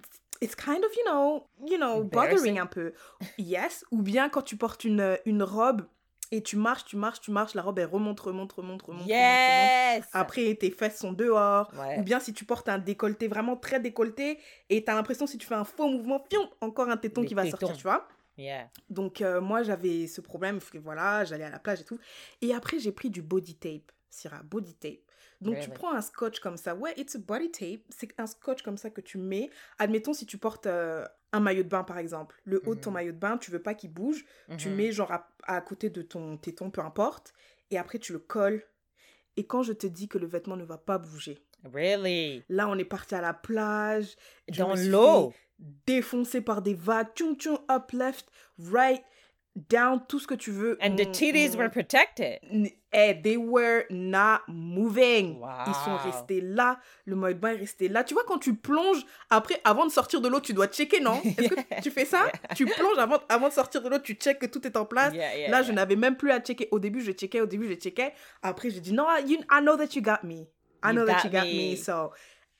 it's 0.41 0.57
kind 0.57 0.85
of, 0.85 0.95
you 0.97 1.05
know, 1.07 1.47
you 1.67 1.77
know, 1.77 2.03
bothering 2.05 2.59
un 2.59 2.67
peu. 2.67 2.93
Yes, 3.39 3.85
ou 3.91 4.03
bien 4.03 4.29
quand 4.29 4.43
tu 4.43 4.57
portes 4.57 4.85
une, 4.85 5.17
une 5.25 5.43
robe 5.43 5.87
et 6.35 6.43
tu 6.43 6.57
marches, 6.57 6.85
tu 6.85 6.97
marches, 6.97 7.21
tu 7.21 7.31
marches, 7.31 7.55
la 7.55 7.63
robe 7.63 7.79
elle 7.79 7.87
remonte, 7.87 8.19
remonte, 8.19 8.53
remonte, 8.53 8.83
remonte. 8.83 8.83
remonte, 8.83 9.07
remonte. 9.07 9.09
Yes. 9.09 10.05
Après 10.13 10.55
tes 10.57 10.71
fesses 10.71 10.99
sont 10.99 11.13
dehors. 11.13 11.73
Ouais. 11.79 11.99
Ou 11.99 12.03
bien 12.03 12.19
si 12.19 12.33
tu 12.33 12.45
portes 12.45 12.69
un 12.69 12.79
décolleté 12.79 13.29
vraiment 13.29 13.57
très 13.57 13.79
décolleté 13.79 14.39
et 14.69 14.85
t'as 14.85 14.95
l'impression 14.95 15.27
si 15.27 15.39
tu 15.39 15.47
fais 15.47 15.55
un 15.55 15.65
faux 15.65 15.89
mouvement, 15.89 16.19
pion, 16.19 16.51
encore 16.61 16.89
un 16.89 16.97
téton 16.97 17.25
qui 17.25 17.35
va 17.35 17.45
tétons. 17.45 17.59
sortir, 17.59 17.77
tu 17.77 17.83
vois? 17.85 18.09
Yeah. 18.37 18.69
Donc 18.91 19.21
euh, 19.21 19.41
moi 19.41 19.63
j'avais 19.63 20.09
ce 20.09 20.21
problème, 20.21 20.59
que 20.61 20.79
voilà, 20.79 21.25
j'allais 21.25 21.45
à 21.45 21.51
la 21.51 21.61
plage 21.61 21.81
et 21.81 21.85
tout. 21.85 21.99
Et 22.43 22.53
après 22.53 22.79
j'ai 22.81 22.93
pris 22.93 23.11
du 23.11 23.23
body 23.23 23.55
tape, 23.55 23.93
Syrah, 24.11 24.43
body 24.43 24.75
tape. 24.75 24.99
Donc 25.41 25.61
tu 25.61 25.71
prends 25.71 25.93
un 25.93 26.01
scotch 26.01 26.41
comme 26.41 26.57
ça, 26.57 26.75
ouais, 26.75 26.95
it's 26.97 27.17
a 27.17 27.19
body 27.19 27.51
tape, 27.51 27.83
c'est 27.91 28.19
un 28.19 28.27
scotch 28.27 28.63
comme 28.63 28.79
ça 28.79 28.91
que 28.91 29.01
tu 29.01 29.19
mets. 29.19 29.51
Admettons 29.79 30.15
si 30.15 30.27
tu 30.27 30.39
portes 30.39 30.67
euh, 30.67 31.07
un 31.35 31.41
maillot 31.41 31.63
de 31.65 31.69
bain 31.69 31.85
par 31.85 31.99
exemple, 31.99 32.41
le 32.45 32.63
haut 32.67 32.75
de 32.75 32.81
ton 32.81 32.91
Mhm. 32.91 32.95
maillot 32.95 33.13
de 33.13 33.19
bain, 33.19 33.37
tu 33.39 33.51
veux 33.51 33.63
pas 33.63 33.75
qu'il 33.75 33.93
bouge, 33.93 34.25
tu 34.57 34.69
Mhm. 34.69 34.75
mets 34.77 34.93
genre 34.93 35.13
à, 35.13 35.29
à 35.45 35.61
côté 35.61 35.91
de 35.91 36.01
ton 36.03 36.37
téton, 36.39 36.71
peu 36.71 36.81
importe, 36.81 37.35
et 37.71 37.79
après 37.79 37.99
tu 37.99 38.13
le 38.13 38.19
colles. 38.19 38.63
Et 39.37 39.47
quand 39.47 39.63
je 39.63 39.73
te 39.73 39.87
dis 39.87 40.07
que 40.09 40.19
le 40.19 40.27
vêtement 40.27 40.57
ne 40.57 40.65
va 40.65 40.79
pas 40.79 40.97
bouger, 40.99 41.45
Really? 41.65 42.45
là 42.49 42.69
on 42.69 42.79
est 42.79 42.85
parti 42.85 43.15
à 43.15 43.21
la 43.21 43.35
plage, 43.35 44.15
Dans 44.49 44.75
l'eau? 44.75 45.33
défoncé 45.87 46.41
par 46.41 46.63
des 46.63 46.75
vagues, 46.75 47.09
tchung 47.15 47.37
tchung, 47.37 47.59
up, 47.71 47.91
left, 47.93 48.29
right, 48.59 49.03
down, 49.71 50.01
tout 50.09 50.19
ce 50.19 50.27
que 50.27 50.35
tu 50.35 50.51
veux. 50.51 50.77
And 50.83 50.97
the 50.97 51.07
On- 51.07 51.13
titties 51.13 51.57
were 51.57 51.69
protected. 51.71 52.39
N- 52.51 52.69
Eh, 52.97 53.21
they 53.23 53.37
were 53.37 53.87
not 53.91 54.43
moving. 54.47 55.41
Ils 55.67 55.75
sont 55.85 55.91
Wow. 55.93 55.97
restés 56.05 56.41
là. 56.41 56.79
Le 57.07 57.17
maillot 57.17 57.35
de 57.35 57.41
bain 57.41 57.51
est 57.55 57.57
resté 57.57 57.89
là. 57.89 58.05
Tu 58.05 58.15
vois, 58.15 58.23
quand 58.25 58.39
tu 58.39 58.55
plonges, 58.55 59.05
après, 59.31 59.61
avant 59.65 59.85
de 59.87 59.91
sortir 59.91 60.21
de 60.21 60.29
l'eau, 60.29 60.39
tu 60.41 60.53
dois 60.53 60.69
checker, 60.69 61.01
non? 61.01 61.21
Est-ce 61.39 61.49
que 61.49 61.81
tu 61.83 61.91
fais 61.91 62.05
ça? 62.05 62.27
Tu 62.55 62.67
plonges 62.67 62.99
avant, 62.99 63.19
avant 63.29 63.49
de 63.49 63.53
sortir 63.53 63.83
de 63.83 63.89
l'eau, 63.89 63.99
tu 63.99 64.15
checkes 64.15 64.39
que 64.39 64.47
tout 64.47 64.65
est 64.67 64.77
en 64.77 64.85
place. 64.85 65.13
Yeah, 65.13 65.37
yeah, 65.37 65.51
là, 65.51 65.63
je 65.65 65.73
n'avais 65.73 65.97
même 65.97 66.17
plus 66.17 66.31
à 66.31 66.39
checker. 66.41 66.69
Au 66.71 66.79
début, 66.79 67.01
je 67.01 67.11
checkais. 67.11 67.41
Au 67.41 67.47
début, 67.47 67.69
je 67.69 67.75
checkais. 67.75 68.13
Après, 68.43 68.71
j'ai 68.71 68.81
dit, 68.81 68.93
non, 68.93 69.07
you, 69.27 69.39
I 69.51 69.61
know 69.61 69.77
that 69.77 69.89
you 69.97 70.01
got 70.03 70.23
me. 70.25 70.47
I 70.85 70.89
You 70.89 70.93
know 70.93 71.05
that 71.07 71.15
got 71.15 71.25
you 71.25 71.31
got 71.31 71.45
me. 71.47 71.71
me. 71.71 71.77
So, 71.77 72.13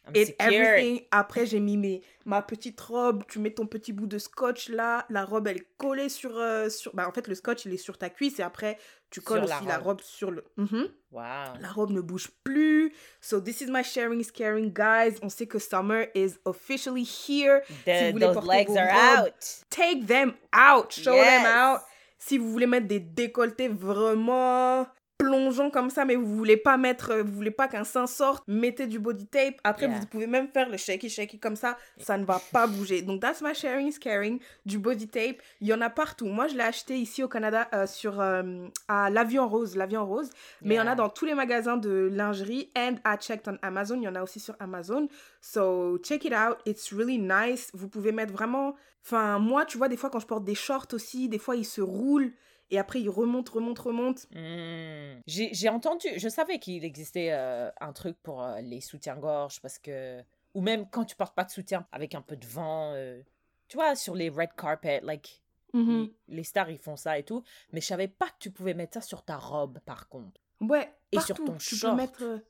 I'm 0.07 0.15
secured. 0.27 0.53
everything. 0.53 1.01
Après, 1.11 1.47
j'ai 1.47 1.61
mis 1.61 1.77
mes, 1.77 2.03
ma 2.27 2.43
petite 2.43 2.81
robe. 2.81 3.25
Tu 3.29 3.39
mets 3.39 3.53
ton 3.53 3.67
petit 3.67 3.93
bout 3.93 4.07
de 4.07 4.19
scotch 4.19 4.69
là. 4.69 5.07
La 5.09 5.25
robe, 5.25 5.47
elle 5.49 5.57
est 5.59 5.67
collée 5.79 6.09
sur. 6.09 6.37
euh, 6.39 6.69
sur... 6.69 6.95
Bah, 6.95 7.09
en 7.09 7.13
fait, 7.13 7.27
le 7.27 7.35
scotch, 7.35 7.65
il 7.65 7.73
est 7.73 7.79
sur 7.79 7.97
ta 7.97 8.11
cuisse. 8.11 8.39
Et 8.39 8.43
après, 8.43 8.79
tu 9.11 9.21
colles 9.21 9.45
aussi 9.45 9.65
la 9.67 9.79
robe. 9.79 9.87
robe 9.87 10.01
sur 10.03 10.31
le. 10.31 10.45
Mhm. 10.57 10.89
Wow. 11.13 11.23
La 11.61 11.69
robe 11.75 11.91
ne 11.91 12.01
bouge 12.01 12.29
plus. 12.43 12.93
So, 13.21 13.41
this 13.41 13.61
is 13.61 13.69
my 13.71 13.83
sharing 13.83 14.21
is 14.21 14.31
caring, 14.33 14.73
guys. 14.73 15.19
On 15.23 15.29
sait 15.29 15.47
que 15.47 15.59
summer 15.59 16.07
is 16.15 16.35
officially 16.45 17.05
here. 17.05 17.63
The, 17.87 18.11
vous 18.11 18.13
voulez 18.13 18.27
those 18.27 18.35
porter 18.35 18.49
legs 18.49 18.77
are 18.77 18.89
robes, 18.89 19.27
out. 19.29 19.65
Take 19.71 20.07
them 20.07 20.35
out. 20.53 20.93
Show 20.93 21.15
them 21.15 21.47
out. 21.47 21.81
Si 22.19 22.39
vous 22.39 22.51
voulez 22.51 22.67
mettre 22.67 22.89
des 22.89 23.01
décolletés 23.01 23.69
vraiment 23.69 24.87
plongeants 25.19 25.71
comme 25.71 25.91
ça, 25.91 26.05
mais 26.05 26.17
vous 26.17 26.37
voulez 26.37 26.57
pas 26.57 26.77
mettre, 26.77 27.11
euh, 27.13 27.23
vous 27.23 27.33
voulez 27.33 27.51
pas 27.51 27.69
qu'un 27.69 27.85
sein 27.85 28.07
sorte, 28.07 28.43
mettez 28.49 28.87
du 28.87 28.99
body 28.99 29.27
tape. 29.27 29.55
Après, 29.65 29.87
Yeah. 29.87 29.99
vous 30.01 30.07
pouvez 30.07 30.27
même 30.27 30.49
faire 30.49 30.69
le 30.69 30.77
shaky 30.77 31.09
shaky 31.09 31.39
comme 31.39 31.57
ça, 31.57 31.77
ça 31.99 32.19
ne 32.19 32.25
va 32.25 32.41
pas 32.53 32.67
bouger. 32.67 33.03
Donc, 33.03 33.21
that's 33.21 33.41
my 33.41 33.55
sharing 33.55 33.87
is 33.89 33.99
caring. 33.99 34.41
Du 34.67 34.79
body 34.79 35.07
tape, 35.09 35.41
il 35.61 35.69
y 35.69 35.75
en 35.75 35.81
a 35.81 35.91
partout. 35.91 36.27
Moi, 36.27 36.49
je 36.49 36.55
l'ai 36.55 36.63
acheté 36.63 36.97
ici 36.99 37.23
au 37.23 37.29
Canada 37.29 37.69
euh, 37.75 37.87
sur 37.87 38.21
euh, 38.21 38.67
à 38.89 39.11
l'avion 39.11 39.49
rose, 39.49 39.77
l'avion 39.77 40.05
rose. 40.07 40.31
Mais 40.63 40.75
il 40.75 40.79
y 40.79 40.81
en 40.81 40.87
a 40.87 40.95
dans 40.95 41.09
tous 41.09 41.25
les 41.27 41.35
magasins 41.35 41.77
de 41.77 42.09
lingerie. 42.13 42.71
And 42.77 42.97
I 43.07 43.17
checked 43.21 43.47
on 43.49 43.57
Amazon. 43.63 43.97
Il 43.97 44.05
y 44.05 44.09
en 44.09 44.15
a 44.17 44.23
aussi 44.23 44.41
sur 44.41 44.57
Amazon. 44.61 45.09
So, 45.41 45.99
check 45.99 46.25
it 46.25 46.33
out. 46.33 46.57
It's 46.67 46.93
really 46.93 47.19
nice. 47.19 47.71
Vous 47.75 47.89
pouvez 47.89 48.13
mettre 48.13 48.33
vraiment... 48.33 48.75
Enfin, 49.07 49.39
moi, 49.39 49.67
tu 49.67 49.77
vois, 49.77 49.89
des 49.89 49.99
fois, 49.99 50.09
quand 50.09 50.19
je 50.21 50.27
porte 50.27 50.45
des 50.45 50.55
shorts 50.55 50.87
aussi, 50.95 51.29
des 51.29 51.39
fois, 51.39 51.57
ils 51.57 51.67
se 51.67 51.83
roulent. 51.83 52.33
Et 52.75 52.79
après, 52.79 53.01
ils 53.01 53.09
remontent, 53.09 53.53
remontent, 53.53 53.83
remontent. 53.85 54.23
Hmm. 54.35 55.21
J'ai 55.27 55.69
entendu, 55.69 56.09
je 56.17 56.29
savais 56.29 56.59
qu'il 56.59 56.85
existait 56.85 57.29
euh, 57.33 57.71
un 57.81 57.93
truc 57.93 58.17
pour 58.23 58.43
euh, 58.43 58.61
les 58.61 58.81
soutiens-gorge 58.81 59.61
parce 59.61 59.79
que. 59.79 60.21
Ou 60.55 60.61
même 60.61 60.89
quand 60.91 61.05
tu 61.05 61.15
portes 61.17 61.35
pas 61.37 61.45
de 61.45 61.51
soutien 61.51 61.87
avec 61.93 62.15
un 62.17 62.21
peu 62.21 62.37
de 62.37 62.47
vent. 62.47 62.93
euh, 62.95 63.21
tu 63.69 63.77
vois, 63.77 63.95
sur 63.95 64.15
les 64.15 64.29
red 64.29 64.51
carpet, 64.57 65.01
like. 65.05 65.41
Mhm. 65.73 66.11
Les 66.29 66.43
stars, 66.45 66.71
ils 66.71 66.79
font 66.79 66.97
ça 66.97 67.17
et 67.19 67.23
tout. 67.23 67.43
Mais 67.73 67.81
je 67.81 67.87
savais 67.87 68.09
pas 68.09 68.27
que 68.27 68.39
tu 68.41 68.51
pouvais 68.51 68.75
mettre 68.75 68.95
ça 68.95 69.01
sur 69.01 69.23
ta 69.23 69.37
robe, 69.37 69.79
par 69.87 70.09
contre. 70.09 70.41
Ouais, 70.61 70.93
Et 71.13 71.17
partout. 71.17 71.35
sur 71.35 71.45
ton 71.45 71.57
tu 71.57 71.77
short. 71.77 71.93
peux 71.95 72.03
mettre... 72.03 72.43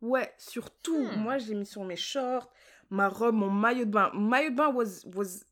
Ouais, 0.00 0.32
sur 0.38 0.70
tout. 0.70 0.96
Hmm. 1.06 1.16
Moi, 1.22 1.38
j'ai 1.38 1.54
mis 1.54 1.66
sur 1.66 1.84
mes 1.84 1.96
shorts, 1.96 2.50
ma 2.90 3.08
robe, 3.08 3.34
mon 3.36 3.50
maillot 3.50 3.84
de 3.84 3.90
bain. 3.90 4.10
Maillot 4.14 4.50
de 4.50 4.56
bain 4.56 4.72
was, 4.72 5.04
was 5.14 5.44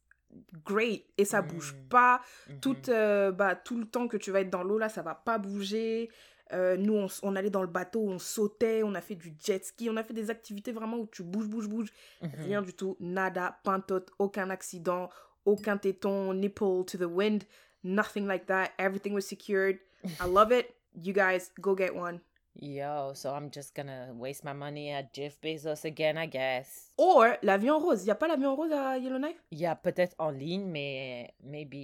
great 0.64 1.05
et 1.18 1.24
ça 1.24 1.43
bouge 1.43 1.74
Mm. 1.74 1.89
pas. 1.89 2.20
Mhm. 2.49 2.61
Tout, 2.61 2.76
euh, 2.89 3.33
bah, 3.33 3.55
tout 3.55 3.76
le 3.78 3.85
temps 3.87 4.09
que 4.09 4.16
tu 4.16 4.31
vas 4.31 4.41
être 4.41 4.51
dans 4.51 4.62
l'eau, 4.62 4.78
là, 4.78 4.89
ça 4.89 5.03
va 5.03 5.14
pas 5.14 5.39
bouger. 5.39 6.11
Euh, 6.53 6.76
nous, 6.76 7.07
on, 7.22 7.37
allait 7.37 7.51
dans 7.51 7.62
le 7.62 7.68
bateau, 7.68 8.01
on 8.09 8.18
sautait, 8.18 8.83
on 8.83 8.95
a 8.97 9.01
fait 9.01 9.14
du 9.14 9.35
jet 9.45 9.64
ski, 9.64 9.89
on 9.89 9.97
a 9.97 10.03
fait 10.03 10.14
des 10.14 10.31
activités 10.31 10.72
vraiment 10.72 10.97
où 10.99 11.07
tu 11.07 11.22
bouges, 11.22 11.47
bouges, 11.47 11.68
bouges. 11.68 11.93
Mhm. 12.22 12.31
Rien 12.39 12.62
du 12.62 12.72
tout, 12.74 12.97
nada, 12.99 13.59
pantote, 13.62 14.11
aucun 14.18 14.51
accident, 14.51 15.11
aucun 15.45 15.76
téton, 15.76 16.35
nipple 16.35 16.85
to 16.87 16.99
the 16.99 17.03
wind, 17.09 17.45
nothing 17.85 18.26
like 18.26 18.47
that. 18.47 18.70
Everything 18.78 19.12
was 19.14 19.22
secured. 19.22 19.78
I 20.20 20.26
love 20.26 20.51
it. 20.51 20.74
You 21.01 21.12
guys, 21.12 21.53
go 21.61 21.74
get 21.76 21.95
one. 21.95 22.20
Yo, 22.57 23.13
so 23.15 23.31
I'm 23.31 23.49
just 23.53 23.75
gonna 23.75 24.09
waste 24.15 24.45
my 24.45 24.53
money 24.53 24.91
at 24.93 25.13
Jeff 25.15 25.41
Bezos 25.41 25.85
again, 25.85 26.17
I 26.19 26.27
guess. 26.27 26.91
Or 26.99 27.37
l'avion 27.43 27.79
rose. 27.79 28.05
Y 28.05 28.11
a 28.11 28.15
pas 28.15 28.29
l'avion 28.29 28.55
rose 28.57 28.73
à 28.73 28.99
Yellowknife? 28.99 29.37
Il 29.51 29.59
y 29.61 29.67
a 29.67 29.75
peut-être 29.77 30.15
en 30.19 30.31
ligne, 30.31 30.67
mais 30.67 31.33
maybe 31.43 31.75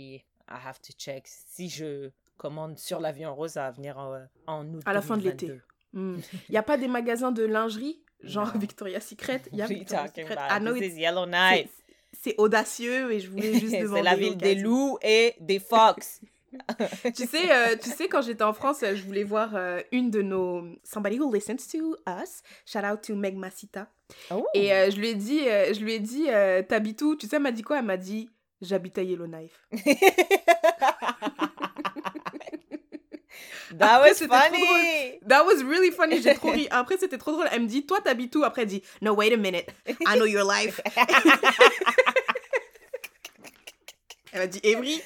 I 0.48 0.58
have 0.66 0.80
to 0.82 0.92
check. 0.98 1.24
Si 1.26 1.68
je 1.68 2.10
commande 2.36 2.78
sur 2.78 3.00
l'avion 3.00 3.34
rose, 3.34 3.54
va 3.54 3.70
venir 3.70 3.96
en, 3.96 4.18
en 4.46 4.66
août. 4.74 4.82
À 4.84 4.92
la 4.92 5.02
fin 5.02 5.16
de 5.16 5.22
l'été. 5.22 5.46
2022. 5.46 5.62
Hmm. 5.94 6.20
Y 6.50 6.56
a 6.56 6.62
pas 6.62 6.76
des 6.76 6.88
magasins 6.88 7.32
de 7.32 7.44
lingerie, 7.44 8.00
genre 8.22 8.52
Non. 8.52 8.58
Victoria's 8.60 9.04
Secret? 9.06 9.42
Y 9.52 9.62
a 9.62 9.66
Victoria's 9.66 10.08
Secret. 10.14 10.32
about? 10.36 10.54
I 10.54 10.60
know 10.60 10.74
This 10.74 10.82
it's- 10.82 10.96
is 10.96 11.00
Yellowknife. 11.00 11.70
c'est- 12.12 12.34
audacieux 12.38 13.12
et 13.12 13.20
je 13.20 13.30
voulais 13.30 13.54
juste 13.54 13.72
demander. 13.72 13.86
C'est 13.96 14.02
la 14.02 14.14
ville 14.16 14.36
des 14.36 14.56
loups 14.56 14.98
et 15.00 15.36
des 15.40 15.60
fox. 15.60 16.20
tu 17.16 17.26
sais, 17.26 17.50
euh, 17.50 17.76
tu 17.76 17.90
sais, 17.90 18.08
quand 18.08 18.22
j'étais 18.22 18.42
en 18.42 18.52
France, 18.52 18.82
euh, 18.82 18.94
je 18.94 19.02
voulais 19.04 19.24
voir 19.24 19.54
euh, 19.54 19.80
une 19.92 20.10
de 20.10 20.22
nos 20.22 20.62
somebody 20.84 21.18
who 21.18 21.32
listens 21.32 21.68
to 21.70 21.96
us. 22.06 22.42
Shout 22.64 22.84
out 22.84 23.02
to 23.02 23.14
Meg 23.14 23.36
Masita. 23.36 23.88
Oh. 24.30 24.46
Et 24.54 24.72
euh, 24.72 24.90
je 24.90 24.96
lui 24.96 25.08
ai 25.08 25.14
dit, 25.14 25.40
je 25.44 25.80
lui 25.80 25.94
ai 25.94 25.98
dit, 25.98 26.26
t'habites 26.68 27.02
où? 27.02 27.16
Tu 27.16 27.26
sais, 27.26 27.36
elle 27.36 27.42
m'a 27.42 27.52
dit 27.52 27.62
quoi? 27.62 27.78
Elle 27.78 27.84
m'a 27.84 27.96
dit, 27.96 28.30
j'habite 28.60 28.98
à 28.98 29.02
Yellowknife. 29.02 29.66
That 33.78 33.96
Après, 33.96 34.10
was 34.10 34.18
funny. 34.26 35.18
That 35.26 35.44
was 35.44 35.62
really 35.62 35.90
funny. 35.90 36.22
J'ai 36.22 36.34
trop 36.34 36.50
ri. 36.50 36.68
Après, 36.70 36.96
c'était 36.96 37.18
trop 37.18 37.32
drôle. 37.32 37.48
Elle 37.52 37.62
me 37.62 37.66
dit, 37.66 37.84
toi, 37.84 38.00
t'habites 38.00 38.34
où? 38.36 38.44
Après, 38.44 38.62
elle 38.62 38.68
dit, 38.68 38.82
no, 39.02 39.12
wait 39.14 39.32
a 39.32 39.36
minute. 39.36 39.66
I 39.88 40.16
know 40.16 40.24
your 40.24 40.50
life. 40.50 40.80
Elle 44.32 44.40
m'a 44.42 44.46
dit, 44.48 44.60
Evry? 44.62 45.02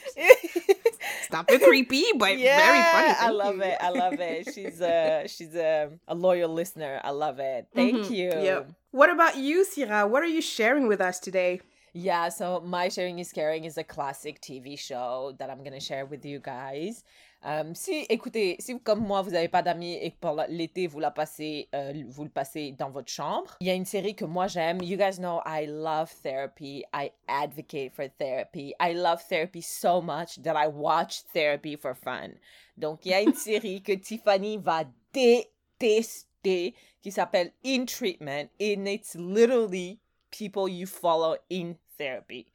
C'est 1.31 1.35
un 1.35 1.59
creepy, 1.59 2.05
but 2.17 2.39
yeah, 2.39 2.57
very 2.57 2.83
funny. 2.93 3.15
Thank 3.15 3.23
I 3.23 3.31
love 3.31 3.57
you. 3.57 3.63
it. 3.63 3.77
I 3.81 3.89
love 3.91 4.21
it. 4.21 4.55
She's 4.55 4.81
a 4.81 5.25
she's 5.27 5.55
a, 5.55 5.91
a 6.09 6.15
loyal 6.15 6.53
listener. 6.53 7.01
I 7.05 7.11
love 7.11 7.39
it. 7.39 7.67
Thank 7.75 8.07
Mhm. 8.07 8.11
you. 8.11 8.29
Yep. 8.31 8.71
What 8.93 9.11
about 9.11 9.37
you, 9.37 9.65
Sira? 9.65 10.07
What 10.07 10.23
are 10.23 10.27
you 10.37 10.41
sharing 10.43 10.87
with 10.89 11.01
us 11.01 11.21
today? 11.21 11.61
Yeah, 11.93 12.29
so 12.29 12.61
My 12.61 12.89
Sharing 12.89 13.19
is 13.19 13.33
Caring 13.33 13.65
is 13.65 13.77
a 13.77 13.83
classic 13.83 14.41
TV 14.41 14.79
show 14.79 15.35
that 15.39 15.51
I'm 15.51 15.65
gonna 15.65 15.81
share 15.81 16.07
with 16.07 16.25
you 16.25 16.39
guys. 16.39 17.03
Um, 17.43 17.75
si, 17.75 18.05
écoutez, 18.11 18.57
si 18.59 18.79
comme 18.81 19.01
moi, 19.01 19.23
vous 19.23 19.31
n'avez 19.31 19.49
pas 19.49 19.63
d'amis 19.63 19.95
et 19.95 20.11
que 20.11 20.17
pendant 20.21 20.45
l'été, 20.49 20.87
vous 20.87 21.01
la 21.01 21.11
passez, 21.11 21.69
euh, 21.75 22.05
vous 22.09 22.25
le 22.25 22.31
passez 22.31 22.73
dans 22.73 22.91
votre 22.91 23.11
chambre, 23.11 23.57
il 23.61 23.67
y 23.67 23.71
a 23.71 23.75
une 23.75 23.87
série 23.87 24.15
que 24.15 24.27
moi 24.27 24.47
j'aime. 24.47 24.83
You 24.83 24.99
guys 24.99 25.19
know 25.19 25.41
I 25.47 25.67
love 25.67 26.13
therapy. 26.23 26.85
I 26.93 27.13
advocate 27.29 27.95
for 27.95 28.07
therapy. 28.19 28.75
I 28.79 28.93
love 28.93 29.23
therapy 29.27 29.63
so 29.63 30.03
much 30.03 30.43
that 30.43 30.55
I 30.55 30.69
watch 30.69 31.23
therapy 31.33 31.77
for 31.77 31.95
fun. 31.95 32.33
Donc, 32.77 33.07
il 33.07 33.13
y 33.13 33.15
a 33.15 33.23
une 33.23 33.35
série 33.35 33.83
que 33.83 33.93
Tiffany 33.93 34.59
va 34.59 34.85
détester 35.15 36.75
qui 37.03 37.11
s'appelle 37.11 37.53
In 37.65 37.87
Treatment. 37.87 38.51
And 38.61 38.87
it's 38.87 39.15
literally 39.15 39.99
people 40.31 40.69
you 40.69 40.87
follow 40.87 41.37
in 41.51 41.77
therapy. 41.97 42.47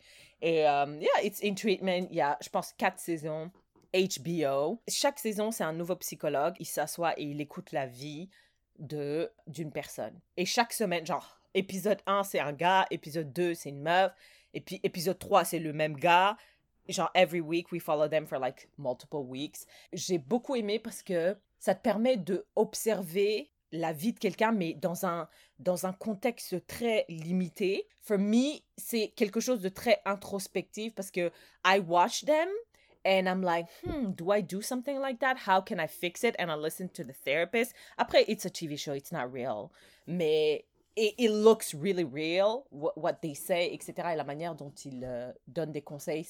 Et 0.41 0.63
um, 0.65 1.01
yeah, 1.01 1.23
it's 1.23 1.41
in 1.41 1.55
treatment. 1.55 2.09
Il 2.11 2.17
y 2.17 2.21
a, 2.21 2.37
je 2.39 2.49
pense, 2.49 2.73
quatre 2.77 2.99
saisons. 2.99 3.49
HBO. 3.95 4.81
Chaque 4.87 5.19
saison, 5.19 5.51
c'est 5.51 5.63
un 5.63 5.73
nouveau 5.73 5.95
psychologue. 5.95 6.55
Il 6.59 6.65
s'assoit 6.65 7.17
et 7.19 7.23
il 7.23 7.41
écoute 7.41 7.71
la 7.71 7.87
vie 7.87 8.29
de 8.79 9.31
d'une 9.47 9.71
personne. 9.71 10.19
Et 10.37 10.45
chaque 10.45 10.73
semaine, 10.73 11.05
genre, 11.05 11.39
épisode 11.53 12.01
1, 12.05 12.23
c'est 12.23 12.39
un 12.39 12.53
gars. 12.53 12.85
Épisode 12.91 13.31
2, 13.31 13.53
c'est 13.53 13.69
une 13.69 13.81
meuf. 13.81 14.11
Et 14.53 14.61
puis 14.61 14.79
épisode 14.83 15.19
3, 15.19 15.45
c'est 15.45 15.59
le 15.59 15.73
même 15.73 15.95
gars. 15.95 16.37
Genre, 16.87 17.09
every 17.15 17.41
week, 17.41 17.71
we 17.71 17.81
follow 17.81 18.07
them 18.07 18.27
for 18.27 18.39
like 18.39 18.69
multiple 18.77 19.23
weeks. 19.25 19.65
J'ai 19.93 20.17
beaucoup 20.17 20.55
aimé 20.55 20.77
parce 20.77 21.01
que 21.01 21.37
ça 21.57 21.73
te 21.73 21.81
permet 21.81 22.17
de 22.17 22.45
observer 22.55 23.51
la 23.71 23.91
vie 23.91 24.13
de 24.13 24.19
quelqu'un, 24.19 24.51
mais 24.51 24.73
dans 24.73 25.05
un, 25.05 25.27
dans 25.59 25.85
un 25.85 25.93
contexte 25.93 26.65
très 26.67 27.05
limité. 27.09 27.87
For 28.01 28.17
me, 28.17 28.59
c'est 28.77 29.09
quelque 29.15 29.39
chose 29.39 29.61
de 29.61 29.69
très 29.69 30.01
introspectif 30.05 30.93
parce 30.93 31.11
que 31.11 31.31
I 31.65 31.79
watch 31.79 32.25
them 32.25 32.47
and 33.05 33.29
I'm 33.29 33.43
like, 33.43 33.67
hmm, 33.85 34.11
do 34.11 34.31
I 34.31 34.41
do 34.41 34.61
something 34.61 34.99
like 34.99 35.19
that? 35.19 35.37
How 35.37 35.61
can 35.61 35.79
I 35.79 35.87
fix 35.87 36.23
it? 36.23 36.35
And 36.39 36.51
I 36.51 36.55
listen 36.55 36.89
to 36.89 37.03
the 37.03 37.13
therapist. 37.13 37.73
Après, 37.99 38.25
it's 38.27 38.45
a 38.45 38.49
TV 38.49 38.77
show, 38.77 38.93
it's 38.93 39.11
not 39.11 39.31
real. 39.31 39.71
Mais 40.07 40.63
it, 40.95 41.13
it 41.17 41.31
looks 41.31 41.73
really 41.73 42.03
real, 42.03 42.65
what, 42.71 42.97
what 42.97 43.21
they 43.21 43.35
say, 43.35 43.71
etc. 43.71 44.11
Et 44.13 44.15
la 44.15 44.23
manière 44.23 44.55
dont 44.55 44.73
ils 44.83 45.03
euh, 45.05 45.31
donnent 45.47 45.71
des 45.71 45.81
conseils 45.81 46.27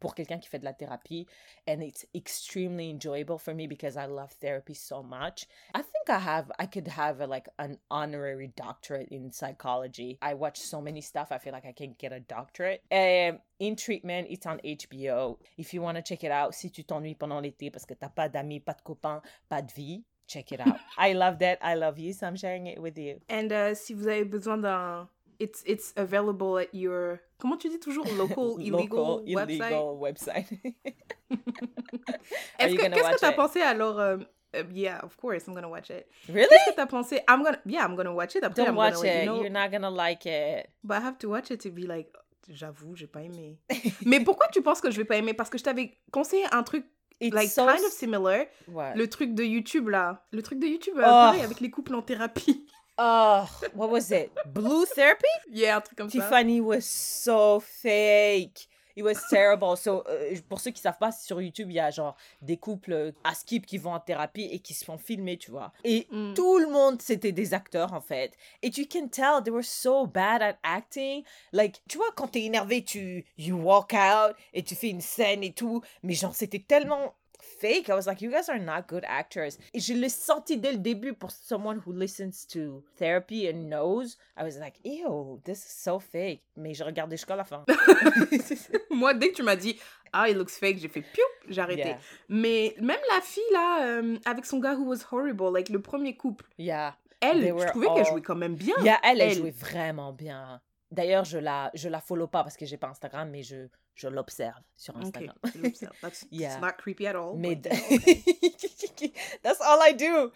pour 0.00 0.14
quelqu'un 0.14 0.38
qui 0.38 0.48
fait 0.48 0.58
de 0.58 0.64
la 0.64 0.72
thérapie. 0.72 1.26
And 1.66 1.82
it's 1.82 2.06
extremely 2.14 2.90
enjoyable 2.90 3.38
for 3.38 3.54
me 3.54 3.66
because 3.66 3.96
I 3.96 4.06
love 4.06 4.32
therapy 4.40 4.74
so 4.74 5.02
much. 5.02 5.46
I 5.74 5.82
think 5.82 6.08
I 6.08 6.18
have, 6.18 6.50
I 6.58 6.66
could 6.66 6.88
have 6.88 7.20
a, 7.20 7.26
like 7.26 7.48
an 7.58 7.78
honorary 7.90 8.52
doctorate 8.56 9.08
in 9.10 9.30
psychology. 9.30 10.18
I 10.20 10.34
watch 10.34 10.58
so 10.58 10.80
many 10.80 11.00
stuff, 11.00 11.30
I 11.30 11.38
feel 11.38 11.52
like 11.52 11.66
I 11.66 11.72
can 11.72 11.94
get 11.98 12.12
a 12.12 12.20
doctorate. 12.20 12.82
Um, 12.90 13.38
in 13.60 13.76
Treatment, 13.76 14.26
it's 14.30 14.46
on 14.46 14.60
HBO. 14.64 15.38
If 15.56 15.72
you 15.72 15.82
want 15.82 15.96
to 15.96 16.02
check 16.02 16.24
it 16.24 16.32
out, 16.32 16.54
si 16.54 16.70
tu 16.70 16.82
t'ennuies 16.82 17.16
pendant 17.16 17.40
l'été 17.40 17.70
parce 17.70 17.86
que 17.86 17.94
t'as 17.94 18.08
pas 18.08 18.28
d'amis, 18.28 18.60
pas 18.60 18.74
de 18.74 18.82
copains, 18.82 19.22
pas 19.48 19.62
de 19.62 19.72
vie, 19.72 20.04
check 20.26 20.52
it 20.52 20.60
out. 20.60 20.78
I 20.98 21.12
love 21.12 21.38
that. 21.38 21.58
I 21.62 21.74
love 21.74 21.98
you, 21.98 22.12
so 22.12 22.26
I'm 22.26 22.36
sharing 22.36 22.66
it 22.66 22.80
with 22.80 22.98
you. 22.98 23.20
And 23.28 23.52
uh, 23.52 23.74
si 23.74 23.94
vous 23.94 24.08
avez 24.08 24.24
besoin 24.24 24.58
d'un... 24.58 25.08
It's, 25.42 25.62
it's 25.66 25.92
available 25.96 26.58
at 26.58 26.72
your... 26.72 27.18
Comment 27.38 27.56
tu 27.58 27.68
dis 27.68 27.80
toujours? 27.80 28.06
Local, 28.16 28.56
illegal, 28.60 28.98
Local, 28.98 29.24
website? 29.26 29.50
illegal 29.50 29.98
website? 29.98 30.46
Are 31.30 32.66
Est-ce 32.66 32.72
you 32.72 32.78
que, 32.78 32.82
qu'est-ce 32.88 33.00
que 33.00 33.10
watch 33.12 33.20
t'as 33.20 33.32
pensé 33.32 33.60
alors? 33.60 33.98
euh, 33.98 34.18
euh, 34.54 34.62
yeah, 34.72 35.00
of 35.04 35.16
course, 35.16 35.46
I'm 35.48 35.54
gonna 35.54 35.68
watch 35.68 35.90
it. 35.90 36.06
really? 36.28 36.46
Qu'est-ce 36.48 36.70
que 36.70 36.76
t'as 36.76 36.86
pensé? 36.86 37.20
I'm 37.28 37.42
gonna... 37.42 37.58
Yeah, 37.66 37.84
I'm 37.84 37.96
gonna 37.96 38.12
watch 38.12 38.34
it. 38.36 38.44
Après, 38.44 38.62
Don't 38.64 38.68
I'm 38.72 38.76
watch 38.76 38.94
gonna, 38.94 39.08
it. 39.08 39.24
you 39.24 39.26
know. 39.26 39.40
You're 39.42 39.50
not 39.50 39.70
gonna 39.70 39.90
like 39.90 40.26
it. 40.26 40.68
But 40.84 40.98
I 40.98 41.00
have 41.00 41.18
to 41.18 41.28
watch 41.28 41.50
it 41.50 41.60
to 41.62 41.70
be 41.70 41.86
like... 41.86 42.08
J'avoue, 42.48 42.94
j'ai 42.96 43.06
pas 43.06 43.22
aimé. 43.22 43.58
Mais 44.06 44.20
pourquoi 44.20 44.48
tu 44.48 44.62
penses 44.62 44.80
que 44.80 44.90
je 44.90 44.96
vais 44.96 45.04
pas 45.04 45.16
aimer? 45.16 45.32
Parce 45.34 45.48
que 45.50 45.58
je 45.58 45.64
t'avais 45.64 45.92
conseillé 46.12 46.44
un 46.52 46.62
truc 46.62 46.84
It's 47.20 47.32
like 47.34 47.48
so 47.50 47.64
kind 47.66 47.78
of 47.84 47.92
similar. 47.92 48.46
What? 48.66 48.94
Le 48.96 49.08
truc 49.08 49.34
de 49.34 49.44
YouTube 49.44 49.88
là. 49.88 50.24
Le 50.32 50.42
truc 50.42 50.58
de 50.58 50.66
YouTube, 50.66 50.94
euh, 50.98 51.02
Oh. 51.02 51.06
pareil, 51.06 51.42
avec 51.42 51.60
les 51.60 51.70
couples 51.70 51.94
en 51.94 52.02
thérapie. 52.02 52.66
Oh, 52.98 53.46
what 53.74 53.90
was 53.90 54.10
it? 54.10 54.30
Blue 54.46 54.84
therapy? 54.86 55.24
yeah, 55.50 55.76
un 55.76 55.80
truc 55.80 55.96
comme 55.98 56.10
ça. 56.10 56.18
Tiffany 56.20 56.60
was 56.60 56.82
so 56.84 57.60
fake. 57.60 58.68
It 58.94 59.02
was 59.02 59.14
terrible. 59.30 59.74
So, 59.78 60.04
euh, 60.06 60.34
pour 60.50 60.60
ceux 60.60 60.70
qui 60.70 60.82
savent 60.82 60.98
pas, 60.98 61.12
sur 61.12 61.40
YouTube, 61.40 61.70
il 61.70 61.76
y 61.76 61.80
a 61.80 61.90
genre 61.90 62.14
des 62.42 62.58
couples 62.58 62.92
euh, 62.92 63.12
à 63.24 63.34
skip 63.34 63.64
qui 63.64 63.78
vont 63.78 63.94
en 63.94 64.00
thérapie 64.00 64.46
et 64.52 64.58
qui 64.58 64.74
se 64.74 64.84
font 64.84 64.98
filmer, 64.98 65.38
tu 65.38 65.50
vois. 65.50 65.72
Et 65.82 66.06
Mm. 66.10 66.34
tout 66.34 66.58
le 66.58 66.66
monde, 66.68 67.00
c'était 67.00 67.32
des 67.32 67.54
acteurs, 67.54 67.94
en 67.94 68.02
fait. 68.02 68.36
Et 68.60 68.68
tu 68.70 68.86
can 68.86 69.08
tell 69.08 69.42
they 69.42 69.50
were 69.50 69.64
so 69.64 70.06
bad 70.06 70.42
at 70.42 70.58
acting. 70.62 71.24
Like, 71.54 71.80
tu 71.88 71.96
vois, 71.96 72.12
quand 72.14 72.28
t'es 72.28 72.42
énervé, 72.42 72.84
tu 72.84 73.24
you 73.38 73.56
walk 73.56 73.94
out 73.94 74.36
et 74.52 74.62
tu 74.62 74.74
fais 74.74 74.90
une 74.90 75.00
scène 75.00 75.42
et 75.42 75.54
tout. 75.54 75.80
Mais 76.02 76.12
genre, 76.12 76.34
c'était 76.34 76.58
tellement 76.62 77.14
fake. 77.62 77.88
I 77.88 77.94
was 77.94 78.06
like, 78.06 78.20
you 78.20 78.30
guys 78.30 78.48
are 78.48 78.58
not 78.58 78.82
good 78.88 79.04
actors. 79.06 79.56
Et 79.72 79.80
je 79.80 79.94
l'ai 79.94 80.08
senti 80.08 80.58
dès 80.58 80.72
le 80.72 80.78
début 80.78 81.14
pour 81.14 81.30
someone 81.30 81.80
who 81.86 81.92
listens 81.92 82.46
to 82.52 82.82
therapy 82.98 83.48
and 83.48 83.68
knows. 83.70 84.16
I 84.36 84.42
was 84.42 84.58
like, 84.58 84.74
ew, 84.84 85.40
this 85.44 85.64
is 85.64 85.72
so 85.82 85.98
fake. 85.98 86.42
Mais 86.56 86.74
j'ai 86.74 86.84
regardé 86.84 87.16
jusqu'à 87.16 87.36
la 87.36 87.44
fin. 87.44 87.64
Moi, 88.90 89.14
dès 89.14 89.30
que 89.30 89.36
tu 89.36 89.42
m'as 89.42 89.56
dit, 89.56 89.78
ah, 90.12 90.28
it 90.28 90.36
looks 90.36 90.58
fake, 90.58 90.78
j'ai 90.78 90.88
fait 90.88 91.02
piou, 91.02 91.24
j'ai 91.48 91.60
arrêté. 91.60 91.82
Yeah. 91.88 91.98
Mais 92.28 92.74
même 92.80 93.00
la 93.14 93.20
fille 93.20 93.42
là, 93.52 93.86
euh, 93.86 94.18
avec 94.24 94.44
son 94.46 94.58
gars 94.58 94.74
who 94.74 94.84
was 94.88 95.04
horrible, 95.10 95.52
like 95.52 95.68
le 95.68 95.80
premier 95.80 96.16
couple, 96.16 96.44
Yeah. 96.58 96.96
elle, 97.20 97.40
They 97.40 97.52
je 97.56 97.66
trouvais 97.68 97.86
qu'elle 97.94 98.06
jouait 98.06 98.22
quand 98.22 98.34
même 98.36 98.54
bien. 98.56 98.74
Yeah, 98.82 98.98
elle, 99.02 99.20
elle 99.20 99.30
Elle. 99.30 99.36
jouait 99.38 99.50
vraiment 99.50 100.12
bien. 100.12 100.60
D'ailleurs, 100.90 101.24
je 101.24 101.38
la, 101.38 101.70
je 101.72 101.88
la 101.88 102.00
follow 102.00 102.26
pas 102.26 102.42
parce 102.42 102.56
que 102.56 102.66
j'ai 102.66 102.76
pas 102.76 102.88
Instagram, 102.88 103.30
mais 103.30 103.42
je, 103.42 103.68
je 103.94 104.08
l'observe 104.08 104.54
sur 104.76 104.96
Instagram. 104.96 105.34
l'observe. 105.62 105.92
That's, 106.00 106.24
Yeah. 106.30 106.58
not 106.60 106.72
creepy 106.78 107.06
at 107.06 107.14
all. 107.14 107.36
Mais 107.36 107.58
okay. 107.58 109.12
that's 109.42 109.60
all 109.60 109.78
I 109.82 109.92
do. 109.92 110.30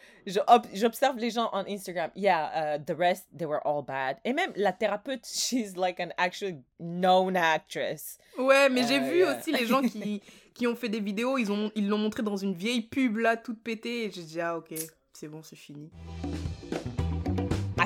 J'observe 0.75 1.17
les 1.19 1.31
gens 1.31 1.49
on 1.53 1.65
Instagram. 1.65 2.11
Yeah, 2.15 2.77
uh, 2.77 2.79
the 2.85 2.97
rest 2.97 3.27
they 3.37 3.47
were 3.47 3.61
all 3.67 3.83
bad. 3.83 4.19
Et 4.25 4.33
même 4.33 4.53
la 4.57 4.73
thérapeute, 4.73 5.25
she's 5.27 5.77
like 5.77 6.01
an 6.01 6.11
actually 6.19 6.59
known 6.79 7.37
actress. 7.37 8.19
Ouais, 8.39 8.69
mais 8.69 8.83
j'ai 8.87 8.99
Euh, 9.01 9.11
vu 9.11 9.19
yeah. 9.19 9.39
aussi 9.39 9.53
les 9.53 9.67
gens 9.67 9.83
qui, 9.83 10.23
qui 10.55 10.67
ont 10.67 10.77
fait 10.77 10.89
des 10.89 11.01
vidéos, 11.01 11.39
ils 11.39 11.51
ont 11.51 11.71
ils 11.75 11.89
l'ont 11.89 11.99
montré 11.99 12.23
dans 12.23 12.37
une 12.37 12.55
vieille 12.55 12.83
pub 12.83 13.17
là, 13.17 13.37
toute 13.37 13.63
pétée, 13.63 14.05
et 14.05 14.11
j'ai 14.11 14.23
dit, 14.23 14.41
ah 14.41 14.57
ok, 14.57 14.75
c'est 15.13 15.29
bon, 15.29 15.43
c'est 15.43 15.57
fini. 15.57 15.91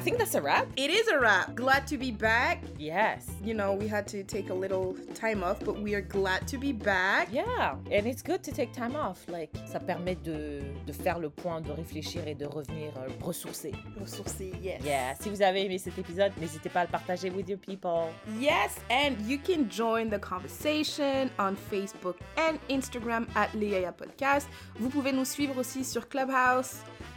I 0.00 0.02
think 0.02 0.16
that's 0.16 0.34
a 0.34 0.40
wrap. 0.40 0.66
It 0.78 0.88
is 0.88 1.08
a 1.08 1.20
wrap. 1.20 1.54
Glad 1.54 1.86
to 1.88 1.98
be 1.98 2.10
back. 2.10 2.62
Yes. 2.78 3.26
You 3.44 3.52
know, 3.52 3.74
we 3.74 3.86
had 3.86 4.08
to 4.08 4.24
take 4.24 4.48
a 4.48 4.54
little 4.54 4.96
time 5.12 5.44
off, 5.44 5.60
but 5.62 5.78
we 5.78 5.94
are 5.94 6.00
glad 6.00 6.48
to 6.48 6.56
be 6.56 6.72
back. 6.72 7.28
Yeah, 7.30 7.76
and 7.92 8.06
it's 8.06 8.22
good 8.22 8.42
to 8.44 8.50
take 8.50 8.72
time 8.72 8.96
off. 8.96 9.28
Like, 9.28 9.50
ça 9.70 9.78
permet 9.78 10.14
de, 10.24 10.62
de 10.86 10.92
faire 10.94 11.18
le 11.18 11.28
point, 11.28 11.60
de 11.60 11.70
réfléchir 11.70 12.26
et 12.26 12.34
de 12.34 12.46
revenir 12.46 12.94
euh, 12.96 13.10
ressourcé. 13.20 13.72
Ressourcé, 14.00 14.54
yes. 14.62 14.82
Yeah, 14.82 15.14
si 15.20 15.28
vous 15.28 15.42
avez 15.42 15.66
aimé 15.66 15.76
cet 15.76 15.98
épisode, 15.98 16.32
n'hésitez 16.40 16.70
pas 16.70 16.80
à 16.80 16.84
le 16.84 16.90
partager 16.90 17.28
with 17.28 17.50
your 17.50 17.58
people. 17.58 18.08
Yes, 18.38 18.76
and 18.90 19.20
you 19.26 19.38
can 19.38 19.68
join 19.68 20.08
the 20.08 20.18
conversation 20.18 21.28
on 21.38 21.56
Facebook 21.56 22.16
and 22.38 22.58
Instagram 22.70 23.26
at 23.34 23.48
Léa 23.54 23.92
Podcast. 23.92 24.48
Vous 24.78 24.88
pouvez 24.88 25.12
nous 25.12 25.26
suivre 25.26 25.58
aussi 25.58 25.84
sur 25.84 26.08
Clubhouse. 26.08 26.76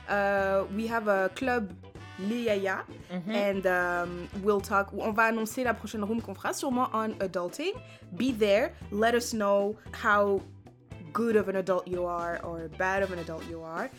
Uh, 0.10 0.66
we 0.76 0.86
have 0.92 1.08
a 1.08 1.30
club 1.30 1.72
Léa 2.22 2.84
and 3.30 3.66
um, 3.66 4.28
we'll 4.44 4.62
talk. 4.62 4.90
On 4.98 5.12
va 5.12 5.24
annoncer 5.26 5.64
la 5.64 5.74
prochaine 5.74 6.04
room 6.04 6.22
qu'on 6.22 6.34
fera 6.36 6.54
sûrement 6.54 6.90
on 6.94 7.10
adulting. 7.20 7.74
Be 8.16 8.32
there. 8.32 8.74
Let 8.92 9.16
us 9.16 9.34
know 9.34 9.76
how 9.92 10.42
good 11.12 11.36
of 11.36 11.48
an 11.50 11.56
adult 11.58 11.88
you 11.88 12.06
are 12.06 12.40
or 12.44 12.70
bad 12.78 13.04
of 13.04 13.12
an 13.12 13.20
adult 13.20 13.44
you 13.50 13.62
are. 13.64 13.90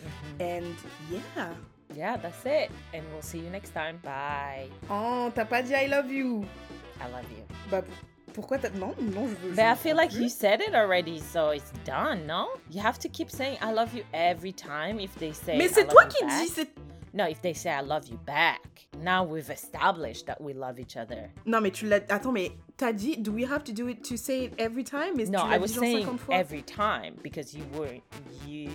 And 0.40 0.74
yeah. 1.10 1.48
Yeah, 1.94 2.16
that's 2.16 2.44
it. 2.44 2.70
And 2.92 3.04
we'll 3.12 3.22
see 3.22 3.38
you 3.38 3.50
next 3.50 3.70
time. 3.70 3.98
Bye. 4.02 4.68
Oh, 4.90 5.30
t'as 5.34 5.44
pas 5.44 5.62
dit 5.62 5.74
I 5.74 5.86
love 5.86 6.10
you. 6.10 6.44
I 7.00 7.08
love 7.12 7.26
you. 7.30 7.44
Bah, 7.70 7.82
pourquoi 8.32 8.58
t'as. 8.58 8.70
Non, 8.70 8.94
non, 9.00 9.28
je 9.28 9.34
veux. 9.36 9.54
But 9.54 9.64
I 9.66 9.74
feel 9.76 9.96
like 9.96 10.12
you 10.12 10.28
said 10.28 10.60
it 10.60 10.74
already, 10.74 11.20
so 11.20 11.50
it's 11.50 11.72
done, 11.84 12.26
no? 12.26 12.48
You 12.70 12.80
have 12.80 12.98
to 13.00 13.08
keep 13.08 13.30
saying 13.30 13.58
I 13.62 13.72
love 13.72 13.94
you 13.94 14.02
every 14.12 14.52
time 14.52 14.98
if 14.98 15.14
they 15.16 15.32
say 15.32 15.56
Mais 15.56 15.68
c'est 15.68 15.86
toi 15.86 16.04
qui 16.06 16.24
dis. 16.26 16.66
No, 17.14 17.26
if 17.28 17.40
they 17.42 17.52
say 17.54 17.70
I 17.70 17.80
love 17.80 18.08
you 18.08 18.18
back. 18.26 18.86
Now 19.00 19.22
we've 19.22 19.48
established 19.48 20.26
that 20.26 20.40
we 20.40 20.52
love 20.52 20.80
each 20.80 20.96
other. 20.96 21.30
Non, 21.46 21.60
mais 21.62 21.70
tu 21.70 21.86
l'as. 21.86 22.00
Attends, 22.10 22.32
mais 22.32 22.50
t'as 22.76 22.92
dit. 22.92 23.22
Do 23.22 23.30
we 23.30 23.44
have 23.44 23.62
to 23.64 23.72
do 23.72 23.86
it 23.88 24.02
to 24.04 24.16
say 24.16 24.46
it 24.46 24.54
every 24.58 24.82
time? 24.82 25.16
Mais 25.16 25.30
No, 25.30 25.38
I 25.38 25.58
was 25.58 25.72
saying 25.72 26.18
every 26.32 26.62
time 26.62 27.14
because 27.22 27.54
you 27.54 27.64
weren't 27.72 28.02
you 28.48 28.68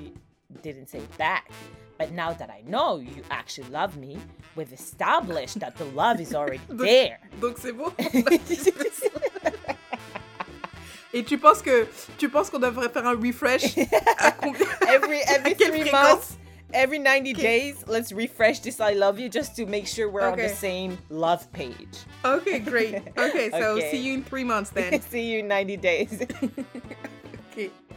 didn't 0.64 0.88
say 0.88 1.02
back. 1.18 1.52
But 1.98 2.14
now 2.14 2.32
that 2.32 2.50
I 2.50 2.62
know 2.66 3.00
you 3.00 3.24
actually 3.30 3.68
love 3.72 3.98
me, 3.98 4.18
we've 4.56 4.72
established 4.72 5.60
that 5.60 5.76
the 5.76 5.84
love 5.94 6.22
is 6.22 6.34
already 6.34 6.62
there. 6.70 7.20
Donc 7.42 7.58
c'est 7.58 7.74
bon. 7.74 7.92
Et 11.12 11.24
tu 11.24 11.38
penses 11.40 11.62
que 11.64 11.88
tu 12.18 12.30
penses 12.30 12.50
qu'on 12.52 12.60
devrait 12.60 12.90
faire 12.90 13.06
un 13.08 13.16
refresh 13.16 13.78
à 14.20 14.32
combien 14.42 14.66
every 14.88 15.20
every 15.28 15.54
À 15.54 15.56
three 15.56 15.92
months, 15.92 16.38
every 16.74 17.00
90 17.00 17.34
days, 17.34 17.84
let's 17.88 18.12
refresh 18.12 18.60
this 18.60 18.80
I 18.80 18.94
love 18.94 19.20
you 19.20 19.30
just 19.30 19.56
to 19.58 19.66
make 19.66 19.88
sure 19.88 20.10
we're 20.10 20.30
on 20.30 20.38
the 20.38 20.50
same 20.50 20.98
love 21.10 21.52
page. 21.52 21.76
Okay, 22.24 22.60
great. 22.60 22.96
Okay, 23.18 23.50
so 23.52 23.76
Okay. 23.78 23.92
see 23.92 23.98
you 23.98 24.14
in 24.16 24.24
three 24.24 24.44
months 24.44 24.70
then. 24.72 25.02
See 25.10 25.32
you 25.34 25.40
in 25.40 25.48
90 25.48 25.78
days. 25.78 26.22